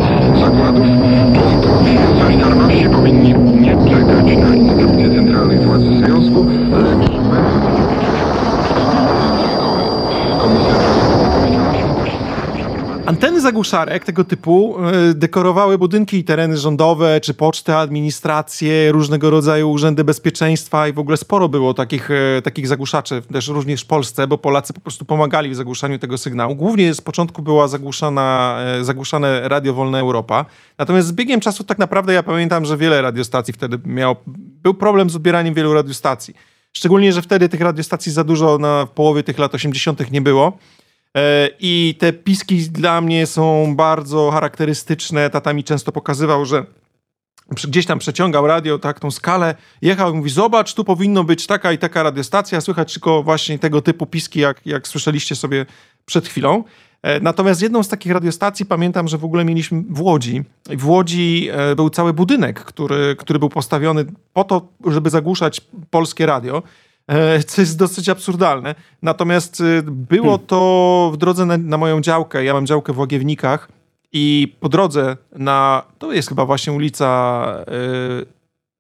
zakładów, 0.41 0.87
członkowie 1.35 1.99
Solidarności 2.21 2.89
powinni 2.91 3.35
nie 3.61 3.77
czekać 3.91 4.37
na 4.37 4.55
instrukcje 4.55 5.11
centralnej 5.11 5.59
władzy 5.59 5.99
związku, 5.99 6.47
Anteny 13.09 13.41
zagłuszarek 13.41 14.05
tego 14.05 14.25
typu 14.25 14.77
e, 14.79 15.15
dekorowały 15.15 15.79
budynki 15.79 16.17
i 16.17 16.25
tereny 16.25 16.57
rządowe, 16.57 17.21
czy 17.21 17.35
poczty, 17.35 17.75
administracje, 17.75 18.93
różnego 18.93 19.31
rodzaju 19.31 19.71
urzędy 19.71 20.05
bezpieczeństwa 20.05 20.89
i 20.89 20.93
w 20.93 20.99
ogóle 20.99 21.17
sporo 21.17 21.49
było 21.49 21.75
takich, 21.75 22.11
e, 22.11 22.43
takich 22.43 22.69
zagłuszaczy, 22.69 23.23
też 23.33 23.49
również 23.49 23.83
w 23.83 23.87
Polsce, 23.87 24.27
bo 24.27 24.39
Polacy 24.39 24.73
po 24.73 24.81
prostu 24.81 25.05
pomagali 25.05 25.51
w 25.51 25.55
zagłuszaniu 25.55 25.99
tego 25.99 26.19
sygnału. 26.19 26.55
Głównie 26.55 26.95
z 26.95 27.01
początku 27.01 27.43
była 27.43 27.69
zagłuszana, 27.69 28.59
e, 28.61 28.85
zagłuszane 28.85 29.49
Radio 29.49 29.75
Wolna 29.75 29.99
Europa. 29.99 30.45
Natomiast 30.79 31.09
z 31.09 31.13
biegiem 31.13 31.41
czasu 31.41 31.65
tak 31.65 31.79
naprawdę 31.79 32.13
ja 32.13 32.23
pamiętam, 32.23 32.65
że 32.65 32.77
wiele 32.77 33.03
radiostacji 33.03 33.55
wtedy 33.55 33.79
miało, 33.85 34.17
był 34.63 34.75
problem 34.75 35.11
z 35.11 35.17
odbieraniem 35.17 35.55
wielu 35.55 35.75
radiostacji. 35.75 36.35
Szczególnie, 36.73 37.13
że 37.13 37.23
wtedy 37.23 37.49
tych 37.49 37.61
radiostacji 37.61 38.13
za 38.13 38.25
dużo 38.25 38.59
na 38.59 38.87
połowie 38.95 39.23
tych 39.23 39.39
lat 39.39 39.55
80. 39.55 40.11
nie 40.11 40.21
było. 40.21 40.59
E, 41.17 41.49
I 41.61 41.95
te 41.99 42.13
piski 42.13 42.71
dla 42.71 43.01
mnie 43.01 43.27
są 43.27 43.77
bardzo 43.77 44.31
charakterystyczne. 44.31 45.31
Tata 45.31 45.53
mi 45.53 45.65
często 45.65 45.93
pokazywał, 45.93 46.45
że 46.45 46.67
gdzieś 47.49 47.87
tam 47.87 47.99
przeciągał 47.99 48.47
radio, 48.47 48.79
tak, 48.79 49.01
tą 49.01 49.11
skalę, 49.11 49.55
jechał 49.83 50.15
i 50.15 50.17
mówi, 50.17 50.31
zobacz, 50.31 50.75
tu 50.75 50.85
powinno 50.85 51.25
być 51.25 51.47
taka 51.47 51.73
i 51.73 51.79
taka 51.79 52.03
radiostacja, 52.03 52.61
słychać 52.61 52.93
tylko 52.93 53.23
właśnie 53.23 53.59
tego 53.59 53.83
typu 53.83 54.07
piski, 54.07 54.41
jak, 54.41 54.67
jak 54.67 54.89
słyszeliście 54.89 55.37
sobie 55.37 55.67
przed 56.07 56.29
chwilą. 56.29 56.65
E, 57.03 57.21
natomiast 57.21 57.63
jedną 57.63 57.83
z 57.83 57.89
takich 57.89 58.13
radiostacji 58.13 58.67
pamiętam, 58.67 59.09
że 59.09 59.19
w 59.19 59.25
ogóle 59.25 59.45
mieliśmy 59.45 59.83
w 59.91 60.01
Łodzi. 60.01 60.45
W 60.67 60.89
Łodzi 60.89 61.49
e, 61.53 61.77
był 61.77 61.91
cały 61.91 62.13
budynek, 62.13 62.61
który, 62.65 63.17
który 63.19 63.39
był 63.39 63.49
postawiony 63.49 64.05
po 64.33 64.45
to, 64.45 64.69
żeby 64.87 65.11
zagłuszać 65.11 65.61
polskie 65.91 66.27
radio. 66.27 66.63
E, 67.09 67.43
co 67.43 67.61
jest 67.61 67.79
dosyć 67.79 68.09
absurdalne. 68.09 68.75
Natomiast 69.03 69.61
y, 69.61 69.83
było 69.83 70.31
hmm. 70.31 70.47
to 70.47 71.11
w 71.15 71.17
drodze 71.17 71.47
na, 71.47 71.59
na 71.59 71.79
moją 71.79 72.01
działkę. 72.01 72.45
Ja 72.45 72.53
mam 72.53 72.67
działkę 72.67 72.93
w 72.93 72.99
Łagiewnikach 72.99 73.69
i 74.13 74.57
po 74.61 74.69
drodze 74.69 75.17
na, 75.33 75.83
to 75.99 76.13
jest 76.13 76.29
chyba 76.29 76.47
właśnie 76.47 76.73
ulica 76.73 77.65
y, 78.23 78.39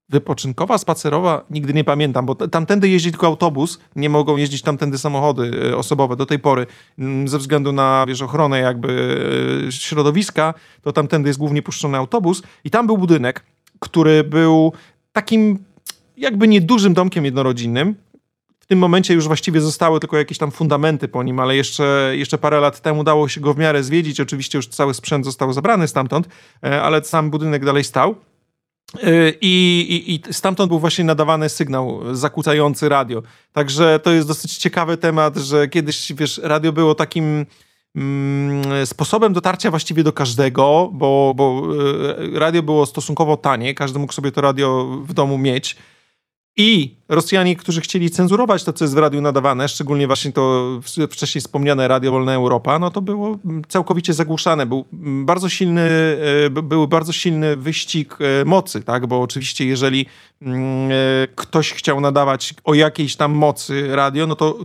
wypoczynkowa, 0.08 0.78
spacerowa, 0.78 1.44
nigdy 1.50 1.74
nie 1.74 1.84
pamiętam, 1.84 2.26
bo 2.26 2.34
tamtędy 2.34 2.88
jeździ 2.88 3.10
tylko 3.10 3.26
autobus, 3.26 3.78
nie 3.96 4.10
mogą 4.10 4.36
jeździć 4.36 4.62
tamtędy 4.62 4.98
samochody 4.98 5.42
y, 5.42 5.76
osobowe 5.76 6.16
do 6.16 6.26
tej 6.26 6.38
pory, 6.38 6.66
mm, 6.98 7.28
ze 7.28 7.38
względu 7.38 7.72
na 7.72 8.04
wiesz, 8.08 8.22
ochronę 8.22 8.58
jakby 8.58 9.18
środowiska, 9.70 10.54
to 10.82 10.92
tamtędy 10.92 11.28
jest 11.28 11.38
głównie 11.38 11.62
puszczony 11.62 11.98
autobus 11.98 12.42
i 12.64 12.70
tam 12.70 12.86
był 12.86 12.98
budynek, 12.98 13.44
który 13.78 14.24
był 14.24 14.72
takim 15.12 15.58
jakby 16.16 16.48
niedużym 16.48 16.94
domkiem 16.94 17.24
jednorodzinnym, 17.24 17.94
tym 18.68 18.78
momencie 18.78 19.14
już 19.14 19.26
właściwie 19.26 19.60
zostały 19.60 20.00
tylko 20.00 20.16
jakieś 20.16 20.38
tam 20.38 20.50
fundamenty 20.50 21.08
po 21.08 21.22
nim, 21.22 21.40
ale 21.40 21.56
jeszcze, 21.56 22.12
jeszcze 22.12 22.38
parę 22.38 22.60
lat 22.60 22.80
temu 22.80 23.04
dało 23.04 23.28
się 23.28 23.40
go 23.40 23.54
w 23.54 23.58
miarę 23.58 23.82
zwiedzić. 23.82 24.20
Oczywiście 24.20 24.58
już 24.58 24.68
cały 24.68 24.94
sprzęt 24.94 25.24
został 25.24 25.52
zabrany 25.52 25.88
stamtąd, 25.88 26.28
e, 26.64 26.82
ale 26.82 27.04
sam 27.04 27.30
budynek 27.30 27.64
dalej 27.64 27.84
stał. 27.84 28.14
E, 29.02 29.30
I, 29.40 29.86
i, 29.90 30.14
I 30.14 30.32
stamtąd 30.32 30.68
był 30.68 30.78
właśnie 30.78 31.04
nadawany 31.04 31.48
sygnał 31.48 32.00
zakłócający 32.12 32.88
radio. 32.88 33.22
Także 33.52 34.00
to 34.02 34.10
jest 34.10 34.28
dosyć 34.28 34.56
ciekawy 34.56 34.96
temat, 34.96 35.36
że 35.36 35.68
kiedyś, 35.68 36.12
wiesz, 36.12 36.40
radio 36.42 36.72
było 36.72 36.94
takim 36.94 37.46
mm, 37.96 38.86
sposobem 38.86 39.32
dotarcia 39.32 39.70
właściwie 39.70 40.02
do 40.02 40.12
każdego, 40.12 40.90
bo, 40.92 41.32
bo 41.36 41.62
e, 42.34 42.38
radio 42.38 42.62
było 42.62 42.86
stosunkowo 42.86 43.36
tanie, 43.36 43.74
każdy 43.74 43.98
mógł 43.98 44.12
sobie 44.12 44.32
to 44.32 44.40
radio 44.40 44.98
w 45.04 45.12
domu 45.12 45.38
mieć. 45.38 45.76
I 46.60 46.96
Rosjanie, 47.08 47.56
którzy 47.56 47.80
chcieli 47.80 48.10
cenzurować 48.10 48.64
to, 48.64 48.72
co 48.72 48.84
jest 48.84 48.94
w 48.94 48.98
radiu 48.98 49.20
nadawane, 49.20 49.68
szczególnie 49.68 50.06
właśnie 50.06 50.32
to 50.32 50.70
wcześniej 51.10 51.42
wspomniane 51.42 51.88
Radio 51.88 52.10
Wolna 52.12 52.34
Europa, 52.34 52.78
no 52.78 52.90
to 52.90 53.02
było 53.02 53.38
całkowicie 53.68 54.14
zagłuszane. 54.14 54.66
Był 54.66 54.84
bardzo 55.24 55.48
silny, 55.48 55.90
e, 56.46 56.50
był 56.50 56.88
bardzo 56.88 57.12
silny 57.12 57.56
wyścig 57.56 58.18
e, 58.20 58.44
mocy, 58.44 58.82
tak? 58.82 59.06
Bo 59.06 59.20
oczywiście 59.20 59.66
jeżeli 59.66 60.06
mm, 60.42 60.90
e, 60.90 60.94
ktoś 61.34 61.72
chciał 61.72 62.00
nadawać 62.00 62.54
o 62.64 62.74
jakiejś 62.74 63.16
tam 63.16 63.32
mocy 63.32 63.96
radio, 63.96 64.26
no 64.26 64.36
to 64.36 64.58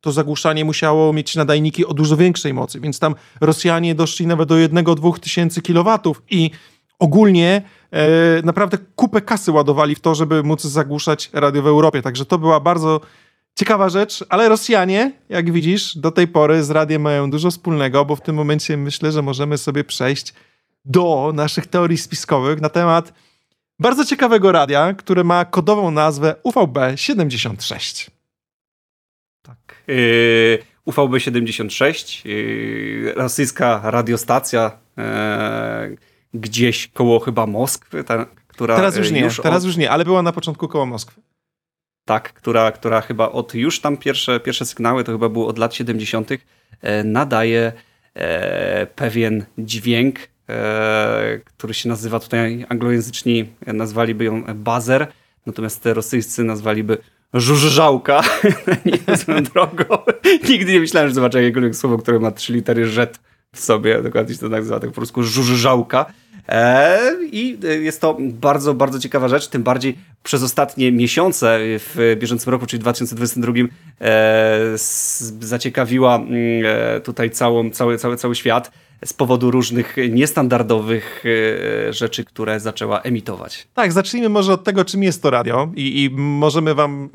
to 0.00 0.12
zagłuszanie 0.12 0.64
musiało 0.64 1.12
mieć 1.12 1.36
nadajniki 1.36 1.86
o 1.86 1.94
dużo 1.94 2.16
większej 2.16 2.54
mocy, 2.54 2.80
więc 2.80 2.98
tam 2.98 3.14
Rosjanie 3.40 3.94
doszli 3.94 4.26
nawet 4.26 4.48
do 4.48 4.54
1-2 4.54 5.18
tysięcy 5.18 5.62
kilowatów 5.62 6.22
i 6.30 6.50
ogólnie 6.98 7.62
e, 7.90 8.42
naprawdę 8.42 8.78
kupę 8.96 9.20
kasy 9.20 9.52
ładowali 9.52 9.94
w 9.94 10.00
to, 10.00 10.14
żeby 10.14 10.42
móc 10.42 10.62
zagłuszać 10.62 11.30
radio 11.32 11.62
w 11.62 11.66
Europie. 11.66 12.02
Także 12.02 12.26
to 12.26 12.38
była 12.38 12.60
bardzo 12.60 13.00
ciekawa 13.54 13.88
rzecz, 13.88 14.24
ale 14.28 14.48
Rosjanie, 14.48 15.12
jak 15.28 15.52
widzisz, 15.52 15.96
do 15.96 16.10
tej 16.10 16.28
pory 16.28 16.64
z 16.64 16.70
radiem 16.70 17.02
mają 17.02 17.30
dużo 17.30 17.50
wspólnego, 17.50 18.04
bo 18.04 18.16
w 18.16 18.20
tym 18.20 18.36
momencie 18.36 18.76
myślę, 18.76 19.12
że 19.12 19.22
możemy 19.22 19.58
sobie 19.58 19.84
przejść 19.84 20.34
do 20.84 21.32
naszych 21.34 21.66
teorii 21.66 21.98
spiskowych 21.98 22.60
na 22.60 22.68
temat 22.68 23.12
bardzo 23.78 24.04
ciekawego 24.04 24.52
radia, 24.52 24.94
które 24.94 25.24
ma 25.24 25.44
kodową 25.44 25.90
nazwę 25.90 26.34
UVB76. 26.44 28.10
Tak. 29.42 29.56
Yy, 29.86 30.58
UVB76, 30.86 32.28
yy, 32.28 33.12
rosyjska 33.16 33.80
radiostacja, 33.84 34.78
yy, 34.96 35.04
gdzieś 36.34 36.88
koło 36.88 37.20
chyba 37.20 37.46
Moskwy, 37.46 38.04
ta, 38.04 38.26
która 38.46 38.76
Teraz 38.76 38.96
już 38.96 39.10
nie, 39.10 39.20
już 39.20 39.40
teraz 39.40 39.62
od... 39.62 39.66
już 39.66 39.76
nie, 39.76 39.90
ale 39.90 40.04
była 40.04 40.22
na 40.22 40.32
początku 40.32 40.68
koło 40.68 40.86
Moskwy. 40.86 41.20
Tak, 42.04 42.32
która, 42.32 42.72
która 42.72 43.00
chyba 43.00 43.32
od 43.32 43.54
już 43.54 43.80
tam 43.80 43.96
pierwsze, 43.96 44.40
pierwsze 44.40 44.66
sygnały, 44.66 45.04
to 45.04 45.12
chyba 45.12 45.28
było 45.28 45.46
od 45.46 45.58
lat 45.58 45.74
70., 45.74 46.30
e, 46.82 47.04
nadaje 47.04 47.72
e, 48.14 48.86
pewien 48.86 49.44
dźwięk, 49.58 50.18
e, 50.48 51.40
który 51.44 51.74
się 51.74 51.88
nazywa 51.88 52.20
tutaj 52.20 52.66
anglojęzyczni 52.68 53.46
nazwaliby 53.66 54.24
ją 54.24 54.44
buzzer, 54.54 55.06
natomiast 55.46 55.82
te 55.82 55.94
rosyjscy 55.94 56.44
nazwaliby 56.44 56.98
żużżałka. 57.34 58.22
nie 58.84 59.42
drogą. 59.42 59.98
Nigdy 60.48 60.72
nie 60.72 60.80
myślałem, 60.80 61.08
że 61.08 61.14
zobaczę 61.14 61.42
jakiekolwiek 61.42 61.76
słowo, 61.76 61.98
które 61.98 62.18
ma 62.18 62.30
trzy 62.30 62.52
litery 62.52 62.86
rzet 62.86 63.20
sobie, 63.60 64.02
dokładnie 64.02 64.34
się 64.34 64.40
to 64.40 64.48
tak 64.48 64.58
nazywa, 64.58 64.80
tak 64.80 64.90
po 64.90 64.96
prostu 64.96 65.22
żużżałka. 65.22 66.06
E, 66.48 66.98
I 67.32 67.58
jest 67.80 68.00
to 68.00 68.16
bardzo, 68.20 68.74
bardzo 68.74 68.98
ciekawa 68.98 69.28
rzecz, 69.28 69.48
tym 69.48 69.62
bardziej 69.62 69.98
przez 70.22 70.42
ostatnie 70.42 70.92
miesiące 70.92 71.58
w 71.60 72.16
bieżącym 72.20 72.50
roku, 72.50 72.66
czyli 72.66 72.80
2022, 72.80 73.52
e, 74.00 74.60
zaciekawiła 75.40 76.16
mm, 76.16 76.32
e, 76.64 77.00
tutaj 77.00 77.30
całą, 77.30 77.70
cały, 77.70 77.98
cały, 77.98 78.16
cały 78.16 78.34
świat 78.34 78.70
z 79.04 79.12
powodu 79.12 79.50
różnych 79.50 79.96
niestandardowych 80.10 81.24
rzeczy, 81.90 82.24
które 82.24 82.60
zaczęła 82.60 83.00
emitować. 83.00 83.68
Tak, 83.74 83.92
zacznijmy 83.92 84.28
może 84.28 84.52
od 84.52 84.64
tego, 84.64 84.84
czym 84.84 85.02
jest 85.02 85.22
to 85.22 85.30
radio 85.30 85.72
i, 85.74 86.04
i 86.04 86.10
możemy 86.10 86.74
wam 86.74 87.08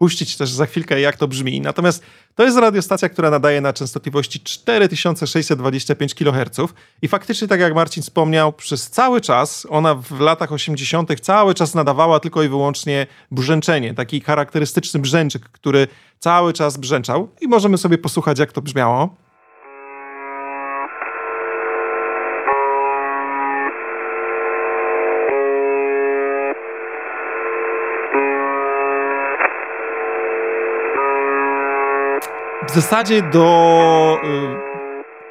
puścić 0.00 0.36
też 0.36 0.50
za 0.50 0.66
chwilkę, 0.66 1.00
jak 1.00 1.16
to 1.16 1.28
brzmi. 1.28 1.60
Natomiast 1.60 2.02
to 2.34 2.44
jest 2.44 2.58
radiostacja, 2.58 3.08
która 3.08 3.30
nadaje 3.30 3.60
na 3.60 3.72
częstotliwości 3.72 4.40
4625 4.40 6.14
kHz 6.14 6.72
i 7.02 7.08
faktycznie, 7.08 7.48
tak 7.48 7.60
jak 7.60 7.74
Marcin 7.74 8.02
wspomniał, 8.02 8.52
przez 8.52 8.90
cały 8.90 9.20
czas, 9.20 9.66
ona 9.70 9.94
w 9.94 10.20
latach 10.20 10.52
80. 10.52 11.20
cały 11.20 11.54
czas 11.54 11.74
nadawała 11.74 12.20
tylko 12.20 12.42
i 12.42 12.48
wyłącznie 12.48 13.06
brzęczenie, 13.30 13.94
taki 13.94 14.20
charakterystyczny 14.20 15.00
brzęczyk, 15.00 15.42
który 15.42 15.88
cały 16.18 16.52
czas 16.52 16.76
brzęczał 16.76 17.28
i 17.40 17.48
możemy 17.48 17.78
sobie 17.78 17.98
posłuchać, 17.98 18.38
jak 18.38 18.52
to 18.52 18.62
brzmiało. 18.62 19.16
W 32.70 32.74
zasadzie 32.74 33.22
do 33.22 34.18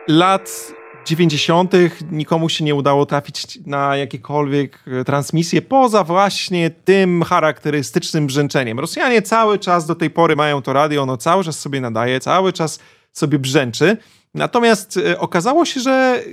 y, 0.08 0.14
lat 0.14 0.74
90. 1.06 1.74
nikomu 2.12 2.50
się 2.50 2.64
nie 2.64 2.76
udało 2.76 3.06
trafić 3.06 3.60
na 3.66 3.96
jakiekolwiek 3.96 4.80
y, 4.88 5.06
transmisje 5.06 5.62
poza 5.62 6.04
właśnie 6.04 6.70
tym 6.70 7.24
charakterystycznym 7.24 8.28
brzęczeniem. 8.28 8.80
Rosjanie 8.80 9.22
cały 9.22 9.60
czas 9.60 9.86
do 9.86 9.96
tej 9.96 10.10
pory 10.10 10.36
mają 10.36 10.62
to 10.62 10.74
radio, 10.74 11.02
ono 11.02 11.18
cały 11.18 11.44
czas 11.44 11.60
sobie 11.60 11.82
nadaje, 11.82 12.20
cały 12.20 12.54
czas 12.54 12.80
sobie 13.12 13.40
brzęczy. 13.40 13.98
Natomiast 14.34 14.98
y, 14.98 15.20
okazało 15.20 15.66
się, 15.66 15.80
że 15.80 16.24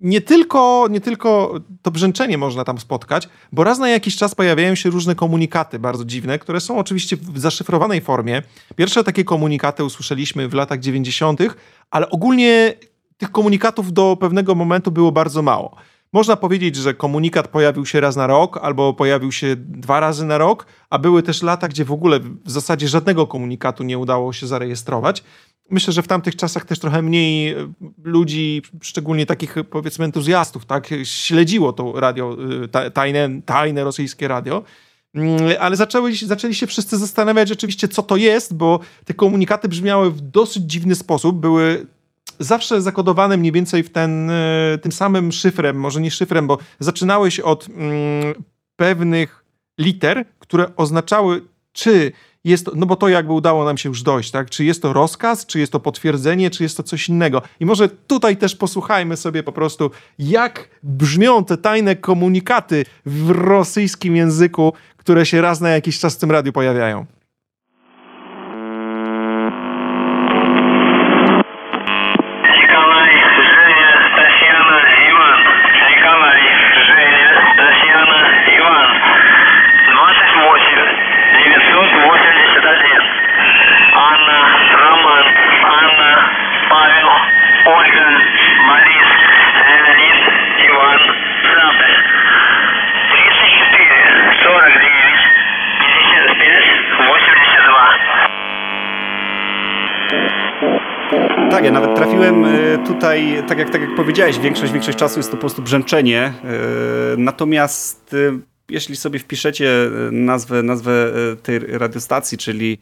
nie 0.00 0.20
tylko, 0.20 0.86
nie 0.90 1.00
tylko 1.00 1.60
to 1.82 1.90
brzęczenie 1.90 2.38
można 2.38 2.64
tam 2.64 2.78
spotkać, 2.78 3.28
bo 3.52 3.64
raz 3.64 3.78
na 3.78 3.88
jakiś 3.88 4.16
czas 4.16 4.34
pojawiają 4.34 4.74
się 4.74 4.90
różne 4.90 5.14
komunikaty 5.14 5.78
bardzo 5.78 6.04
dziwne, 6.04 6.38
które 6.38 6.60
są 6.60 6.78
oczywiście 6.78 7.16
w 7.16 7.38
zaszyfrowanej 7.38 8.00
formie. 8.00 8.42
Pierwsze 8.76 9.04
takie 9.04 9.24
komunikaty 9.24 9.84
usłyszeliśmy 9.84 10.48
w 10.48 10.54
latach 10.54 10.80
90., 10.80 11.40
ale 11.90 12.10
ogólnie 12.10 12.74
tych 13.18 13.32
komunikatów 13.32 13.92
do 13.92 14.16
pewnego 14.20 14.54
momentu 14.54 14.90
było 14.90 15.12
bardzo 15.12 15.42
mało. 15.42 15.76
Można 16.12 16.36
powiedzieć, 16.36 16.76
że 16.76 16.94
komunikat 16.94 17.48
pojawił 17.48 17.86
się 17.86 18.00
raz 18.00 18.16
na 18.16 18.26
rok 18.26 18.58
albo 18.62 18.94
pojawił 18.94 19.32
się 19.32 19.56
dwa 19.56 20.00
razy 20.00 20.24
na 20.24 20.38
rok, 20.38 20.66
a 20.90 20.98
były 20.98 21.22
też 21.22 21.42
lata, 21.42 21.68
gdzie 21.68 21.84
w 21.84 21.92
ogóle 21.92 22.20
w 22.20 22.50
zasadzie 22.50 22.88
żadnego 22.88 23.26
komunikatu 23.26 23.84
nie 23.84 23.98
udało 23.98 24.32
się 24.32 24.46
zarejestrować 24.46 25.24
myślę, 25.72 25.92
że 25.92 26.02
w 26.02 26.08
tamtych 26.08 26.36
czasach 26.36 26.64
też 26.64 26.78
trochę 26.78 27.02
mniej 27.02 27.52
e, 27.52 27.72
ludzi, 28.04 28.62
szczególnie 28.82 29.26
takich 29.26 29.54
powiedzmy 29.70 30.04
entuzjastów, 30.04 30.66
tak, 30.66 30.88
śledziło 31.04 31.72
to 31.72 32.00
radio, 32.00 32.36
e, 32.74 32.90
tajne, 32.90 33.28
tajne 33.46 33.84
rosyjskie 33.84 34.28
radio. 34.28 34.62
Mm, 35.14 35.38
ale 35.60 35.76
zaczęły, 35.76 36.14
zaczęli 36.14 36.54
się 36.54 36.66
wszyscy 36.66 36.98
zastanawiać 36.98 37.48
rzeczywiście, 37.48 37.88
co 37.88 38.02
to 38.02 38.16
jest, 38.16 38.54
bo 38.54 38.80
te 39.04 39.14
komunikaty 39.14 39.68
brzmiały 39.68 40.10
w 40.10 40.20
dosyć 40.20 40.62
dziwny 40.62 40.94
sposób. 40.94 41.36
Były 41.36 41.86
zawsze 42.38 42.82
zakodowane 42.82 43.36
mniej 43.36 43.52
więcej 43.52 43.82
w 43.82 43.90
ten, 43.90 44.30
e, 44.30 44.78
tym 44.82 44.92
samym 44.92 45.32
szyfrem, 45.32 45.76
może 45.76 46.00
nie 46.00 46.10
szyfrem, 46.10 46.46
bo 46.46 46.58
zaczynałeś 46.78 47.40
od 47.40 47.68
mm, 47.68 48.34
pewnych 48.76 49.44
liter, 49.78 50.24
które 50.38 50.76
oznaczały, 50.76 51.42
czy 51.72 52.12
jest 52.44 52.70
no 52.74 52.86
bo 52.86 52.96
to 52.96 53.08
jakby 53.08 53.32
udało 53.32 53.64
nam 53.64 53.78
się 53.78 53.88
już 53.88 54.02
dojść, 54.02 54.30
tak? 54.30 54.50
Czy 54.50 54.64
jest 54.64 54.82
to 54.82 54.92
rozkaz, 54.92 55.46
czy 55.46 55.58
jest 55.60 55.72
to 55.72 55.80
potwierdzenie, 55.80 56.50
czy 56.50 56.62
jest 56.62 56.76
to 56.76 56.82
coś 56.82 57.08
innego. 57.08 57.42
I 57.60 57.66
może 57.66 57.88
tutaj 57.88 58.36
też 58.36 58.56
posłuchajmy 58.56 59.16
sobie 59.16 59.42
po 59.42 59.52
prostu, 59.52 59.90
jak 60.18 60.68
brzmią 60.82 61.44
te 61.44 61.56
tajne 61.56 61.96
komunikaty 61.96 62.84
w 63.06 63.30
rosyjskim 63.30 64.16
języku, 64.16 64.72
które 64.96 65.26
się 65.26 65.40
raz 65.40 65.60
na 65.60 65.68
jakiś 65.68 65.98
czas 65.98 66.14
w 66.14 66.18
tym 66.18 66.30
radiu 66.30 66.52
pojawiają. 66.52 67.06
Tutaj, 102.86 103.42
tak 103.48 103.58
jak, 103.58 103.70
tak 103.70 103.80
jak 103.80 103.94
powiedziałeś, 103.94 104.38
większość, 104.38 104.72
większość 104.72 104.98
czasu 104.98 105.18
jest 105.18 105.30
to 105.30 105.36
po 105.36 105.40
prostu 105.40 105.62
brzęczenie. 105.62 106.20
E, 106.22 106.32
natomiast 107.16 108.14
e, 108.14 108.38
jeśli 108.68 108.96
sobie 108.96 109.18
wpiszecie 109.18 109.70
nazwę, 110.12 110.62
nazwę 110.62 111.12
tej 111.42 111.58
radiostacji, 111.58 112.38
czyli, 112.38 112.78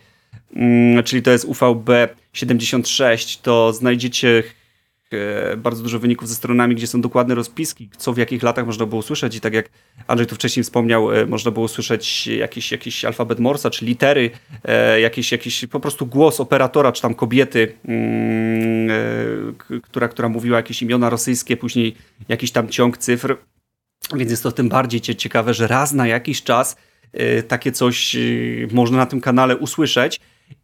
mm, 0.57 1.05
czyli 1.05 1.23
to 1.23 1.31
jest 1.31 1.45
UVB 1.45 1.91
76, 2.33 3.41
to 3.41 3.73
znajdziecie 3.73 4.43
E, 5.13 5.57
bardzo 5.57 5.83
dużo 5.83 5.99
wyników 5.99 6.29
ze 6.29 6.35
stronami, 6.35 6.75
gdzie 6.75 6.87
są 6.87 7.01
dokładne 7.01 7.35
rozpiski, 7.35 7.91
co 7.97 8.13
w 8.13 8.19
jakich 8.19 8.43
latach 8.43 8.67
można 8.67 8.87
było 8.87 8.99
usłyszeć 8.99 9.37
i 9.37 9.41
tak 9.41 9.55
jak 9.55 9.69
Andrzej 10.07 10.27
tu 10.27 10.35
wcześniej 10.35 10.65
wspomniał, 10.65 11.13
e, 11.13 11.27
można 11.27 11.51
było 11.51 11.65
usłyszeć 11.65 12.27
jakiś, 12.27 12.73
jakiś 12.73 13.05
alfabet 13.05 13.39
Morsa, 13.39 13.71
czy 13.71 13.85
litery, 13.85 14.31
e, 14.65 15.01
jakiś, 15.01 15.33
jakiś 15.33 15.67
po 15.67 15.81
prostu 15.81 16.07
głos 16.07 16.41
operatora, 16.41 16.93
czy 16.93 17.03
tam 17.03 17.15
kobiety, 17.15 17.73
mm, 17.85 18.91
która, 19.83 20.09
która 20.09 20.29
mówiła 20.29 20.57
jakieś 20.57 20.83
imiona 20.83 21.11
rosyjskie, 21.11 21.57
później 21.57 21.97
jakiś 22.29 22.51
tam 22.53 22.69
ciąg 22.69 22.99
cyfr, 22.99 23.37
więc 24.17 24.31
jest 24.31 24.43
to 24.43 24.53
tym 24.53 24.69
bardziej 24.69 25.01
ciekawe, 25.01 25.55
że 25.55 25.67
raz 25.67 25.93
na 25.93 26.07
jakiś 26.07 26.43
czas 26.43 26.77
takie 27.49 27.73
coś 27.73 28.17
można 28.73 28.97
na 28.97 29.07
tym 29.07 29.21
kanale 29.21 29.57
usłyszeć. 29.57 30.21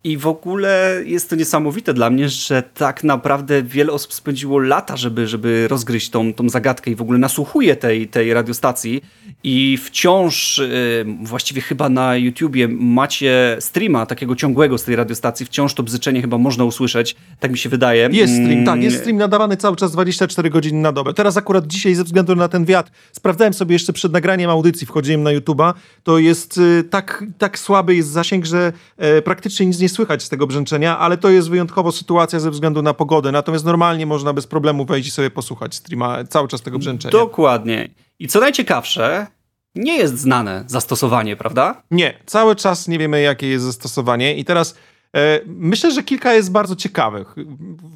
I 0.07 0.17
w 0.17 0.27
ogóle 0.27 1.03
jest 1.05 1.31
to 1.31 1.37
niesamowite 1.37 1.95
dla 1.95 2.11
mnie, 2.11 2.29
że 2.29 2.63
tak 2.63 3.05
naprawdę 3.05 3.63
wiele 3.63 3.93
osób 3.93 4.15
spędziło 4.15 4.59
lata, 4.59 4.97
żeby, 4.97 5.29
żeby 5.29 5.69
rozgryźć 5.69 6.11
tą, 6.11 6.35
tą 6.35 6.49
zagadkę 6.49 6.91
i 6.91 6.95
w 6.95 7.03
ogóle 7.03 7.19
nasłuchuje 7.19 7.77
tej, 7.77 8.09
tej 8.09 8.35
radiostacji. 8.35 9.03
I 9.45 9.79
wciąż, 9.85 10.59
yy, 10.59 11.17
właściwie 11.23 11.61
chyba 11.61 11.89
na 11.89 12.17
YouTubie 12.17 12.69
macie 12.69 13.57
streama 13.61 14.07
takiego 14.07 14.37
ciągłego 14.37 14.79
z 14.79 14.85
tej 14.85 14.97
radiostacji. 14.97 15.47
Wciąż 15.47 15.75
to 15.75 15.83
bzyczenie 15.83 16.21
chyba 16.21 16.39
można 16.39 16.65
usłyszeć, 16.65 17.17
tak 17.41 17.51
mi 17.51 17.59
się 17.59 17.69
wydaje. 17.69 18.09
Jest 18.13 18.35
stream, 18.35 18.65
tak, 18.65 18.83
jest 18.83 18.99
stream 18.99 19.17
nadawany 19.17 19.57
cały 19.57 19.77
czas 19.77 19.93
24 19.93 20.51
godziny 20.51 20.81
na 20.81 20.93
dobę. 20.93 21.15
Teraz 21.15 21.37
akurat 21.37 21.67
dzisiaj 21.67 21.95
ze 21.95 22.05
względu 22.05 22.37
na 22.37 22.49
ten 22.49 22.65
wiatr, 22.65 22.91
sprawdzałem 23.13 23.55
sobie 23.55 23.73
jeszcze 23.73 23.93
przed 23.93 24.13
nagraniem 24.13 24.51
audycji, 24.51 24.87
wchodziłem 24.87 25.23
na 25.23 25.33
YouTuba, 25.33 25.75
to 26.03 26.19
jest 26.19 26.57
yy, 26.57 26.85
tak, 26.91 27.25
tak 27.39 27.59
słaby 27.59 27.97
jest 27.97 28.09
zasięg, 28.09 28.45
że 28.45 28.73
yy, 28.99 29.23
praktycznie 29.23 29.67
nic 29.67 29.76
nie 29.81 29.89
słychać 29.89 30.23
z 30.23 30.29
tego 30.29 30.47
brzęczenia, 30.47 30.99
ale 30.99 31.17
to 31.17 31.31
jest 31.31 31.51
wyjątkowo 31.51 31.93
sytuacja 31.93 32.41
ze 32.41 32.51
względu 32.51 32.83
na 32.83 32.95
pogodę. 32.95 33.33
Natomiast 33.33 33.65
normalnie 33.65 34.07
można 34.07 34.33
bez 34.33 34.47
problemu 34.47 34.85
wejść 34.85 35.09
i 35.09 35.11
sobie 35.11 35.31
posłuchać 35.31 35.75
streama 35.75 36.25
cały 36.25 36.49
czas 36.49 36.63
tego 36.63 36.79
brzęczenia. 36.79 37.13
Dokładnie. 37.13 37.89
I 38.19 38.29
co 38.29 38.41
najciekawsze, 38.41 39.27
nie 39.75 39.97
jest 39.97 40.19
znane 40.19 40.65
zastosowanie, 40.67 41.37
prawda? 41.37 41.83
Nie, 41.91 42.15
cały 42.27 42.57
czas 42.57 42.89
nie 42.89 42.99
wiemy, 42.99 43.21
jakie 43.21 43.49
jest 43.49 43.65
zastosowanie. 43.65 44.37
I 44.37 44.45
teraz 44.45 44.77
e, 45.17 45.41
myślę, 45.47 45.93
że 45.93 46.03
kilka 46.03 46.35
jest 46.35 46.53
bardzo 46.53 46.77
ciekawych. 46.77 47.35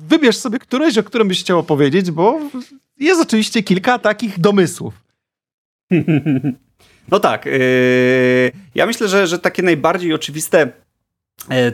Wybierz 0.08 0.36
sobie 0.36 0.58
któreś, 0.58 0.98
o 0.98 1.02
którym 1.02 1.28
byś 1.28 1.40
chciał 1.40 1.58
opowiedzieć, 1.58 2.10
bo 2.10 2.40
jest 2.98 3.22
oczywiście 3.22 3.62
kilka 3.62 3.98
takich 3.98 4.40
domysłów. 4.40 4.94
No 7.10 7.20
tak. 7.20 7.46
Yy, 7.46 8.52
ja 8.74 8.86
myślę, 8.86 9.08
że, 9.08 9.26
że 9.26 9.38
takie 9.38 9.62
najbardziej 9.62 10.14
oczywiste 10.14 10.72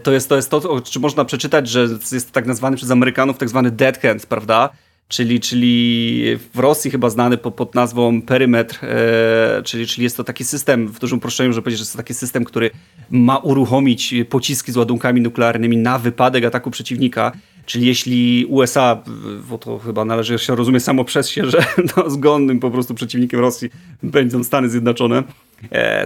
to 0.03 0.13
jest, 0.13 0.29
to 0.29 0.37
jest 0.37 0.51
to, 0.51 0.81
czy 0.81 1.01
można 1.01 1.25
przeczytać, 1.25 1.69
że 1.69 1.89
jest 2.13 2.33
tak 2.33 2.47
nazwany 2.47 2.77
przez 2.77 2.91
Amerykanów 2.91 3.39
tak 3.39 3.49
zwany 3.49 3.71
dead 3.71 3.99
hand, 3.99 4.27
prawda? 4.27 4.71
Czyli, 5.09 5.41
czyli 5.41 6.23
w 6.55 6.59
Rosji 6.59 6.91
chyba 6.91 7.11
znany 7.11 7.37
pod, 7.37 7.55
pod 7.55 7.75
nazwą 7.75 8.23
perymetr, 8.23 8.85
e, 8.85 9.63
czyli, 9.65 9.87
czyli 9.87 10.05
jest 10.05 10.17
to 10.17 10.25
taki 10.25 10.45
system, 10.45 10.89
w 10.89 10.99
dużym 10.99 11.19
uproszczeniu, 11.19 11.53
że 11.53 11.63
powiedzieć, 11.63 11.79
że 11.79 11.83
jest 11.83 11.93
to 11.93 11.97
taki 11.97 12.15
system, 12.15 12.45
który 12.45 12.71
ma 13.11 13.39
uruchomić 13.39 14.15
pociski 14.31 14.73
z 14.73 14.77
ładunkami 14.77 15.21
nuklearnymi 15.21 15.77
na 15.77 15.99
wypadek 15.99 16.45
ataku 16.45 16.71
przeciwnika. 16.71 17.33
Czyli 17.67 17.87
jeśli 17.87 18.47
USA, 18.49 19.03
bo 19.51 19.59
to 19.59 19.79
chyba 19.79 20.05
należy 20.05 20.39
się 20.39 20.57
rozumieć 20.57 20.85
samo 20.85 21.05
przez 21.05 21.29
się, 21.29 21.51
że 21.51 21.59
no, 21.97 22.11
zgonnym 22.11 22.61
po 22.61 22.71
prostu 22.71 22.95
przeciwnikiem 22.95 23.41
Rosji 23.41 23.71
będą 24.03 24.45
Stany 24.45 24.69
Zjednoczone, 24.69 25.23
E, 25.23 25.46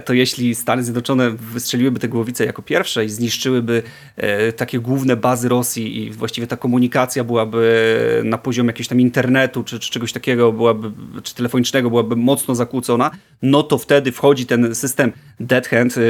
to 0.05 0.13
jeśli 0.13 0.55
Stany 0.55 0.83
Zjednoczone 0.83 1.31
wystrzeliłyby 1.31 1.99
te 1.99 2.07
głowice 2.07 2.45
jako 2.45 2.61
pierwsze 2.61 3.05
i 3.05 3.09
zniszczyłyby 3.09 3.83
e, 4.17 4.53
takie 4.53 4.79
główne 4.79 5.15
bazy 5.15 5.49
Rosji 5.49 6.03
i 6.03 6.11
właściwie 6.11 6.47
ta 6.47 6.57
komunikacja 6.57 7.23
byłaby 7.23 8.21
na 8.25 8.37
poziomie 8.37 8.67
jakiegoś 8.67 8.87
tam 8.87 8.99
internetu 8.99 9.63
czy, 9.63 9.79
czy 9.79 9.91
czegoś 9.91 10.13
takiego, 10.13 10.51
byłaby, 10.51 10.91
czy 11.23 11.35
telefonicznego 11.35 11.89
byłaby 11.89 12.15
mocno 12.15 12.55
zakłócona, 12.55 13.11
no 13.41 13.63
to 13.63 13.77
wtedy 13.77 14.11
wchodzi 14.11 14.45
ten 14.45 14.75
system 14.75 15.11
Dead 15.39 15.67
Hand, 15.67 15.97
e, 15.97 16.01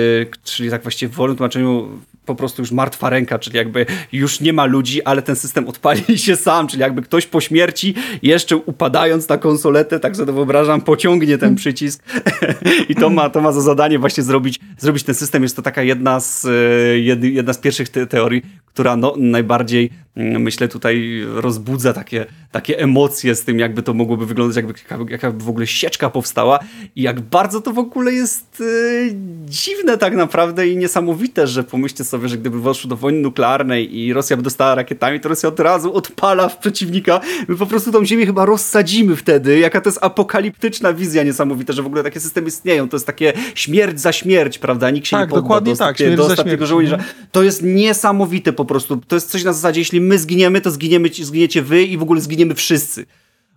czyli 0.44 0.70
tak 0.70 0.82
właściwie 0.82 1.14
w 1.14 1.16
wolnym 1.16 1.38
tłumaczeniu 1.38 1.90
po 2.26 2.36
prostu 2.36 2.62
już 2.62 2.72
martwa 2.72 3.10
ręka, 3.10 3.40
czyli 3.40 3.58
jakby 3.58 3.86
już 4.12 4.40
nie 4.40 4.54
ma 4.54 4.66
ludzi, 4.66 5.04
ale 5.04 5.22
ten 5.22 5.36
system 5.36 5.68
odpali 5.68 6.18
się 6.18 6.36
sam, 6.36 6.68
czyli 6.68 6.82
jakby 6.82 7.02
ktoś 7.02 7.26
po 7.26 7.42
śmierci 7.42 7.96
jeszcze 8.22 8.58
upadając 8.58 9.30
na 9.30 9.38
konsoletę, 9.38 10.00
tak 10.00 10.16
sobie 10.16 10.34
wyobrażam, 10.34 10.82
pociągnie 10.82 11.38
ten 11.38 11.56
przycisk 11.56 12.04
i 12.90 12.96
to 12.96 13.10
ma, 13.10 13.30
to 13.30 13.42
ma 13.42 13.52
za 13.52 13.62
zadanie 13.62 14.00
właśnie 14.00 14.24
zrobić, 14.24 14.60
zrobić 14.78 15.04
ten 15.04 15.16
system. 15.16 15.44
Jest 15.44 15.56
to 15.56 15.62
taka 15.62 15.84
jedna 15.84 16.20
z, 16.20 16.46
e, 16.46 17.00
jedna 17.30 17.54
z 17.54 17.58
pierwszych 17.58 17.90
te 17.90 18.08
teorii, 18.08 18.42
która 18.66 18.96
no, 18.96 19.14
najbardziej 19.18 19.90
myślę 20.16 20.68
tutaj 20.68 21.24
rozbudza 21.36 21.94
takie, 21.94 22.26
takie 22.52 22.80
emocje 22.80 23.36
z 23.36 23.44
tym, 23.44 23.60
jakby 23.60 23.84
to 23.84 23.94
mogłoby 23.94 24.26
wyglądać, 24.26 24.56
jakby 24.56 24.74
jaka 25.10 25.32
w 25.32 25.50
ogóle 25.50 25.68
sieczka 25.68 26.10
powstała 26.10 26.60
i 26.96 27.02
jak 27.02 27.22
bardzo 27.22 27.62
to 27.62 27.74
w 27.74 27.80
ogóle 27.80 28.14
jest 28.14 28.60
yy, 28.60 29.16
dziwne 29.46 29.98
tak 29.98 30.16
naprawdę 30.16 30.68
i 30.68 30.78
niesamowite, 30.78 31.48
że 31.48 31.64
pomyślcie 31.64 32.04
sobie, 32.04 32.30
że 32.30 32.38
gdyby 32.38 32.62
weszło 32.62 32.90
do 32.90 32.96
wojny 32.96 33.20
nuklearnej 33.20 33.98
i 33.98 34.14
Rosja 34.14 34.38
by 34.38 34.44
dostała 34.44 34.76
rakietami, 34.76 35.20
to 35.20 35.30
Rosja 35.30 35.50
od 35.50 35.60
razu 35.60 35.94
odpala 35.94 36.50
w 36.50 36.58
przeciwnika. 36.58 37.22
My 37.48 37.56
po 37.56 37.66
prostu 37.66 37.92
tą 37.92 38.06
ziemię 38.06 38.26
chyba 38.26 38.46
rozsadzimy 38.46 39.16
wtedy. 39.16 39.60
Jaka 39.60 39.82
to 39.82 39.90
jest 39.90 40.04
apokaliptyczna 40.04 40.94
wizja 40.94 41.24
niesamowita, 41.24 41.74
że 41.74 41.84
w 41.84 41.86
ogóle 41.86 42.04
takie 42.04 42.20
systemy 42.20 42.48
istnieją. 42.48 42.90
To 42.90 42.96
jest 42.96 43.08
takie 43.08 43.34
śmierć 43.56 44.00
za 44.00 44.12
śmierć, 44.12 44.58
prawda? 44.58 44.90
Nikt 44.90 45.08
się 45.08 45.18
tak, 45.18 45.30
nie 45.30 45.30
podda 45.30 45.42
dokładnie 45.42 45.74
do, 45.74 45.78
tak, 45.78 45.98
takie, 45.98 46.16
do 46.16 46.26
ostatniego 46.26 46.66
żołnierza. 46.66 46.98
To 47.32 47.44
jest 47.44 47.64
niesamowite 47.64 48.54
po 48.54 48.66
prostu. 48.66 49.02
To 49.08 49.16
jest 49.16 49.30
coś 49.32 49.44
na 49.44 49.54
zasadzie, 49.54 49.82
jeśli 49.82 50.01
my 50.02 50.20
zginiemy, 50.20 50.62
to 50.62 50.72
zginiemy, 50.72 51.10
zginiecie 51.10 51.62
wy 51.62 51.84
i 51.84 51.98
w 51.98 52.02
ogóle 52.02 52.22
zginiemy 52.22 52.56
wszyscy. 52.56 53.06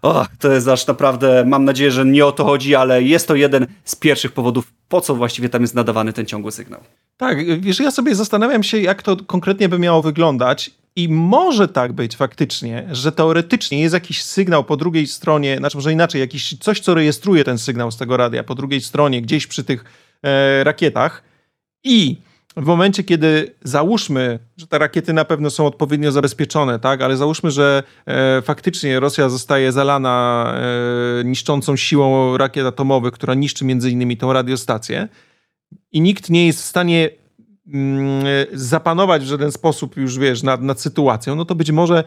Och, 0.03 0.29
to 0.39 0.53
jest 0.53 0.69
aż 0.69 0.87
naprawdę, 0.87 1.45
mam 1.47 1.65
nadzieję, 1.65 1.91
że 1.91 2.05
nie 2.05 2.27
o 2.27 2.33
to 2.33 2.45
chodzi, 2.45 2.75
ale 2.75 3.03
jest 3.03 3.29
to 3.29 3.35
jeden 3.35 3.67
z 3.85 3.97
pierwszych 3.97 4.33
powodów, 4.33 4.73
po 4.89 5.01
co 5.01 5.15
właściwie 5.15 5.49
tam 5.49 5.63
jest 5.63 5.75
nadawany 5.75 6.13
ten 6.13 6.27
ciągły 6.27 6.53
sygnał. 6.53 6.81
Tak, 7.17 7.61
wiesz, 7.61 7.81
ja 7.81 7.91
sobie 7.91 8.15
zastanawiam 8.15 8.63
się, 8.63 8.81
jak 8.81 9.03
to 9.03 9.17
konkretnie 9.17 9.69
by 9.69 9.79
miało 9.79 10.03
wyglądać 10.03 10.71
i 10.97 11.09
może 11.09 11.69
tak 11.69 11.93
być 11.93 12.17
faktycznie, 12.17 12.89
że 12.93 13.13
teoretycznie 13.13 13.81
jest 13.81 13.95
jakiś 13.95 14.23
sygnał 14.23 14.65
po 14.65 14.77
drugiej 14.77 15.07
stronie, 15.07 15.57
znaczy 15.59 15.77
może 15.77 15.93
inaczej, 15.93 16.21
jakiś 16.21 16.59
coś, 16.59 16.81
co 16.81 16.95
rejestruje 16.95 17.45
ten 17.45 17.59
sygnał 17.59 17.91
z 17.91 17.97
tego 17.97 18.17
radia 18.17 18.45
po 18.45 18.55
drugiej 18.55 18.81
stronie, 18.81 19.23
gdzieś 19.23 19.47
przy 19.47 19.65
tych 19.65 19.85
e, 20.23 20.65
rakietach 20.65 21.23
i 21.85 22.17
w 22.57 22.67
momencie, 22.67 23.05
kiedy 23.05 23.55
załóżmy, 23.63 24.39
że 24.57 24.67
te 24.67 24.79
rakiety 24.79 25.13
na 25.13 25.25
pewno 25.25 25.51
są 25.51 25.67
odpowiednio 25.67 26.13
zabezpieczone, 26.13 26.79
tak, 26.79 27.03
ale 27.03 27.17
załóżmy, 27.17 27.51
że 27.51 27.83
e, 28.07 28.43
faktycznie 28.43 29.01
Rosja 29.01 29.29
zostaje 29.29 29.73
zalana 29.73 30.47
e, 31.21 31.25
niszczącą 31.25 31.77
siłą 31.77 32.37
rakiet 32.37 32.67
atomowych, 32.67 33.13
która 33.13 33.35
niszczy 33.35 33.65
między 33.65 33.91
innymi 33.91 34.17
tą 34.17 34.33
radiostację 34.33 35.09
i 35.93 36.01
nikt 36.01 36.31
nie 36.31 36.47
jest 36.47 36.63
w 36.63 36.65
stanie 36.65 37.11
zapanować 38.53 39.23
w 39.23 39.27
żaden 39.27 39.53
sposób 39.53 39.97
już, 39.97 40.19
wiesz, 40.19 40.43
nad, 40.43 40.63
nad 40.63 40.81
sytuacją, 40.81 41.37
no 41.37 41.45
to 41.45 41.55
być 41.55 41.71
może 41.71 42.05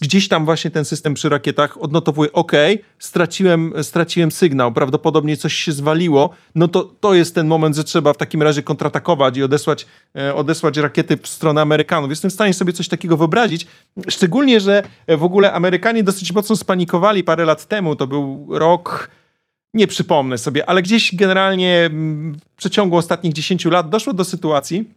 gdzieś 0.00 0.28
tam 0.28 0.44
właśnie 0.44 0.70
ten 0.70 0.84
system 0.84 1.14
przy 1.14 1.28
rakietach 1.28 1.82
odnotowuje, 1.82 2.32
ok, 2.32 2.52
straciłem, 2.98 3.72
straciłem 3.82 4.30
sygnał, 4.30 4.72
prawdopodobnie 4.72 5.36
coś 5.36 5.54
się 5.54 5.72
zwaliło, 5.72 6.30
no 6.54 6.68
to 6.68 6.84
to 7.00 7.14
jest 7.14 7.34
ten 7.34 7.46
moment, 7.46 7.76
że 7.76 7.84
trzeba 7.84 8.12
w 8.12 8.16
takim 8.16 8.42
razie 8.42 8.62
kontratakować 8.62 9.36
i 9.36 9.42
odesłać, 9.42 9.86
e, 10.16 10.34
odesłać 10.34 10.76
rakiety 10.76 11.16
w 11.16 11.28
stronę 11.28 11.60
Amerykanów. 11.60 12.10
Jestem 12.10 12.30
w 12.30 12.34
stanie 12.34 12.54
sobie 12.54 12.72
coś 12.72 12.88
takiego 12.88 13.16
wyobrazić, 13.16 13.66
szczególnie, 14.08 14.60
że 14.60 14.82
w 15.08 15.22
ogóle 15.22 15.52
Amerykanie 15.52 16.04
dosyć 16.04 16.32
mocno 16.32 16.56
spanikowali 16.56 17.24
parę 17.24 17.44
lat 17.44 17.66
temu, 17.66 17.96
to 17.96 18.06
był 18.06 18.46
rok 18.50 19.10
nie 19.74 19.86
przypomnę 19.86 20.38
sobie, 20.38 20.68
ale 20.68 20.82
gdzieś 20.82 21.14
generalnie 21.14 21.90
w 21.92 22.56
przeciągu 22.56 22.96
ostatnich 22.96 23.32
10 23.32 23.64
lat 23.64 23.90
doszło 23.90 24.12
do 24.12 24.24
sytuacji, 24.24 24.90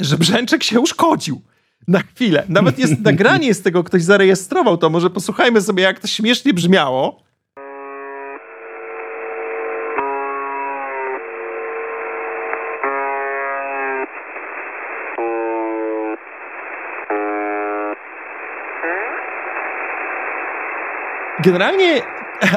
że 0.00 0.18
Brzęczek 0.18 0.62
się 0.64 0.80
uszkodził. 0.80 1.40
Na 1.88 2.00
chwilę. 2.00 2.44
Nawet 2.48 2.78
jest 2.78 3.00
nagranie 3.10 3.54
z 3.54 3.62
tego, 3.62 3.84
ktoś 3.84 4.02
zarejestrował 4.02 4.76
to. 4.76 4.90
Może 4.90 5.10
posłuchajmy 5.10 5.60
sobie, 5.60 5.82
jak 5.82 6.00
to 6.00 6.06
śmiesznie 6.06 6.54
brzmiało. 6.54 7.24
Generalnie 21.44 22.02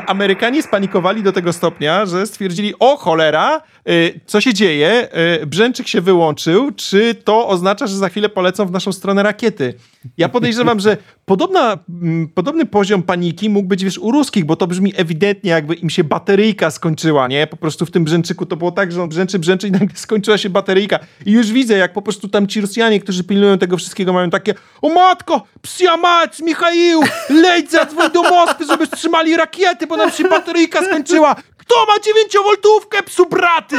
Amerykanie 0.07 0.63
spanikowali 0.63 1.23
do 1.23 1.31
tego 1.31 1.53
stopnia, 1.53 2.05
że 2.05 2.25
stwierdzili, 2.25 2.73
o 2.79 2.97
cholera, 2.97 3.61
y, 3.89 4.19
co 4.25 4.41
się 4.41 4.53
dzieje? 4.53 5.07
Y, 5.41 5.45
Brzęczyk 5.45 5.87
się 5.87 6.01
wyłączył, 6.01 6.71
czy 6.71 7.15
to 7.15 7.47
oznacza, 7.47 7.87
że 7.87 7.97
za 7.97 8.09
chwilę 8.09 8.29
polecą 8.29 8.65
w 8.65 8.71
naszą 8.71 8.91
stronę 8.91 9.23
rakiety? 9.23 9.73
Ja 10.17 10.29
podejrzewam, 10.29 10.79
że 10.79 10.97
podobna, 11.25 11.77
mm, 11.89 12.27
podobny 12.27 12.65
poziom 12.65 13.03
paniki 13.03 13.49
mógł 13.49 13.67
być 13.67 13.83
wiesz 13.83 13.97
u 13.97 14.11
ruskich, 14.11 14.45
bo 14.45 14.55
to 14.55 14.67
brzmi 14.67 14.93
ewidentnie 14.95 15.51
jakby 15.51 15.75
im 15.75 15.89
się 15.89 16.03
bateryjka 16.03 16.71
skończyła, 16.71 17.27
nie? 17.27 17.47
Po 17.47 17.57
prostu 17.57 17.85
w 17.85 17.91
tym 17.91 18.03
Brzęczyku 18.03 18.45
to 18.45 18.55
było 18.55 18.71
tak, 18.71 18.91
że 18.91 19.03
on 19.03 19.09
brzęczy, 19.09 19.39
brzęczy 19.39 19.67
i 19.67 19.71
nagle 19.71 19.89
skończyła 20.07 20.37
się 20.37 20.49
bateryjka. 20.49 20.99
I 21.25 21.31
już 21.31 21.51
widzę, 21.51 21.77
jak 21.77 21.93
po 21.93 22.01
prostu 22.01 22.27
tam 22.27 22.47
ci 22.47 22.61
Rosjanie, 22.61 22.99
którzy 22.99 23.23
pilnują 23.23 23.57
tego 23.57 23.77
wszystkiego, 23.77 24.13
mają 24.13 24.29
takie 24.29 24.53
o 24.81 24.89
matko, 24.89 25.41
psia 25.61 25.97
mać, 25.97 26.39
Michaił, 26.39 27.01
leć 27.29 27.71
zadzwoń 27.71 28.11
do 28.11 28.21
Moskwy, 28.21 28.65
żeby 28.65 28.85
wstrzymali 28.85 29.37
rakiety, 29.67 29.87
bo 29.87 29.97
nam 29.97 30.11
się 30.11 30.23
bateryjka 30.23 30.85
skończyła. 30.85 31.35
Kto 31.57 31.75
ma 31.85 31.93
9-woltówkę, 31.93 33.03
psu 33.03 33.25
braty? 33.25 33.75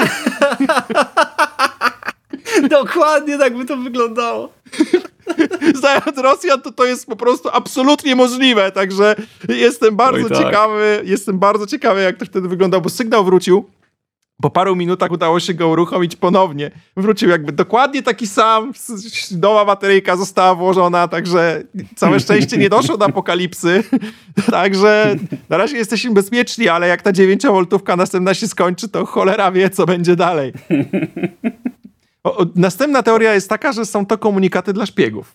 Dokładnie 2.69 3.39
tak 3.39 3.57
by 3.57 3.65
to 3.65 3.77
wyglądało. 3.77 4.53
Znając 5.81 6.19
Rosjan, 6.19 6.63
to 6.63 6.73
to 6.73 6.85
jest 6.85 7.07
po 7.07 7.17
prostu 7.17 7.49
absolutnie 7.53 8.17
możliwe, 8.17 8.73
także 8.73 9.17
jestem 9.49 9.97
bardzo 9.97 10.29
tak. 10.29 10.39
ciekawy, 10.39 11.03
jestem 11.05 11.39
bardzo 11.39 11.67
ciekawy, 11.67 12.03
jak 12.03 12.17
to 12.17 12.25
wtedy 12.25 12.49
wyglądał, 12.49 12.81
bo 12.81 12.89
sygnał 12.89 13.25
wrócił. 13.25 13.71
Po 14.43 14.51
paru 14.51 14.77
minutach 14.77 15.11
udało 15.11 15.41
się 15.41 15.55
go 15.55 15.69
uruchomić 15.69 16.17
ponownie. 16.17 16.71
Wrócił 16.97 17.29
jakby 17.29 17.53
dokładnie 17.53 18.03
taki 18.03 18.27
sam, 18.27 18.73
nowa 19.41 19.65
bateryjka 19.65 20.17
została 20.17 20.55
włożona, 20.55 21.09
także 21.09 21.63
całe 21.97 22.21
szczęście 22.21 22.59
nie 22.59 22.69
doszło 22.69 22.97
do 22.97 23.05
apokalipsy. 23.05 23.85
Także 24.51 25.17
na 25.49 25.57
razie 25.57 25.77
jesteśmy 25.77 26.11
bezpieczni, 26.11 26.69
ale 26.69 26.89
jak 26.89 27.03
ta 27.03 27.13
9V 27.13 27.97
następna 27.97 28.35
się 28.35 28.49
skończy, 28.49 28.89
to 28.89 29.07
cholera 29.07 29.53
wie, 29.53 29.71
co 29.71 29.87
będzie 29.87 30.17
dalej. 30.17 30.53
O, 32.25 32.47
następna 32.55 33.03
teoria 33.03 33.35
jest 33.35 33.49
taka, 33.49 33.73
że 33.73 33.87
są 33.87 34.07
to 34.07 34.19
komunikaty 34.19 34.73
dla 34.73 34.87
szpiegów. 34.87 35.33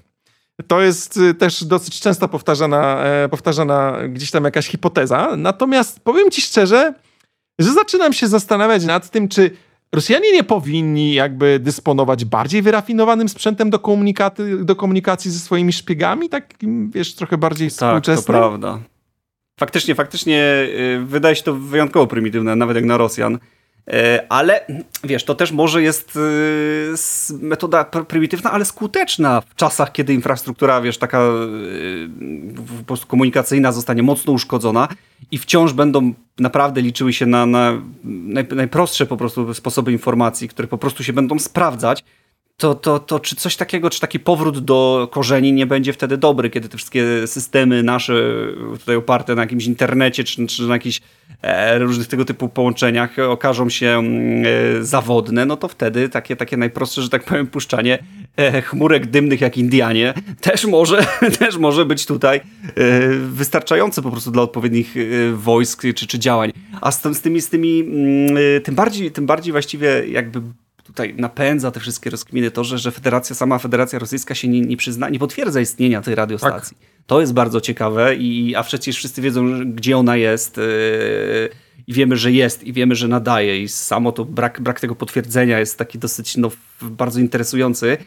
To 0.67 0.81
jest 0.81 1.17
y, 1.17 1.33
też 1.33 1.63
dosyć 1.63 1.99
często 1.99 2.27
powtarzana, 2.27 3.03
e, 3.03 3.29
powtarzana 3.29 3.97
gdzieś 4.09 4.31
tam 4.31 4.43
jakaś 4.43 4.67
hipoteza. 4.67 5.35
Natomiast 5.37 5.99
powiem 5.99 6.31
ci 6.31 6.41
szczerze, 6.41 6.93
że 7.59 7.73
zaczynam 7.73 8.13
się 8.13 8.27
zastanawiać 8.27 8.85
nad 8.85 9.09
tym, 9.09 9.27
czy 9.27 9.51
Rosjanie 9.93 10.31
nie 10.31 10.43
powinni 10.43 11.13
jakby 11.13 11.59
dysponować 11.59 12.25
bardziej 12.25 12.61
wyrafinowanym 12.61 13.29
sprzętem 13.29 13.69
do, 13.69 13.79
komunikaty, 13.79 14.65
do 14.65 14.75
komunikacji 14.75 15.31
ze 15.31 15.39
swoimi 15.39 15.73
szpiegami, 15.73 16.29
takim, 16.29 16.91
wiesz, 16.91 17.15
trochę 17.15 17.37
bardziej 17.37 17.69
współczesnym? 17.69 18.17
Tak, 18.17 18.25
to 18.25 18.31
prawda. 18.31 18.79
Faktycznie, 19.59 19.95
faktycznie 19.95 20.67
y, 21.01 21.05
wydaje 21.05 21.35
się 21.35 21.43
to 21.43 21.53
wyjątkowo 21.53 22.07
prymitywne, 22.07 22.55
nawet 22.55 22.75
jak 22.75 22.85
na 22.85 22.97
Rosjan. 22.97 23.39
E, 23.87 24.25
ale 24.29 24.65
wiesz, 25.03 25.23
to 25.23 25.35
też 25.35 25.51
może 25.51 25.81
jest 25.81 26.19
e, 27.31 27.35
metoda 27.41 27.83
prymitywna, 27.83 28.51
ale 28.51 28.65
skuteczna 28.65 29.41
w 29.41 29.55
czasach, 29.55 29.91
kiedy 29.91 30.13
infrastruktura, 30.13 30.81
wiesz, 30.81 30.97
taka 30.97 31.19
e, 31.19 31.23
po 32.79 32.83
prostu 32.83 33.07
komunikacyjna 33.07 33.71
zostanie 33.71 34.03
mocno 34.03 34.33
uszkodzona 34.33 34.87
i 35.31 35.37
wciąż 35.37 35.73
będą 35.73 36.13
naprawdę 36.39 36.81
liczyły 36.81 37.13
się 37.13 37.25
na, 37.25 37.45
na 37.45 37.73
najprostsze 38.55 39.05
po 39.05 39.17
prostu 39.17 39.53
sposoby 39.53 39.91
informacji, 39.91 40.49
które 40.49 40.67
po 40.67 40.77
prostu 40.77 41.03
się 41.03 41.13
będą 41.13 41.39
sprawdzać 41.39 42.03
to, 42.57 42.75
to, 42.75 42.99
to 42.99 43.19
czy 43.19 43.35
coś 43.35 43.55
takiego, 43.55 43.89
czy 43.89 43.99
taki 43.99 44.19
powrót 44.19 44.59
do 44.59 45.07
korzeni 45.11 45.53
nie 45.53 45.65
będzie 45.65 45.93
wtedy 45.93 46.17
dobry, 46.17 46.49
kiedy 46.49 46.69
te 46.69 46.77
wszystkie 46.77 47.27
systemy 47.27 47.83
nasze 47.83 48.13
tutaj 48.79 48.95
oparte 48.95 49.35
na 49.35 49.41
jakimś 49.41 49.65
internecie, 49.65 50.23
czy, 50.23 50.47
czy 50.47 50.63
na 50.63 50.73
jakichś 50.73 51.01
e, 51.41 51.79
różnych 51.79 52.07
tego 52.07 52.25
typu 52.25 52.49
połączeniach 52.49 53.19
okażą 53.19 53.69
się 53.69 53.87
mm, 53.87 54.43
e, 54.79 54.83
zawodne, 54.83 55.45
no 55.45 55.57
to 55.57 55.67
wtedy 55.67 56.09
takie, 56.09 56.35
takie 56.35 56.57
najprostsze, 56.57 57.01
że 57.01 57.09
tak 57.09 57.23
powiem, 57.23 57.47
puszczanie 57.47 58.03
e, 58.37 58.61
chmurek 58.61 59.05
dymnych 59.05 59.41
jak 59.41 59.57
Indianie 59.57 60.13
też 60.41 60.65
może, 60.65 61.05
też 61.39 61.57
może 61.57 61.85
być 61.85 62.05
tutaj 62.05 62.37
e, 62.37 62.43
wystarczające 63.13 64.01
po 64.01 64.11
prostu 64.11 64.31
dla 64.31 64.41
odpowiednich 64.41 64.95
e, 64.97 65.33
wojsk 65.33 65.81
czy, 65.95 66.07
czy 66.07 66.19
działań. 66.19 66.51
A 66.81 66.91
z, 66.91 67.01
z 67.01 67.21
tymi, 67.21 67.41
z 67.41 67.49
tymi 67.49 67.79
mm, 67.79 68.37
e, 68.57 68.61
tym 68.61 68.75
bardziej, 68.75 69.11
tym 69.11 69.25
bardziej 69.25 69.51
właściwie 69.51 70.07
jakby 70.07 70.41
tutaj 70.93 71.13
napędza 71.17 71.71
te 71.71 71.79
wszystkie 71.79 72.09
rozkminy 72.09 72.51
to, 72.51 72.63
że, 72.63 72.77
że 72.77 72.91
federacja, 72.91 73.35
sama 73.35 73.59
Federacja 73.59 73.99
Rosyjska 73.99 74.35
się 74.35 74.47
nie, 74.47 74.61
nie 74.61 74.77
przyzna, 74.77 75.09
nie 75.09 75.19
potwierdza 75.19 75.61
istnienia 75.61 76.01
tej 76.01 76.15
radiostacji. 76.15 76.77
Tak. 76.77 76.87
To 77.07 77.21
jest 77.21 77.33
bardzo 77.33 77.61
ciekawe, 77.61 78.15
i, 78.15 78.55
a 78.55 78.63
przecież 78.63 78.97
wszyscy 78.97 79.21
wiedzą, 79.21 79.73
gdzie 79.73 79.97
ona 79.97 80.17
jest 80.17 80.57
yy, 80.57 80.63
i 81.87 81.93
wiemy, 81.93 82.17
że 82.17 82.31
jest 82.31 82.63
i 82.63 82.73
wiemy, 82.73 82.95
że 82.95 83.07
nadaje 83.07 83.61
i 83.61 83.67
samo 83.67 84.11
to 84.11 84.25
brak, 84.25 84.61
brak 84.61 84.79
tego 84.79 84.95
potwierdzenia 84.95 85.59
jest 85.59 85.77
taki 85.77 85.99
dosyć 85.99 86.37
no, 86.37 86.51
bardzo 86.81 87.19
interesujący 87.19 87.97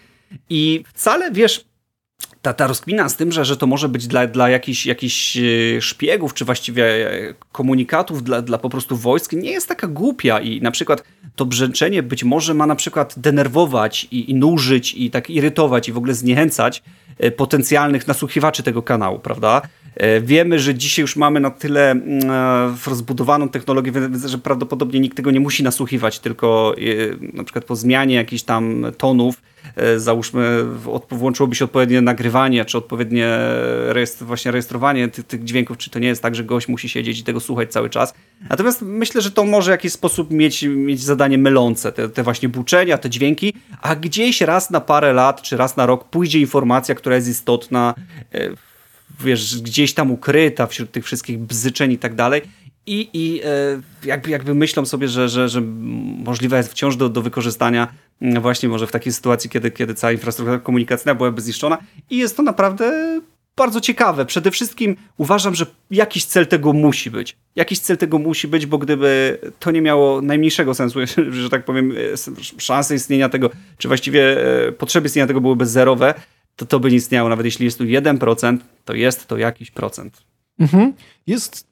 i 0.51 0.85
wcale, 0.95 1.31
wiesz, 1.31 1.65
ta, 2.47 2.53
ta 2.53 2.67
rozkmina 2.67 3.09
z 3.09 3.17
tym, 3.17 3.33
że, 3.33 3.45
że 3.45 3.57
to 3.57 3.67
może 3.67 3.89
być 3.89 4.07
dla, 4.07 4.27
dla 4.27 4.49
jakichś, 4.49 4.87
jakichś 4.87 5.37
e, 5.37 5.41
szpiegów, 5.81 6.35
czy 6.35 6.45
właściwie 6.45 7.11
e, 7.11 7.35
komunikatów 7.53 8.23
dla, 8.23 8.43
dla 8.43 8.59
po 8.59 8.69
prostu 8.69 8.97
wojsk, 8.97 9.33
nie 9.33 9.51
jest 9.51 9.69
taka 9.69 9.87
głupia 9.87 10.41
i 10.41 10.61
na 10.63 10.71
przykład 10.71 11.05
to 11.37 11.47
brzęczenie 11.47 12.03
być 12.03 12.25
może 12.25 12.55
ma 12.55 12.67
na 12.67 12.77
przykład 12.77 13.15
denerwować 13.17 14.09
i, 14.11 14.31
i 14.31 14.35
nużyć 14.35 14.95
i 14.95 15.11
tak 15.11 15.31
irytować 15.31 15.89
i 15.89 15.93
w 15.93 15.97
ogóle 15.97 16.15
zniechęcać 16.15 16.83
e, 17.19 17.31
potencjalnych 17.31 18.07
nasłuchiwaczy 18.07 18.63
tego 18.63 18.83
kanału, 18.83 19.19
prawda? 19.19 19.63
Wiemy, 20.23 20.59
że 20.59 20.75
dzisiaj 20.75 21.03
już 21.03 21.17
mamy 21.17 21.41
na 21.41 21.51
tyle 21.51 21.91
mm, 21.91 22.23
rozbudowaną 22.87 23.49
technologię, 23.49 23.93
że 24.27 24.39
prawdopodobnie 24.39 25.01
nikt 25.01 25.17
tego 25.17 25.31
nie 25.31 25.41
musi 25.41 25.63
nasłuchiwać, 25.63 26.19
tylko 26.19 26.75
na 27.33 27.45
przykład 27.45 27.65
po 27.65 27.77
zmianie 27.77 28.15
jakichś 28.15 28.43
tam 28.43 28.87
tonów 28.99 29.43
E, 29.77 30.01
załóżmy 30.01 30.65
włączyłoby 31.11 31.55
się 31.55 31.65
odpowiednie 31.65 32.01
nagrywanie, 32.01 32.65
czy 32.65 32.79
odpowiednie 32.79 33.39
rejestr, 33.87 34.25
właśnie 34.25 34.51
rejestrowanie 34.51 35.09
tych, 35.09 35.27
tych 35.27 35.45
dźwięków, 35.45 35.79
czy 35.79 35.91
to 35.91 35.99
nie 35.99 36.09
jest 36.09 36.23
tak, 36.23 36.35
że 36.35 36.45
gość 36.45 36.69
musi 36.69 36.89
siedzieć 36.89 37.19
i 37.19 37.25
tego 37.25 37.41
słuchać 37.41 37.73
cały 37.73 37.91
czas. 37.91 38.15
Natomiast 38.51 38.83
myślę, 38.83 39.21
że 39.21 39.31
to 39.31 39.45
może 39.45 39.71
w 39.71 39.75
jakiś 39.75 39.93
sposób 39.93 40.31
mieć, 40.31 40.63
mieć 40.63 41.01
zadanie 41.01 41.39
mylące, 41.39 41.93
te, 41.93 42.09
te 42.09 42.23
właśnie 42.23 42.49
buczenia, 42.49 42.99
te 42.99 43.11
dźwięki, 43.11 43.53
a 43.83 43.97
gdzieś 43.97 44.41
raz 44.41 44.71
na 44.71 44.81
parę 44.81 45.13
lat, 45.13 45.43
czy 45.43 45.57
raz 45.57 45.77
na 45.77 45.87
rok 45.87 46.05
pójdzie 46.05 46.41
informacja, 46.41 46.95
która 46.95 47.17
jest 47.17 47.29
istotna, 47.29 47.95
e, 48.35 48.51
wiesz, 49.21 49.61
gdzieś 49.61 49.95
tam 49.95 50.11
ukryta 50.11 50.67
wśród 50.67 50.91
tych 50.91 51.05
wszystkich 51.05 51.39
bzyczeń 51.39 51.93
i 51.93 51.99
tak 51.99 52.15
dalej 52.15 52.43
i, 52.87 53.09
i 53.13 53.41
e, 53.45 53.81
jakby, 54.05 54.31
jakby 54.31 54.55
myślą 54.55 54.87
sobie, 54.87 55.09
że, 55.09 55.29
że, 55.29 55.49
że 55.49 55.61
możliwe 56.25 56.57
jest 56.57 56.71
wciąż 56.71 56.97
do, 56.97 57.09
do 57.09 57.23
wykorzystania 57.23 57.89
mm, 58.23 58.43
właśnie 58.43 58.69
może 58.69 58.87
w 58.87 58.93
takiej 58.93 59.13
sytuacji, 59.13 59.51
kiedy, 59.51 59.71
kiedy 59.71 59.95
cała 59.95 60.13
infrastruktura 60.13 60.59
komunikacyjna 60.59 61.15
byłaby 61.15 61.41
zniszczona 61.41 61.79
i 62.11 62.17
jest 62.17 62.37
to 62.37 62.43
naprawdę 62.43 63.21
bardzo 63.57 63.81
ciekawe. 63.81 64.27
Przede 64.27 64.51
wszystkim 64.51 64.97
uważam, 65.17 65.55
że 65.55 65.67
jakiś 65.91 66.25
cel 66.25 66.47
tego 66.47 66.73
musi 66.73 67.11
być. 67.11 67.37
Jakiś 67.57 67.79
cel 67.79 67.97
tego 67.97 68.19
musi 68.19 68.49
być, 68.49 68.67
bo 68.67 68.79
gdyby 68.79 69.39
to 69.59 69.71
nie 69.71 69.83
miało 69.83 70.23
najmniejszego 70.23 70.75
sensu, 70.75 70.99
że 71.43 71.51
tak 71.51 71.65
powiem, 71.65 71.93
e, 71.93 72.61
szanse 72.61 72.95
istnienia 72.95 73.29
tego, 73.29 73.51
czy 73.79 73.89
właściwie 73.89 74.47
e, 74.69 74.73
potrzeby 74.73 75.07
istnienia 75.07 75.27
tego 75.27 75.41
byłyby 75.41 75.67
zerowe, 75.67 76.15
to 76.57 76.67
to 76.67 76.81
by 76.81 76.91
nie 76.91 76.97
istniało. 76.97 77.29
Nawet 77.29 77.47
jeśli 77.47 77.65
jest 77.65 77.79
tu 77.79 77.85
1%, 77.85 78.59
to 78.85 78.95
jest 78.95 79.27
to 79.27 79.37
jakiś 79.37 79.71
procent. 79.71 80.23
Mhm. 80.59 80.93
Jest 81.27 81.67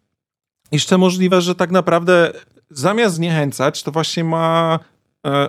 jeszcze 0.73 0.99
możliwe, 0.99 1.41
że 1.41 1.55
tak 1.55 1.71
naprawdę 1.71 2.33
zamiast 2.71 3.15
zniechęcać, 3.15 3.83
to 3.83 3.93
właśnie 3.93 4.25
ma 4.25 4.79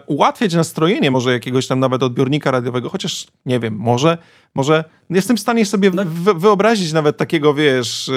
ułatwiać 0.08 0.54
nastrojenie 0.54 1.12
może 1.12 1.32
jakiegoś 1.32 1.68
tam 1.68 1.80
nawet 1.80 2.04
odbiornika 2.04 2.52
radiowego, 2.52 2.90
chociaż 2.90 3.28
nie 3.46 3.60
wiem, 3.60 3.76
może, 3.78 4.18
może 4.56 4.84
jestem 5.10 5.38
w 5.38 5.40
stanie 5.40 5.66
sobie 5.66 5.92
no. 5.94 6.04
wyobrazić 6.36 6.94
nawet 6.94 7.18
takiego, 7.18 7.54
wiesz, 7.54 8.12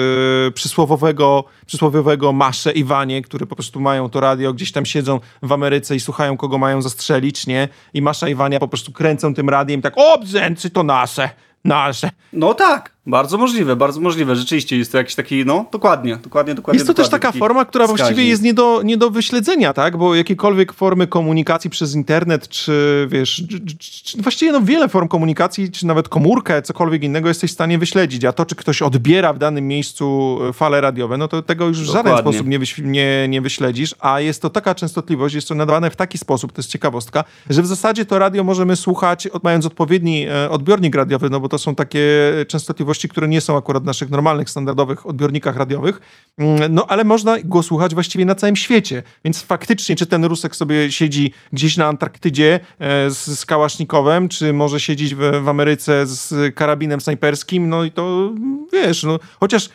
yy, 0.45 0.51
przysłowiowego, 0.51 1.43
przysłowiowego 1.65 2.33
Masze 2.33 2.71
i 2.71 2.83
Wanie, 2.83 3.21
które 3.21 3.45
po 3.45 3.55
prostu 3.55 3.79
mają 3.79 4.09
to 4.09 4.19
radio, 4.19 4.53
gdzieś 4.53 4.71
tam 4.71 4.85
siedzą 4.85 5.19
w 5.41 5.51
Ameryce 5.51 5.95
i 5.95 5.99
słuchają, 5.99 6.37
kogo 6.37 6.57
mają 6.57 6.81
zastrzelić, 6.81 7.47
nie? 7.47 7.67
I 7.93 8.01
Masza 8.01 8.29
i 8.29 8.35
Wania 8.35 8.59
po 8.59 8.67
prostu 8.67 8.91
kręcą 8.91 9.33
tym 9.33 9.49
radiem 9.49 9.81
tak, 9.81 9.93
o, 9.97 10.17
brzęczy 10.17 10.69
to 10.69 10.83
nasze, 10.83 11.29
nasze. 11.65 12.09
No 12.33 12.53
tak, 12.53 12.95
bardzo 13.09 13.37
możliwe, 13.37 13.75
bardzo 13.75 14.01
możliwe. 14.01 14.35
Rzeczywiście 14.35 14.77
jest 14.77 14.91
to 14.91 14.97
jakiś 14.97 15.15
taki, 15.15 15.45
no 15.45 15.65
dokładnie, 15.71 16.17
dokładnie, 16.23 16.55
dokładnie. 16.55 16.77
Jest 16.77 16.87
to 16.87 16.93
dokładnie, 16.93 17.11
też 17.11 17.21
taka 17.21 17.31
forma, 17.39 17.65
która 17.65 17.85
wskaźnik. 17.85 18.05
właściwie 18.05 18.29
jest 18.29 18.43
nie 18.43 18.53
do, 18.53 18.81
nie 18.83 18.97
do 18.97 19.09
wyśledzenia, 19.09 19.73
tak? 19.73 19.97
Bo 19.97 20.15
jakiekolwiek 20.15 20.73
formy 20.73 21.07
komunikacji 21.07 21.69
przez 21.69 21.95
internet, 21.95 22.47
czy 22.47 23.07
wiesz, 23.11 23.43
czy, 23.79 24.21
właściwie 24.21 24.51
no 24.51 24.61
wiele 24.61 24.89
form 24.89 25.07
komunikacji, 25.07 25.71
czy 25.71 25.87
nawet 25.87 26.09
komórkę, 26.09 26.61
cokolwiek 26.61 27.03
innego 27.03 27.27
jesteś 27.27 27.51
w 27.51 27.53
stanie 27.53 27.77
wyśledzić, 27.77 28.25
a 28.25 28.33
to, 28.33 28.45
czy 28.45 28.55
ktoś 28.55 28.81
odbiera 28.81 29.33
w 29.33 29.37
danym 29.37 29.67
miejscu 29.67 30.37
e, 30.49 30.53
fale 30.53 30.81
radiowe, 30.81 31.17
no 31.17 31.27
to 31.27 31.41
tego 31.41 31.67
już 31.67 31.81
w 31.81 31.85
żaden 31.85 32.17
sposób 32.17 32.47
nie, 32.47 32.59
wyś, 32.59 32.77
nie, 32.77 33.27
nie 33.29 33.41
wyśledzisz, 33.41 33.95
a 33.99 34.19
jest 34.19 34.41
to 34.41 34.49
taka 34.49 34.75
częstotliwość, 34.75 35.35
jest 35.35 35.47
to 35.47 35.55
nadawane 35.55 35.91
w 35.91 35.95
taki 35.95 36.17
sposób, 36.17 36.51
to 36.51 36.59
jest 36.59 36.69
ciekawostka, 36.69 37.23
że 37.49 37.61
w 37.61 37.67
zasadzie 37.67 38.05
to 38.05 38.19
radio 38.19 38.43
możemy 38.43 38.75
słuchać, 38.75 39.27
mając 39.43 39.65
odpowiedni 39.65 40.25
e, 40.27 40.49
odbiornik 40.49 40.95
radiowy, 40.95 41.29
no 41.29 41.39
bo 41.39 41.49
to 41.49 41.57
są 41.57 41.75
takie 41.75 41.99
częstotliwości, 42.47 42.98
które 43.07 43.27
nie 43.27 43.41
są 43.41 43.57
akurat 43.57 43.83
w 43.83 43.85
naszych 43.85 44.09
normalnych, 44.09 44.49
standardowych 44.49 45.07
odbiornikach 45.07 45.55
radiowych, 45.55 46.01
mm, 46.37 46.73
no 46.73 46.85
ale 46.87 47.03
można 47.03 47.37
go 47.43 47.63
słuchać 47.63 47.93
właściwie 47.93 48.25
na 48.25 48.35
całym 48.35 48.55
świecie, 48.55 49.03
więc 49.25 49.41
faktycznie, 49.41 49.95
czy 49.95 50.05
ten 50.05 50.25
Rusek 50.25 50.55
sobie 50.55 50.91
siedzi 50.91 51.33
gdzieś 51.53 51.77
na 51.77 51.85
Antarktydzie 51.85 52.59
e, 52.79 53.09
z, 53.09 53.39
z 53.39 53.45
Kałasznikowem, 53.45 54.29
czy 54.29 54.53
może 54.53 54.79
siedzieć 54.79 55.15
w, 55.15 55.19
w 55.43 55.49
Ameryce 55.49 56.05
z 56.05 56.55
karabinem 56.55 57.01
snajperskim, 57.01 57.69
no 57.69 57.83
i 57.83 57.91
to 57.91 58.31
wiesz, 58.73 59.03
no 59.03 59.19
chociaż 59.39 59.69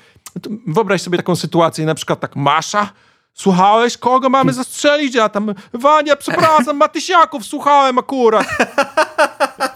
wyobraź 0.67 1.03
sobie 1.03 1.17
taką 1.17 1.37
sytuację, 1.37 1.87
na 1.87 1.95
przykład 1.95 2.21
tak 2.21 2.37
Masza, 2.37 2.93
Słuchałeś, 3.35 3.99
kogo 3.99 4.29
mamy 4.29 4.53
zastrzelić? 4.53 5.15
Ja 5.15 5.29
tam, 5.29 5.55
Wania, 5.73 6.17
przepraszam, 6.17 6.77
Matysiaków 6.87 7.47
słuchałem 7.47 7.99
akurat. 7.99 8.47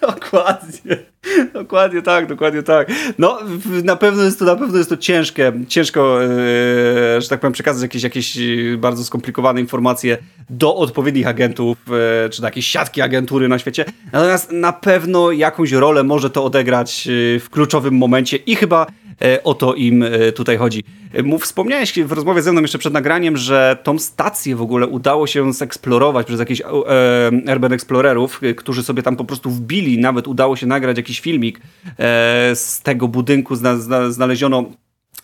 dokładnie. 0.14 0.96
Dokładnie 1.52 2.02
tak, 2.02 2.26
dokładnie 2.26 2.62
tak. 2.62 2.92
No, 3.18 3.38
na 3.84 3.96
pewno 3.96 4.22
jest 4.22 4.38
to, 4.38 4.44
na 4.44 4.56
pewno 4.56 4.78
jest 4.78 4.90
to 4.90 4.96
ciężkie, 4.96 5.52
ciężko, 5.68 6.20
yy, 6.20 7.20
że 7.20 7.28
tak 7.28 7.40
powiem, 7.40 7.52
przekazać 7.52 7.82
jakieś, 7.82 8.02
jakieś 8.02 8.38
bardzo 8.78 9.04
skomplikowane 9.04 9.60
informacje 9.60 10.18
do 10.50 10.76
odpowiednich 10.76 11.26
agentów, 11.26 11.78
yy, 12.22 12.30
czy 12.30 12.40
do 12.40 12.46
jakiejś 12.46 12.66
siatki 12.66 13.00
agentury 13.00 13.48
na 13.48 13.58
świecie. 13.58 13.84
Natomiast 14.12 14.52
na 14.52 14.72
pewno 14.72 15.32
jakąś 15.32 15.72
rolę 15.72 16.04
może 16.04 16.30
to 16.30 16.44
odegrać 16.44 17.08
w 17.40 17.46
kluczowym 17.50 17.94
momencie 17.94 18.36
i 18.36 18.56
chyba 18.56 18.86
o 19.44 19.54
to 19.54 19.74
im 19.74 20.04
tutaj 20.34 20.56
chodzi. 20.56 20.84
Mów, 21.24 21.42
wspomniałeś 21.42 21.98
w 21.98 22.12
rozmowie 22.12 22.42
ze 22.42 22.52
mną 22.52 22.60
jeszcze 22.60 22.78
przed 22.78 22.92
nagraniem, 22.92 23.36
że 23.36 23.78
tą 23.82 23.98
stację 23.98 24.56
w 24.56 24.62
ogóle 24.62 24.86
udało 24.86 25.26
się 25.26 25.52
zeksplorować 25.52 26.26
przez 26.26 26.40
jakichś 26.40 26.60
e, 26.60 27.52
Urban 27.52 27.72
Explorerów, 27.72 28.40
którzy 28.56 28.82
sobie 28.82 29.02
tam 29.02 29.16
po 29.16 29.24
prostu 29.24 29.50
wbili, 29.50 29.98
nawet 29.98 30.28
udało 30.28 30.56
się 30.56 30.66
nagrać 30.66 30.96
jakiś 30.96 31.20
filmik 31.20 31.60
e, 31.60 31.62
z 32.54 32.82
tego 32.82 33.08
budynku, 33.08 33.56
zna, 33.56 33.76
zna, 33.76 34.10
znaleziono 34.10 34.64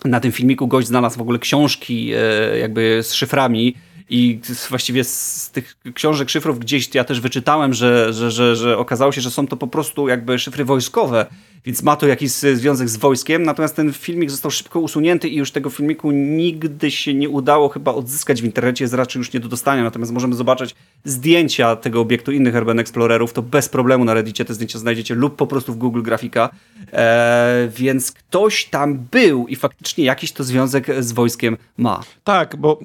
na 0.05 0.21
tym 0.21 0.33
filmiku 0.33 0.67
gość 0.67 0.89
znalazł 0.89 1.19
w 1.19 1.23
ogóle 1.23 1.39
książki 1.39 2.13
e, 2.15 2.59
jakby 2.59 3.01
z 3.03 3.13
szyframi 3.13 3.75
i 4.11 4.41
właściwie 4.69 5.05
z 5.05 5.51
tych 5.51 5.77
książek, 5.95 6.31
szyfrów 6.31 6.59
gdzieś 6.59 6.95
ja 6.95 7.05
też 7.05 7.21
wyczytałem, 7.21 7.75
że, 7.75 8.13
że, 8.13 8.31
że, 8.31 8.57
że 8.57 8.79
okazało 8.79 9.13
się, 9.13 9.21
że 9.21 9.31
są 9.31 9.47
to 9.47 9.57
po 9.57 9.67
prostu 9.67 10.09
jakby 10.09 10.39
szyfry 10.39 10.65
wojskowe, 10.65 11.27
więc 11.65 11.83
ma 11.83 11.97
to 11.97 12.07
jakiś 12.07 12.31
związek 12.31 12.89
z 12.89 12.97
wojskiem, 12.97 13.43
natomiast 13.43 13.77
ten 13.77 13.93
filmik 13.93 14.31
został 14.31 14.51
szybko 14.51 14.81
usunięty 14.81 15.29
i 15.29 15.37
już 15.37 15.51
tego 15.51 15.71
filmiku 15.71 16.11
nigdy 16.11 16.91
się 16.91 17.15
nie 17.15 17.29
udało 17.29 17.69
chyba 17.69 17.95
odzyskać 17.95 18.43
w 18.43 18.45
internecie, 18.45 18.85
jest 18.85 18.95
raczej 18.95 19.21
już 19.21 19.33
nie 19.33 19.41
do 19.41 19.49
dostania, 19.49 19.85
natomiast 19.85 20.13
możemy 20.13 20.35
zobaczyć 20.35 20.75
zdjęcia 21.05 21.77
tego 21.77 22.01
obiektu 22.01 22.33
innych 22.33 22.55
Urban 22.55 22.79
Explorerów, 22.79 23.33
to 23.33 23.43
bez 23.43 23.69
problemu 23.69 24.05
na 24.05 24.15
Reddicie 24.15 24.45
te 24.45 24.55
zdjęcia 24.55 24.79
znajdziecie 24.79 25.15
lub 25.15 25.37
po 25.37 25.47
prostu 25.47 25.73
w 25.73 25.77
Google 25.77 26.03
Grafika, 26.03 26.51
eee, 26.93 27.69
więc 27.69 28.13
ktoś 28.13 28.65
tam 28.65 28.99
był 29.11 29.47
i 29.49 29.57
faktycznie 29.57 30.05
jakiś 30.05 30.33
to 30.33 30.45
związek 30.45 30.87
z 31.05 31.13
wojskiem 31.13 31.57
ma. 31.79 32.01
Tak, 32.25 32.57
bo 32.57 32.79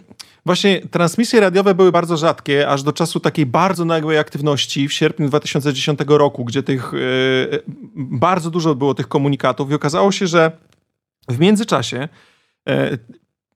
Właśnie 0.49 0.81
transmisje 0.91 1.39
radiowe 1.39 1.75
były 1.75 1.91
bardzo 1.91 2.17
rzadkie, 2.17 2.69
aż 2.69 2.83
do 2.83 2.93
czasu 2.93 3.19
takiej 3.19 3.45
bardzo 3.45 3.85
nagłej 3.85 4.17
aktywności 4.17 4.87
w 4.87 4.93
sierpniu 4.93 5.27
2010 5.27 5.99
roku, 6.07 6.45
gdzie 6.45 6.63
tych 6.63 6.91
yy, 6.93 7.63
bardzo 7.95 8.49
dużo 8.49 8.75
było 8.75 8.93
tych 8.93 9.07
komunikatów 9.07 9.71
i 9.71 9.73
okazało 9.73 10.11
się, 10.11 10.27
że 10.27 10.51
w 11.27 11.39
międzyczasie 11.39 12.09
yy, 12.65 12.97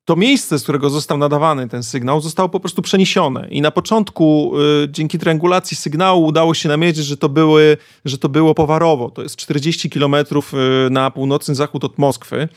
to 0.06 0.16
miejsce, 0.16 0.60
z 0.60 0.64
którego 0.64 0.90
został 0.90 1.18
nadawany 1.18 1.70
ten 1.70 1.84
sygnał, 1.84 2.22
zostało 2.22 2.50
po 2.50 2.60
prostu 2.60 2.82
przeniesione. 2.82 3.48
I 3.50 3.62
na 3.62 3.72
początku 3.72 4.54
y, 4.84 4.90
dzięki 4.92 5.20
triangulacji 5.20 5.78
sygnału 5.78 6.26
udało 6.26 6.54
się 6.54 6.70
namierzyć, 6.70 7.06
że 7.06 7.18
to, 7.18 7.30
były, 7.30 7.78
że 8.06 8.18
to 8.18 8.30
było 8.30 8.56
Powarowo. 8.56 9.10
To 9.10 9.22
jest 9.24 9.36
40 9.36 9.90
kilometrów 9.90 10.54
na 10.90 11.12
północny 11.12 11.56
zachód 11.56 11.84
od 11.84 11.98
Moskwy. 11.98 12.48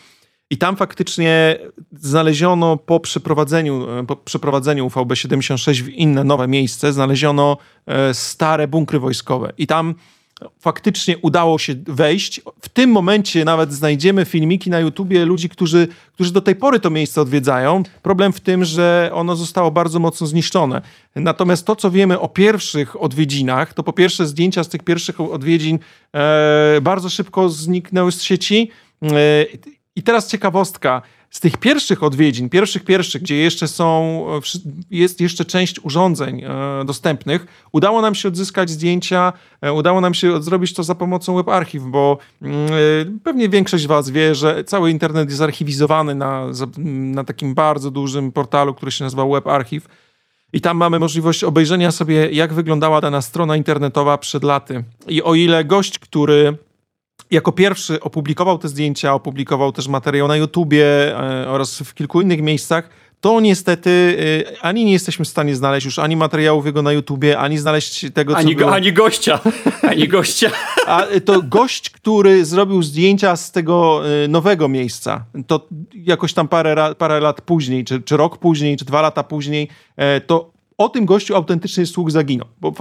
I 0.50 0.58
tam 0.58 0.76
faktycznie 0.76 1.58
znaleziono 1.92 2.76
po 2.76 3.00
przeprowadzeniu, 3.00 3.90
e, 3.90 4.06
po 4.06 4.16
przeprowadzeniu 4.16 4.88
VB76 4.88 5.82
w 5.82 5.88
inne 5.88 6.24
nowe 6.24 6.48
miejsce, 6.48 6.92
znaleziono 6.92 7.56
e, 7.86 8.14
stare 8.14 8.68
bunkry 8.68 8.98
wojskowe. 8.98 9.52
I 9.58 9.66
tam 9.66 9.94
faktycznie 10.60 11.18
udało 11.18 11.58
się 11.58 11.74
wejść. 11.86 12.40
W 12.60 12.68
tym 12.68 12.90
momencie 12.90 13.44
nawet 13.44 13.72
znajdziemy 13.72 14.24
filmiki 14.24 14.70
na 14.70 14.80
YouTubie 14.80 15.24
ludzi, 15.24 15.48
którzy, 15.48 15.88
którzy 16.12 16.32
do 16.32 16.40
tej 16.40 16.56
pory 16.56 16.80
to 16.80 16.90
miejsce 16.90 17.20
odwiedzają. 17.20 17.82
Problem 18.02 18.32
w 18.32 18.40
tym, 18.40 18.64
że 18.64 19.10
ono 19.12 19.36
zostało 19.36 19.70
bardzo 19.70 19.98
mocno 19.98 20.26
zniszczone. 20.26 20.82
Natomiast 21.14 21.66
to, 21.66 21.76
co 21.76 21.90
wiemy 21.90 22.20
o 22.20 22.28
pierwszych 22.28 23.02
odwiedzinach, 23.02 23.74
to 23.74 23.82
po 23.82 23.92
pierwsze 23.92 24.26
zdjęcia 24.26 24.64
z 24.64 24.68
tych 24.68 24.82
pierwszych 24.82 25.20
odwiedzin 25.20 25.78
e, 26.14 26.80
bardzo 26.82 27.08
szybko 27.08 27.48
zniknęły 27.48 28.12
z 28.12 28.22
sieci. 28.22 28.70
E, 29.96 30.00
i 30.00 30.02
teraz 30.02 30.28
ciekawostka. 30.28 31.02
Z 31.30 31.40
tych 31.40 31.56
pierwszych 31.56 32.02
odwiedzin, 32.02 32.48
pierwszych, 32.48 32.84
pierwszych, 32.84 33.22
gdzie 33.22 33.36
jeszcze 33.36 33.68
są, 33.68 34.24
jest 34.90 35.20
jeszcze 35.20 35.44
część 35.44 35.80
urządzeń 35.84 36.42
e, 36.44 36.84
dostępnych, 36.84 37.46
udało 37.72 38.02
nam 38.02 38.14
się 38.14 38.28
odzyskać 38.28 38.70
zdjęcia, 38.70 39.32
e, 39.60 39.72
udało 39.72 40.00
nam 40.00 40.14
się 40.14 40.42
zrobić 40.42 40.74
to 40.74 40.82
za 40.82 40.94
pomocą 40.94 41.36
WebArchiv, 41.36 41.84
bo 41.84 42.18
mm, 42.42 42.66
e, 42.66 42.70
pewnie 43.24 43.48
większość 43.48 43.86
Was 43.86 44.10
wie, 44.10 44.34
że 44.34 44.64
cały 44.64 44.90
internet 44.90 45.30
jest 45.30 45.42
archiwizowany 45.42 46.14
na, 46.14 46.46
na 46.86 47.24
takim 47.24 47.54
bardzo 47.54 47.90
dużym 47.90 48.32
portalu, 48.32 48.74
który 48.74 48.92
się 48.92 49.04
nazywa 49.04 49.26
WebArchiv. 49.26 49.88
I 50.52 50.60
tam 50.60 50.76
mamy 50.76 50.98
możliwość 50.98 51.44
obejrzenia 51.44 51.90
sobie, 51.90 52.30
jak 52.30 52.54
wyglądała 52.54 53.00
dana 53.00 53.22
strona 53.22 53.56
internetowa 53.56 54.18
przed 54.18 54.44
laty. 54.44 54.84
I 55.08 55.22
o 55.22 55.34
ile 55.34 55.64
gość, 55.64 55.98
który 55.98 56.56
jako 57.30 57.52
pierwszy 57.52 58.00
opublikował 58.00 58.58
te 58.58 58.68
zdjęcia, 58.68 59.14
opublikował 59.14 59.72
też 59.72 59.88
materiał 59.88 60.28
na 60.28 60.36
YouTubie 60.36 60.86
e, 61.18 61.48
oraz 61.48 61.78
w 61.78 61.94
kilku 61.94 62.20
innych 62.20 62.42
miejscach, 62.42 62.88
to 63.20 63.40
niestety 63.40 64.18
e, 64.50 64.64
ani 64.64 64.84
nie 64.84 64.92
jesteśmy 64.92 65.24
w 65.24 65.28
stanie 65.28 65.56
znaleźć 65.56 65.84
już 65.84 65.98
ani 65.98 66.16
materiałów 66.16 66.66
jego 66.66 66.82
na 66.82 66.92
YouTubie, 66.92 67.38
ani 67.38 67.58
znaleźć 67.58 68.06
tego, 68.14 68.32
co 68.32 68.38
ani, 68.38 68.56
było... 68.56 68.74
Ani 68.74 68.92
gościa, 68.92 69.40
ani 69.90 70.08
gościa. 70.08 70.50
A 70.86 71.02
to 71.24 71.42
gość, 71.42 71.90
który 71.90 72.44
zrobił 72.44 72.82
zdjęcia 72.82 73.36
z 73.36 73.52
tego 73.52 74.02
e, 74.24 74.28
nowego 74.28 74.68
miejsca, 74.68 75.24
to 75.46 75.68
jakoś 75.94 76.32
tam 76.32 76.48
parę, 76.48 76.94
parę 76.98 77.20
lat 77.20 77.40
później, 77.40 77.84
czy, 77.84 78.02
czy 78.02 78.16
rok 78.16 78.38
później, 78.38 78.76
czy 78.76 78.84
dwa 78.84 79.02
lata 79.02 79.22
później, 79.22 79.68
to 80.26 80.55
o 80.78 80.88
tym 80.88 81.06
gościu 81.06 81.36
autentycznie 81.36 81.86
słuch 81.86 82.10
zaginął, 82.10 82.48
bo 82.60 82.72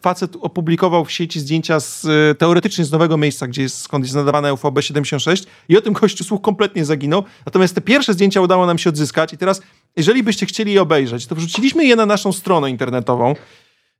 facet 0.00 0.36
opublikował 0.40 1.04
w 1.04 1.12
sieci 1.12 1.40
zdjęcia 1.40 1.80
z, 1.80 2.06
teoretycznie 2.38 2.84
z 2.84 2.92
nowego 2.92 3.16
miejsca, 3.16 3.46
gdzie 3.46 3.62
jest, 3.62 3.80
skąd 3.80 4.04
jest 4.04 4.14
nadawane 4.14 4.54
UVB 4.54 4.80
76 4.80 5.44
i 5.68 5.76
o 5.76 5.80
tym 5.80 5.92
gościu 5.92 6.24
słuch 6.24 6.42
kompletnie 6.42 6.84
zaginął. 6.84 7.24
Natomiast 7.46 7.74
te 7.74 7.80
pierwsze 7.80 8.12
zdjęcia 8.12 8.40
udało 8.40 8.66
nam 8.66 8.78
się 8.78 8.90
odzyskać 8.90 9.32
i 9.32 9.38
teraz, 9.38 9.62
jeżeli 9.96 10.22
byście 10.22 10.46
chcieli 10.46 10.72
je 10.72 10.82
obejrzeć, 10.82 11.26
to 11.26 11.34
wrzuciliśmy 11.34 11.84
je 11.84 11.96
na 11.96 12.06
naszą 12.06 12.32
stronę 12.32 12.70
internetową. 12.70 13.34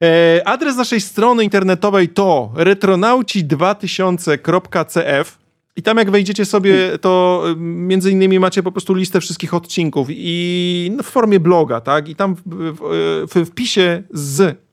E, 0.02 0.48
adres 0.48 0.76
naszej 0.76 1.00
strony 1.00 1.44
internetowej 1.44 2.08
to 2.08 2.52
retronauci2000.cf 2.54 5.45
i 5.76 5.82
tam 5.82 5.96
jak 5.96 6.10
wejdziecie 6.10 6.44
sobie, 6.44 6.98
to 6.98 7.42
y, 7.50 7.56
między 7.60 8.10
innymi 8.10 8.38
macie 8.38 8.62
po 8.62 8.72
prostu 8.72 8.94
listę 8.94 9.20
wszystkich 9.20 9.54
odcinków 9.54 10.08
i 10.10 10.92
no, 10.96 11.02
w 11.02 11.06
formie 11.06 11.40
bloga, 11.40 11.80
tak? 11.80 12.08
I 12.08 12.16
tam 12.16 12.34
w, 12.34 12.42
w, 12.46 13.34
w 13.34 13.46
wpisie 13.46 14.02
z 14.10 14.66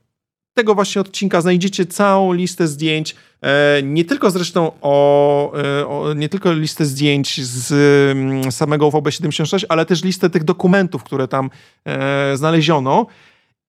tego 0.54 0.76
właśnie 0.76 1.01
odcinka 1.01 1.41
znajdziecie 1.41 1.86
całą 1.86 2.34
listę 2.34 2.68
zdjęć, 2.68 3.16
e, 3.41 3.82
nie 3.84 4.06
tylko 4.06 4.32
zresztą 4.32 4.72
o, 4.82 5.54
e, 5.58 5.88
o, 5.88 6.14
nie 6.14 6.30
tylko 6.30 6.54
listę 6.54 6.86
zdjęć 6.86 7.41
z 7.45 7.72
mm, 8.12 8.51
samego 8.51 8.88
UVB76, 8.89 9.66
ale 9.70 9.86
też 9.86 10.04
listę 10.04 10.30
tych 10.30 10.43
dokumentów, 10.43 11.04
które 11.04 11.28
tam 11.28 11.49
e, 11.86 12.38
znaleziono. 12.38 13.06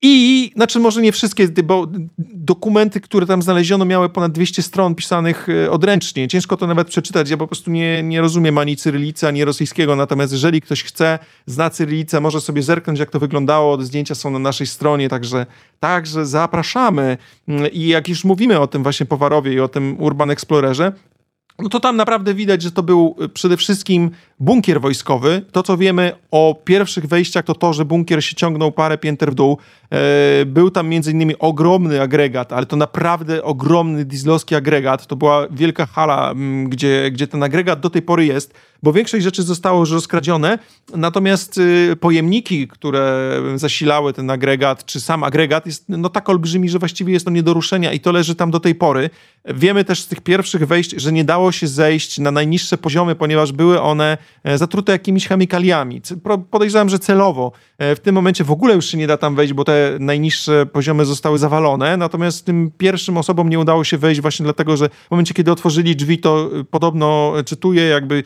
I, 0.03 0.51
znaczy 0.57 0.81
może 0.81 1.03
nie 1.03 1.13
wszystkie, 1.13 1.49
bo 1.49 1.87
dokumenty, 2.19 3.01
które 3.01 3.27
tam 3.27 3.43
znaleziono, 3.43 3.85
miały 3.85 4.09
ponad 4.09 4.33
200 4.33 4.63
stron 4.63 4.95
pisanych 4.95 5.49
e, 5.49 5.71
odręcznie. 5.71 6.29
Ciężko 6.29 6.57
to 6.57 6.67
nawet 6.67 6.89
przeczytać. 6.89 7.31
Ja 7.31 7.37
po 7.37 7.47
prostu 7.47 7.71
nie, 7.71 8.03
nie 8.03 8.21
rozumiem 8.21 8.59
ani 8.59 8.77
cyrylicy, 8.77 9.29
ani 9.29 9.45
rosyjskiego. 9.45 9.97
Natomiast 9.97 10.33
jeżeli 10.33 10.61
ktoś 10.61 10.83
chce, 10.83 11.19
zna 11.47 11.71
cyrylicę, 11.71 12.21
może 12.21 12.41
sobie 12.41 12.63
zerknąć, 12.63 12.99
jak 12.99 13.11
to 13.11 13.21
wyglądało. 13.21 13.83
Zdjęcia 13.83 14.15
są 14.15 14.31
na 14.31 14.39
naszej 14.39 14.67
stronie, 14.67 15.09
także, 15.09 15.47
także 15.81 16.27
zapraszamy. 16.27 17.19
Mm, 17.49 17.73
I 17.73 17.87
jak 17.87 18.09
już 18.09 18.25
mówimy 18.25 18.61
o 18.61 18.67
tym 18.67 18.83
właśnie 18.83 19.07
Powarowie 19.07 19.53
i 19.53 19.61
o 19.61 19.69
tym 19.69 19.97
Urban 20.01 20.31
Explorerze, 20.31 20.93
no 21.59 21.69
to 21.69 21.81
tam 21.81 21.97
naprawdę 21.97 22.35
widać, 22.35 22.63
że 22.63 22.73
to 22.73 22.83
był 22.83 23.17
y, 23.23 23.29
przede 23.29 23.57
wszystkim 23.57 24.11
bunkier 24.41 24.81
wojskowy. 24.81 25.43
To, 25.53 25.63
co 25.63 25.77
wiemy 25.77 26.13
o 26.31 26.61
pierwszych 26.65 27.07
wejściach, 27.07 27.45
to 27.45 27.55
to, 27.55 27.73
że 27.73 27.85
bunkier 27.85 28.25
się 28.25 28.37
ciągnął 28.37 28.73
parę 28.73 28.99
pięter 28.99 29.31
w 29.31 29.35
dół. 29.35 29.59
E, 29.91 30.47
był 30.47 30.71
tam 30.71 30.89
między 30.89 31.11
innymi 31.11 31.39
ogromny 31.39 32.01
agregat, 32.01 32.53
ale 32.53 32.67
to 32.67 32.77
naprawdę 32.77 33.43
ogromny 33.43 34.05
dieslowski 34.05 34.55
agregat. 34.55 35.07
To 35.07 35.17
była 35.17 35.47
wielka 35.51 35.87
hala, 35.87 36.31
mm, 36.31 36.69
gdzie, 36.69 37.11
gdzie 37.11 37.27
ten 37.27 37.43
agregat 37.43 37.81
do 37.81 37.91
tej 37.91 38.03
pory 38.03 38.27
jest 38.27 38.55
bo 38.85 38.93
większość 38.93 39.25
rzeczy 39.25 39.43
zostało 39.43 39.81
już 39.81 39.91
rozkradzione, 39.91 40.59
natomiast 40.97 41.59
y, 41.59 41.97
pojemniki, 42.01 42.69
które 42.69 43.33
zasilały 43.55 44.13
ten 44.13 44.31
agregat, 44.31 44.85
czy 44.85 45.01
sam 45.01 45.25
agregat 45.25 45.67
jest 45.67 45.85
no 45.89 46.09
tak 46.09 46.29
olbrzymi, 46.29 46.69
że 46.69 46.79
właściwie 46.79 47.13
jest 47.13 47.25
to 47.25 47.31
nie 47.31 47.43
do 47.43 47.55
ruszenia 47.55 47.93
i 47.93 48.01
to 48.01 48.13
leży 48.13 48.35
tam 48.35 48.51
do 48.51 48.61
tej 48.61 48.75
pory. 48.75 49.11
Wiemy 49.45 49.85
też 49.85 50.03
z 50.03 50.09
tych 50.09 50.21
pierwszych 50.21 50.67
wejść, 50.67 50.91
że 50.97 51.13
nie 51.13 51.25
dało 51.25 51.53
się 51.53 51.67
zejść 51.67 52.19
na 52.19 52.31
najniższe 52.31 52.79
poziomy, 52.79 53.15
ponieważ 53.15 53.53
były 53.53 53.81
one 53.81 54.19
e, 54.45 54.59
zatrute 54.59 54.93
jakimiś 54.93 55.29
chemikaliami. 55.29 56.01
Podejrzewam, 56.51 56.89
że 56.89 56.99
celowo. 56.99 57.53
E, 57.79 57.97
w 57.97 58.01
tym 58.01 58.15
momencie 58.15 58.45
w 58.45 58.51
ogóle 58.51 58.75
już 58.75 58.87
się 58.87 58.99
nie 58.99 59.07
da 59.07 59.17
tam 59.17 59.35
wejść, 59.35 59.53
bo 59.53 59.65
te 59.65 59.97
najniższe 60.01 60.67
poziomy 60.67 61.05
zostały 61.05 61.39
zawalone, 61.39 61.97
natomiast 61.97 62.47
tym 62.47 62.71
pierwszym 62.79 63.17
osobom 63.17 63.49
nie 63.49 63.59
udało 63.59 63.85
się 63.85 63.99
wejść 63.99 64.21
właśnie 64.21 64.45
dlatego, 64.45 64.77
że 64.77 64.89
w 64.89 65.11
momencie, 65.11 65.35
kiedy 65.35 65.53
otworzyli 65.53 65.97
drzwi, 65.97 66.19
to 66.19 66.51
e, 66.61 66.65
podobno, 66.65 67.33
czytuję, 67.47 67.83
jakby 67.83 68.25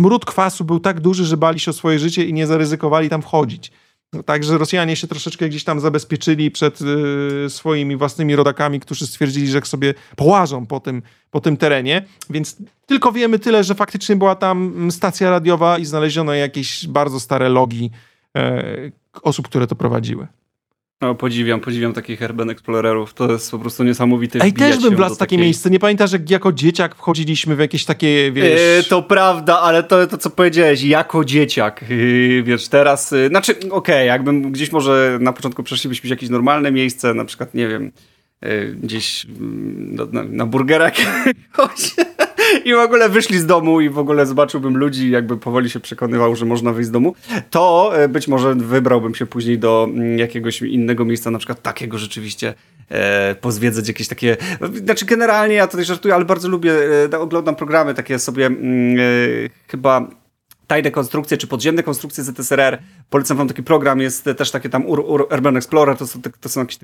smród 0.00 0.24
kwasu 0.24 0.64
był 0.64 0.80
tak 0.80 1.00
duży, 1.00 1.24
że 1.24 1.36
bali 1.36 1.60
się 1.60 1.70
o 1.70 1.74
swoje 1.74 1.98
życie 1.98 2.24
i 2.24 2.32
nie 2.32 2.46
zaryzykowali 2.46 3.08
tam 3.08 3.22
wchodzić. 3.22 3.72
Także 4.26 4.58
Rosjanie 4.58 4.96
się 4.96 5.06
troszeczkę 5.06 5.48
gdzieś 5.48 5.64
tam 5.64 5.80
zabezpieczyli 5.80 6.50
przed 6.50 6.80
y, 6.80 7.50
swoimi 7.50 7.96
własnymi 7.96 8.36
rodakami, 8.36 8.80
którzy 8.80 9.06
stwierdzili, 9.06 9.48
że 9.48 9.60
sobie 9.60 9.94
połażą 10.16 10.66
po 10.66 10.80
tym, 10.80 11.02
po 11.30 11.40
tym 11.40 11.56
terenie. 11.56 12.04
Więc 12.30 12.56
tylko 12.86 13.12
wiemy 13.12 13.38
tyle, 13.38 13.64
że 13.64 13.74
faktycznie 13.74 14.16
była 14.16 14.34
tam 14.34 14.88
stacja 14.90 15.30
radiowa 15.30 15.78
i 15.78 15.84
znaleziono 15.84 16.34
jakieś 16.34 16.86
bardzo 16.86 17.20
stare 17.20 17.48
logi 17.48 17.90
e, 18.36 18.64
osób, 19.22 19.48
które 19.48 19.66
to 19.66 19.76
prowadziły. 19.76 20.26
No, 21.00 21.14
podziwiam, 21.14 21.60
podziwiam 21.60 21.92
takich 21.92 22.20
Urban 22.20 22.50
Explorerów. 22.50 23.14
To 23.14 23.32
jest 23.32 23.50
po 23.50 23.58
prostu 23.58 23.84
niesamowity 23.84 24.38
Ej, 24.42 24.52
też 24.52 24.78
bym 24.78 24.96
wlazł 24.96 25.14
w 25.14 25.18
takie 25.18 25.36
takiej... 25.36 25.38
miejsce. 25.38 25.70
Nie 25.70 25.78
pamiętasz, 25.78 26.12
jak 26.12 26.30
jako 26.30 26.52
dzieciak 26.52 26.94
wchodziliśmy 26.94 27.56
w 27.56 27.58
jakieś 27.58 27.84
takie, 27.84 28.32
wiesz... 28.32 28.60
Yy, 28.76 28.82
to 28.88 29.02
prawda, 29.02 29.60
ale 29.60 29.82
to, 29.82 30.06
to 30.06 30.18
co 30.18 30.30
powiedziałeś, 30.30 30.82
jako 30.82 31.24
dzieciak, 31.24 31.84
yy, 31.88 32.42
wiesz, 32.42 32.68
teraz... 32.68 33.10
Yy, 33.10 33.28
znaczy, 33.28 33.52
okej, 33.52 33.70
okay, 33.70 34.04
jakbym 34.04 34.52
gdzieś 34.52 34.72
może 34.72 35.18
na 35.20 35.32
początku 35.32 35.62
przeszlibyśmy 35.62 36.08
w 36.08 36.10
jakieś 36.10 36.28
normalne 36.28 36.72
miejsce, 36.72 37.14
na 37.14 37.24
przykład, 37.24 37.54
nie 37.54 37.68
wiem, 37.68 37.92
gdzieś 38.82 39.24
mm, 39.24 39.94
na, 39.94 40.04
na, 40.04 40.22
na 40.22 40.46
burgerach 40.46 40.94
i 42.64 42.74
w 42.74 42.78
ogóle 42.78 43.08
wyszli 43.08 43.38
z 43.38 43.46
domu 43.46 43.80
i 43.80 43.90
w 43.90 43.98
ogóle 43.98 44.26
zobaczyłbym 44.26 44.76
ludzi, 44.76 45.10
jakby 45.10 45.36
powoli 45.36 45.70
się 45.70 45.80
przekonywał, 45.80 46.36
że 46.36 46.46
można 46.46 46.72
wyjść 46.72 46.88
z 46.88 46.90
domu, 46.92 47.14
to 47.50 47.92
e, 47.94 48.08
być 48.08 48.28
może 48.28 48.54
wybrałbym 48.54 49.14
się 49.14 49.26
później 49.26 49.58
do 49.58 49.88
mm, 49.90 50.18
jakiegoś 50.18 50.62
innego 50.62 51.04
miejsca, 51.04 51.30
na 51.30 51.38
przykład 51.38 51.62
takiego 51.62 51.98
rzeczywiście 51.98 52.54
e, 52.88 53.34
pozwiedzać 53.34 53.88
jakieś 53.88 54.08
takie, 54.08 54.36
znaczy 54.84 55.06
generalnie 55.06 55.54
ja 55.54 55.66
tutaj 55.66 55.84
żartuję, 55.84 56.14
ale 56.14 56.24
bardzo 56.24 56.48
lubię, 56.48 56.72
e, 57.12 57.18
oglądam 57.18 57.56
programy 57.56 57.94
takie 57.94 58.18
sobie 58.18 58.46
mm, 58.46 58.96
chyba 59.68 60.19
tajne 60.70 60.90
konstrukcje, 60.90 61.36
czy 61.36 61.46
podziemne 61.46 61.82
konstrukcje 61.82 62.24
ZSRR. 62.24 62.78
Polecam 63.10 63.36
wam 63.36 63.48
taki 63.48 63.62
program, 63.62 64.00
jest 64.00 64.24
też 64.36 64.50
takie 64.50 64.68
tam 64.68 64.86
Ur 64.86 65.00
Ur 65.00 65.28
Urban 65.32 65.56
Explorer, 65.56 65.96
to 65.96 66.06
są, 66.06 66.20
to 66.40 66.48
są 66.48 66.60
jakieś 66.60 66.78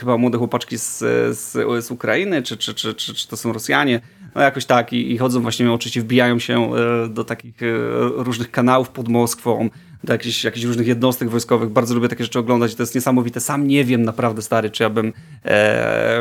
chyba 0.00 0.18
młode 0.18 0.38
chłopaczki 0.38 0.78
z, 0.78 0.98
z, 1.38 1.52
z 1.84 1.90
Ukrainy, 1.90 2.42
czy, 2.42 2.56
czy, 2.56 2.74
czy, 2.74 2.94
czy, 2.94 3.14
czy 3.14 3.28
to 3.28 3.36
są 3.36 3.52
Rosjanie, 3.52 4.00
no 4.34 4.40
jakoś 4.40 4.64
tak 4.64 4.92
i, 4.92 5.12
i 5.12 5.18
chodzą 5.18 5.40
właśnie, 5.40 5.72
oczywiście 5.72 6.00
wbijają 6.00 6.38
się 6.38 6.74
e, 6.74 7.08
do 7.08 7.24
takich 7.24 7.62
e, 7.62 7.66
różnych 7.98 8.50
kanałów 8.50 8.88
pod 8.88 9.08
Moskwą, 9.08 9.70
do 10.06 10.12
jakichś, 10.12 10.44
jakichś 10.44 10.64
różnych 10.66 10.86
jednostek 10.86 11.28
wojskowych. 11.28 11.70
Bardzo 11.70 11.94
lubię 11.94 12.08
takie 12.08 12.24
rzeczy 12.24 12.38
oglądać 12.38 12.74
to 12.74 12.82
jest 12.82 12.94
niesamowite. 12.94 13.40
Sam 13.40 13.66
nie 13.66 13.84
wiem 13.84 14.02
naprawdę, 14.02 14.42
stary, 14.42 14.70
czy 14.70 14.82
ja 14.82 14.90
bym 14.90 15.06
e, 15.06 15.12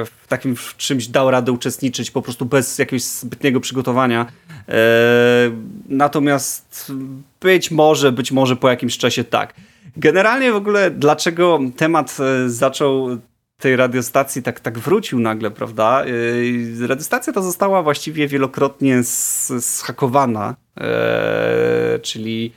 w 0.05 0.27
takim 0.27 0.55
w 0.55 0.77
czymś 0.77 1.07
dał 1.07 1.31
radę 1.31 1.51
uczestniczyć 1.51 2.11
po 2.11 2.21
prostu 2.21 2.45
bez 2.45 2.79
jakiegoś 2.79 3.03
zbytniego 3.03 3.59
przygotowania. 3.59 4.25
E, 4.69 4.75
natomiast 5.89 6.91
być 7.41 7.71
może, 7.71 8.11
być 8.11 8.31
może 8.31 8.55
po 8.55 8.69
jakimś 8.69 8.97
czasie 8.97 9.23
tak. 9.23 9.53
Generalnie 9.97 10.51
w 10.51 10.55
ogóle 10.55 10.91
dlaczego 10.91 11.59
temat 11.77 12.17
e, 12.19 12.49
zaczął 12.49 13.17
tej 13.59 13.75
radiostacji 13.75 14.43
tak, 14.43 14.59
tak 14.59 14.79
wrócił 14.79 15.19
nagle, 15.19 15.51
prawda? 15.51 16.05
E, 16.83 16.87
radiostacja 16.87 17.33
ta 17.33 17.41
została 17.41 17.83
właściwie 17.83 18.27
wielokrotnie 18.27 19.03
zhakowana, 19.03 20.55
e, 20.77 21.99
czyli 22.01 22.51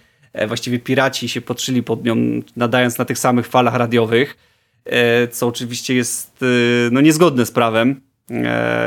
właściwie 0.49 0.79
piraci 0.79 1.29
się 1.29 1.41
podszyli 1.41 1.83
pod 1.83 2.05
nią, 2.05 2.17
nadając 2.57 2.99
na 2.99 3.05
tych 3.05 3.19
samych 3.19 3.47
falach 3.47 3.75
radiowych, 3.75 4.37
e, 4.85 5.29
co 5.29 5.47
oczywiście 5.47 5.95
jest 5.95 6.43
e, 6.43 6.47
no, 6.91 7.01
niezgodne 7.01 7.47
z 7.47 7.51
prawem, 7.51 8.01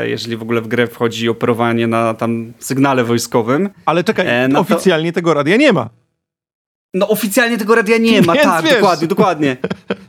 jeżeli 0.03 0.37
w 0.37 0.41
ogóle 0.41 0.61
w 0.61 0.67
grę 0.67 0.87
wchodzi 0.87 1.29
operowanie 1.29 1.87
na 1.87 2.13
tam 2.13 2.53
sygnale 2.59 3.03
wojskowym. 3.03 3.69
Ale 3.85 4.03
czekaj, 4.03 4.49
no 4.49 4.59
oficjalnie 4.59 5.11
to... 5.11 5.15
tego 5.15 5.33
radia 5.33 5.57
nie 5.57 5.73
ma. 5.73 5.89
No 6.93 7.07
oficjalnie 7.07 7.57
tego 7.57 7.75
radia 7.75 7.97
nie 7.97 8.21
ma, 8.21 8.33
Więc 8.35 8.45
tak, 8.45 8.65
wiesz. 8.65 8.73
dokładnie, 8.73 9.07
dokładnie. 9.07 9.57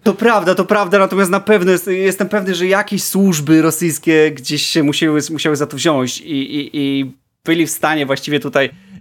To 0.02 0.14
prawda, 0.14 0.54
to 0.54 0.64
prawda, 0.64 0.98
natomiast 0.98 1.30
na 1.30 1.40
pewno 1.40 1.72
jest, 1.72 1.86
jestem 1.86 2.28
pewny, 2.28 2.54
że 2.54 2.66
jakieś 2.66 3.04
służby 3.04 3.62
rosyjskie 3.62 4.30
gdzieś 4.30 4.62
się 4.62 4.82
musiały, 4.82 5.20
musiały 5.30 5.56
za 5.56 5.66
to 5.66 5.76
wziąć 5.76 6.20
i, 6.20 6.56
i, 6.56 6.70
i 6.72 7.12
byli 7.44 7.66
w 7.66 7.70
stanie 7.70 8.06
właściwie 8.06 8.40
tutaj 8.40 8.66
e, 8.66 8.91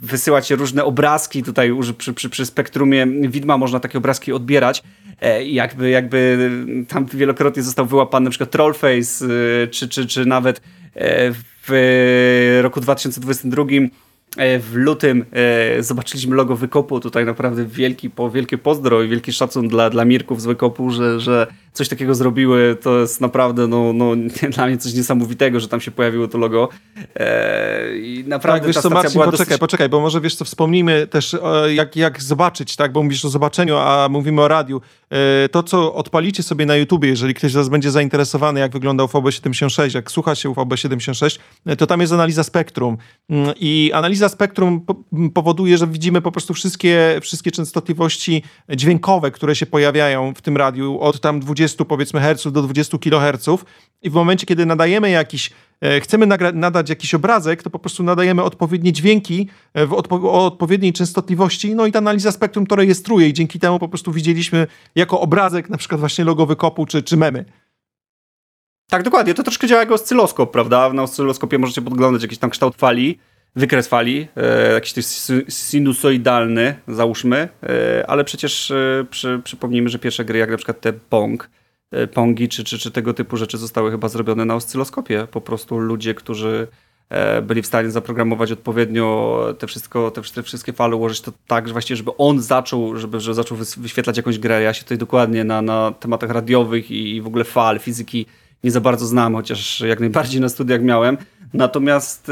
wysyłać 0.00 0.50
różne 0.50 0.84
obrazki. 0.84 1.42
Tutaj 1.42 1.72
przy, 1.98 2.14
przy, 2.14 2.30
przy 2.30 2.46
spektrumie 2.46 3.06
widma 3.06 3.58
można 3.58 3.80
takie 3.80 3.98
obrazki 3.98 4.32
odbierać. 4.32 4.82
E, 5.20 5.44
jakby, 5.44 5.90
jakby 5.90 6.50
tam 6.88 7.06
wielokrotnie 7.06 7.62
został 7.62 7.86
wyłapany 7.86 8.24
na 8.24 8.30
przykład 8.30 8.50
Trollface, 8.50 9.26
e, 9.62 9.66
czy, 9.66 9.88
czy, 9.88 10.06
czy 10.06 10.26
nawet 10.26 10.60
w 11.68 12.60
roku 12.62 12.80
2022 12.80 13.64
E, 13.64 13.88
w 14.36 14.70
lutym 14.74 15.24
e, 15.32 15.82
zobaczyliśmy 15.82 16.36
logo 16.36 16.56
Wykopu, 16.56 17.00
tutaj 17.00 17.24
naprawdę 17.24 17.64
wielki, 17.66 18.10
po, 18.10 18.30
wielkie 18.30 18.58
pozdro 18.58 19.02
i 19.02 19.08
wielki 19.08 19.32
szacun 19.32 19.68
dla, 19.68 19.90
dla 19.90 20.04
Mirków 20.04 20.42
z 20.42 20.46
Wykopu, 20.46 20.90
że, 20.90 21.20
że 21.20 21.46
coś 21.72 21.88
takiego 21.88 22.14
zrobiły, 22.14 22.76
to 22.82 23.00
jest 23.00 23.20
naprawdę 23.20 23.66
no, 23.66 23.92
no, 23.92 24.16
dla 24.54 24.66
mnie 24.66 24.78
coś 24.78 24.94
niesamowitego, 24.94 25.60
że 25.60 25.68
tam 25.68 25.80
się 25.80 25.90
pojawiło 25.90 26.28
to 26.28 26.38
logo. 26.38 26.68
E, 27.16 27.98
i 27.98 28.24
naprawdę 28.26 28.60
tak, 28.60 28.66
wiesz 28.66 28.82
co 28.82 28.90
Marcin, 28.90 29.20
poczekaj, 29.20 29.46
dosyć... 29.46 29.58
poczekaj, 29.58 29.88
bo 29.88 30.00
może 30.00 30.20
wiesz 30.20 30.34
co, 30.34 30.44
wspomnijmy 30.44 31.06
też 31.06 31.36
jak, 31.74 31.96
jak 31.96 32.22
zobaczyć, 32.22 32.76
tak, 32.76 32.92
bo 32.92 33.02
mówisz 33.02 33.24
o 33.24 33.28
zobaczeniu, 33.28 33.76
a 33.76 34.08
mówimy 34.10 34.42
o 34.42 34.48
radiu, 34.48 34.80
to 35.50 35.62
co 35.62 35.94
odpalicie 35.94 36.42
sobie 36.42 36.66
na 36.66 36.76
YouTubie, 36.76 37.08
jeżeli 37.08 37.34
ktoś 37.34 37.52
z 37.52 37.54
was 37.54 37.68
będzie 37.68 37.90
zainteresowany, 37.90 38.60
jak 38.60 38.72
wygląda 38.72 39.04
UVB76, 39.04 39.94
jak 39.94 40.10
słucha 40.10 40.34
się 40.34 40.48
UVB76, 40.48 41.38
to 41.78 41.86
tam 41.86 42.00
jest 42.00 42.12
analiza 42.12 42.44
spektrum. 42.44 42.96
Mm, 43.30 43.54
i 43.60 43.90
analiza 43.94 44.23
analiza 44.24 44.28
spektrum 44.28 44.86
powoduje, 45.34 45.78
że 45.78 45.86
widzimy 45.86 46.20
po 46.20 46.32
prostu 46.32 46.54
wszystkie, 46.54 47.18
wszystkie 47.22 47.50
częstotliwości 47.50 48.42
dźwiękowe, 48.68 49.30
które 49.30 49.56
się 49.56 49.66
pojawiają 49.66 50.34
w 50.34 50.42
tym 50.42 50.56
radiu 50.56 51.00
od 51.00 51.20
tam 51.20 51.40
20 51.40 51.84
powiedzmy 51.84 52.20
herców 52.20 52.52
do 52.52 52.62
20 52.62 52.98
kiloherców 52.98 53.64
i 54.02 54.10
w 54.10 54.14
momencie, 54.14 54.46
kiedy 54.46 54.66
nadajemy 54.66 55.10
jakiś 55.10 55.50
e, 55.80 56.00
chcemy 56.00 56.26
nadać 56.54 56.88
jakiś 56.88 57.14
obrazek, 57.14 57.62
to 57.62 57.70
po 57.70 57.78
prostu 57.78 58.02
nadajemy 58.02 58.42
odpowiednie 58.42 58.92
dźwięki 58.92 59.48
e, 59.74 59.86
w 59.86 59.92
odpo 59.92 60.16
o 60.16 60.46
odpowiedniej 60.46 60.92
częstotliwości, 60.92 61.74
no 61.74 61.86
i 61.86 61.92
ta 61.92 61.98
analiza 61.98 62.32
spektrum 62.32 62.66
to 62.66 62.76
rejestruje 62.76 63.28
i 63.28 63.32
dzięki 63.32 63.58
temu 63.58 63.78
po 63.78 63.88
prostu 63.88 64.12
widzieliśmy 64.12 64.66
jako 64.94 65.20
obrazek 65.20 65.70
na 65.70 65.76
przykład 65.76 66.00
właśnie 66.00 66.24
logo 66.24 66.46
wykopu 66.46 66.86
czy, 66.86 67.02
czy 67.02 67.16
memy. 67.16 67.44
Tak, 68.90 69.02
dokładnie. 69.02 69.34
To 69.34 69.42
troszkę 69.42 69.66
działa 69.66 69.80
jak 69.80 69.92
oscyloskop, 69.92 70.50
prawda? 70.50 70.92
Na 70.92 71.02
oscyloskopie 71.02 71.58
możecie 71.58 71.82
podglądać 71.82 72.22
jakiś 72.22 72.38
tam 72.38 72.50
kształt 72.50 72.76
fali 72.76 73.18
wykres 73.56 73.88
fali, 73.88 74.28
e, 74.36 74.72
jakiś 74.72 74.92
też 74.92 75.06
sinusoidalny, 75.48 76.74
załóżmy, 76.88 77.48
e, 77.62 78.04
ale 78.06 78.24
przecież 78.24 78.70
e, 78.70 79.06
przy, 79.10 79.40
przypomnijmy, 79.44 79.88
że 79.88 79.98
pierwsze 79.98 80.24
gry, 80.24 80.38
jak 80.38 80.50
na 80.50 80.56
przykład 80.56 80.80
te 80.80 80.92
Pong, 80.92 81.50
Pongi 82.14 82.48
czy, 82.48 82.64
czy, 82.64 82.78
czy 82.78 82.90
tego 82.90 83.14
typu 83.14 83.36
rzeczy 83.36 83.58
zostały 83.58 83.90
chyba 83.90 84.08
zrobione 84.08 84.44
na 84.44 84.54
oscyloskopie. 84.54 85.26
Po 85.30 85.40
prostu 85.40 85.78
ludzie, 85.78 86.14
którzy 86.14 86.68
byli 87.42 87.62
w 87.62 87.66
stanie 87.66 87.90
zaprogramować 87.90 88.52
odpowiednio 88.52 89.40
te, 89.58 89.66
wszystko, 89.66 90.10
te, 90.10 90.22
te 90.22 90.42
wszystkie 90.42 90.72
fale, 90.72 90.96
ułożyć 90.96 91.20
to 91.20 91.32
tak, 91.46 91.66
że 91.66 91.72
właściwie, 91.72 91.96
żeby 91.96 92.16
on 92.18 92.42
zaczął, 92.42 92.96
żeby 92.96 93.20
że 93.20 93.34
zaczął 93.34 93.58
wyświetlać 93.76 94.16
jakąś 94.16 94.38
grę. 94.38 94.62
Ja 94.62 94.74
się 94.74 94.82
tutaj 94.82 94.98
dokładnie 94.98 95.44
na, 95.44 95.62
na 95.62 95.92
tematach 96.00 96.30
radiowych 96.30 96.90
i, 96.90 97.16
i 97.16 97.20
w 97.20 97.26
ogóle 97.26 97.44
fal, 97.44 97.78
fizyki 97.78 98.26
nie 98.64 98.70
za 98.70 98.80
bardzo 98.80 99.06
znam, 99.06 99.34
chociaż 99.34 99.80
jak 99.80 100.00
najbardziej 100.00 100.40
na 100.40 100.48
studiach 100.48 100.82
miałem. 100.82 101.16
Natomiast 101.54 102.28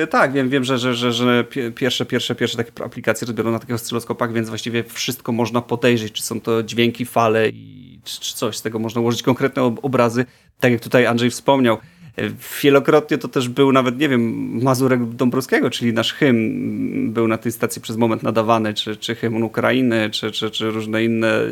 yy, 0.00 0.06
tak, 0.06 0.32
wiem, 0.32 0.48
wiem 0.48 0.64
że, 0.64 0.78
że, 0.78 0.94
że, 0.94 1.12
że 1.12 1.44
pierwsze, 1.74 2.06
pierwsze, 2.06 2.34
pierwsze 2.34 2.56
takie 2.56 2.84
aplikacje 2.84 3.26
robione 3.26 3.50
na 3.50 3.58
takich 3.58 3.74
oscyloskopach, 3.74 4.32
więc 4.32 4.48
właściwie 4.48 4.84
wszystko 4.84 5.32
można 5.32 5.62
podejrzeć, 5.62 6.12
czy 6.12 6.22
są 6.22 6.40
to 6.40 6.62
dźwięki, 6.62 7.06
fale 7.06 7.48
i 7.48 8.00
czy, 8.04 8.20
czy 8.20 8.34
coś 8.34 8.56
z 8.56 8.62
tego 8.62 8.78
można 8.78 9.00
ułożyć 9.00 9.22
konkretne 9.22 9.62
obrazy, 9.62 10.24
tak 10.60 10.72
jak 10.72 10.80
tutaj 10.80 11.06
Andrzej 11.06 11.30
wspomniał. 11.30 11.78
Wielokrotnie 12.62 13.18
to 13.18 13.28
też 13.28 13.48
był 13.48 13.72
nawet, 13.72 13.98
nie 13.98 14.08
wiem, 14.08 14.50
Mazurek 14.62 15.04
Dąbrowskiego, 15.04 15.70
czyli 15.70 15.92
nasz 15.92 16.12
hymn 16.12 17.12
był 17.12 17.28
na 17.28 17.38
tej 17.38 17.52
stacji 17.52 17.82
przez 17.82 17.96
moment 17.96 18.22
nadawany, 18.22 18.74
czy, 18.74 18.96
czy 18.96 19.14
hymn 19.14 19.42
Ukrainy, 19.42 20.10
czy, 20.10 20.30
czy, 20.30 20.50
czy 20.50 20.70
różne 20.70 21.04
inne 21.04 21.28
e, 21.28 21.48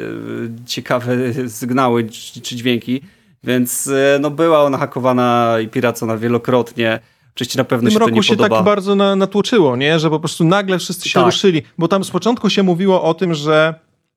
ciekawe 0.67 1.17
sygnały 1.49 2.05
czy 2.43 2.57
dźwięki. 2.57 3.01
Więc 3.45 3.87
e, 3.87 4.19
no, 4.21 4.31
była 4.31 4.63
ona 4.63 4.79
hakowana 4.79 5.57
i 5.63 5.69
piracona 5.69 6.17
wielokrotnie. 6.17 7.01
Oczywiście 7.35 7.59
na 7.59 7.65
pewno 7.65 7.91
się 7.91 7.99
to 7.99 8.11
nie 8.11 8.23
się 8.23 8.37
podoba. 8.37 8.57
tak 8.57 8.65
bardzo 8.65 8.95
na, 8.95 9.17
natłoczyło, 9.17 9.77
nie? 9.77 9.99
że 9.99 10.11
po 10.11 10.21
prostu 10.21 10.45
nagle 10.45 10.79
wszyscy 10.79 11.09
się 11.09 11.15
tak. 11.15 11.27
ruszyli, 11.27 11.63
bo 11.79 11.89
tam 11.89 12.05
z 12.05 12.11
początku 12.11 12.51
się 12.51 12.63
mówiło 12.63 13.03
o 13.03 13.15
tym, 13.15 13.35
że 13.35 13.75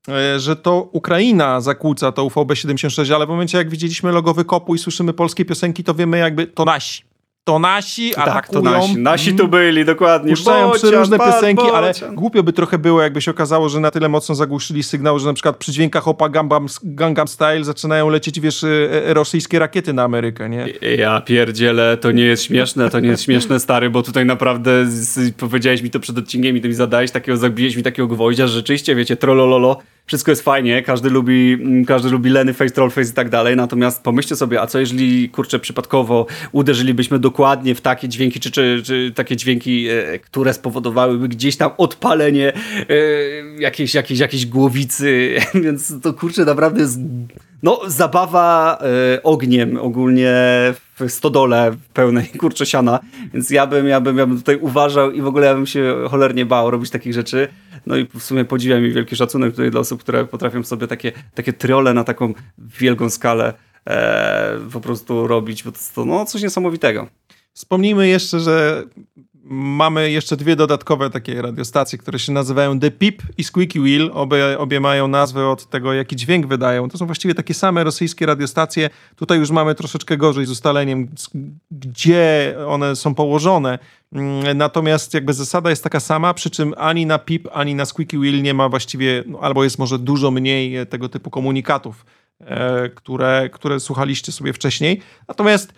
e, 0.08 0.40
że 0.40 0.56
to 0.56 0.90
Ukraina 0.92 1.62
zakłóca 1.62 2.12
to 2.12 2.26
UVB76, 2.26 3.14
ale 3.14 3.26
w 3.26 3.30
momencie 3.30 3.58
jak 3.58 3.70
widzieliśmy 3.70 4.12
logowy 4.12 4.46
kopu 4.46 4.76
i 4.76 4.78
słyszymy 4.78 5.14
polskie 5.14 5.46
piosenki, 5.46 5.84
to 5.84 5.94
wiemy 5.94 6.18
jakby 6.18 6.48
to 6.48 6.66
nasi 6.66 7.04
to 7.48 7.60
nasi 7.60 8.12
tak, 8.12 8.28
atakują. 8.28 8.64
to 8.64 8.70
nasi. 8.72 8.98
Nasi 8.98 9.36
tu 9.36 9.48
byli, 9.48 9.86
dokładnie. 9.86 10.30
Puszczają 10.30 10.72
różne 10.84 11.18
piosenki, 11.18 11.64
bocian. 11.64 11.76
ale 11.76 11.94
głupio 12.12 12.44
by 12.44 12.54
trochę 12.54 12.78
było, 12.78 13.02
jakby 13.02 13.22
się 13.22 13.32
okazało, 13.32 13.70
że 13.70 13.80
na 13.80 13.92
tyle 13.92 14.10
mocno 14.10 14.36
zagłuszyli 14.36 14.84
sygnał, 14.84 15.20
że 15.20 15.28
na 15.28 15.34
przykład 15.34 15.58
przy 15.58 15.72
dźwiękach 15.72 16.08
Opa 16.08 16.30
Gangnam, 16.30 16.68
Gangnam 16.84 17.28
Style 17.28 17.64
zaczynają 17.64 18.10
lecieć, 18.10 18.40
wiesz, 18.40 18.64
e, 18.64 18.68
e, 19.08 19.14
rosyjskie 19.14 19.60
rakiety 19.60 19.94
na 19.94 20.04
Amerykę, 20.04 20.50
nie? 20.50 20.68
Ja 20.98 21.22
pierdzielę, 21.22 21.98
to 21.98 22.12
nie 22.12 22.24
jest 22.24 22.44
śmieszne, 22.44 22.90
to 22.90 23.00
nie 23.00 23.10
jest 23.10 23.24
śmieszne, 23.24 23.60
stary, 23.60 23.90
bo 23.90 24.04
tutaj 24.04 24.26
naprawdę 24.26 24.86
powiedziałeś 25.38 25.82
mi 25.82 25.90
to 25.90 26.00
przed 26.00 26.18
odcinkiem 26.18 26.58
i 26.58 26.62
ty 26.62 26.68
mi 26.68 26.74
zadałeś 26.74 27.12
takiego, 27.12 27.38
zabiłeś 27.38 27.76
mi 27.76 27.84
takiego 27.84 28.08
gwoździa, 28.08 28.48
że 28.48 28.54
rzeczywiście, 28.54 28.96
wiecie, 28.96 29.16
trollololo, 29.16 29.78
wszystko 30.08 30.32
jest 30.32 30.42
fajnie, 30.42 30.82
każdy 30.82 31.10
lubi, 31.10 31.54
mm, 31.54 31.86
każdy 31.86 32.10
lubi 32.10 32.30
Leny 32.30 32.54
Face, 32.54 32.74
Trollface 32.74 33.10
i 33.10 33.14
tak 33.14 33.30
dalej, 33.30 33.56
natomiast 33.56 34.04
pomyślcie 34.04 34.36
sobie, 34.36 34.62
a 34.62 34.68
co 34.68 34.80
jeżeli, 34.80 35.30
kurczę, 35.30 35.60
przypadkowo 35.60 36.26
uderzylibyśmy 36.52 37.20
dokładnie 37.20 37.76
w 37.76 37.82
takie 37.82 38.10
dźwięki, 38.10 38.40
czy, 38.40 38.52
czy, 38.52 38.82
czy 38.86 39.12
takie 39.16 39.36
dźwięki, 39.36 39.88
e, 39.88 40.20
które 40.20 40.54
spowodowałyby 40.54 41.28
gdzieś 41.28 41.58
tam 41.58 41.72
odpalenie 41.78 42.54
e, 42.54 42.94
jakiejś, 43.60 43.94
jakiejś, 43.94 44.20
jakiejś 44.20 44.46
głowicy, 44.46 45.36
więc 45.64 46.02
to 46.02 46.14
kurczę 46.14 46.46
naprawdę 46.46 46.82
jest 46.82 47.00
no, 47.64 47.82
zabawa 47.88 48.78
e, 48.82 49.24
ogniem 49.24 49.78
ogólnie 49.78 50.34
w 51.00 51.10
stodole 51.10 51.72
pełnej 51.94 52.28
kurczę 52.40 52.66
siana, 52.66 53.00
więc 53.34 53.50
ja 53.50 53.68
bym, 53.68 53.88
ja 53.88 54.02
bym, 54.02 54.18
ja 54.18 54.26
bym 54.26 54.38
tutaj 54.38 54.58
uważał 54.62 55.12
i 55.12 55.22
w 55.22 55.28
ogóle 55.28 55.48
ja 55.48 55.54
bym 55.54 55.66
się 55.66 55.96
cholernie 56.10 56.46
bał 56.46 56.72
robić 56.72 56.90
takich 56.90 57.14
rzeczy. 57.14 57.48
No 57.86 57.98
i 57.98 58.08
w 58.20 58.24
sumie 58.24 58.46
podziwiam 58.46 58.82
mi 58.82 58.92
wielki 58.92 59.16
szacunek 59.16 59.52
tutaj 59.52 59.72
dla 59.72 59.80
osób, 59.80 60.00
które 60.00 60.26
potrafią 60.26 60.64
sobie 60.64 60.88
takie, 60.88 61.12
takie 61.36 61.54
triole 61.54 61.94
na 61.94 62.04
taką 62.04 62.34
wielką 62.58 63.10
skalę 63.10 63.54
e, 63.88 64.60
po 64.74 64.82
prostu 64.82 65.28
robić, 65.28 65.64
bo 65.64 65.72
to, 65.72 65.80
to 65.96 66.06
no, 66.06 66.26
coś 66.26 66.42
niesamowitego. 66.42 67.08
Wspomnijmy 67.54 68.08
jeszcze, 68.08 68.40
że 68.40 68.84
mamy 69.50 70.12
jeszcze 70.12 70.38
dwie 70.38 70.56
dodatkowe 70.56 71.10
takie 71.10 71.42
radiostacje, 71.42 71.98
które 71.98 72.20
się 72.20 72.32
nazywają 72.32 72.80
The 72.80 72.92
Pip 72.92 73.24
i 73.38 73.44
Squeaky 73.44 73.80
Wheel. 73.80 74.12
Obie, 74.14 74.60
obie 74.60 74.80
mają 74.80 75.08
nazwę 75.08 75.48
od 75.48 75.70
tego, 75.70 75.94
jaki 75.94 76.16
dźwięk 76.16 76.48
wydają. 76.48 76.90
To 76.90 76.98
są 76.98 77.06
właściwie 77.06 77.36
takie 77.36 77.54
same 77.54 77.84
rosyjskie 77.84 78.26
radiostacje. 78.26 78.90
Tutaj 79.16 79.40
już 79.40 79.52
mamy 79.52 79.76
troszeczkę 79.76 80.18
gorzej 80.18 80.46
z 80.46 80.50
ustaleniem, 80.50 81.08
gdzie 81.72 82.56
one 82.68 82.96
są 82.96 83.16
położone. 83.16 83.80
Mm, 84.14 84.58
natomiast 84.58 85.14
jakby 85.14 85.34
zasada 85.34 85.70
jest 85.70 85.84
taka 85.84 86.00
sama, 86.00 86.34
przy 86.34 86.50
czym 86.50 86.74
ani 86.78 87.06
na 87.06 87.20
PIP, 87.20 87.48
ani 87.54 87.76
na 87.76 87.86
Squeaky 87.86 88.18
Wheel 88.18 88.42
nie 88.42 88.54
ma 88.54 88.70
właściwie, 88.70 89.24
no, 89.28 89.40
albo 89.40 89.64
jest 89.64 89.80
może 89.80 90.00
dużo 90.00 90.32
mniej 90.32 90.88
tego 90.88 91.10
typu 91.10 91.30
komunikatów, 91.30 92.06
e, 92.40 92.90
które, 92.90 93.50
które 93.54 93.80
słuchaliście 93.80 94.32
sobie 94.32 94.54
wcześniej. 94.54 95.02
Natomiast 95.28 95.74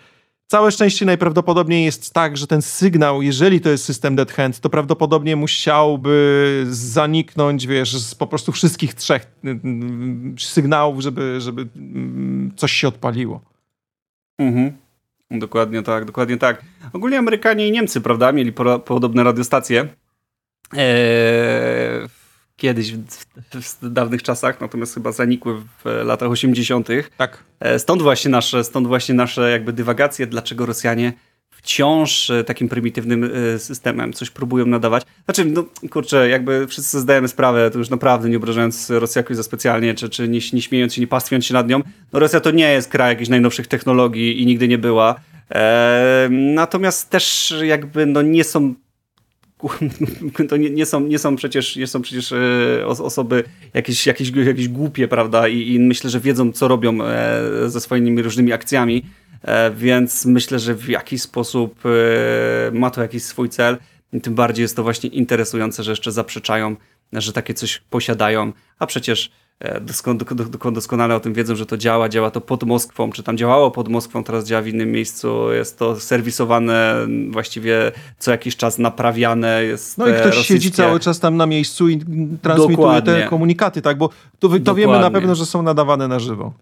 Całe 0.50 0.72
szczęście 0.72 1.06
najprawdopodobniej 1.06 1.84
jest 1.84 2.14
tak, 2.14 2.36
że 2.36 2.46
ten 2.46 2.62
sygnał, 2.62 3.22
jeżeli 3.22 3.60
to 3.60 3.70
jest 3.70 3.84
system 3.84 4.16
Dead 4.16 4.32
Hand, 4.32 4.60
to 4.60 4.70
prawdopodobnie 4.70 5.36
musiałby 5.36 6.66
zaniknąć, 6.70 7.66
wiesz, 7.66 7.96
z 7.96 8.14
po 8.14 8.26
prostu 8.26 8.52
wszystkich 8.52 8.94
trzech 8.94 9.26
sygnałów, 10.38 11.00
żeby, 11.00 11.40
żeby 11.40 11.66
coś 12.56 12.72
się 12.72 12.88
odpaliło. 12.88 13.40
Mhm. 14.38 14.72
Dokładnie 15.30 15.82
tak, 15.82 16.04
dokładnie 16.04 16.36
tak. 16.36 16.64
Ogólnie 16.92 17.18
Amerykanie 17.18 17.68
i 17.68 17.72
Niemcy, 17.72 18.00
prawda, 18.00 18.32
mieli 18.32 18.52
podobne 18.84 19.24
radiostacje. 19.24 19.88
Eee, 20.72 22.08
kiedyś, 22.60 22.92
w, 22.92 23.24
w, 23.54 23.92
dawnych 23.92 24.22
czasach, 24.22 24.60
natomiast 24.60 24.94
chyba 24.94 25.12
zanikły 25.12 25.54
w 25.54 26.04
latach 26.04 26.30
80. 26.30 26.88
Tak. 27.16 27.44
E, 27.60 27.78
stąd 27.78 28.02
właśnie 28.02 28.30
nasze, 28.30 28.64
stąd 28.64 28.86
właśnie 28.86 29.14
nasze 29.14 29.50
jakby 29.50 29.72
dywagacje, 29.72 30.26
dlaczego 30.26 30.66
Rosjanie 30.66 31.12
wciąż 31.50 32.30
e, 32.30 32.44
takim 32.44 32.68
prymitywnym 32.68 33.30
e, 33.54 33.58
systemem 33.58 34.12
coś 34.12 34.30
próbują 34.30 34.66
nadawać. 34.66 35.02
Znaczy, 35.24 35.44
no 35.44 35.64
kurczę, 35.90 36.28
jakby 36.28 36.66
wszyscy 36.66 37.00
zdajemy 37.00 37.28
sprawę, 37.28 37.70
to 37.70 37.78
już 37.78 37.90
naprawdę 37.90 38.28
nie 38.28 38.36
obrażając 38.36 38.90
Rosji 38.90 39.18
jakoś 39.18 39.36
za 39.36 39.42
specjalnie, 39.42 39.94
czy, 39.94 40.08
czy 40.08 40.28
nie, 40.28 40.40
nie 40.52 40.62
śmiejąc 40.62 40.94
się, 40.94 41.00
nie 41.00 41.06
pastwiąc 41.06 41.46
się 41.46 41.54
nad 41.54 41.68
nią, 41.68 41.82
no 42.12 42.18
Rosja 42.18 42.40
to 42.40 42.50
nie 42.50 42.72
jest 42.72 42.88
kraj 42.88 43.12
jakichś 43.12 43.30
najnowszych 43.30 43.66
technologii 43.66 44.42
i 44.42 44.46
nigdy 44.46 44.68
nie 44.68 44.78
była. 44.78 45.20
natomiast 46.30 47.10
też 47.10 47.54
jakby 47.62 48.06
no 48.06 48.22
nie 48.22 48.44
są 48.44 48.74
to 50.48 50.56
nie, 50.56 50.70
nie, 50.70 50.86
są, 50.86 51.00
nie 51.00 51.18
są 51.18 51.36
przecież, 51.36 51.76
nie 51.76 51.86
są 51.86 52.02
przecież 52.02 52.32
e, 52.32 52.86
osoby 52.86 53.44
jakieś, 53.74 54.06
jakieś, 54.06 54.30
jakieś 54.30 54.68
głupie, 54.68 55.08
prawda? 55.08 55.48
I, 55.48 55.74
I 55.74 55.80
myślę, 55.80 56.10
że 56.10 56.20
wiedzą, 56.20 56.52
co 56.52 56.68
robią 56.68 56.98
e, 57.02 57.40
ze 57.66 57.80
swoimi 57.80 58.22
różnymi 58.22 58.52
akcjami, 58.52 59.02
e, 59.42 59.70
więc 59.70 60.26
myślę, 60.26 60.58
że 60.58 60.74
w 60.74 60.88
jakiś 60.88 61.22
sposób 61.22 61.82
ma 62.72 62.90
to 62.90 63.02
jakiś 63.02 63.22
swój 63.22 63.48
cel. 63.48 63.78
I 64.12 64.20
tym 64.20 64.34
bardziej 64.34 64.62
jest 64.62 64.76
to 64.76 64.82
właśnie 64.82 65.10
interesujące, 65.10 65.82
że 65.82 65.92
jeszcze 65.92 66.12
zaprzeczają, 66.12 66.76
że 67.12 67.32
takie 67.32 67.54
coś 67.54 67.82
posiadają, 67.90 68.52
a 68.78 68.86
przecież 68.86 69.30
E, 69.60 69.80
doskonale 70.72 71.14
o 71.14 71.20
tym 71.20 71.32
wiedzą, 71.32 71.56
że 71.56 71.66
to 71.66 71.76
działa, 71.76 72.08
działa 72.08 72.30
to 72.30 72.40
pod 72.40 72.62
Moskwą, 72.62 73.10
czy 73.12 73.22
tam 73.22 73.36
działało 73.36 73.70
pod 73.70 73.88
Moskwą, 73.88 74.24
teraz 74.24 74.44
działa 74.44 74.62
w 74.62 74.68
innym 74.68 74.92
miejscu, 74.92 75.52
jest 75.52 75.78
to 75.78 76.00
serwisowane 76.00 77.06
właściwie 77.30 77.92
co 78.18 78.30
jakiś 78.30 78.56
czas 78.56 78.78
naprawiane. 78.78 79.64
Jest 79.64 79.98
no 79.98 80.06
i 80.08 80.12
ktoś 80.12 80.26
rosyjskie... 80.26 80.54
siedzi 80.54 80.70
cały 80.70 81.00
czas 81.00 81.20
tam 81.20 81.36
na 81.36 81.46
miejscu 81.46 81.88
i 81.88 81.98
transmituje 82.42 82.76
Dokładnie. 82.76 83.12
te 83.12 83.28
komunikaty, 83.28 83.82
tak? 83.82 83.98
Bo 83.98 84.10
to, 84.38 84.48
to 84.64 84.74
wiemy 84.74 85.00
na 85.00 85.10
pewno, 85.10 85.34
że 85.34 85.46
są 85.46 85.62
nadawane 85.62 86.08
na 86.08 86.18
żywo. 86.18 86.52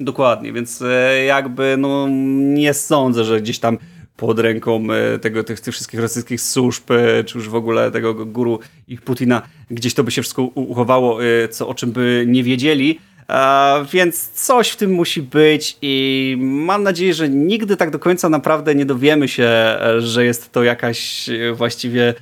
Dokładnie, 0.00 0.52
więc 0.52 0.82
e, 0.82 1.24
jakby 1.24 1.76
no 1.78 2.06
nie 2.54 2.74
sądzę, 2.74 3.24
że 3.24 3.40
gdzieś 3.40 3.58
tam 3.58 3.78
pod 4.16 4.38
ręką 4.38 4.86
e, 4.92 5.18
tego, 5.18 5.44
tych, 5.44 5.60
tych 5.60 5.74
wszystkich 5.74 6.00
rosyjskich 6.00 6.40
służb, 6.40 6.90
e, 6.90 7.24
czy 7.24 7.38
już 7.38 7.48
w 7.48 7.54
ogóle 7.54 7.90
tego 7.90 8.14
guru 8.14 8.58
ich 8.88 9.02
Putina, 9.02 9.42
gdzieś 9.70 9.94
to 9.94 10.04
by 10.04 10.10
się 10.10 10.22
wszystko 10.22 10.42
uchowało, 10.42 11.24
e, 11.24 11.48
co, 11.48 11.68
o 11.68 11.74
czym 11.74 11.92
by 11.92 12.24
nie 12.26 12.42
wiedzieli. 12.42 13.00
Więc 13.92 14.28
coś 14.28 14.70
w 14.70 14.76
tym 14.76 14.90
musi 14.90 15.22
być 15.22 15.76
i 15.82 16.36
mam 16.40 16.82
nadzieję, 16.82 17.14
że 17.14 17.28
nigdy 17.28 17.76
tak 17.76 17.90
do 17.90 17.98
końca 17.98 18.28
naprawdę 18.28 18.74
nie 18.74 18.86
dowiemy 18.86 19.28
się, 19.28 19.48
że 19.98 20.24
jest 20.24 20.52
to 20.52 20.62
jakaś 20.62 21.30
właściwie 21.54 22.14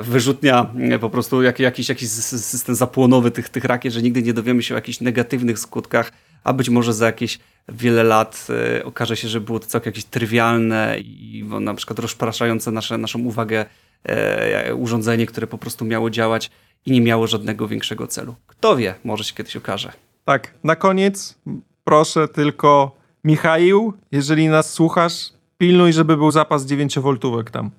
wyrzutnia, 0.00 0.66
po 1.00 1.10
prostu 1.10 1.42
jakiś, 1.42 1.88
jakiś 1.88 2.08
system 2.08 2.74
zapłonowy 2.74 3.30
tych, 3.30 3.48
tych 3.48 3.64
rakiet, 3.64 3.92
że 3.92 4.02
nigdy 4.02 4.22
nie 4.22 4.32
dowiemy 4.32 4.62
się 4.62 4.74
o 4.74 4.78
jakichś 4.78 5.00
negatywnych 5.00 5.58
skutkach, 5.58 6.12
a 6.44 6.52
być 6.52 6.68
może 6.68 6.94
za 6.94 7.06
jakieś 7.06 7.38
wiele 7.68 8.02
lat 8.04 8.46
y, 8.78 8.84
okaże 8.84 9.16
się, 9.16 9.28
że 9.28 9.40
było 9.40 9.60
to 9.60 9.66
całkiem 9.66 9.90
jakieś 9.90 10.04
trywialne 10.04 10.96
i 10.98 11.44
na 11.60 11.74
przykład 11.74 11.98
rozpraszające 11.98 12.70
nasze, 12.70 12.98
naszą 12.98 13.20
uwagę 13.20 13.66
e, 14.04 14.74
urządzenie, 14.74 15.26
które 15.26 15.46
po 15.46 15.58
prostu 15.58 15.84
miało 15.84 16.10
działać 16.10 16.50
i 16.86 16.92
nie 16.92 17.00
miało 17.00 17.26
żadnego 17.26 17.68
większego 17.68 18.06
celu. 18.06 18.34
Kto 18.46 18.76
wie, 18.76 18.94
może 19.04 19.24
się 19.24 19.34
kiedyś 19.34 19.56
okaże. 19.56 19.92
Tak, 20.24 20.54
na 20.64 20.76
koniec 20.76 21.38
proszę 21.84 22.28
tylko 22.28 22.96
Michał, 23.24 23.92
jeżeli 24.12 24.48
nas 24.48 24.72
słuchasz, 24.72 25.32
pilnuj, 25.58 25.92
żeby 25.92 26.16
był 26.16 26.30
zapas 26.30 26.66
9V 26.66 27.50
tam. 27.50 27.70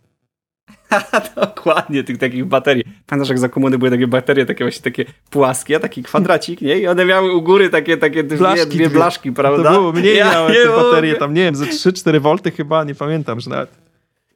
Dokładnie, 1.36 2.04
tych 2.04 2.18
takich 2.18 2.46
baterii. 2.46 2.84
Pamiętasz, 3.08 3.30
jak 3.30 3.40
za 3.40 3.50
komuny 3.50 3.78
były 3.78 3.92
takie 3.92 4.08
baterie, 4.08 4.46
takie 4.46 4.64
właśnie 4.64 4.82
takie 4.82 5.06
płaskie, 5.30 5.80
taki 5.80 6.04
kwadracik, 6.04 6.62
nie? 6.62 6.80
I 6.80 6.88
one 6.88 7.06
miały 7.06 7.32
u 7.32 7.42
góry 7.42 7.70
takie, 7.70 7.98
takie 7.98 8.24
blaszki, 8.24 8.68
dwie, 8.68 8.78
dwie 8.78 8.90
blaszki, 8.90 9.32
prawda? 9.32 9.64
To 9.64 9.80
było 9.80 9.92
mniej 9.92 10.18
ja, 10.18 10.32
miałem 10.32 10.54
te 10.54 10.70
baterie, 10.70 11.16
tam 11.16 11.34
nie 11.34 11.44
wiem, 11.44 11.56
ze 11.56 11.66
3-4 11.66 12.22
V 12.22 12.52
chyba, 12.52 12.84
nie 12.84 12.96
pamiętam, 12.96 13.40
że 13.40 13.50
nawet. 13.50 13.70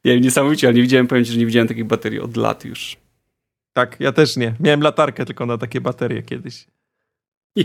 Nie 0.06 0.14
wiem, 0.14 0.24
niesamowicie, 0.24 0.68
ale 0.68 0.74
nie 0.76 0.82
widziałem, 0.82 1.08
powiem 1.08 1.26
ci, 1.26 1.32
że 1.32 1.40
nie 1.40 1.46
widziałem 1.46 1.68
takich 1.68 1.86
baterii 1.86 2.20
od 2.20 2.38
lat 2.38 2.66
już. 2.66 2.98
Tak, 3.74 3.96
ja 4.00 4.12
też 4.12 4.38
nie. 4.38 4.54
Miałem 4.60 4.82
latarkę 4.82 5.26
tylko 5.26 5.46
na 5.46 5.58
takie 5.58 5.82
baterie 5.82 6.24
kiedyś. 6.24 6.68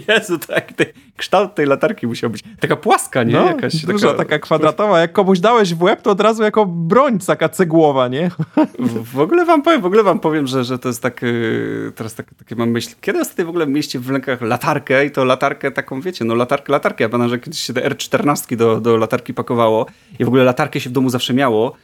Jezu, 0.09 0.39
tak, 0.39 0.73
te, 0.73 0.87
kształt 1.17 1.55
tej 1.55 1.67
latarki 1.67 2.07
musiał 2.07 2.31
być 2.31 2.43
taka 2.61 2.77
płaska, 2.77 3.23
nie? 3.23 3.33
No, 3.33 3.47
Jakaś 3.47 3.87
duża, 3.87 4.07
taka... 4.07 4.19
taka 4.19 4.39
kwadratowa. 4.39 5.01
Jak 5.01 5.13
komuś 5.13 5.41
dałeś 5.41 5.75
w 5.75 5.83
łeb, 5.83 6.03
to 6.03 6.11
od 6.11 6.21
razu 6.21 6.43
jako 6.43 6.67
broń 6.67 7.19
taka 7.19 7.49
cegłowa, 7.49 8.09
nie? 8.09 8.31
W, 8.79 9.13
w 9.13 9.21
ogóle 9.21 9.45
wam 9.45 9.63
powiem, 9.63 9.81
w 9.81 9.87
ogóle 9.87 10.03
wam 10.03 10.21
powiem, 10.21 10.47
że, 10.47 10.65
że 10.65 10.79
to 10.79 10.89
jest 10.89 11.03
tak, 11.03 11.23
yy, 11.23 11.93
teraz 11.95 12.15
tak, 12.15 12.35
takie 12.39 12.57
mam 12.57 12.71
myśl, 12.71 12.91
kiedy 13.01 13.21
ostatnio 13.21 13.45
w 13.45 13.49
ogóle 13.49 13.67
mieście 13.67 13.99
w 13.99 14.11
rękach 14.11 14.41
latarkę 14.41 15.07
i 15.07 15.11
to 15.11 15.25
latarkę 15.25 15.71
taką, 15.71 16.01
wiecie, 16.01 16.25
no 16.25 16.35
latarkę, 16.35 16.73
latarkę. 16.73 17.05
Ja 17.05 17.09
pamiętam, 17.09 17.31
że 17.31 17.39
kiedyś 17.39 17.61
się 17.61 17.73
te 17.73 17.91
R14 17.91 18.57
do, 18.57 18.81
do 18.81 18.97
latarki 18.97 19.35
pakowało 19.35 19.87
i 20.19 20.25
w 20.25 20.29
ogóle 20.29 20.45
latarkę 20.45 20.81
się 20.81 20.91
w 20.91 20.93
domu 20.93 21.11
zawsze 21.11 21.35
miało 21.35 21.77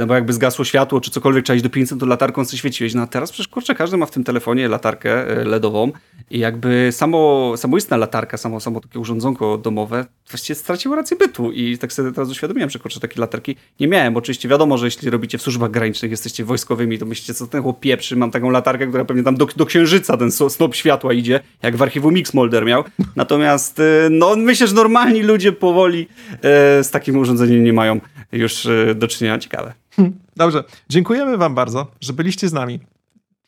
no 0.00 0.06
bo 0.06 0.14
jakby 0.14 0.32
zgasło 0.32 0.64
światło, 0.64 1.00
czy 1.00 1.10
cokolwiek 1.10 1.44
trzeba 1.44 1.54
iść 1.54 1.64
do 1.64 1.70
500, 1.70 2.00
to 2.00 2.06
latarką 2.06 2.44
sobie 2.44 2.58
świeciłeś. 2.58 2.94
No 2.94 3.02
a 3.02 3.06
teraz 3.06 3.32
przecież 3.32 3.48
kurczę, 3.48 3.74
każdy 3.74 3.96
ma 3.96 4.06
w 4.06 4.10
tym 4.10 4.24
telefonie 4.24 4.68
latarkę 4.68 5.28
e, 5.28 5.44
LEDową 5.44 5.92
i 6.30 6.38
jakby 6.38 6.88
samo, 6.92 7.52
samoistna 7.56 7.96
latarka, 7.96 8.36
samo, 8.36 8.60
samo 8.60 8.80
takie 8.80 8.98
urządzonko 8.98 9.58
domowe 9.58 10.06
właściwie 10.30 10.54
straciło 10.54 10.96
rację 10.96 11.16
bytu 11.16 11.52
i 11.52 11.78
tak 11.78 11.92
sobie 11.92 12.12
teraz 12.12 12.30
uświadomiłem, 12.30 12.70
że 12.70 12.78
kurczę, 12.78 13.00
takie 13.00 13.20
latarki 13.20 13.56
nie 13.80 13.88
miałem. 13.88 14.16
Oczywiście 14.16 14.48
wiadomo, 14.48 14.78
że 14.78 14.86
jeśli 14.86 15.10
robicie 15.10 15.38
w 15.38 15.42
służbach 15.42 15.70
granicznych, 15.70 16.10
jesteście 16.10 16.44
wojskowymi, 16.44 16.98
to 16.98 17.06
myślicie, 17.06 17.34
co 17.34 17.46
ten 17.46 17.62
chłop 17.62 17.80
pieprzy, 17.80 18.16
mam 18.16 18.30
taką 18.30 18.50
latarkę, 18.50 18.86
która 18.86 19.04
pewnie 19.04 19.22
tam 19.22 19.36
do, 19.36 19.46
do 19.56 19.66
księżyca 19.66 20.16
ten 20.16 20.30
snop 20.30 20.74
światła 20.74 21.12
idzie, 21.12 21.40
jak 21.62 21.76
w 21.76 21.82
archiwum 21.82 22.14
Mixmolder 22.14 22.64
miał. 22.66 22.84
Natomiast 23.16 23.80
e, 23.80 24.08
no 24.10 24.36
myślę, 24.36 24.66
że 24.66 24.74
normalni 24.74 25.22
ludzie 25.22 25.52
powoli 25.52 26.08
e, 26.32 26.84
z 26.84 26.90
takim 26.90 27.16
urządzeniem 27.16 27.64
nie 27.64 27.72
mają 27.72 28.00
już 28.32 28.66
e, 28.66 28.94
do 28.94 29.06
czynienia. 29.18 29.38
Ciekawe. 29.38 29.72
Dobrze, 30.36 30.64
dziękujemy 30.88 31.36
wam 31.36 31.54
bardzo, 31.54 31.86
że 32.00 32.12
byliście 32.12 32.48
z 32.48 32.52
nami 32.52 32.80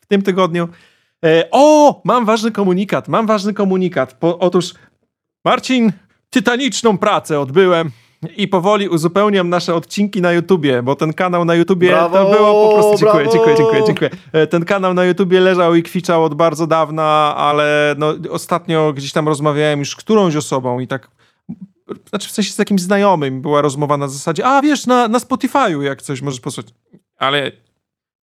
w 0.00 0.06
tym 0.06 0.22
tygodniu. 0.22 0.68
E, 1.24 1.48
o, 1.50 2.00
mam 2.04 2.24
ważny 2.24 2.52
komunikat, 2.52 3.08
mam 3.08 3.26
ważny 3.26 3.54
komunikat. 3.54 4.12
Po, 4.12 4.38
otóż 4.38 4.74
Marcin, 5.44 5.92
tytaniczną 6.30 6.98
pracę 6.98 7.40
odbyłem. 7.40 7.90
I 8.36 8.48
powoli 8.48 8.88
uzupełniam 8.88 9.48
nasze 9.48 9.74
odcinki 9.74 10.22
na 10.22 10.32
YouTubie, 10.32 10.82
bo 10.82 10.94
ten 10.96 11.12
kanał 11.12 11.44
na 11.44 11.54
YouTubie 11.54 11.88
Brawo, 11.88 12.24
to 12.24 12.30
było 12.30 12.68
po 12.68 12.74
prostu. 12.74 12.96
Dziękuję, 12.98 13.24
brawo. 13.24 13.36
dziękuję, 13.36 13.56
dziękuję, 13.56 13.82
dziękuję. 13.86 14.10
E, 14.32 14.46
Ten 14.46 14.64
kanał 14.64 14.94
na 14.94 15.04
YouTubie 15.04 15.40
leżał 15.40 15.74
i 15.74 15.82
kwiczał 15.82 16.24
od 16.24 16.34
bardzo 16.34 16.66
dawna, 16.66 17.34
ale 17.36 17.94
no, 17.98 18.14
ostatnio 18.30 18.92
gdzieś 18.92 19.12
tam 19.12 19.28
rozmawiałem 19.28 19.78
już 19.78 19.90
z 19.90 19.96
którąś 19.96 20.36
osobą 20.36 20.80
i 20.80 20.86
tak. 20.86 21.10
Znaczy 22.08 22.28
w 22.28 22.32
sensie 22.32 22.52
z 22.52 22.58
jakimś 22.58 22.80
znajomym 22.80 23.42
była 23.42 23.60
rozmowa 23.60 23.96
na 23.96 24.08
zasadzie, 24.08 24.46
a 24.46 24.62
wiesz, 24.62 24.86
na, 24.86 25.08
na 25.08 25.18
Spotify'u 25.18 25.82
jak 25.82 26.02
coś 26.02 26.22
możesz 26.22 26.40
posłuchać. 26.40 26.74
Ale 27.16 27.52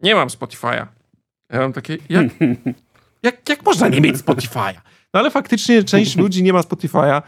nie 0.00 0.14
mam 0.14 0.28
Spotify'a. 0.28 0.86
Ja 1.50 1.60
mam 1.60 1.72
takie, 1.72 1.98
jak, 2.08 2.26
jak, 3.22 3.48
jak 3.48 3.64
można 3.64 3.88
nie 3.88 4.00
mieć 4.00 4.16
Spotify'a? 4.16 4.74
No 5.14 5.20
ale 5.20 5.30
faktycznie 5.30 5.84
część 5.84 6.16
ludzi 6.16 6.42
nie 6.42 6.52
ma 6.52 6.60
Spotify'a, 6.60 7.22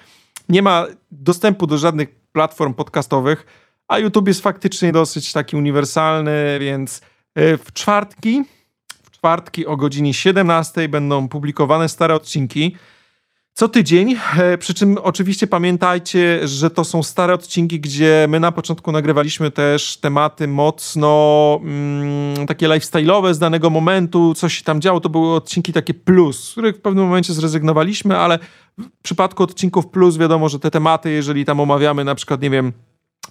nie 0.49 0.63
ma 0.63 0.87
dostępu 1.11 1.67
do 1.67 1.79
żadnych 1.79 2.09
platform 2.33 2.75
podcastowych, 2.75 3.47
a 3.89 3.99
YouTube 3.99 4.29
jest 4.29 4.41
faktycznie 4.41 4.93
dosyć 4.93 5.33
taki 5.33 5.57
uniwersalny, 5.57 6.59
więc 6.61 7.01
y, 7.39 7.59
w 7.59 7.73
czwartki, 7.73 8.45
w 9.03 9.11
czwartki 9.11 9.67
o 9.67 9.77
godzinie 9.77 10.15
17 10.15 10.89
będą 10.89 11.29
publikowane 11.29 11.89
stare 11.89 12.15
odcinki. 12.15 12.77
Co 13.57 13.69
tydzień, 13.69 14.17
e, 14.37 14.59
przy 14.59 14.75
czym 14.75 14.99
oczywiście 15.03 15.47
pamiętajcie, 15.47 16.49
że 16.49 16.71
to 16.71 16.85
są 16.85 17.03
stare 17.03 17.35
odcinki, 17.35 17.81
gdzie 17.81 18.27
my 18.29 18.41
na 18.41 18.53
początku 18.53 18.93
nagrywaliśmy 18.93 19.51
też 19.51 19.97
tematy 19.97 20.49
mocno 20.49 21.61
mm, 21.63 22.47
takie 22.47 22.69
lifestyle'owe 22.69 23.35
z 23.35 23.39
danego 23.39 23.71
momentu, 23.71 24.35
coś 24.35 24.59
się 24.59 24.65
tam 24.65 24.81
działo, 24.81 25.01
to 25.01 25.09
były 25.09 25.35
odcinki 25.35 25.73
takie 25.73 25.95
plus, 25.95 26.49
z 26.49 26.53
których 26.53 26.77
w 26.77 26.81
pewnym 26.81 27.05
momencie 27.05 27.33
zrezygnowaliśmy, 27.33 28.19
ale 28.19 28.39
w 28.79 29.03
przypadku 29.03 29.43
odcinków 29.43 29.87
plus 29.87 30.17
wiadomo, 30.17 30.49
że 30.49 30.59
te 30.59 30.71
tematy, 30.71 31.11
jeżeli 31.11 31.45
tam 31.45 31.61
omawiamy 31.61 32.05
na 32.05 32.15
przykład, 32.15 32.43
nie 32.43 32.51
wiem, 32.51 32.73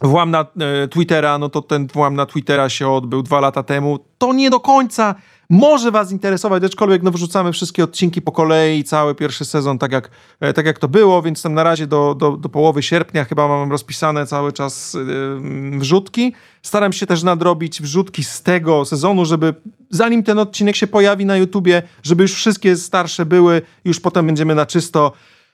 włam 0.01 0.31
na 0.31 0.39
e, 0.41 0.87
Twittera, 0.87 1.37
no 1.37 1.49
to 1.49 1.61
ten 1.61 1.87
włam 1.87 2.15
na 2.15 2.25
Twittera 2.25 2.69
się 2.69 2.89
odbył 2.89 3.23
dwa 3.23 3.39
lata 3.39 3.63
temu. 3.63 3.99
To 4.17 4.33
nie 4.33 4.49
do 4.49 4.59
końca 4.59 5.15
może 5.49 5.91
was 5.91 6.11
interesować, 6.11 6.63
aczkolwiek 6.63 7.03
no 7.03 7.11
wrzucamy 7.11 7.51
wszystkie 7.51 7.83
odcinki 7.83 8.21
po 8.21 8.31
kolei, 8.31 8.83
cały 8.83 9.15
pierwszy 9.15 9.45
sezon, 9.45 9.79
tak 9.79 9.91
jak, 9.91 10.09
e, 10.39 10.53
tak 10.53 10.65
jak 10.65 10.79
to 10.79 10.87
było, 10.87 11.21
więc 11.21 11.41
tam 11.41 11.53
na 11.53 11.63
razie 11.63 11.87
do, 11.87 12.15
do, 12.15 12.31
do 12.31 12.49
połowy 12.49 12.83
sierpnia 12.83 13.25
chyba 13.25 13.47
mam 13.47 13.71
rozpisane 13.71 14.27
cały 14.27 14.53
czas 14.53 14.93
yy, 14.93 15.79
wrzutki. 15.79 16.33
Staram 16.61 16.93
się 16.93 17.05
też 17.05 17.23
nadrobić 17.23 17.81
wrzutki 17.81 18.23
z 18.23 18.41
tego 18.41 18.85
sezonu, 18.85 19.25
żeby 19.25 19.53
zanim 19.89 20.23
ten 20.23 20.39
odcinek 20.39 20.75
się 20.75 20.87
pojawi 20.87 21.25
na 21.25 21.37
YouTubie, 21.37 21.83
żeby 22.03 22.23
już 22.23 22.33
wszystkie 22.33 22.75
starsze 22.75 23.25
były, 23.25 23.61
już 23.85 23.99
potem 23.99 24.25
będziemy 24.25 24.55
na 24.55 24.65
czysto. 24.65 25.11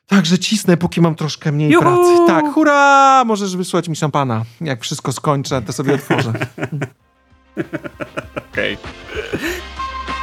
Także 0.07 0.39
cisnę, 0.39 0.77
póki 0.77 1.01
mam 1.01 1.15
troszkę 1.15 1.51
mniej 1.51 1.71
Juhu! 1.71 1.81
pracy. 1.81 2.27
Tak, 2.27 2.53
hurra! 2.53 3.23
Możesz 3.25 3.55
wysłać 3.55 3.89
mi 3.89 3.95
szampana. 3.95 4.45
Jak 4.61 4.81
wszystko 4.81 5.11
skończę, 5.11 5.61
to 5.61 5.73
sobie 5.73 5.93
otworzę. 5.93 6.33
Okej, 8.51 8.77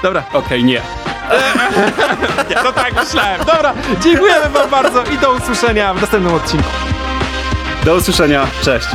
Dobra, 0.07 0.23
okej, 0.33 0.65
nie. 0.65 0.81
to 2.65 2.73
tak 2.73 3.05
myślałem. 3.05 3.39
Dobra, 3.39 3.75
dziękujemy 4.01 4.49
wam 4.49 4.71
bardzo 4.71 5.05
i 5.05 5.19
do 5.19 5.33
usłyszenia 5.33 5.95
w 5.95 6.01
następnym 6.01 6.35
odcinku. 6.35 6.69
Do 7.85 7.95
usłyszenia, 7.95 8.47
cześć. 8.63 8.89